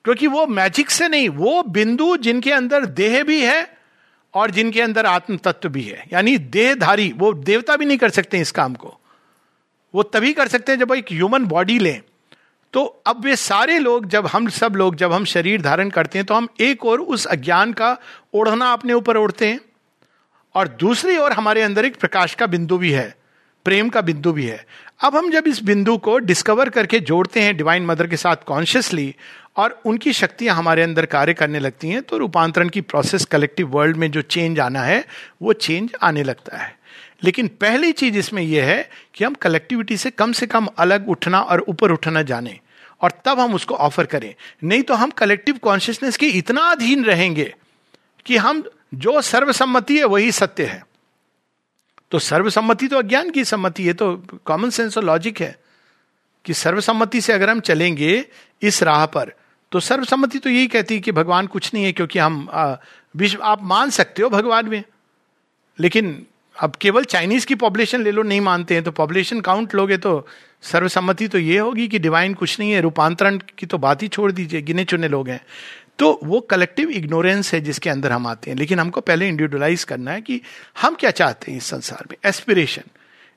क्योंकि 0.05 0.27
वो 0.27 0.47
मैजिक 0.47 0.91
से 0.91 1.09
नहीं, 1.09 1.29
वो 1.29 1.63
बिंदु 1.63 2.17
जिनके 2.17 2.53
अंदर 2.53 2.85
देह 2.85 3.23
भी 3.23 3.41
है 3.41 3.79
और 4.35 4.51
जिनके 4.51 4.81
अंदर 4.83 5.07
आत्म 5.07 5.37
तत्व 5.37 5.69
भी 5.69 5.83
है। 5.83 6.05
यानी 6.13 6.37
देहधारी, 6.39 7.13
वो 7.17 7.33
देवता 7.33 7.77
भी 7.77 7.85
नहीं 7.85 7.99
कर 7.99 8.11
सकते 8.11 8.39
इस 8.39 8.51
काम 8.51 8.75
को। 8.75 8.95
वो 9.95 10.03
तभी 10.03 10.33
कर 10.33 10.49
सकते 10.49 10.73
हैं 10.73 10.79
जब 10.79 10.93
एक 10.93 11.13
ह्यूमन 11.13 11.45
बॉडी 11.45 11.79
लें। 11.79 12.01
तो 12.73 12.85
अब 13.07 13.25
वे 13.25 13.37
सारे 13.37 13.79
लोग, 13.79 14.07
जब 14.07 14.27
हम 14.27 14.49
सब 14.49 14.77
लोग, 14.77 14.97
जब 14.97 15.13
हम 15.13 15.25
शरीर 15.25 15.63
धारण 15.63 15.91
करते 15.91 16.19
हैं 16.19 16.27
तो 16.27 16.35
हम 16.35 16.49
एक 16.61 16.85
और 16.85 17.01
उस 17.01 17.27
अज्ञान 17.27 17.73
का 17.73 17.97
ओढ़ना 18.35 18.73
अपने 18.73 18.93
ऊपर 18.93 19.17
ओढ़ते 19.17 19.47
हैं। 19.47 19.61
और 20.59 20.69
दूसरी 20.81 21.17
ओर 21.17 21.33
हमारे 21.33 21.63
अंदर 21.63 21.85
एक 21.85 21.97
प्रकाश 21.97 22.35
का 22.35 22.47
बिंदु 22.47 22.79
भी 22.79 22.91
है, 22.91 23.15
प्रेम 23.67 23.89
का 23.89 24.01
बिंदु 24.01 24.33
भी 24.33 24.47
है। 24.47 24.65
अब 25.01 25.17
हम 25.17 25.31
जब 25.31 25.45
इस 25.47 25.63
बिंदु 25.63 25.97
को 25.97 26.19
डिस्कवर 26.19 26.69
करके 26.69 26.99
जोड़ते 27.01 27.41
हैं 27.41 27.57
डिवाइन 27.57 27.85
मदर 27.87 28.07
के 28.07 28.17
साथ 28.17 28.37
कॉन्शियसली 28.47 29.15
और 29.57 29.81
उनकी 29.85 30.13
शक्तियाँ 30.13 30.57
हमारे 30.57 30.83
अंदर 30.83 31.07
कार्य 31.07 31.35
करने 31.35 31.59
लगती 31.59 31.89
हैं 31.89 32.03
तो 32.03 32.19
रूपांतरण 32.19 32.69
की 32.69 32.81
प्रोसेस 32.81 33.25
कलेक्टिव 33.25 33.69
वर्ल्ड 33.69 33.97
में 33.97 34.11
जो 34.11 34.23
चेंज 34.23 34.61
आना 34.61 34.83
है, 34.83 35.05
वो 35.43 35.53
चेंज 35.53 35.93
आने 36.03 36.23
लगता 36.23 36.57
है। 36.57 36.77
लेकिन 37.25 37.49
पहली 37.61 37.93
चीज़ 37.93 38.17
इसमें 38.17 38.43
यह 38.43 38.65
है 38.65 38.89
कि 39.15 39.25
हम 39.25 39.35
कलेक्टिविटी 39.35 39.97
से 39.97 40.11
कम 40.11 40.33
से 40.33 40.47
कम 40.47 40.69
अलग 40.79 41.09
उठना 41.09 41.41
और 41.41 41.65
ऊपर 41.69 41.93
उठना 41.93 42.23
जाने 42.23 42.59
और 43.01 43.13
तब 43.25 43.41
हम 43.41 43.55
उसको 43.55 43.75
ऑफ़र 43.77 44.07
करें। 44.07 44.35
नहीं 44.65 44.83
तो 44.83 44.95
हम 44.95 45.11
कलेक्टिव 45.11 45.59
कॉन्शियसनेस 45.63 46.17
के 46.17 46.27
इतना 46.39 46.63
अधीन 46.63 47.05
रहेंगे 47.05 47.55
कि 48.27 48.37
हम 48.37 48.63
जो 48.93 49.21
सर्वसम्मति 49.23 49.99
है, 49.99 50.05
वही 50.05 50.33
सत्य 50.33 50.65
है। 50.65 50.83
तो 52.13 52.19
सर्वसम्मति 52.19 52.87
तो 52.89 52.99
अज्ञान 52.99 53.31
की 53.31 53.45
सम्मति 53.45 53.85
है 53.85 53.93
तो 53.93 54.15
कॉमन 54.45 54.71
सेंस 54.71 54.97
और 54.99 55.05
लॉजिक 55.05 55.41
है 55.41 55.57
कि 56.45 56.55
सर्वसम्मति 56.55 57.21
से 57.21 57.33
अगर 57.33 57.51
हम 57.51 57.61
चलेंगे 57.61 58.25
इस 58.63 58.83
राह 58.83 59.05
पर 59.07 59.33
तो 59.73 59.81
सर्वसम्मति 59.81 60.39
तो 60.39 60.51
यही 60.51 60.67
कहती 60.67 60.95
है 60.95 61.01
कि 61.01 61.13
भगवान 61.13 61.47
कुछ 61.47 61.73
नहीं 61.75 61.85
है, 61.85 61.93
क्योंकि 61.93 62.19
हम 62.19 62.49
विश्व, 63.15 63.43
आप 63.43 63.63
मान 63.63 63.91
सकते 63.91 64.23
हो 64.23 64.29
भगवान 64.31 64.69
में, 64.69 64.83
लेकिन 65.79 66.27
अब 66.57 66.75
केवल 66.75 67.05
चाइनीज़ 67.05 67.47
की 67.47 67.55
पॉपुलेशन 67.55 68.03
ले 68.03 68.11
लो, 68.11 68.23
नहीं 68.23 68.41
मानते 68.41 68.75
हैं 68.75 68.85
तो 68.85 68.91
पॉपुलेशन 68.93 69.41
काउंट 69.41 69.75
लोगे 69.75 69.97
तो 69.99 70.27
सर्वसम्मति 70.63 71.29
तो 71.29 71.39
ये 71.39 71.59
होगी 71.59 71.89
कि 71.89 71.99
डिवाइन 71.99 72.35
कुछ 72.35 72.59
नहीं 72.61 72.71
है, 72.73 72.81
रूपांतरण 72.81 73.39
की 73.59 73.67
तो 73.67 73.79
बात 73.79 74.03
ही 74.03 74.09
छोड़ 74.09 74.31
दीजिए, 74.33 74.63
गिने 74.63 74.85
चुने 74.85 75.09
लोग 75.09 75.29
हैं। 75.29 75.41
तो 75.99 76.21
वो 76.25 76.41
कलेक्टिव 76.41 76.91
इग्नोरेंस 76.91 77.55
है 77.55 77.61
जिसके 77.61 77.91
अंदर 77.91 78.13
हम 78.13 78.27
आते 78.27 78.51
हैं। 78.51 78.59
लेकिन 78.59 78.81
हमको 78.81 79.01
पहले 79.01 79.29
इंडिविजुअलाइज 79.29 79.85
करना 79.85 80.11
है 80.11 80.21
कि 80.21 80.41
हम 80.83 80.95
क्या 80.95 81.11
चाहते 81.11 81.51
हैं 81.51 81.59
इस 81.59 81.65
संसार 81.65 82.05
में? 82.11 82.17
एस्पिरेशन 82.25 82.83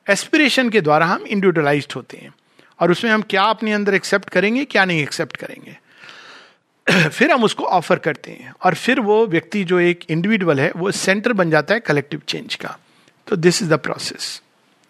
एस्पिरेशन 0.10 0.70
के 0.70 0.82
द्वारा 0.82 1.06
हम 1.06 1.24
इंडिविजुअलाइज 1.24 1.88
होते 1.96 2.18
हैं। 2.18 2.34
और 2.80 2.92
उसमें 2.92 3.12
हम 3.12 3.22
क्या 3.22 3.44
अपने 3.44 3.74
अंदर 3.74 3.94
एक्सेप्ट 3.94 4.30
करेंगे, 4.30 4.66
क्या 4.66 4.86
नहीं 4.86 5.02
एक्सेप्ट 5.02 5.38
करेंगे? 5.38 5.78
फिर 7.10 7.32
हम 7.32 7.44
उसको 7.44 7.64
ऑफ़र 7.64 8.00
करते 8.00 8.32
हैं। 8.32 8.54
और 8.64 8.76
फिर 8.76 9.00
वो 9.00 9.28
व्यक्ति 9.28 9.64
जो 9.64 9.80
एक 9.80 10.06
इंडिविजुअल 10.10 10.60
है, 10.60 10.72
वो 10.76 10.92
सेंटर 10.92 11.34
बन 11.34 11.50
जाता 11.50 11.74
है 11.74 11.80
कलेक्टिव 11.80 12.22
चेंज 12.28 12.56
का। 12.56 12.78
तो 13.28 13.36
दिस 13.36 13.62
इज़ 13.62 13.70
द 13.70 13.74
प्रोसेस 13.74 14.42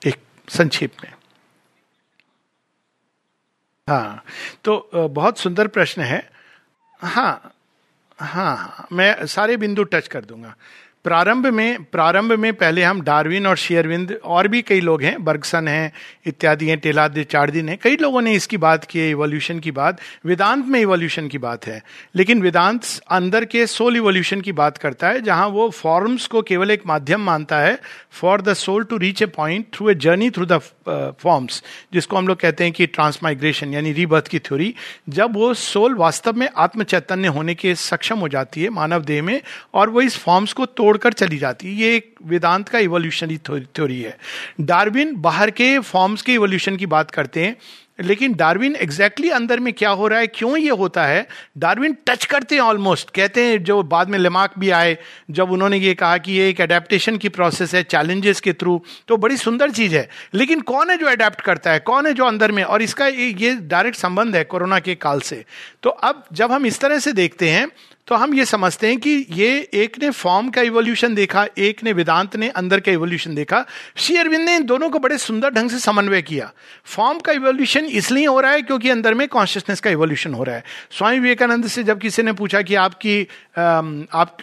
एक 0.06 0.16
संक्षेप 0.50 0.92
में। 1.04 1.12
हाँ 3.90 4.24
तो 4.64 4.90
बहुत 4.96 5.38
सुंदर 5.40 5.68
प्रश्न 5.68 6.02
है। 6.02 6.32
हाँ 7.00 7.54
हाँ 8.22 8.56
हाँ 8.58 8.88
मैं 8.92 9.26
सारे 9.26 9.58
बिंदु 9.58 9.84
टच 9.84 10.08
कर 10.08 10.26
दूँगा। 10.26 10.56
प्रारंभ 11.06 11.46
में 11.48 11.84
प्रारंभ 11.84 12.32
में 12.32 12.54
पहले 12.54 12.84
हम 12.84 13.02
डार्विन 13.02 13.48
और 13.48 13.58
शेयरविंद, 13.58 14.12
और 14.24 14.48
भी 14.48 14.62
कई 14.62 14.82
लोग 14.82 15.04
हैं, 15.04 15.24
बर्गसन 15.24 15.68
हैं, 15.68 15.92
इत्यादि 16.26 16.68
हैं, 16.70 16.78
टेलाद, 16.80 17.22
चार्दिन 17.32 17.70
है, 17.70 17.78
कई 17.78 17.98
लोगों 17.98 18.22
ने 18.22 18.34
इसकी 18.34 18.58
बात 18.58 18.84
की 18.84 19.00
है 19.00 19.10
इवोल्यूशन 19.10 19.60
की 19.60 19.72
बात, 19.72 20.00
वेदांत 20.26 20.66
में 20.66 20.80
इवोल्यूशन 20.80 21.28
की 21.28 21.38
बात 21.38 21.66
है, 21.68 21.82
लेकिन 22.16 22.42
वेदांत 22.42 22.86
अंदर 23.12 23.46
के 23.46 23.66
सोल 23.68 23.98
इवोल्यूशन 23.98 24.42
की 24.42 24.52
बात 24.52 24.78
करता 24.78 25.08
है, 25.08 25.22
जहाँ 25.22 25.48
वो 25.48 25.70
फॉर्म्स 25.72 26.28
को 26.28 26.42
केवल 26.42 26.72
एक 26.72 26.86
माध्यम 26.88 27.22
मानता 27.22 27.60
है 27.60 27.80
for 28.12 28.42
the 28.42 28.54
soul 28.54 28.84
to 28.84 28.98
reach 28.98 29.22
a 29.22 29.26
point 29.32 29.66
through 29.74 29.90
a 29.90 29.96
journey 29.98 30.30
through 30.30 30.46
the 30.46 30.60
forms 31.20 31.62
जिसको 31.94 32.18
हम 32.18 32.28
लोग 32.28 32.40
कहते 32.40 32.64
हैं 32.64 32.74
कि 32.74 32.86
ट्रांसमाइग्रेशन 32.88 33.74
यानी 33.74 33.92
रीबर्थ 33.94 34.28
की 34.28 34.40
थ्योरी 34.40 34.74
जब 35.10 35.36
वो 35.36 35.54
सोल 35.56 35.96
वास्तव 35.96 36.38
में 36.38 36.48
आत्म 36.58 36.84
चैतन्य 36.84 37.28
होने 37.30 37.56
के 37.56 37.76
सक्षम 37.76 38.20
हो 38.20 38.28
जाती 38.28 38.64
है, 38.64 38.70
मानव 38.70 39.04
देह 39.04 39.22
में, 39.24 39.42
और 39.74 39.90
वो 39.90 40.02
इस 40.02 40.18
फॉर्म्स 40.18 40.54
को 40.54 40.66
तोड़ 40.66 40.91
छोड़कर 40.92 41.14
चली 41.16 41.38
जाती 41.38 41.68
है। 41.68 41.74
ये 41.74 41.96
एक 41.96 42.14
वेदांत 42.26 42.70
का 42.70 42.80
इवोल्यूशनरी 42.80 43.38
थ्योरी 43.40 44.02
है। 44.02 44.18
डार्विन 44.62 45.16
बाहर 45.18 45.52
के 45.52 45.78
फॉर्म्स 45.82 46.22
के 46.22 46.34
इवोल्यूशन 46.34 46.78
की 46.78 46.86
बात 46.86 47.12
करते 47.12 47.44
हैं, 47.44 47.56
लेकिन 48.00 48.34
डार्विन 48.34 48.76
एग्जैक्टली 48.76 49.28
exactly 49.28 49.36
अंदर 49.36 49.60
में 49.60 49.72
क्या 49.74 49.90
हो 49.92 50.08
रहा 50.08 50.20
है, 50.20 50.28
क्यों 50.28 50.58
ये 50.58 50.70
होता 50.72 51.06
है? 51.06 51.28
डार्विन 51.58 51.96
टच 52.08 52.26
करते 52.26 52.56
हैं 52.56 52.62
ऑलमोस्ट 52.62 53.10
कहते 53.10 53.44
हैं, 53.44 53.64
जो 53.64 53.82
बाद 53.86 54.10
में 54.10 54.18
लिमाक 54.20 54.58
भी 54.60 54.70
आए, 54.72 54.98
जब 55.32 55.52
उन्होंने 55.52 55.78
ये 55.78 55.94
कहा 55.94 56.18
कि 56.18 56.32
ये 56.32 56.50
एक 56.50 56.62
अडेप्टेशन 56.62 57.18
की 57.18 57.30
प्रोसेस 57.30 57.76
है 57.76 57.84
चैलेंजेस 57.86 58.40
के 58.40 58.54
थ्रू 58.54 58.82
तो 59.08 59.18
बड़ी 59.18 59.38
सुंदर 59.38 59.72
चीज़ 59.72 59.96
है। 59.96 60.08
लेकिन 60.34 60.62
कौन 60.64 60.90
है 60.90 60.98
जो 60.98 61.08
अडेप्ट 61.08 61.42
करता 61.42 61.72
है? 61.72 61.80
कौन 61.82 62.08
है 62.08 62.14
जो 62.14 62.26
अंदर 62.26 62.52
में? 62.52 62.64
और 62.64 62.82
इसका 62.82 63.08
ये 63.08 63.56
डायरेक्ट 63.56 63.98
संबंध 63.98 64.36
है 64.36 64.44
कोरोना 64.46 64.80
के 64.80 64.96
काल 64.98 65.20
से। 65.22 65.44
तो 65.84 65.90
अब 65.90 66.26
जब 66.34 66.52
हम 66.52 66.66
इस 66.66 66.80
तरह 66.80 67.00
से 67.00 67.14
देखते 67.14 67.50
हैं 67.50 67.68
तो 68.08 68.16
हम 68.16 68.34
ये 68.34 68.46
समझते 68.46 68.88
हैं 68.88 68.98
कि 69.00 69.10
ये 69.32 69.50
एक 69.74 69.98
ने 70.02 70.10
फॉर्म 70.12 70.50
का 70.50 70.62
इवोल्यूशन 70.62 71.14
देखा, 71.16 71.46
एक 71.58 71.84
ने 71.84 71.94
वेदांत 71.94 72.36
ने 72.36 72.50
अंदर 72.52 72.80
का 72.80 72.92
इवोल्यूशन 72.92 73.36
देखा। 73.36 73.64
श्री 73.96 74.18
अरविंद 74.18 74.44
ने 74.46 74.56
इन 74.56 74.64
दोनों 74.66 74.90
को 74.90 75.00
बड़े 75.00 75.18
सुंदर 75.18 75.50
ढंग 75.50 75.70
से 75.70 75.80
समन्वय 75.80 76.22
किया। 76.22 76.52
फॉर्म 76.86 77.20
का 77.20 77.32
इवोल्यूशन 77.32 77.86
इसलिए 77.86 78.26
हो 78.26 78.40
रहा 78.40 78.52
है 78.52 78.62
क्योंकि 78.62 78.90
अंदर 78.90 79.14
में 79.14 79.28
कॉन्शियसनेस 79.28 79.80
का 79.80 79.90
इवोल्यूशन 79.90 80.34
हो 80.34 80.44
रहा 80.44 80.56
है। 80.56 80.64
स्वामी 80.92 81.20
विवेकानंद 81.20 81.68
से 81.68 81.84
जब 81.84 82.00
किसी 82.00 82.24
ने 82.24 82.34
पूछा 82.34 82.62
कि 82.62 82.76
आपकी 82.76 83.22
आप 83.54 84.38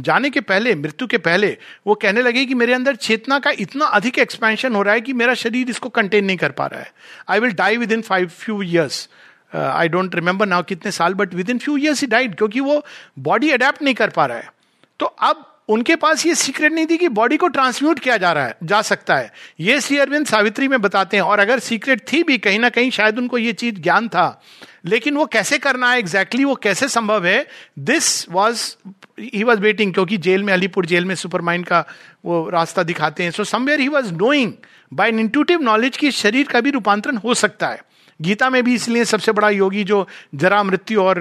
जाने 0.00 0.30
के 0.30 0.40
पहले, 0.42 0.74
मृत्यु 0.74 1.08
के 1.08 1.18
पहले, 1.18 1.56
वो 1.86 1.94
कहने 1.94 2.22
लगे 2.22 2.44
कि 2.44 2.54
मेरे 2.54 2.72
अंदर 2.74 2.96
चेतना 2.96 3.38
का 3.38 3.50
इतना 3.58 3.86
अधिक 3.86 4.18
एक्सपेंशन 4.18 4.74
हो 4.74 4.82
रहा 4.82 4.94
है 4.94 5.00
कि 5.00 5.12
मेरा 5.12 5.34
शरीर 5.36 5.70
इसको 5.70 5.88
कंटेन 5.90 6.24
नहीं 6.24 6.36
कर 6.36 6.50
पा 6.52 6.66
रहा 6.66 6.80
है। 6.80 6.92
I 7.28 7.40
will 7.40 7.52
die 7.54 7.76
within 7.92 8.02
five 8.02 8.28
few 8.38 8.62
years 8.62 9.08
I 9.56 9.88
don't 9.88 10.14
remember 10.14 10.46
now 10.46 10.62
कितने 10.62 10.92
साल 10.92 11.14
but 11.14 11.34
within 11.50 11.58
few 11.58 11.76
years 11.76 12.00
he 12.00 12.06
died 12.06 12.34
क्योंकि 12.34 12.60
वो 12.60 12.86
बॉडी 13.18 13.50
अडेप्ट 13.50 13.82
नहीं 13.82 13.94
कर 13.94 14.10
पा 14.10 14.26
रहा 14.26 14.38
है। 14.38 14.52
तो 15.00 15.06
अब 15.06 15.44
उनके 15.68 15.96
पास 15.96 16.26
ये 16.26 16.34
सीक्रेट 16.34 16.72
नहीं 16.72 16.86
थी 16.86 16.96
कि 16.96 17.08
बॉडी 17.08 17.36
को 17.36 17.48
ट्रांसम्यूट 17.48 17.98
किया 17.98 18.16
जा 18.16 18.32
रहा 18.32 18.46
है, 18.46 18.56
जा 18.64 18.82
सकता 18.82 19.16
है। 19.16 19.32
ये 19.60 19.80
श्री 19.80 19.98
अरविंद 19.98 20.26
सावित्री 20.26 20.68
में 20.68 20.80
बताते 20.80 21.16
हैं, 21.16 21.24
और 21.24 21.38
अगर 21.38 21.58
सीक्रेट 21.58 22.12
थी 22.12 22.22
भी, 22.22 22.38
कहीं 22.38 22.58
ना 22.58 22.68
कहीं 22.68 22.90
शायद 22.90 23.18
उनको 23.18 23.38
ये 23.38 23.52
चीज़ 23.52 23.74
ज्ञान 23.74 24.08
था। 24.08 24.42
लेकिन 24.84 25.16
वो 25.16 25.26
कैसे 25.26 25.58
करना 25.58 25.90
है 25.90 25.98
एग्जैक्टली 25.98 26.38
exactly 26.38 26.58
वो 26.58 26.62
कैसे 26.62 26.88
संभव 26.88 27.26
है 27.26 27.46
this 27.78 28.30
was 28.30 28.74
he 29.20 29.44
was 29.44 29.60
waiting 29.60 29.94
क्योंकि 29.94 30.16
जेल 30.16 30.42
में, 30.42 30.52
अलीपुर 30.52 30.86
जेल 30.86 31.04
में 31.04 31.14
सुपर 31.14 31.40
माइंड 31.40 31.66
का 31.66 31.84
वो 32.24 32.50
रास्ता 32.50 32.82
दिखाते 32.82 33.22
हैं। 33.22 33.30
So 33.30 33.44
somewhere 33.44 33.80
he 33.80 33.88
was 33.88 34.12
knowing 34.12 34.52
by 34.92 35.08
intuitive 35.08 35.60
knowledge 35.60 35.96
की 35.96 36.10
शरीर 36.10 36.48
का 36.48 36.60
भी 36.60 36.70
रूपांतरण 36.70 37.16
हो 37.16 37.34
सकता 37.34 37.68
है। 37.68 37.82
गीता 38.20 38.50
में 38.50 38.62
भी 38.64 38.74
इसलिए 38.74 39.04
सबसे 39.04 39.32
बड़ा 39.32 39.50
योगी 39.50 39.84
जो 39.84 40.06
जरा 40.34 40.62
मृत्यु 40.62 41.02
और 41.02 41.18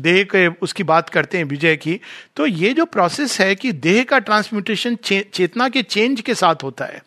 देह 0.00 0.22
के 0.24 0.46
उसकी 0.62 0.82
बात 0.82 1.08
करते 1.08 1.38
हैं 1.38 1.44
विजय 1.44 1.76
की 1.76 2.00
तो 2.36 2.46
ये 2.46 2.72
जो 2.74 2.84
प्रोसेस 2.84 3.40
है 3.40 3.54
कि 3.54 3.72
देह 3.72 4.02
का 4.04 4.18
ट्रांसम्यूटेशन 4.18 4.96
चे, 4.96 5.20
चेतना 5.34 5.68
के 5.68 5.82
चेंज 5.82 6.20
के 6.20 6.34
साथ 6.34 6.62
होता 6.62 6.84
है। 6.84 7.02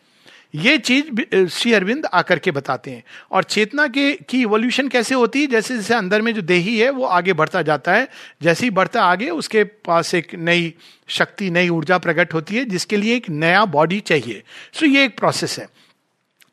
ये 0.56 0.78
चीज़ 0.78 1.48
श्री 1.48 1.74
अरविंद 1.74 2.06
आकर 2.14 2.40
के 2.40 2.52
बताते 2.52 2.92
हैं। 2.92 3.04
और 3.32 3.44
चेतना 3.44 3.88
के 3.88 4.12
की 4.30 4.42
इवोल्यूशन 4.42 4.88
कैसे 4.88 5.16
होती 5.16 5.42
है? 5.42 5.48
जैसे 5.48 5.76
जैसे 5.76 5.94
अंदर 5.94 6.22
में 6.22 6.34
जो 6.34 6.42
देही 6.42 6.78
है 6.80 6.90
वो 6.90 7.06
आगे 7.06 7.34
बढ़ता 7.34 7.62
जाता 7.62 7.94
है। 7.94 8.08
जैसे 8.42 8.66
ही 8.66 8.70
बढ़ता 8.70 9.04
आगे 9.04 9.30
उसके 9.30 9.64
पास 9.64 10.14
एक 10.16 10.36
नई 10.36 10.74
शक्ति 11.08 11.50
नई 11.50 11.70
ऊर्जा 11.70 11.98
प्रकट 11.98 12.34
होती 12.34 12.56
है 12.56 12.66
जिसके 12.66 12.98
लिए 12.98 13.16
एक 13.16 13.30
नया 13.30 13.64
बॉडी 13.66 14.00
चाहिए। 14.00 14.44
सो 14.74 14.86
ये 14.86 15.06
एक 15.06 15.18
प्रोसेस 15.18 15.58
है। 15.60 15.68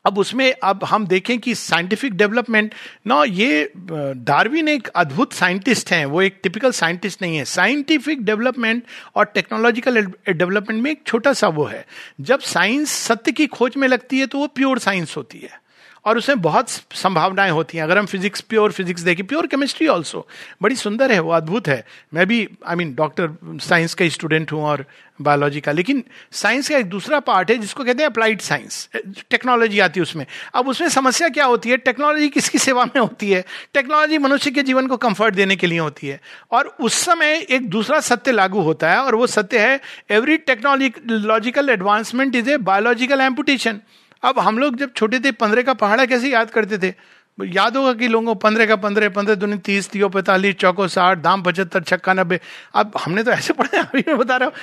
अब 0.05 0.17
उसमें 0.17 0.51
अब 0.63 0.83
हम 0.83 1.05
देखें 1.07 1.37
कि 1.39 1.53
साइंटिफिक 1.55 2.13
डेवलपमेंट 2.13 2.73
ना 3.07 3.23
ये 3.23 3.71
डार्विन 3.75 4.67
एक 4.67 4.87
अद्भुत 4.87 5.33
साइंटिस्ट 5.33 5.91
हैं, 5.91 6.05
वो 6.05 6.21
एक 6.21 6.39
टिपिकल 6.43 6.71
साइंटिस्ट 6.71 7.21
नहीं 7.21 7.37
है। 7.37 7.45
साइंटिफिक 7.45 8.23
डेवलपमेंट 8.25 8.83
और 9.15 9.25
टेक्नोलॉजिकल 9.25 10.01
डेवलपमेंट 10.29 10.81
में 10.83 10.91
एक 10.91 11.01
छोटा 11.07 11.33
सा 11.33 11.47
वो 11.49 11.65
है। 11.65 11.85
जब 12.21 12.39
साइंस 12.41 12.91
सत्य 12.91 13.31
की 13.31 13.47
खोज 13.47 13.77
में 13.77 13.87
लगती 13.87 14.19
है 14.19 14.27
तो 14.27 14.37
वो 14.37 14.47
प्योर 14.47 14.79
साइंस 14.79 15.17
होती 15.17 15.39
है। 15.39 15.59
और 16.05 16.17
उसमें 16.17 16.41
बहुत 16.41 16.69
संभावनाएँ 16.69 17.51
होती 17.51 17.77
हैं। 17.77 17.83
अगर 17.83 17.97
हम 17.97 18.05
फिजिक्स 18.05 18.41
प्योर 18.41 18.71
फिजिक्स 18.71 19.01
देखें 19.01 19.25
प्योर 19.25 19.47
केमिस्ट्री 19.47 19.87
ऑल्सो 19.87 20.27
बड़ी 20.61 20.75
सुंदर 20.75 21.11
है, 21.11 21.19
वो 21.19 21.31
अद्भुत 21.31 21.67
है। 21.67 21.83
मैं 22.13 22.27
भी 22.27 22.47
आई 22.67 22.75
मीन 22.75 22.93
डॉक्टर 22.95 23.59
साइंस 23.61 23.93
का 23.93 24.07
स्टूडेंट 24.09 24.51
हूँ 24.51 24.63
और 24.63 24.85
बायोलॉजी 25.19 25.61
का। 25.61 25.71
लेकिन 25.71 26.03
साइंस 26.31 26.69
का 26.69 26.77
एक 26.77 26.85
दूसरा 26.85 27.19
पार्ट 27.19 27.49
है, 27.51 27.57
जिसको 27.57 27.83
कहते 27.83 28.03
हैं 28.03 28.09
अप्लाइड 28.09 28.41
साइंस 28.41 28.89
टेक्नोलॉजी 29.31 29.79
आती 29.79 29.99
है 29.99 30.01
उसमें। 30.01 30.25
अब 30.55 30.67
उसमें 30.67 30.87
समस्या 30.89 31.29
क्या 31.29 31.45
होती 31.45 31.69
है? 31.69 31.77
टेक्नोलॉजी 31.79 32.29
किसकी 32.29 32.57
सेवा 32.57 32.85
में 32.85 32.99
होती 33.01 33.31
है? 33.31 33.43
टेक्नोलॉजी 33.73 34.17
मनुष्य 34.17 34.51
के 34.51 34.63
जीवन 34.63 34.87
को 34.87 34.97
कंफर्ट 34.97 35.35
देने 35.35 35.55
के 35.55 35.67
लिए 35.67 35.79
होती 35.79 36.07
है। 36.07 36.19
और 36.51 36.75
उस 36.79 36.93
समय 36.95 37.45
एक 37.49 37.69
दूसरा 37.69 37.99
सत्य 38.01 38.31
लागू 38.31 38.61
होता 38.61 38.91
है, 38.91 38.97
और 38.97 39.15
वो 39.15 39.27
सत्य 39.27 39.59
है 39.59 39.79
every 40.11 40.37
technological 40.39 41.69
advancement 41.69 42.35
is 42.35 42.49
a 42.49 42.57
biological 42.59 43.21
amputation 43.21 43.79
अब 44.23 44.39
हम 44.39 44.57
लोग 44.59 44.75
जब 44.77 44.93
छोटे 44.93 45.19
थे, 45.19 45.31
पंद्रह 45.33 45.61
का 45.63 45.73
पहाड़ा 45.75 46.05
कैसे 46.05 46.29
याद 46.29 46.51
करते 46.51 46.77
थे? 46.77 46.93
याद 47.37 47.77
होगा 47.77 47.91
कि 47.93 48.07
लोगों 48.07 48.25
को 48.25 48.33
पंद्रह 48.35 48.65
का 48.65 48.75
पंद्रह 48.75 49.09
पंद्रह 49.09 49.35
दुनी 49.35 49.57
तीस 49.57 49.89
तीयो 49.89 50.07
पैंतालीस, 50.09 50.55
चौको 50.55 50.87
साठ, 50.87 51.17
दाम 51.17 51.41
पचहत्तर, 51.43 51.83
छक्का 51.83 52.13
नब्बे। 52.13 52.39
अब 52.75 52.91
हमने 52.99 53.23
तो 53.23 53.31
ऐसे 53.31 53.53
पढ़े, 53.53 53.77
अभी 53.77 54.03
मैं 54.07 54.17
बता 54.17 54.37
रहा 54.37 54.49
हूँ। 54.49 54.53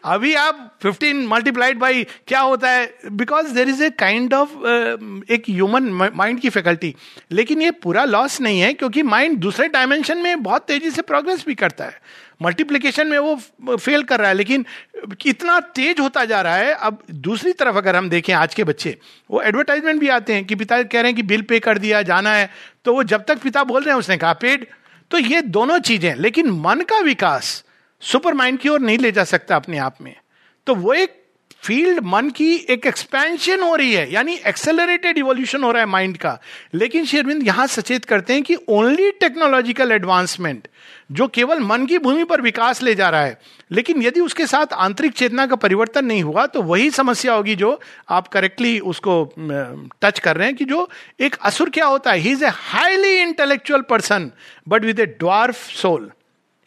अभी 0.04 0.32
आप 0.34 0.78
फिफ्टीन 0.82 1.26
मल्टीप्लाइड 1.26 1.78
बाई 1.78 2.04
क्या 2.28 2.40
होता 2.40 2.70
है? 2.70 2.92
Because 3.12 3.52
there 3.54 3.68
is 3.68 3.82
a 3.84 3.90
kind 3.98 4.34
of 4.34 4.50
एक 5.28 5.44
ह्यूमन 5.48 6.10
माइंड 6.14 6.40
की 6.40 6.50
फैकल्टी 6.50 6.94
लेकिन 7.30 7.62
ये 7.62 7.70
पूरा 7.82 8.04
लॉस 8.04 8.40
नहीं 8.40 8.60
है, 8.60 8.72
क्योंकि 8.72 9.02
माइंड 9.04 9.38
दूसरे 9.38 9.68
डायमेंशन 9.68 10.18
में 10.18 10.42
बहुत 10.42 10.66
तेज़ी 10.68 10.90
से 10.90 11.02
प्रोग्रेस 11.02 11.44
भी 11.46 11.54
करता 11.54 11.84
है। 11.84 12.00
मल्टीप्लीकेशन 12.42 13.06
में 13.06 13.18
वो 13.18 13.76
फेल 13.76 14.02
कर 14.02 14.20
रहा 14.20 14.28
है, 14.28 14.34
लेकिन 14.34 14.64
इतना 15.26 15.58
तेज 15.74 16.00
होता 16.00 16.24
जा 16.24 16.40
रहा 16.40 16.56
है। 16.56 16.72
अब 16.74 16.98
दूसरी 17.10 17.52
तरफ़ 17.54 17.76
अगर 17.76 17.96
हम 17.96 18.08
देखें 18.10 18.32
आज 18.34 18.54
के 18.54 18.64
बच्चे, 18.64 18.96
वो 19.30 19.42
एडवर्टाइजमेंट 19.42 20.00
भी 20.00 20.08
आते 20.10 20.34
हैं 20.34 20.44
कि 20.44 20.54
पिता 20.56 20.82
कह 20.82 21.00
रहे 21.00 21.10
हैं 21.10 21.16
कि 21.16 21.22
बिल 21.24 21.42
पे 21.42 21.58
कर 21.60 21.78
दिया, 21.78 22.02
जाना 22.04 22.32
है। 22.32 22.50
तो 22.84 22.94
वो 22.94 23.02
जब 23.04 23.24
तक 23.24 23.42
पिता 23.42 23.64
बोल 23.64 23.82
रहे 23.82 23.92
हैं, 23.92 23.98
उसने 23.98 24.16
कहा 24.16 24.32
पेड 24.34 24.66
तो 25.10 25.18
ये 25.18 25.40
दोनों 25.42 25.78
चीज़ें, 25.80 26.14
लेकिन 26.16 26.50
मन 26.50 26.80
का 26.88 26.98
विकास 27.00 27.62
सुपर 28.02 28.34
माइंड 28.34 28.58
की 28.58 28.68
ओर 28.68 28.80
नहीं 28.80 28.98
ले 28.98 29.10
जा 29.12 29.24
सकता 29.26 29.56
अपने 29.56 29.78
आप 29.78 29.96
में। 30.00 30.14
तो 30.66 30.74
वो 30.74 30.92
एक 30.94 31.21
फ़ील्ड 31.62 32.00
मन 32.04 32.28
की 32.30 32.54
एक 32.70 32.86
एक्सपेंशन 32.86 33.60
हो 33.62 33.74
रही 33.76 33.92
है, 33.92 34.12
यानी 34.12 34.34
एक्सेलरेटेड 34.46 35.18
इवोल्यूशन 35.18 35.62
हो 35.64 35.70
रहा 35.72 35.82
है 35.82 35.88
माइंड 35.88 36.16
का। 36.16 36.38
लेकिन 36.74 37.04
शेरविंद 37.04 37.46
यहाँ 37.46 37.66
सचेत 37.66 38.04
करते 38.04 38.32
हैं 38.32 38.42
कि 38.42 38.56
ओनली 38.68 39.10
टेक्नोलॉजिकल 39.20 39.92
एडवांसमेंट 39.92 40.68
जो 41.10 41.26
केवल 41.28 41.60
मन 41.60 41.84
की 41.86 41.98
भूमि 41.98 42.24
पर 42.24 42.40
विकास 42.40 42.82
ले 42.82 42.94
जा 42.94 43.08
रहा 43.08 43.20
है, 43.20 43.38
लेकिन 43.70 44.02
यदि 44.02 44.20
उसके 44.20 44.46
साथ 44.46 44.72
आंतरिक 44.74 45.12
चेतना 45.12 45.46
का 45.46 45.56
परिवर्तन 45.56 46.04
नहीं 46.04 46.22
हुआ 46.22 46.46
तो 46.46 46.62
वही 46.62 46.90
समस्या 46.90 47.34
होगी 47.34 47.54
जो 47.54 47.78
आप 48.08 48.28
करेक्टली 48.28 48.78
उसको 48.80 49.24
टच 50.02 50.18
कर 50.18 50.36
रहे 50.36 50.46
हैं 50.46 50.56
कि 50.56 50.64
जो 50.64 50.88
एक 51.20 51.36
असुर 51.42 51.70
क्या 51.70 51.86
होता 51.86 52.12
है? 52.12 52.18
He 52.18 52.30
is 52.30 52.44
a 52.44 52.48
highly 52.48 53.14
intellectual 53.20 53.80
person 53.90 54.30
but 54.68 54.84
with 54.84 55.00
a 55.00 55.06
dwarf 55.06 55.56
soul 55.72 56.10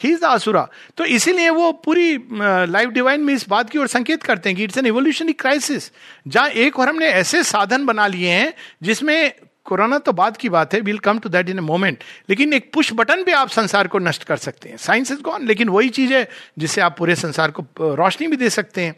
he 0.02 0.10
is 0.12 0.20
the 0.22 0.26
asura 0.26 0.68
तो 0.98 1.06
इसीलिए 1.08 1.50
वो 1.50 1.72
पूरी 1.86 2.18
लाइफ 2.32 2.89
डिवाइन 2.89 3.22
में 3.22 3.34
इस 3.34 3.48
बात 3.50 3.70
की 3.70 3.80
ओर 3.80 3.88
संकेत 3.88 4.24
करते 4.24 4.50
हैं 4.50 4.58
कि 4.58 4.64
इट्स 4.64 4.78
एन 4.78 4.86
इवोल्यूशनरी 4.86 5.34
क्राइसिस 5.36 5.91
जहाँ 6.28 6.50
एक 6.50 6.80
और 6.80 6.89
हमने 6.89 7.10
ऐसे 7.10 7.43
साधन 7.46 7.86
बना 7.86 8.08
लिए 8.08 8.30
हैं, 8.30 8.54
जिसमें 8.84 9.34
कोरोना 9.66 9.98
तो 9.98 10.12
बाद 10.14 10.38
की 10.38 10.50
बात 10.50 10.74
है 10.74 10.80
will 10.82 10.98
come 11.00 11.20
to 11.20 11.30
that 11.30 11.50
in 11.50 11.58
a 11.58 11.62
moment 11.64 12.04
लेकिन 12.30 12.54
एक 12.54 12.72
पुश 12.74 12.91
बटन 12.93 13.24
पे 13.24 13.32
आप 13.34 13.50
संसार 13.50 13.88
को 13.88 14.00
नष्ट 14.00 14.24
कर 14.24 14.38
सकते 14.38 14.70
हैं। 14.70 14.78
साइंस 14.78 15.12
इज़ 15.12 15.22
गॉन 15.22 15.46
लेकिन 15.48 15.70
वही 15.70 15.89
चीज़ 15.89 16.14
है 16.14 16.28
जिससे 16.58 16.82
आप 16.82 16.98
पूरे 16.98 17.16
संसार 17.16 17.52
को 17.52 17.66
रोशनी 17.96 18.28
भी 18.28 18.38
दे 18.38 18.50
सकते 18.52 18.82
हैं। 18.82 18.96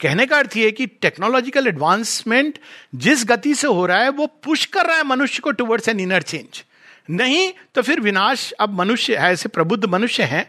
कहने 0.00 0.26
का 0.26 0.38
अर्थ 0.38 0.56
ये 0.56 0.70
कि 0.72 0.86
टेक्नोलॉजिकल 0.86 1.66
एडवांसमेंट 1.66 2.58
जिस 2.94 3.24
गति 3.26 3.54
से 3.54 3.66
हो 3.68 3.86
रहा 3.86 3.98
है, 3.98 4.08
वो 4.10 4.26
पुश 4.26 4.64
कर 4.66 4.86
रहा 4.86 4.96
है 4.96 5.04
मनुष्य 5.06 5.40
को 5.40 5.50
टुवर्ड्स 5.52 5.88
एन 5.88 6.00
इनर 6.00 6.22
चेंज 6.24 6.64
नहीं 7.08 7.52
तो 7.74 7.82
फिर 7.82 8.00
विनाश, 8.00 8.50
अब 8.52 8.72
मनुष्य, 8.72 9.14
ऐसे 9.14 9.48
प्रबुद्ध 9.48 9.84
मनुष्य 9.84 10.22
हैं 10.24 10.46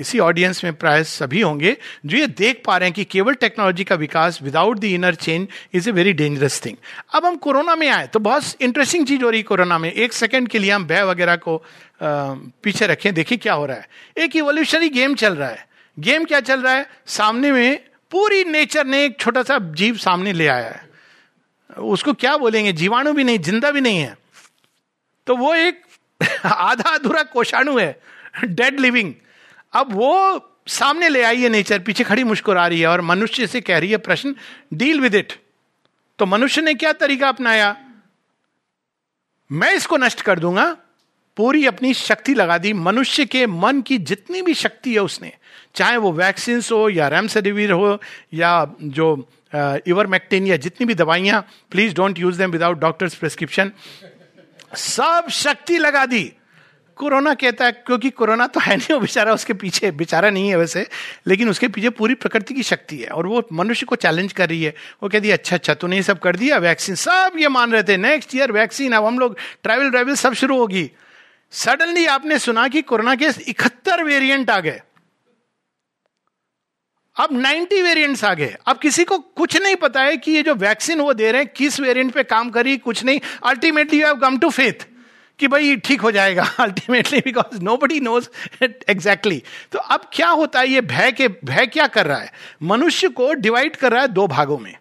इसी 0.00 0.18
ऑडियंस 0.18 0.62
में 0.64 0.72
प्राय 0.74 1.04
सभी 1.04 1.40
होंगे, 1.40 1.76
जो 2.06 2.16
ये 2.16 2.26
देख 2.28 2.62
पा 2.66 2.76
रहे 2.76 2.88
हैं 2.88 2.94
कि 2.94 3.04
केवल 3.06 3.34
टेक्नोलॉजी 3.36 3.84
का 3.84 3.94
विकास 3.94 4.40
without 4.42 4.78
the 4.78 4.84
inner 4.86 5.14
change 5.16 5.46
is 5.74 5.88
a 5.88 5.92
very 5.92 6.12
dangerous 6.14 6.60
thing 6.64 6.76
अब 7.14 7.26
हम 7.26 7.36
कोरोना 7.38 7.74
में 7.76 7.88
आए 7.88 8.06
तो 8.06 8.18
बहुत 8.20 8.62
इंटरेस्टिंग 8.62 9.06
चीज़ 9.06 9.22
हो 9.22 9.30
रही 9.30 9.40
है 9.40 9.44
कोरोना 9.44 9.78
में। 9.78 9.90
एक 9.92 10.12
सेकेंड 10.12 10.48
के 10.48 10.58
लिए 10.58 10.70
हम 10.70 10.86
भय 10.86 11.02
वगैरह 11.04 11.36
को 11.38 11.62
पीछे 12.02 12.86
रखें, 12.86 13.12
देखिए 13.14 13.38
क्या 13.38 13.54
हो 13.54 13.66
रहा 13.66 13.76
है। 13.76 13.88
एक 14.16 14.36
इवोल्यूशनरी 14.36 14.88
गेम 14.90 15.14
चल 15.14 15.34
रहा 15.34 15.48
है। 15.48 15.66
गेम 15.96 16.24
क्या 16.24 16.40
चल 16.40 16.60
रहा 16.60 16.74
है? 16.74 16.86
सामने 17.06 17.52
में 17.52 17.78
पूरी 18.12 18.44
नेचर 18.44 18.86
ने 18.86 19.04
एक 19.04 19.18
छोटा 19.20 19.42
सा 19.42 19.58
जीव 19.74 19.96
सामने 19.98 20.32
ले 20.32 20.46
आया 20.48 20.68
है। 20.68 20.86
उसको 21.70 22.12
क्या 22.14 22.36
बोलेंगे? 22.36 22.72
जीवाणु 22.72 23.12
भी 23.12 23.24
नहीं, 23.24 23.38
ज़िंदा 23.38 23.70
भी 23.70 23.80
नहीं 23.80 23.98
है। 23.98 24.16
तो 25.28 25.36
वो 25.36 25.54
एक 25.54 25.82
आधा 26.44 26.90
अधूरा 26.90 27.22
कोषाणु 27.22 27.78
है 27.78 28.00
डेड 28.44 28.80
लिविंग 28.80 29.12
अब 29.72 29.92
वो 29.92 30.12
सामने 30.66 31.08
ले 31.08 31.22
आई 31.22 31.42
है 31.42 31.48
नेचर 31.48 31.78
पीछे 31.78 32.04
खड़ी 32.04 32.24
मुस्कुरा 32.24 32.66
रही 32.66 32.80
है 32.80 32.86
और 32.86 33.00
मनुष्य 33.00 33.46
से 33.46 33.60
कह 33.60 33.78
रही 33.78 33.90
है, 33.90 33.96
प्रश्न 33.96 34.34
डील 34.74 35.00
विद 35.00 35.14
इट 35.14 35.32
तो 36.18 36.26
मनुष्य 36.26 36.62
ने 36.62 36.74
क्या 36.74 36.92
तरीका 36.92 37.28
अपनाया? 37.28 37.76
मैं 39.50 39.72
इसको 39.74 39.96
नष्ट 39.96 40.20
कर 40.20 40.38
दूँगा। 40.38 40.66
पूरी 41.36 41.66
अपनी 41.66 41.92
शक्ति 41.94 42.34
लगा 42.34 42.58
दी। 42.58 42.72
मनुष्य 42.72 43.24
के 43.26 43.46
मन 43.46 43.80
की 43.80 43.98
जितनी 43.98 44.42
भी 44.42 44.54
शक्ति 44.54 44.94
है 44.94 45.00
उसने, 45.00 45.32
चाहे 45.74 45.96
वो 45.96 46.12
वैक्सीन 46.12 46.62
हो 46.72 46.88
या 46.88 47.08
रेमसेडिविर 47.08 47.70
हो 47.70 48.00
या 48.34 48.50
जो 48.82 49.28
इवरमेक्टिन 49.54 50.46
या 50.46 50.56
जितनी 50.56 50.86
भी 50.86 50.94
दवाइयाँ 50.94 51.46
please 51.70 51.94
don't 51.94 52.18
use 52.18 52.38
them 52.38 52.50
without 52.50 52.78
doctor's 52.78 53.14
prescription 53.14 53.72
सब 54.74 55.28
शक्ति 55.30 55.78
लगा 55.78 56.06
दी। 56.06 56.32
कोरोना 56.96 57.34
कहता 57.34 57.64
है, 57.64 57.72
क्योंकि 57.72 58.10
कोरोना 58.10 58.46
तो 58.46 58.60
है 58.60 58.76
नहीं, 58.76 58.94
वो 58.94 59.00
बेचारा 59.00 59.32
उसके 59.32 59.52
पीछे, 59.52 59.90
बेचारा 59.90 60.30
नहीं 60.30 60.48
है 60.48 60.56
वैसे, 60.56 60.86
लेकिन 61.26 61.48
उसके 61.48 61.68
पीछे 61.68 61.90
पूरी 61.90 62.14
प्रकृति 62.14 62.54
की 62.54 62.62
शक्ति 62.62 62.96
है, 62.96 63.08
और 63.08 63.26
वो 63.26 63.42
मनुष्य 63.52 63.86
को 63.86 63.96
चैलेंज 63.96 64.32
कर 64.32 64.48
रही 64.48 64.62
है। 64.62 64.74
वो 65.02 65.08
कहती 65.08 65.28
है 65.28 65.34
अच्छा 65.34 65.56
अच्छा 65.56 65.74
तूने 65.74 65.96
ये 65.96 66.02
सब 66.02 66.18
कर 66.18 66.36
दिया 66.36 66.58
वैक्सीन 66.58 66.94
सब 66.94 67.32
ये 67.38 67.48
मान 67.48 67.72
रहे 67.72 67.82
थे 67.82 67.96
नेक्स्ट 67.96 68.34
ईयर 68.34 68.52
वैक्सीन 68.52 68.92
अब 68.92 69.04
हम 69.04 69.18
लोग 69.18 69.36
ट्रैवल 69.62 69.90
ट्रैवल 69.90 70.14
सब 70.14 70.32
शुरू 70.32 70.58
होगी। 70.58 70.90
सडनली 71.52 72.06
आपने 72.06 72.38
सुना 72.38 72.68
कि 72.68 72.82
कोरोना 72.82 73.14
के 73.14 73.28
इकहत्तर 73.48 74.02
वेरिएंट 74.04 74.50
आ 74.50 74.60
गए। 74.60 74.80
अब 77.18 77.32
90 77.34 77.80
वेरिएंट्स 77.82 78.24
आ 78.24 78.32
गए। 78.34 78.56
अब 78.66 78.78
किसी 78.78 79.04
को 79.04 79.18
कुछ 79.18 79.56
नहीं 79.56 79.76
पता 79.76 80.02
है 80.02 80.16
कि 80.16 80.32
ये 80.32 80.42
जो 80.42 80.54
वैक्सीन 80.54 81.00
वो 81.00 81.12
दे 81.14 81.30
रहे 81.32 81.42
हैं, 81.42 81.50
किस 81.56 81.80
वेरिएंट 81.80 82.12
पे 82.12 82.22
काम 82.24 82.50
करी, 82.50 82.76
कुछ 82.76 83.04
नहीं। 83.04 83.20
Ultimately 83.44 84.00
you 84.00 84.06
have 84.06 84.16
come 84.16 84.38
to 84.38 84.50
faith 84.50 84.86
कि 85.38 85.48
भाई 85.48 85.76
ठीक 85.76 86.00
हो 86.00 86.10
जाएगा। 86.10 86.42
Ultimately 86.60 87.20
because 87.20 87.60
nobody 87.76 88.00
knows 88.00 88.28
exactly 88.62 89.42
तो 89.72 89.78
अब 89.78 90.10
क्या 90.12 90.28
होता 90.28 90.60
है? 90.60 90.68
ये 90.68 90.80
भय 90.80 91.12
के, 91.12 91.28
भय 91.28 91.66
क्या 91.66 91.86
कर 91.86 92.06
रहा 92.06 92.18
है? 92.18 92.32
मनुष्य 92.62 93.08
को 93.08 93.32
डिवाइड 93.32 93.76
कर 93.76 93.92
रहा 93.92 94.02
है 94.02 94.08
दो 94.08 94.26
भागों 94.26 94.58
में। 94.58 94.74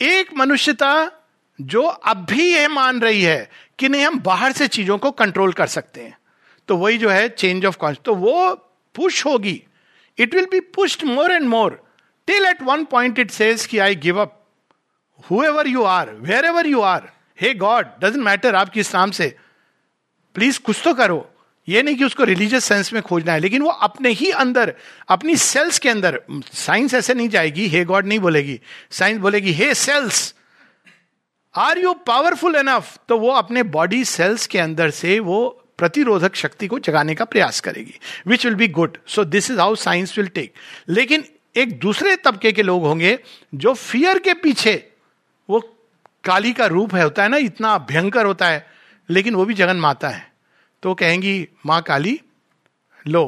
एक 0.00 0.34
मनुष्यता 0.36 1.10
जो 1.58 1.82
अब 1.82 2.26
भी 2.30 2.52
यह 2.52 2.68
मान 2.68 3.00
रही 3.00 3.22
है 3.22 3.50
कि 3.78 3.88
नहीं, 3.88 4.04
हम 4.04 4.18
बाहर 4.20 4.52
से 4.52 4.68
चीज़ों 4.68 4.98
को 4.98 5.10
कंट्रोल 5.10 5.52
कर 5.52 5.66
सकते 5.66 6.00
हैं। 6.00 6.16
तो 6.68 6.76
वही 6.76 6.98
जो 6.98 7.08
है 7.08 7.28
चेंज 7.28 7.66
ऑफ़ 7.66 7.76
कॉन्स 7.76 7.98
तो 8.04 8.14
वो 8.14 8.54
पुश 8.94 9.24
होगी। 9.26 9.62
It 10.20 10.34
will 10.34 10.46
be 10.50 10.60
pushed 10.76 11.04
more 11.04 11.32
and 11.32 11.48
more 11.48 11.80
till 12.28 12.46
at 12.46 12.62
one 12.62 12.84
point 12.84 13.18
it 13.18 13.30
says 13.30 13.66
कि 13.66 13.78
I 13.78 13.94
give 13.94 14.20
up 14.20 14.36
whoever 15.44 15.68
you 15.68 15.82
are 15.82 16.14
wherever 16.44 16.66
you 16.66 16.80
are 16.80 17.08
hey 17.40 17.54
God 17.54 17.86
doesn't 18.00 18.24
matter 18.24 18.54
आप 18.54 18.68
किस 18.68 18.94
नाम 18.94 19.10
से 19.10 19.34
प्लीज़ 20.34 20.58
कुछ 20.60 20.82
तो 20.84 20.94
करो 20.94 21.26
ये 21.68 21.82
नहीं 21.82 21.96
कि 21.96 22.04
उसको 22.04 22.24
रिलीजियस 22.24 22.64
सेंस 22.64 22.92
में 22.92 23.00
खोजना 23.02 23.32
है 23.32 23.40
लेकिन 23.40 23.62
वो 23.62 23.70
अपने 23.86 24.10
ही 24.10 24.30
अंदर 24.44 24.74
अपनी 25.08 25.36
सेल्स 25.36 25.78
के 25.78 25.88
अंदर 25.88 26.20
साइंस 26.52 26.94
ऐसे 26.94 27.14
नहीं 27.14 27.28
जाएगी 27.28 27.66
हे 27.68 27.84
गॉड 27.84 28.06
नहीं 28.06 28.18
बोलेगी 28.18 28.60
साइंस 28.90 29.20
बोलेगी 29.20 29.52
hey 29.52 29.72
cells 29.74 30.34
are 31.54 31.78
you 31.78 31.92
powerful 32.06 32.56
enough 32.56 32.96
तो 33.08 33.18
वो 33.18 33.30
अपने 33.32 33.62
बॉडी 33.76 34.04
सेल्स 34.04 34.46
के 34.46 34.58
अंदर 34.58 34.90
से 34.90 35.18
वो 35.20 35.40
प्रतिरोधक 35.80 36.34
शक्ति 36.34 36.66
को 36.66 36.78
जगाने 36.78 37.14
का 37.14 37.24
प्रयास 37.24 37.60
करेगी 37.60 37.98
which 38.26 38.44
will 38.44 38.54
be 38.54 38.68
good 38.68 38.98
so 39.06 39.24
this 39.24 39.50
is 39.50 39.60
how 39.60 39.74
science 39.74 40.18
will 40.18 40.28
take 40.28 40.54
लेकिन 40.88 41.24
एक 41.56 41.78
दूसरे 41.80 42.16
तबके 42.16 42.52
के 42.52 42.62
लोग 42.62 42.82
होंगे 42.82 43.18
जो 43.54 43.74
फियर 43.74 44.18
के 44.18 44.34
पीछे, 44.34 44.74
वो 45.48 45.60
काली 46.24 46.52
का 46.52 46.66
रूप 46.66 46.94
है, 46.94 47.02
होता 47.04 47.22
है 47.22 47.28
ना, 47.28 47.36
इतना 47.36 47.78
भयंकर 47.78 48.26
होता 48.26 48.48
है, 48.48 48.66
लेकिन 49.08 49.34
वो 49.34 49.44
भी 49.44 49.54
जगन 49.54 49.76
माता 49.76 50.08
है। 50.08 50.32
तो 50.82 50.94
कहेंगी, 50.94 51.48
माँ 51.66 51.80
काली, 51.82 52.20
लो, 53.08 53.24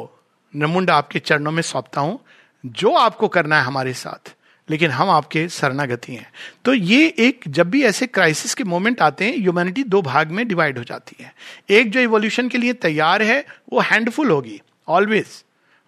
नमुंडा 0.56 0.94
आपके 0.94 1.18
चरणों 1.18 1.52
में 1.52 1.62
सौंपता 1.62 2.00
हूँ, 2.00 2.18
जो 2.66 2.94
आपको 2.94 3.28
करना 3.28 3.56
है 3.56 3.64
हमारे 3.64 3.92
साथ। 3.94 4.34
लेकिन 4.70 4.90
हम 4.90 5.10
आपके 5.10 5.48
शरणागति 5.48 6.14
हैं। 6.14 6.30
तो 6.64 6.74
ये 6.74 7.06
एक, 7.08 7.44
जब 7.48 7.70
भी 7.70 7.82
ऐसे 7.82 8.06
क्राइसिस 8.06 8.54
के 8.54 8.64
मोमेंट 8.64 9.00
आते 9.02 9.24
हैं 9.24 9.36
ह्यूमैनिटी 9.36 9.84
दो 9.84 10.02
भाग 10.02 10.30
में 10.30 10.46
डिवाइड 10.48 10.78
हो 10.78 10.84
जाती 10.84 11.22
है। 11.24 11.34
एक 11.70 11.90
जो 11.90 12.00
इवोल्यूशन 12.00 12.48
के 12.48 12.58
लिए 12.58 12.72
तैयार 12.72 13.22
है, 13.22 13.44
वो 13.72 13.80
हैंडफुल 13.80 14.30
होगी 14.30 14.60
ऑलवेज 14.88 15.42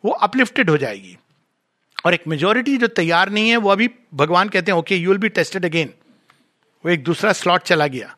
वो 0.04 0.10
अपलिफ्टेड 0.12 0.70
हो 0.70 0.76
जाएगी। 0.76 1.16
और 2.04 2.14
एक 2.14 2.26
मेजोरिटी 2.28 2.76
जो 2.76 2.86
तैयार 2.86 3.30
नहीं 3.30 3.50
है, 3.50 3.56
वो 3.56 3.70
अभी 3.70 3.90
भगवान 4.14 4.48
कहते 4.48 4.72
हैं 4.72 4.78
okay 4.78 4.96
you 4.96 5.10
will 5.10 5.18
be 5.18 5.28
tested 5.28 5.64
again 5.64 5.92
वो 6.84 6.90
एक 6.90 7.04
दूसरा 7.04 7.32
स्लॉट 7.32 7.62
चला 7.62 7.86
गया। 7.86 8.14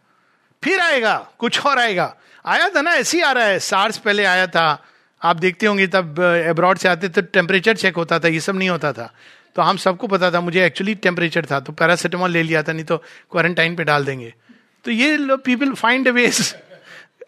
फिर 0.62 0.80
आएगा, 0.80 1.16
कुछ 1.38 1.60
और 1.66 1.78
आएगा। 1.78 2.14
आया 2.46 2.68
था 2.68 2.80
ना, 2.82 2.90
ऐसे 2.90 3.16
ही 3.16 3.22
आ 3.22 3.32
रहा 3.32 3.44
है। 3.44 3.58
सार्स 3.58 3.98
पहले 3.98 4.24
आया 4.24 4.46
था। 4.46 4.84
आप 5.22 5.36
देखते 5.36 5.66
होंगे 5.66 5.86
तब 5.86 6.20
अब्रॉड 6.48 6.78
से 6.78 6.88
आते 6.88 7.08
तो 7.08 7.22
टेम्परेचर 7.22 7.76
चेक 7.76 7.96
होता 7.96 8.18
था, 8.18 8.28
ये 8.28 8.40
सब 8.40 8.56
नहीं 8.56 8.68
होता 8.68 8.92
था। 8.92 9.12
तो 9.56 9.62
हम 9.62 9.76
सबको 9.78 10.06
पता 10.06 10.30
था, 10.30 10.40
मुझे 10.40 10.64
एक्चुअली 10.64 10.94
टेम्परेचर 10.96 11.46
था 11.50 11.60
तो 11.60 11.72
पैरासीटामोल 11.74 12.30
ले 12.30 12.42
लिया 12.42 12.62
था, 12.62 12.72
नहीं 12.72 12.84
तो 12.84 12.96
क्वारंटाइन 12.96 13.76
पे 13.76 13.84
डाल 13.84 14.04
देंगे। 14.04 14.32
तो 14.84 14.90
ये 14.92 15.36
पीपल 15.44 15.72
फाइंड 15.74 16.08
वेज 16.08 16.54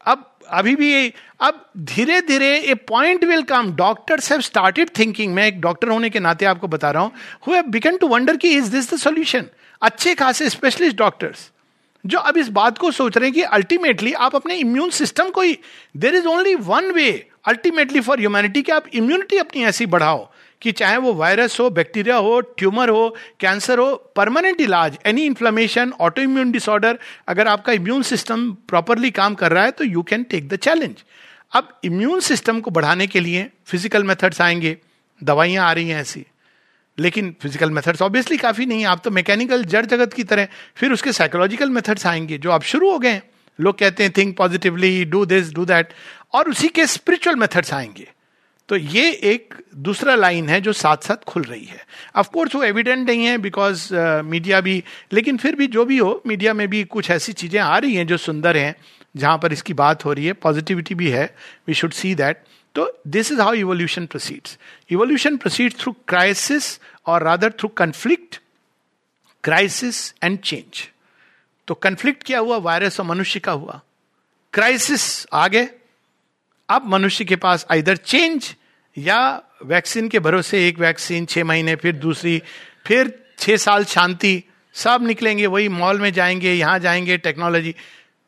अब, 0.07 0.24
अभी 0.49 0.74
भी 0.76 1.12
अब 1.41 1.64
धीरे 1.87 2.20
धीरे 2.22 2.55
a 2.61 2.74
point 2.89 3.24
will 3.24 3.43
come 3.45 3.72
doctors 3.76 4.31
have 4.33 4.41
started 4.41 4.91
thinking 4.99 5.35
मैं 5.35 5.47
एक 5.47 5.61
डॉक्टर 5.61 5.89
होने 5.89 6.11
के 6.11 6.20
नाते 6.20 6.47
आपको 6.47 6.68
बता 6.68 6.91
रहा 6.91 7.03
हूँ 7.03 7.12
हु 7.47 7.62
बिगन 7.68 7.97
टू 7.97 8.09
वंडर 8.09 8.37
की 8.37 8.49
इज़ 8.57 8.70
दिस 8.72 8.93
द 8.95 8.97
सॉल्यूशन 8.99 9.47
अच्छे 9.83 10.14
खासे 10.14 10.49
स्पेशलिस्ट 10.51 10.97
डॉक्टर्स 10.97 11.51
जो 12.05 12.18
अब 12.20 12.37
इस 12.37 12.49
बात 12.51 12.79
को 12.79 12.91
सोच 12.91 13.16
रहे 13.16 13.26
हैं 13.26 13.35
कि 13.35 13.43
अल्टीमेटली 13.55 14.12
आप 14.26 14.37
अपने 14.37 14.57
इम्यून 14.57 14.91
सिस्टम 14.91 15.31
को 15.31 15.43
ही 15.43 15.59
there 15.97 16.14
is 16.14 16.26
only 16.26 16.55
one 16.55 16.91
way 16.93 17.11
ultimately 17.45 18.01
for 18.01 18.20
humanity 18.20 18.62
कि 18.62 18.72
आप 18.72 18.89
इम्यूनिटी 18.95 19.39
अपनी 19.39 19.64
ऐसी 19.64 19.87
बढ़ाओ। 19.87 20.29
कि 20.62 20.72
चाहे 20.72 20.96
वो 20.96 21.12
वायरस 21.14 21.59
हो, 21.61 21.68
बैक्टीरिया 21.70 22.16
हो, 22.16 22.40
ट्यूमर 22.40 22.88
हो, 22.88 23.16
कैंसर 23.40 23.78
हो, 23.78 23.94
परमानेंट 24.16 24.61
इलाज 24.61 24.98
any 25.06 25.24
inflammation 25.24 25.92
auto 26.00 26.22
immune 26.22 26.50
disorder 26.52 26.98
अगर 27.28 27.48
आपका 27.48 27.72
इम्यून 27.72 28.02
सिस्टम 28.04 28.50
प्रॉपरली 28.68 29.11
काम 29.11 29.34
कर 29.34 29.52
रहा 29.52 29.64
है 29.64 29.70
तो 29.70 29.84
you 29.84 30.02
can 30.02 30.22
take 30.24 30.48
the 30.48 30.56
challenge 30.59 31.04
अब 31.52 31.68
इम्यून 31.84 32.20
सिस्टम 32.20 32.61
को 32.61 32.70
बढ़ाने 32.70 33.06
के 33.06 33.20
लिए 33.20 33.48
फ़िज़िकल 33.66 34.04
मेथड्स 34.04 34.40
आएँगे, 34.40 34.76
दवाइयाँ 35.20 35.66
आ 35.66 35.72
रही 35.72 35.88
हैं 35.88 36.00
ऐसी, 36.00 36.24
लेकिन 36.98 37.34
फ़िज़िकल 37.42 37.70
मेथड्स 37.70 38.02
ऑब्वियसली 38.02 38.36
काफ़ी 38.36 38.66
नहीं 38.66 38.80
है। 38.80 38.86
आप 38.86 39.00
तो 39.04 39.11
मैकेनिकल 39.11 39.64
जड़ 39.64 39.84
जगत 39.86 40.12
की 40.12 40.24
तरह, 40.24 40.48
फिर 40.76 40.92
उसके 40.92 41.12
साइकोलॉजिकल 41.12 41.70
मेथड्स 41.70 42.06
आएँगे, 42.06 42.38
जो 42.38 42.50
अब 42.50 42.62
शुरू 42.64 42.90
हो 42.90 42.98
गए 42.98 43.11
हैं। 43.11 43.22
लोग 43.59 43.78
कहते 43.78 44.02
हैं 44.02 44.12
think 44.16 44.36
positively 44.36 45.04
do 45.04 45.24
this 45.26 45.52
do 45.52 45.64
that 45.64 45.92
और 46.34 46.50
उसी 46.50 46.68
के 46.68 46.86
स्पिरिचुअल 46.86 47.36
मेथड्स 47.36 47.72
आएँगे। 47.74 48.09
तो 48.68 48.76
ये 48.76 49.10
एक 49.10 49.54
दूसरा 49.76 50.14
लाइन 50.14 50.48
है 50.48 50.60
जो 50.60 50.72
साथ 50.72 50.96
साथ 50.96 51.24
खुल 51.24 51.42
रही 51.42 51.64
है। 51.64 51.86
ऑफकोर्स 52.16 52.54
वो 52.54 52.62
एविडेंट 52.62 53.08
नहीं 53.08 53.24
है 53.24 53.38
बिकॉज़ 53.38 53.94
मीडिया 54.24 54.58
uh, 54.58 54.64
भी 54.64 54.84
लेकिन 55.12 55.36
फिर 55.36 55.54
भी 55.54 55.66
जो 55.66 55.84
भी 55.84 55.98
हो 55.98 56.22
मीडिया 56.26 56.54
में 56.54 56.68
भी 56.68 56.84
कुछ 56.84 57.10
ऐसी 57.10 57.32
चीज़ें 57.32 57.60
आ 57.60 57.78
रही 57.78 57.94
हैं 57.94 58.06
जो 58.06 58.16
सुंदर 58.16 58.56
हैं 58.56 58.74
जहाँ 59.16 59.38
पर 59.38 59.52
इसकी 59.52 59.74
बात 59.74 60.04
हो 60.04 60.12
रही 60.12 60.26
है 60.26 60.32
पॉजिटिविटी 60.32 60.94
भी 60.94 61.10
है 61.10 61.36
वी 61.68 61.74
शुड 61.74 61.92
सी 61.92 62.14
दैट 62.14 62.42
तो 62.74 63.00
this 63.06 63.32
is 63.32 63.40
how 63.40 63.54
evolution 63.54 64.06
proceeds 64.06 64.58
evolution 64.90 65.36
proceed 65.36 65.74
through 65.78 65.92
crisis 66.08 66.80
और 67.06 67.22
rather 67.22 67.50
through 67.50 67.68
conflict 67.68 68.40
crisis 69.44 70.14
and 70.22 70.38
change 70.38 70.88
तो 71.68 71.74
कन्फ्लिक्ट 71.74 72.22
क्या 72.22 72.38
हुआ? 72.38 72.56
वायरस 72.56 73.00
और 73.00 73.06
मनुष्य 73.06 73.40
का 73.40 73.52
हुआ। 73.52 73.80
क्राइसिस 74.52 75.26
आ 75.32 75.48
गए 75.48 75.68
अब 76.68 76.86
मनुष्य 76.86 77.24
के 77.24 77.36
पास 77.36 77.66
इधर 77.72 77.96
चेंज 77.96 78.54
या 78.98 79.42
वैक्सीन 79.64 80.08
के 80.08 80.18
भरोसे, 80.18 80.68
एक 80.68 80.78
वैक्सीन 80.78 81.26
छह 81.26 81.44
महीने, 81.44 81.76
फिर 81.76 81.96
दूसरी, 81.96 82.42
फिर 82.86 83.24
छह 83.38 83.56
साल 83.56 83.84
शांति, 83.84 84.42
सब 84.74 84.98
निकलेंगे, 85.02 85.46
वही 85.46 85.68
मॉल 85.68 86.00
में 86.00 86.12
जाएँगे, 86.12 86.52
यहाँ 86.52 86.78
जाएँगे 86.78 87.16
टेक्नोलॉजी 87.18 87.74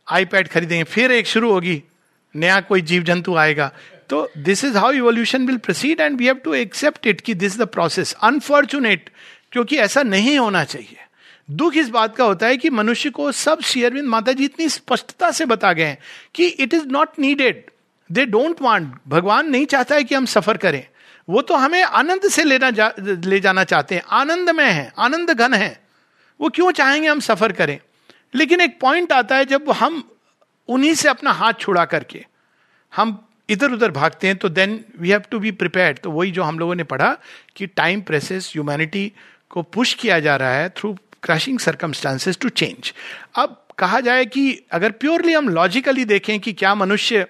आईपैड 0.09 0.49
खरीदेंगे, 0.49 0.85
फिर 0.85 1.13
एक 1.13 1.27
शुरू 1.27 1.53
होगी, 1.53 1.83
नया 2.37 2.61
कोई 2.61 2.81
जीव 2.81 3.03
जंतु 3.03 3.37
आएगा। 3.37 3.73
तो 4.09 4.29
this 4.39 4.65
is 4.65 4.77
how 4.77 4.93
evolution 4.93 5.47
will 5.47 5.57
proceed 5.57 6.01
and 6.01 6.19
we 6.19 6.27
have 6.27 6.35
to 6.35 6.55
accept 6.55 7.07
it 7.07 7.21
कि 7.21 7.35
दिस 7.35 7.59
द 7.59 7.63
प्रोसेस 7.63 8.13
अनफॉर्चुनेट 8.23 9.11
क्योंकि 9.53 9.77
ऐसा 9.77 10.03
नहीं 10.03 10.39
होना 10.39 10.65
चाहिए। 10.65 10.97
दुख 11.51 11.77
इस 11.77 11.89
बात 11.89 12.17
का 12.17 12.25
होता 12.25 12.47
है 12.47 12.57
कि 12.57 12.71
मनुष्य 12.71 13.11
को 13.11 13.33
सब 13.33 13.61
शेयरविंद 13.61 14.09
माता 14.09 14.33
जी 14.33 14.45
इतनी 14.45 14.69
स्पष्टता 14.69 15.31
से 15.31 15.47
बता 15.47 15.73
गए 15.73 15.97
कि 16.35 16.47
it 16.47 16.75
is 16.75 16.87
not 16.87 17.09
needed 17.19 17.65
they 18.13 18.25
don't 18.27 18.63
want 18.63 18.95
भगवान 19.09 19.51
नहीं 19.51 19.67
चाहता 19.67 19.95
है 19.95 20.05
कि 20.05 20.15
हम 20.15 20.27
सफ़र 20.27 20.57
करें। 20.57 20.87
वो 21.29 21.43
तो 21.43 21.55
हमें 21.55 21.83
आनंद 21.83 22.29
से 22.29 22.45
लेना 22.45 22.71
जा, 22.71 22.93
ले 22.99 23.41
जाना 23.41 23.65
चाहते 23.65 23.95
हैं। 23.95 24.03
आनंद 24.11 24.51
में 24.51 24.65
है 24.65 24.93
आनंद 24.99 25.31
घन 25.31 25.55
है। 25.55 25.81
वो 26.41 26.49
क्यों 26.49 26.71
चाहेंगे 26.73 27.09
हम 27.09 27.21
सफ़र 27.21 27.53
करें? 27.53 27.79
लेकिन 28.35 28.61
एक 28.61 28.81
पॉइंट 28.81 29.13
आता 29.13 29.37
है 29.37 29.45
जब 29.45 29.71
हम 29.71 30.03
उन्हीं 30.69 30.95
से 30.95 31.09
अपना 31.09 31.33
हाथ 31.33 31.53
छुड़ा 31.53 31.85
करके 31.85 32.25
हम 32.97 33.29
इधर 33.49 33.73
उधर 33.73 33.91
भागते 33.91 34.27
हैं 34.27 34.37
तो 34.37 34.49
then 34.49 34.85
we 34.99 35.11
have 35.11 35.21
to 35.21 35.39
be 35.39 35.51
prepare 35.51 35.97
तो 35.97 36.11
वही 36.11 36.31
जो 36.31 36.43
हम 36.43 36.59
लोगों 36.59 36.75
ने 36.75 36.85
पढ़ा 36.85 37.17
कि 37.57 37.67
टाइम 37.67 38.01
प्रेसेस 38.01 38.51
ह्यूमैनिटी 38.53 39.13
को 39.49 39.63
पुश 39.63 39.95
किया 39.95 40.21
जा 40.21 40.37
रहा 40.37 40.55
है 40.55 40.69
through 40.69 40.97
crushing 41.23 41.59
circumstances 41.59 42.39
to 42.39 42.49
change 42.49 42.93
अब 43.35 43.67
कहा 43.79 44.01
जाए 44.01 44.25
कि 44.27 44.67
अगर 44.73 44.91
प्योरली 44.91 45.33
हम 45.33 45.49
लॉजिकली 45.49 46.05
देखें 46.05 46.41
कि 46.41 46.53
क्या 46.53 46.75
मनुष्य 46.75 47.27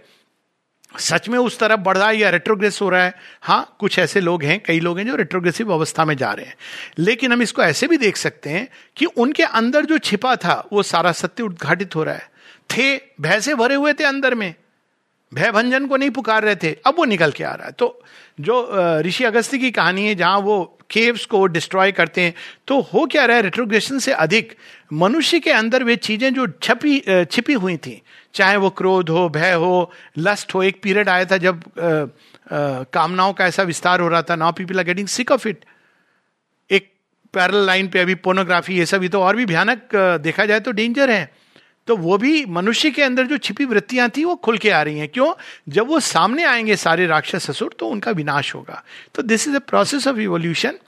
सच 0.95 1.29
में 1.29 1.39
उस 1.39 1.59
तरफ़ 1.59 1.81
बढ़ 1.81 1.97
रहा 1.97 2.09
है 2.09 2.17
या 2.17 2.31
रेट्रोग्रेस 2.31 2.81
हो 2.83 2.89
रहा 2.89 3.05
है? 3.05 3.15
हाँ 3.43 3.77
कुछ 3.79 3.99
ऐसे 3.99 4.21
लोग 4.21 4.43
हैं, 4.45 4.61
कई 4.63 4.81
लोग 4.81 4.99
हैं 4.99 5.07
जो 5.07 5.15
रेट्रोग्रेसिव 5.17 5.73
अवस्था 5.73 6.05
में 6.05 6.17
जा 6.17 6.33
रहे 6.33 6.47
हैं। 6.47 6.55
लेकिन 6.99 7.33
हम 7.33 7.43
इसको 7.43 7.63
ऐसे 7.63 7.87
भी 7.87 7.97
देख 7.97 8.17
सकते 8.17 8.51
हैं 8.51 8.69
कि 8.97 9.07
उनके 9.07 9.43
अंदर 9.43 9.85
जो 9.85 9.99
छिपा 9.99 10.35
था, 10.37 10.67
वो 10.73 10.83
सारा 10.83 11.13
सत्य 11.13 11.43
उद्घाटित 11.43 11.97
हो 11.97 12.03
रहा 12.05 12.15
है। 12.15 12.29
थे, 12.71 12.97
भय 13.21 13.41
से 13.41 13.55
भरे 13.55 13.75
हुए 13.75 13.93
थे 13.93 14.05
अंदर 14.05 14.35
में। 14.35 14.55
भय 15.33 15.51
भंजन 15.53 15.87
को 15.87 15.97
नहीं 15.97 16.11
पुकार 16.11 16.43
रहे 16.43 16.57
थे। 16.57 16.73
अब 16.87 16.95
वो 16.99 17.05
निकल 17.05 17.31
के 17.31 17.45
आ 17.45 17.55
रहा 17.55 17.67
है। 17.67 17.73
तो 17.73 18.03
जो 18.41 19.01
ऋषि 19.01 19.25
अगस्ती 19.25 19.59
की 19.59 19.71
कहानी 19.71 20.07
है, 20.07 20.15
जहाँ 20.15 20.39
वो 20.39 20.79
केव्स 20.91 21.25
को 21.27 21.45
डिस्ट्रॉय 21.47 21.93
करते 21.93 22.21
हैं 22.21 22.35
तो 22.69 22.81
हो 22.83 23.05
क्या 23.07 23.25
रहा 23.25 23.37
है? 23.37 23.43
रेट्रोग्रेशन 23.43 23.99
से 23.99 24.13
अधिक 24.13 24.55
मनुष्य 24.93 25.39
के 25.41 25.51
अंदर 25.51 25.85
वे 25.85 25.97
चीज़ें 25.97 26.33
जो 26.35 26.47
छपी 26.63 27.25
छिपी 27.25 27.53
हुई 27.53 27.77
थी 27.77 28.01
चाहे 28.35 28.57
वो 28.57 28.71
क्रोध 28.71 29.11
हो, 29.11 29.29
भय 29.29 29.53
हो 29.53 29.93
लस्ट 30.19 30.55
हो, 30.55 30.63
एक 30.63 30.81
पीरियड 30.83 31.09
आया 31.09 31.25
था 31.25 31.37
जब 31.37 31.63
कामनाओं 32.93 33.33
का 33.33 33.47
ऐसा 33.47 33.63
विस्तार 33.63 34.01
हो 34.01 34.09
रहा 34.09 34.23
था 34.23 34.37
now 34.37 34.53
people 34.53 34.79
are 34.79 34.85
getting 34.85 35.09
sick 35.09 35.31
of 35.33 35.49
it 35.49 35.65
एक 36.71 36.91
पैरल 37.35 37.67
लाइन 37.67 37.89
पे 37.89 37.99
अभी 37.99 38.15
पोनोग्राफी 38.21 38.79
ये 38.79 38.87
सब 38.87 39.07
तो 39.07 39.23
और 39.23 39.37
भी 39.37 39.47
भयानक 39.47 39.95
देखा 40.23 40.47
जाए 40.47 40.61
तो 40.61 40.73
डेंजर 40.73 41.11
है। 41.11 41.31
तो 41.89 41.97
वो 41.97 42.17
भी 42.19 42.45
मनुष्य 42.47 42.91
के 42.91 43.03
अंदर 43.03 43.27
जो 43.27 43.37
छिपी 43.39 43.65
वृत्तियाँ 43.65 44.09
थी, 44.17 44.25
वो 44.25 44.35
खुल 44.37 44.59
के 44.59 44.71
आ 44.71 44.83
रही 44.83 44.99
हैं। 44.99 45.09
क्यों? 45.09 45.33
जब 45.69 45.87
वो 45.89 46.01
सामने 46.01 46.45
आएँगे 46.45 46.77
सारे 46.77 47.07
राक्षस 47.07 47.51
ससुर 47.51 47.75
तो 47.79 47.89
उनका 47.89 48.11
विनाश 48.11 48.55
होगा। 48.55 48.83
तो 49.15 49.23
this 49.23 49.49
is 49.49 49.57
a 49.57 49.61
process 49.69 50.07
of 50.09 50.19
evolution 50.19 50.79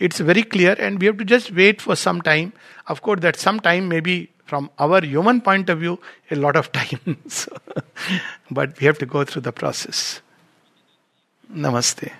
it's 0.00 0.20
very 0.20 0.42
clear 0.44 0.80
and 0.80 0.98
we 0.98 1.06
have 1.06 1.16
to 1.16 1.24
just 1.26 1.52
wait 1.52 1.80
for 1.80 1.96
some 1.96 2.20
time 2.20 2.50
of course 2.90 3.20
that 3.20 3.36
some 3.36 3.58
time 3.58 3.88
may 3.88 4.00
be 4.00 4.28
from 4.52 4.68
our 4.78 5.00
human 5.02 5.40
point 5.40 5.70
of 5.70 5.78
view, 5.78 5.98
a 6.30 6.36
lot 6.36 6.56
of 6.56 6.70
time. 6.78 7.16
so, 7.26 7.56
but 8.50 8.78
we 8.78 8.86
have 8.86 8.98
to 8.98 9.06
go 9.06 9.24
through 9.24 9.42
the 9.48 9.56
process. 9.62 10.20
नमस्ते 11.48 12.10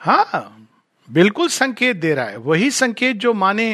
हाँ 0.00 0.68
बिल्कुल 1.08 1.48
संकेत 1.48 1.96
दे 1.96 2.12
रहा 2.14 2.24
है 2.26 2.36
वही 2.46 2.70
संकेत 2.70 3.16
जो 3.16 3.32
माने 3.34 3.68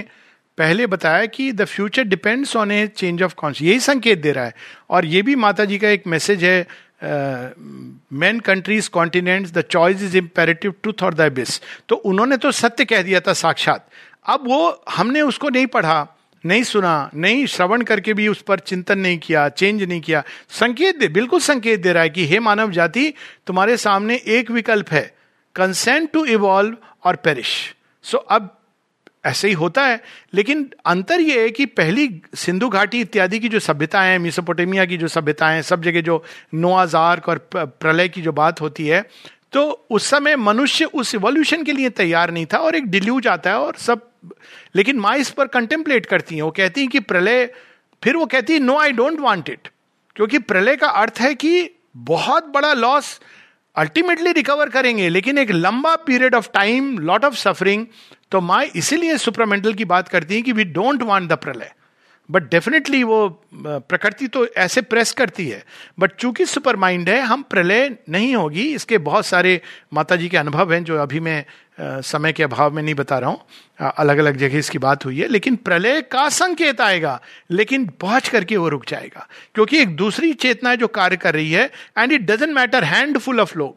पहले 0.59 0.87
बताया 0.87 1.25
कि 1.35 1.51
the 1.53 1.65
future 1.65 2.05
depends 2.05 2.55
on 2.57 2.71
a 2.73 2.87
change 2.97 3.23
of 3.23 3.35
cons 3.39 3.63
यही 3.63 3.81
संकेत 3.81 4.19
दे 4.23 4.33
रहा 4.33 4.45
है 4.45 4.55
और 4.91 5.07
ये 5.07 5.23
भी 5.23 5.35
माता 5.45 5.65
जी 5.65 5.79
का 5.79 5.89
एक 5.89 6.07
मैसेज 6.15 6.45
है 6.45 6.59
man 7.03 8.41
countries 8.47 8.91
continents 8.91 9.53
the 9.53 9.63
choice 9.71 10.03
is 10.03 10.17
imperative 10.17 10.75
truth 10.83 11.03
और 11.05 11.15
द 11.15 11.33
बिस 11.33 11.61
तो 11.89 11.97
उन्होंने 12.13 12.37
तो 12.37 12.53
सत्य 12.53 12.85
कह 12.85 13.03
दिया 13.03 13.21
था 13.27 13.33
साक्षात 13.43 13.87
अब 14.29 14.45
वो 14.47 14.83
हमने 14.89 15.21
उसको 15.21 15.49
नहीं 15.49 15.67
पढ़ा, 15.67 16.07
नहीं 16.45 16.63
सुना, 16.63 17.11
नहीं 17.15 17.47
श्रवण 17.47 17.83
करके 17.83 18.15
भी 18.15 18.29
उस 18.29 18.43
पर 18.43 18.59
चिंतन 18.59 18.99
नहीं 18.99 19.19
किया 19.19 19.49
चेंज 19.49 19.83
नहीं 19.83 20.01
किया। 20.01 20.23
संकेत 20.51 20.99
दे, 20.99 21.09
बिल्कुल 21.09 21.41
संकेत 21.41 21.81
दे 21.81 21.93
रहा 21.93 22.03
है 22.03 22.11
कि, 22.11 22.27
हे 22.27 22.39
मानव 22.39 22.71
जाति, 22.71 23.13
तुम्हारे 23.47 23.77
सामने 23.77 24.21
एक 24.27 24.51
विकल्प 24.51 24.91
है 24.91 25.15
कंसेंट 25.55 26.11
टू 26.13 26.25
इवॉल्व 26.25 26.77
और 27.05 27.17
पेरिश 27.17 27.75
सो 28.05 28.19
अब 28.19 28.55
ऐसे 29.25 29.49
ही 29.49 29.55
होता 29.55 29.87
है, 29.87 30.01
लेकिन 30.35 30.69
अंतर 30.87 31.21
यह 31.21 31.41
है 31.41 31.51
कि 31.51 31.67
पहली 31.67 32.09
सिंधु 32.35 32.69
घाटी 32.69 33.01
इत्यादि 33.01 33.39
की 33.39 33.49
जो 33.49 33.59
सभ्यताएँ 33.59 34.11
हैं, 34.11 34.19
मिसोपोटेमिया 34.19 34.85
की 34.85 34.97
जो 34.97 35.09
सभ्यताएँ 35.09 35.63
सब 35.63 35.83
जगह 35.83 36.01
जो 36.01 36.25
नोआजार्क 36.55 37.29
और 37.29 37.49
प्रलय 37.55 38.09
की 38.09 38.23
जो 38.23 38.33
बात 38.33 38.61
होती 38.61 38.87
है 38.87 39.05
तो 39.53 39.87
उस 39.91 40.07
समय 40.07 40.37
मनुष्य 40.37 40.85
उस 40.85 41.15
इवोल्यूशन 41.15 41.63
के 41.65 41.73
लिए 41.73 41.91
तैयार 41.91 42.31
नहीं 42.31 42.47
था 42.47 42.59
और 42.59 42.75
एक 42.75 42.87
डिल्यूज 42.87 43.27
आता 43.27 43.51
है 43.51 43.59
और 43.59 43.77
सब 43.77 44.07
लेकिन 44.77 44.99
माँ 44.99 45.17
इस 45.17 45.31
पर 45.31 45.47
कंटेम्पलेट 45.49 46.07
करती 46.07 46.35
हैं। 46.35 46.43
वो 46.43 46.51
कहती 46.51 46.81
हैं 46.81 46.91
कि 46.91 47.01
प्रलय, 47.01 47.45
फिर 48.03 48.17
वो 48.17 48.27
कहती 48.27 48.53
है 48.53 48.59
no 48.59 48.77
I 48.79 48.93
don't 48.93 49.21
want 49.21 49.51
it 49.51 49.69
क्योंकि 50.17 50.39
प्रलय 50.41 50.77
का 50.77 50.89
अर्थ 50.97 51.21
है 51.21 51.35
कि 51.35 51.71
बहुत 51.97 52.47
बड़ा 52.47 52.73
लॉस 52.75 53.19
अल्टीमेटली 53.77 54.33
रिकवर 54.33 54.69
करेंगे, 54.69 55.09
लेकिन 55.09 55.39
एक 55.39 55.51
लंबा 55.51 55.95
period 55.97 56.35
of 56.35 56.49
time 56.55 56.99
lot 56.99 57.25
of 57.25 57.35
suffering 57.35 57.87
तो 58.33 58.41
माँ 58.41 58.63
इसीलिए 58.77 59.17
सुपरामेंटल 59.19 59.75
की 59.75 59.85
बात 59.87 60.09
करती 60.09 60.35
है 60.35 60.43
कि 60.43 60.53
वी 60.53 60.65
डोंट 60.65 61.03
वॉन्ट 61.03 61.31
द 61.31 61.37
प्रलय। 61.39 61.73
बट 62.29 62.51
डेफिनेटली 62.51 63.03
वो 63.05 63.29
प्रकृति 63.55 64.27
तो 64.29 64.47
ऐसे 64.57 64.81
प्रेस 64.83 65.13
करती 65.13 65.49
है। 65.49 65.63
बट 65.99 66.15
चूँकि 66.15 66.47
सुपर 66.47 66.77
माइंड 66.77 67.09
है, 67.09 67.21
हम 67.21 67.43
प्रलय 67.43 67.89
नहीं 68.09 68.35
होगी, 68.35 68.63
इसके 68.75 68.99
बहुत 69.01 69.27
सारे 69.27 69.61
माता 69.93 70.17
जी 70.17 70.29
के 70.29 70.37
अनुभव 70.37 70.73
हैं, 70.73 70.83
जो 70.85 70.99
अभी 70.99 71.21
मैं 71.21 71.45
समय 72.03 72.33
के 72.33 72.43
अभाव 72.43 72.75
में 72.75 72.83
नहीं 72.83 72.95
बता 72.95 73.19
रहा 73.19 73.31
हूँ। 73.31 73.91
अलग 73.97 74.19
अलग 74.19 74.37
जगह 74.37 74.59
इसकी 74.59 74.79
बात 74.79 75.05
हुई 75.05 75.21
है, 75.21 75.29
लेकिन 75.29 75.57
प्रलय 75.59 76.01
का 76.03 76.29
संकेत 76.31 76.81
आएगा, 76.81 77.21
लेकिन 77.51 77.87
पहुँच 78.01 78.29
करके 78.29 78.57
वो 78.57 78.69
रुक 78.69 78.87
जाएगा। 78.89 79.27
क्योंकि 79.55 79.81
एक 79.81 79.97
दूसरी 79.97 80.33
चेतना 80.35 80.71
है 80.71 80.77
जो 80.77 80.87
कार्य 80.89 81.17
कर 81.17 81.35
रही 81.35 81.51
है 81.51 81.71
and 81.99 82.13
it 82.13 82.31
doesn't 82.31 82.55
matter 82.55 82.85
handful 83.19 83.41
of 83.41 83.59
लोग, 83.59 83.77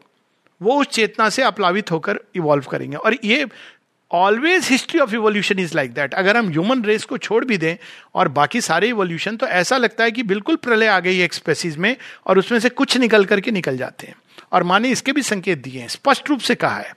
वो 0.60 0.80
उस 0.80 0.86
चेतना 0.88 1.28
से 1.28 1.42
अप्लावित 1.42 1.90
होकर 1.90 2.18
इवॉल्व 2.36 2.64
करेंगे। 2.70 2.96
और 2.96 3.16
ये 3.24 3.46
always 4.12 4.68
history 4.70 5.00
of 5.00 5.14
evolution 5.14 5.58
is 5.58 5.72
like 5.74 5.92
that 5.92 6.14
अगर 6.14 6.36
हम 6.36 6.48
ह्यूमन 6.48 6.84
रेस 6.84 7.04
को 7.04 7.18
छोड़ 7.18 7.44
भी 7.44 7.58
दें 7.58 7.76
और 8.14 8.28
बाकी 8.28 8.60
सारे 8.60 8.88
इवोल्यूशन 8.88 9.36
तो 9.36 9.46
ऐसा 9.46 9.76
लगता 9.76 10.04
है 10.04 10.10
कि 10.10 10.22
बिल्कुल 10.22 10.56
प्रलय 10.56 10.86
आ 10.86 11.00
गई 11.00 11.20
एक 11.20 11.32
स्पेसीज 11.32 11.76
में 11.76 11.96
और 12.26 12.38
उसमें 12.38 12.58
से 12.58 12.68
कुछ 12.68 12.96
निकल 12.96 13.24
करके 13.24 13.50
निकल 13.50 13.76
जाते 13.76 14.06
हैं। 14.06 14.14
और 14.52 14.62
माने 14.62 14.88
इसके 14.88 15.12
भी 15.12 15.22
संकेत 15.22 15.62
दिए 15.62 15.80
हैं। 15.80 15.88
स्पष्ट 15.88 16.30
रूप 16.30 16.40
से 16.40 16.54
कहा 16.54 16.76
है 16.76 16.96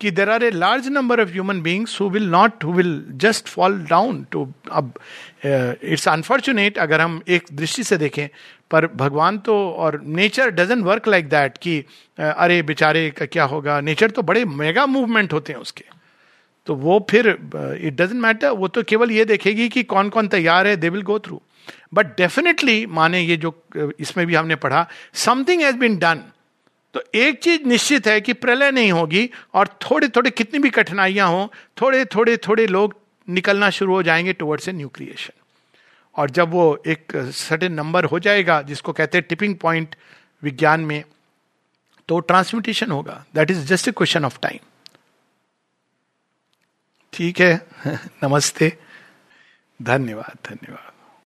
कि 0.00 0.10
there 0.10 0.30
are 0.30 0.44
a 0.44 0.50
large 0.50 0.88
number 0.88 1.20
of 1.20 1.28
human 1.28 1.62
beings 1.62 2.00
who 2.00 2.08
will 2.08 2.28
not 2.28 2.64
who 2.64 2.72
will 2.72 3.04
just 3.10 3.48
fall 3.48 3.78
down 3.90 4.26
to 4.30 4.52
अब 4.72 4.92
इट्स 5.46 6.08
अनफॉर्चुनेट 6.08 6.78
अगर 6.78 7.00
हम 7.00 7.22
एक 7.28 7.44
दृष्टि 7.52 7.84
से 7.84 7.96
देखें 7.96 8.28
पर 8.70 8.86
भगवान 8.86 9.38
तो 9.38 9.70
और 9.70 10.00
nature 10.04 10.50
doesn't 10.50 10.84
work 10.84 11.08
like 11.08 11.28
that 11.28 11.58
कि 11.58 11.84
uh, 12.20 12.24
अरे 12.24 12.62
बेचारे 12.62 13.10
का 13.10 13.26
क्या 13.26 13.44
होगा? 13.44 13.80
नेचर 13.80 14.10
तो 14.10 14.22
बड़े 14.22 14.44
मेगा 14.44 14.86
मूवमेंट 14.86 15.32
होते 15.32 15.52
हैं 15.52 15.60
उसके। 15.60 15.97
तो 16.68 16.74
वो 16.74 17.06
फिर 17.10 17.28
इट 17.80 17.94
डजेंट 17.94 18.22
मैटर 18.22 18.50
वो 18.50 18.68
तो 18.68 18.82
केवल 18.82 19.10
ये 19.10 19.24
देखेगी 19.24 19.68
कि 19.68 19.82
कौन 19.82 20.08
कौन 20.08 20.28
तैयार 20.28 20.66
है 20.66 20.76
they 20.76 20.88
will 20.88 21.02
go 21.02 21.18
through 21.18 21.42
but 21.94 22.06
definitely 22.06 22.86
माने 22.86 23.20
ये 23.20 23.36
जो 23.36 23.64
uh, 23.76 23.92
इसमें 24.00 24.26
भी 24.26 24.34
हमने 24.34 24.56
पढ़ा 24.56 24.86
समथिंग 25.14 25.62
हैज़ 25.62 25.76
बीन 25.76 25.96
डन 25.96 26.22
तो 26.94 27.02
एक 27.14 27.38
चीज़ 27.42 27.64
निश्चित 27.64 28.06
है 28.06 28.20
कि 28.20 28.32
प्रलय 28.32 28.70
नहीं 28.70 28.92
होगी 28.92 29.30
और 29.54 29.68
थोड़े 29.68 30.08
थोड़े 30.08 30.30
कितनी 30.30 30.60
भी 30.60 30.70
कठिनाइयाँ 30.70 31.28
हो 31.28 31.52
थोड़े 31.82 32.04
थोड़े 32.04 32.36
थोड़े 32.36 32.66
लोग 32.66 32.94
निकलना 33.28 33.70
शुरू 33.70 33.94
हो 33.94 34.02
जाएँगे 34.02 34.32
टुवर्ड्स 34.32 34.68
ए 34.68 34.72
न्यू 34.72 34.88
क्रिएशन 34.88 35.40
और 36.16 36.30
जब 36.30 36.50
वो 36.50 36.82
एक 36.86 37.16
सर्टेन 37.16 37.72
नंबर 37.72 38.04
हो 38.04 38.18
जाएगा 38.18 38.62
जिसको 38.62 38.92
कहते 38.92 39.18
हैं 39.18 39.26
टिपिंग 39.28 39.56
पॉइंट 39.56 39.96
विज्ञान 40.42 40.80
में 40.80 41.04
तो 42.08 42.20
ट्रांसमिटेशन 42.20 42.90
होगा. 42.90 43.24
That 43.34 43.50
is 43.50 43.66
just 43.66 43.88
a 43.88 43.92
question 43.92 44.24
of 44.24 44.38
time 44.42 44.67
ठीक 47.12 47.40
है। 47.40 47.66
नमस्ते। 48.24 48.72
धन्यवाद 49.82 50.36
धन्यवाद। 50.50 50.87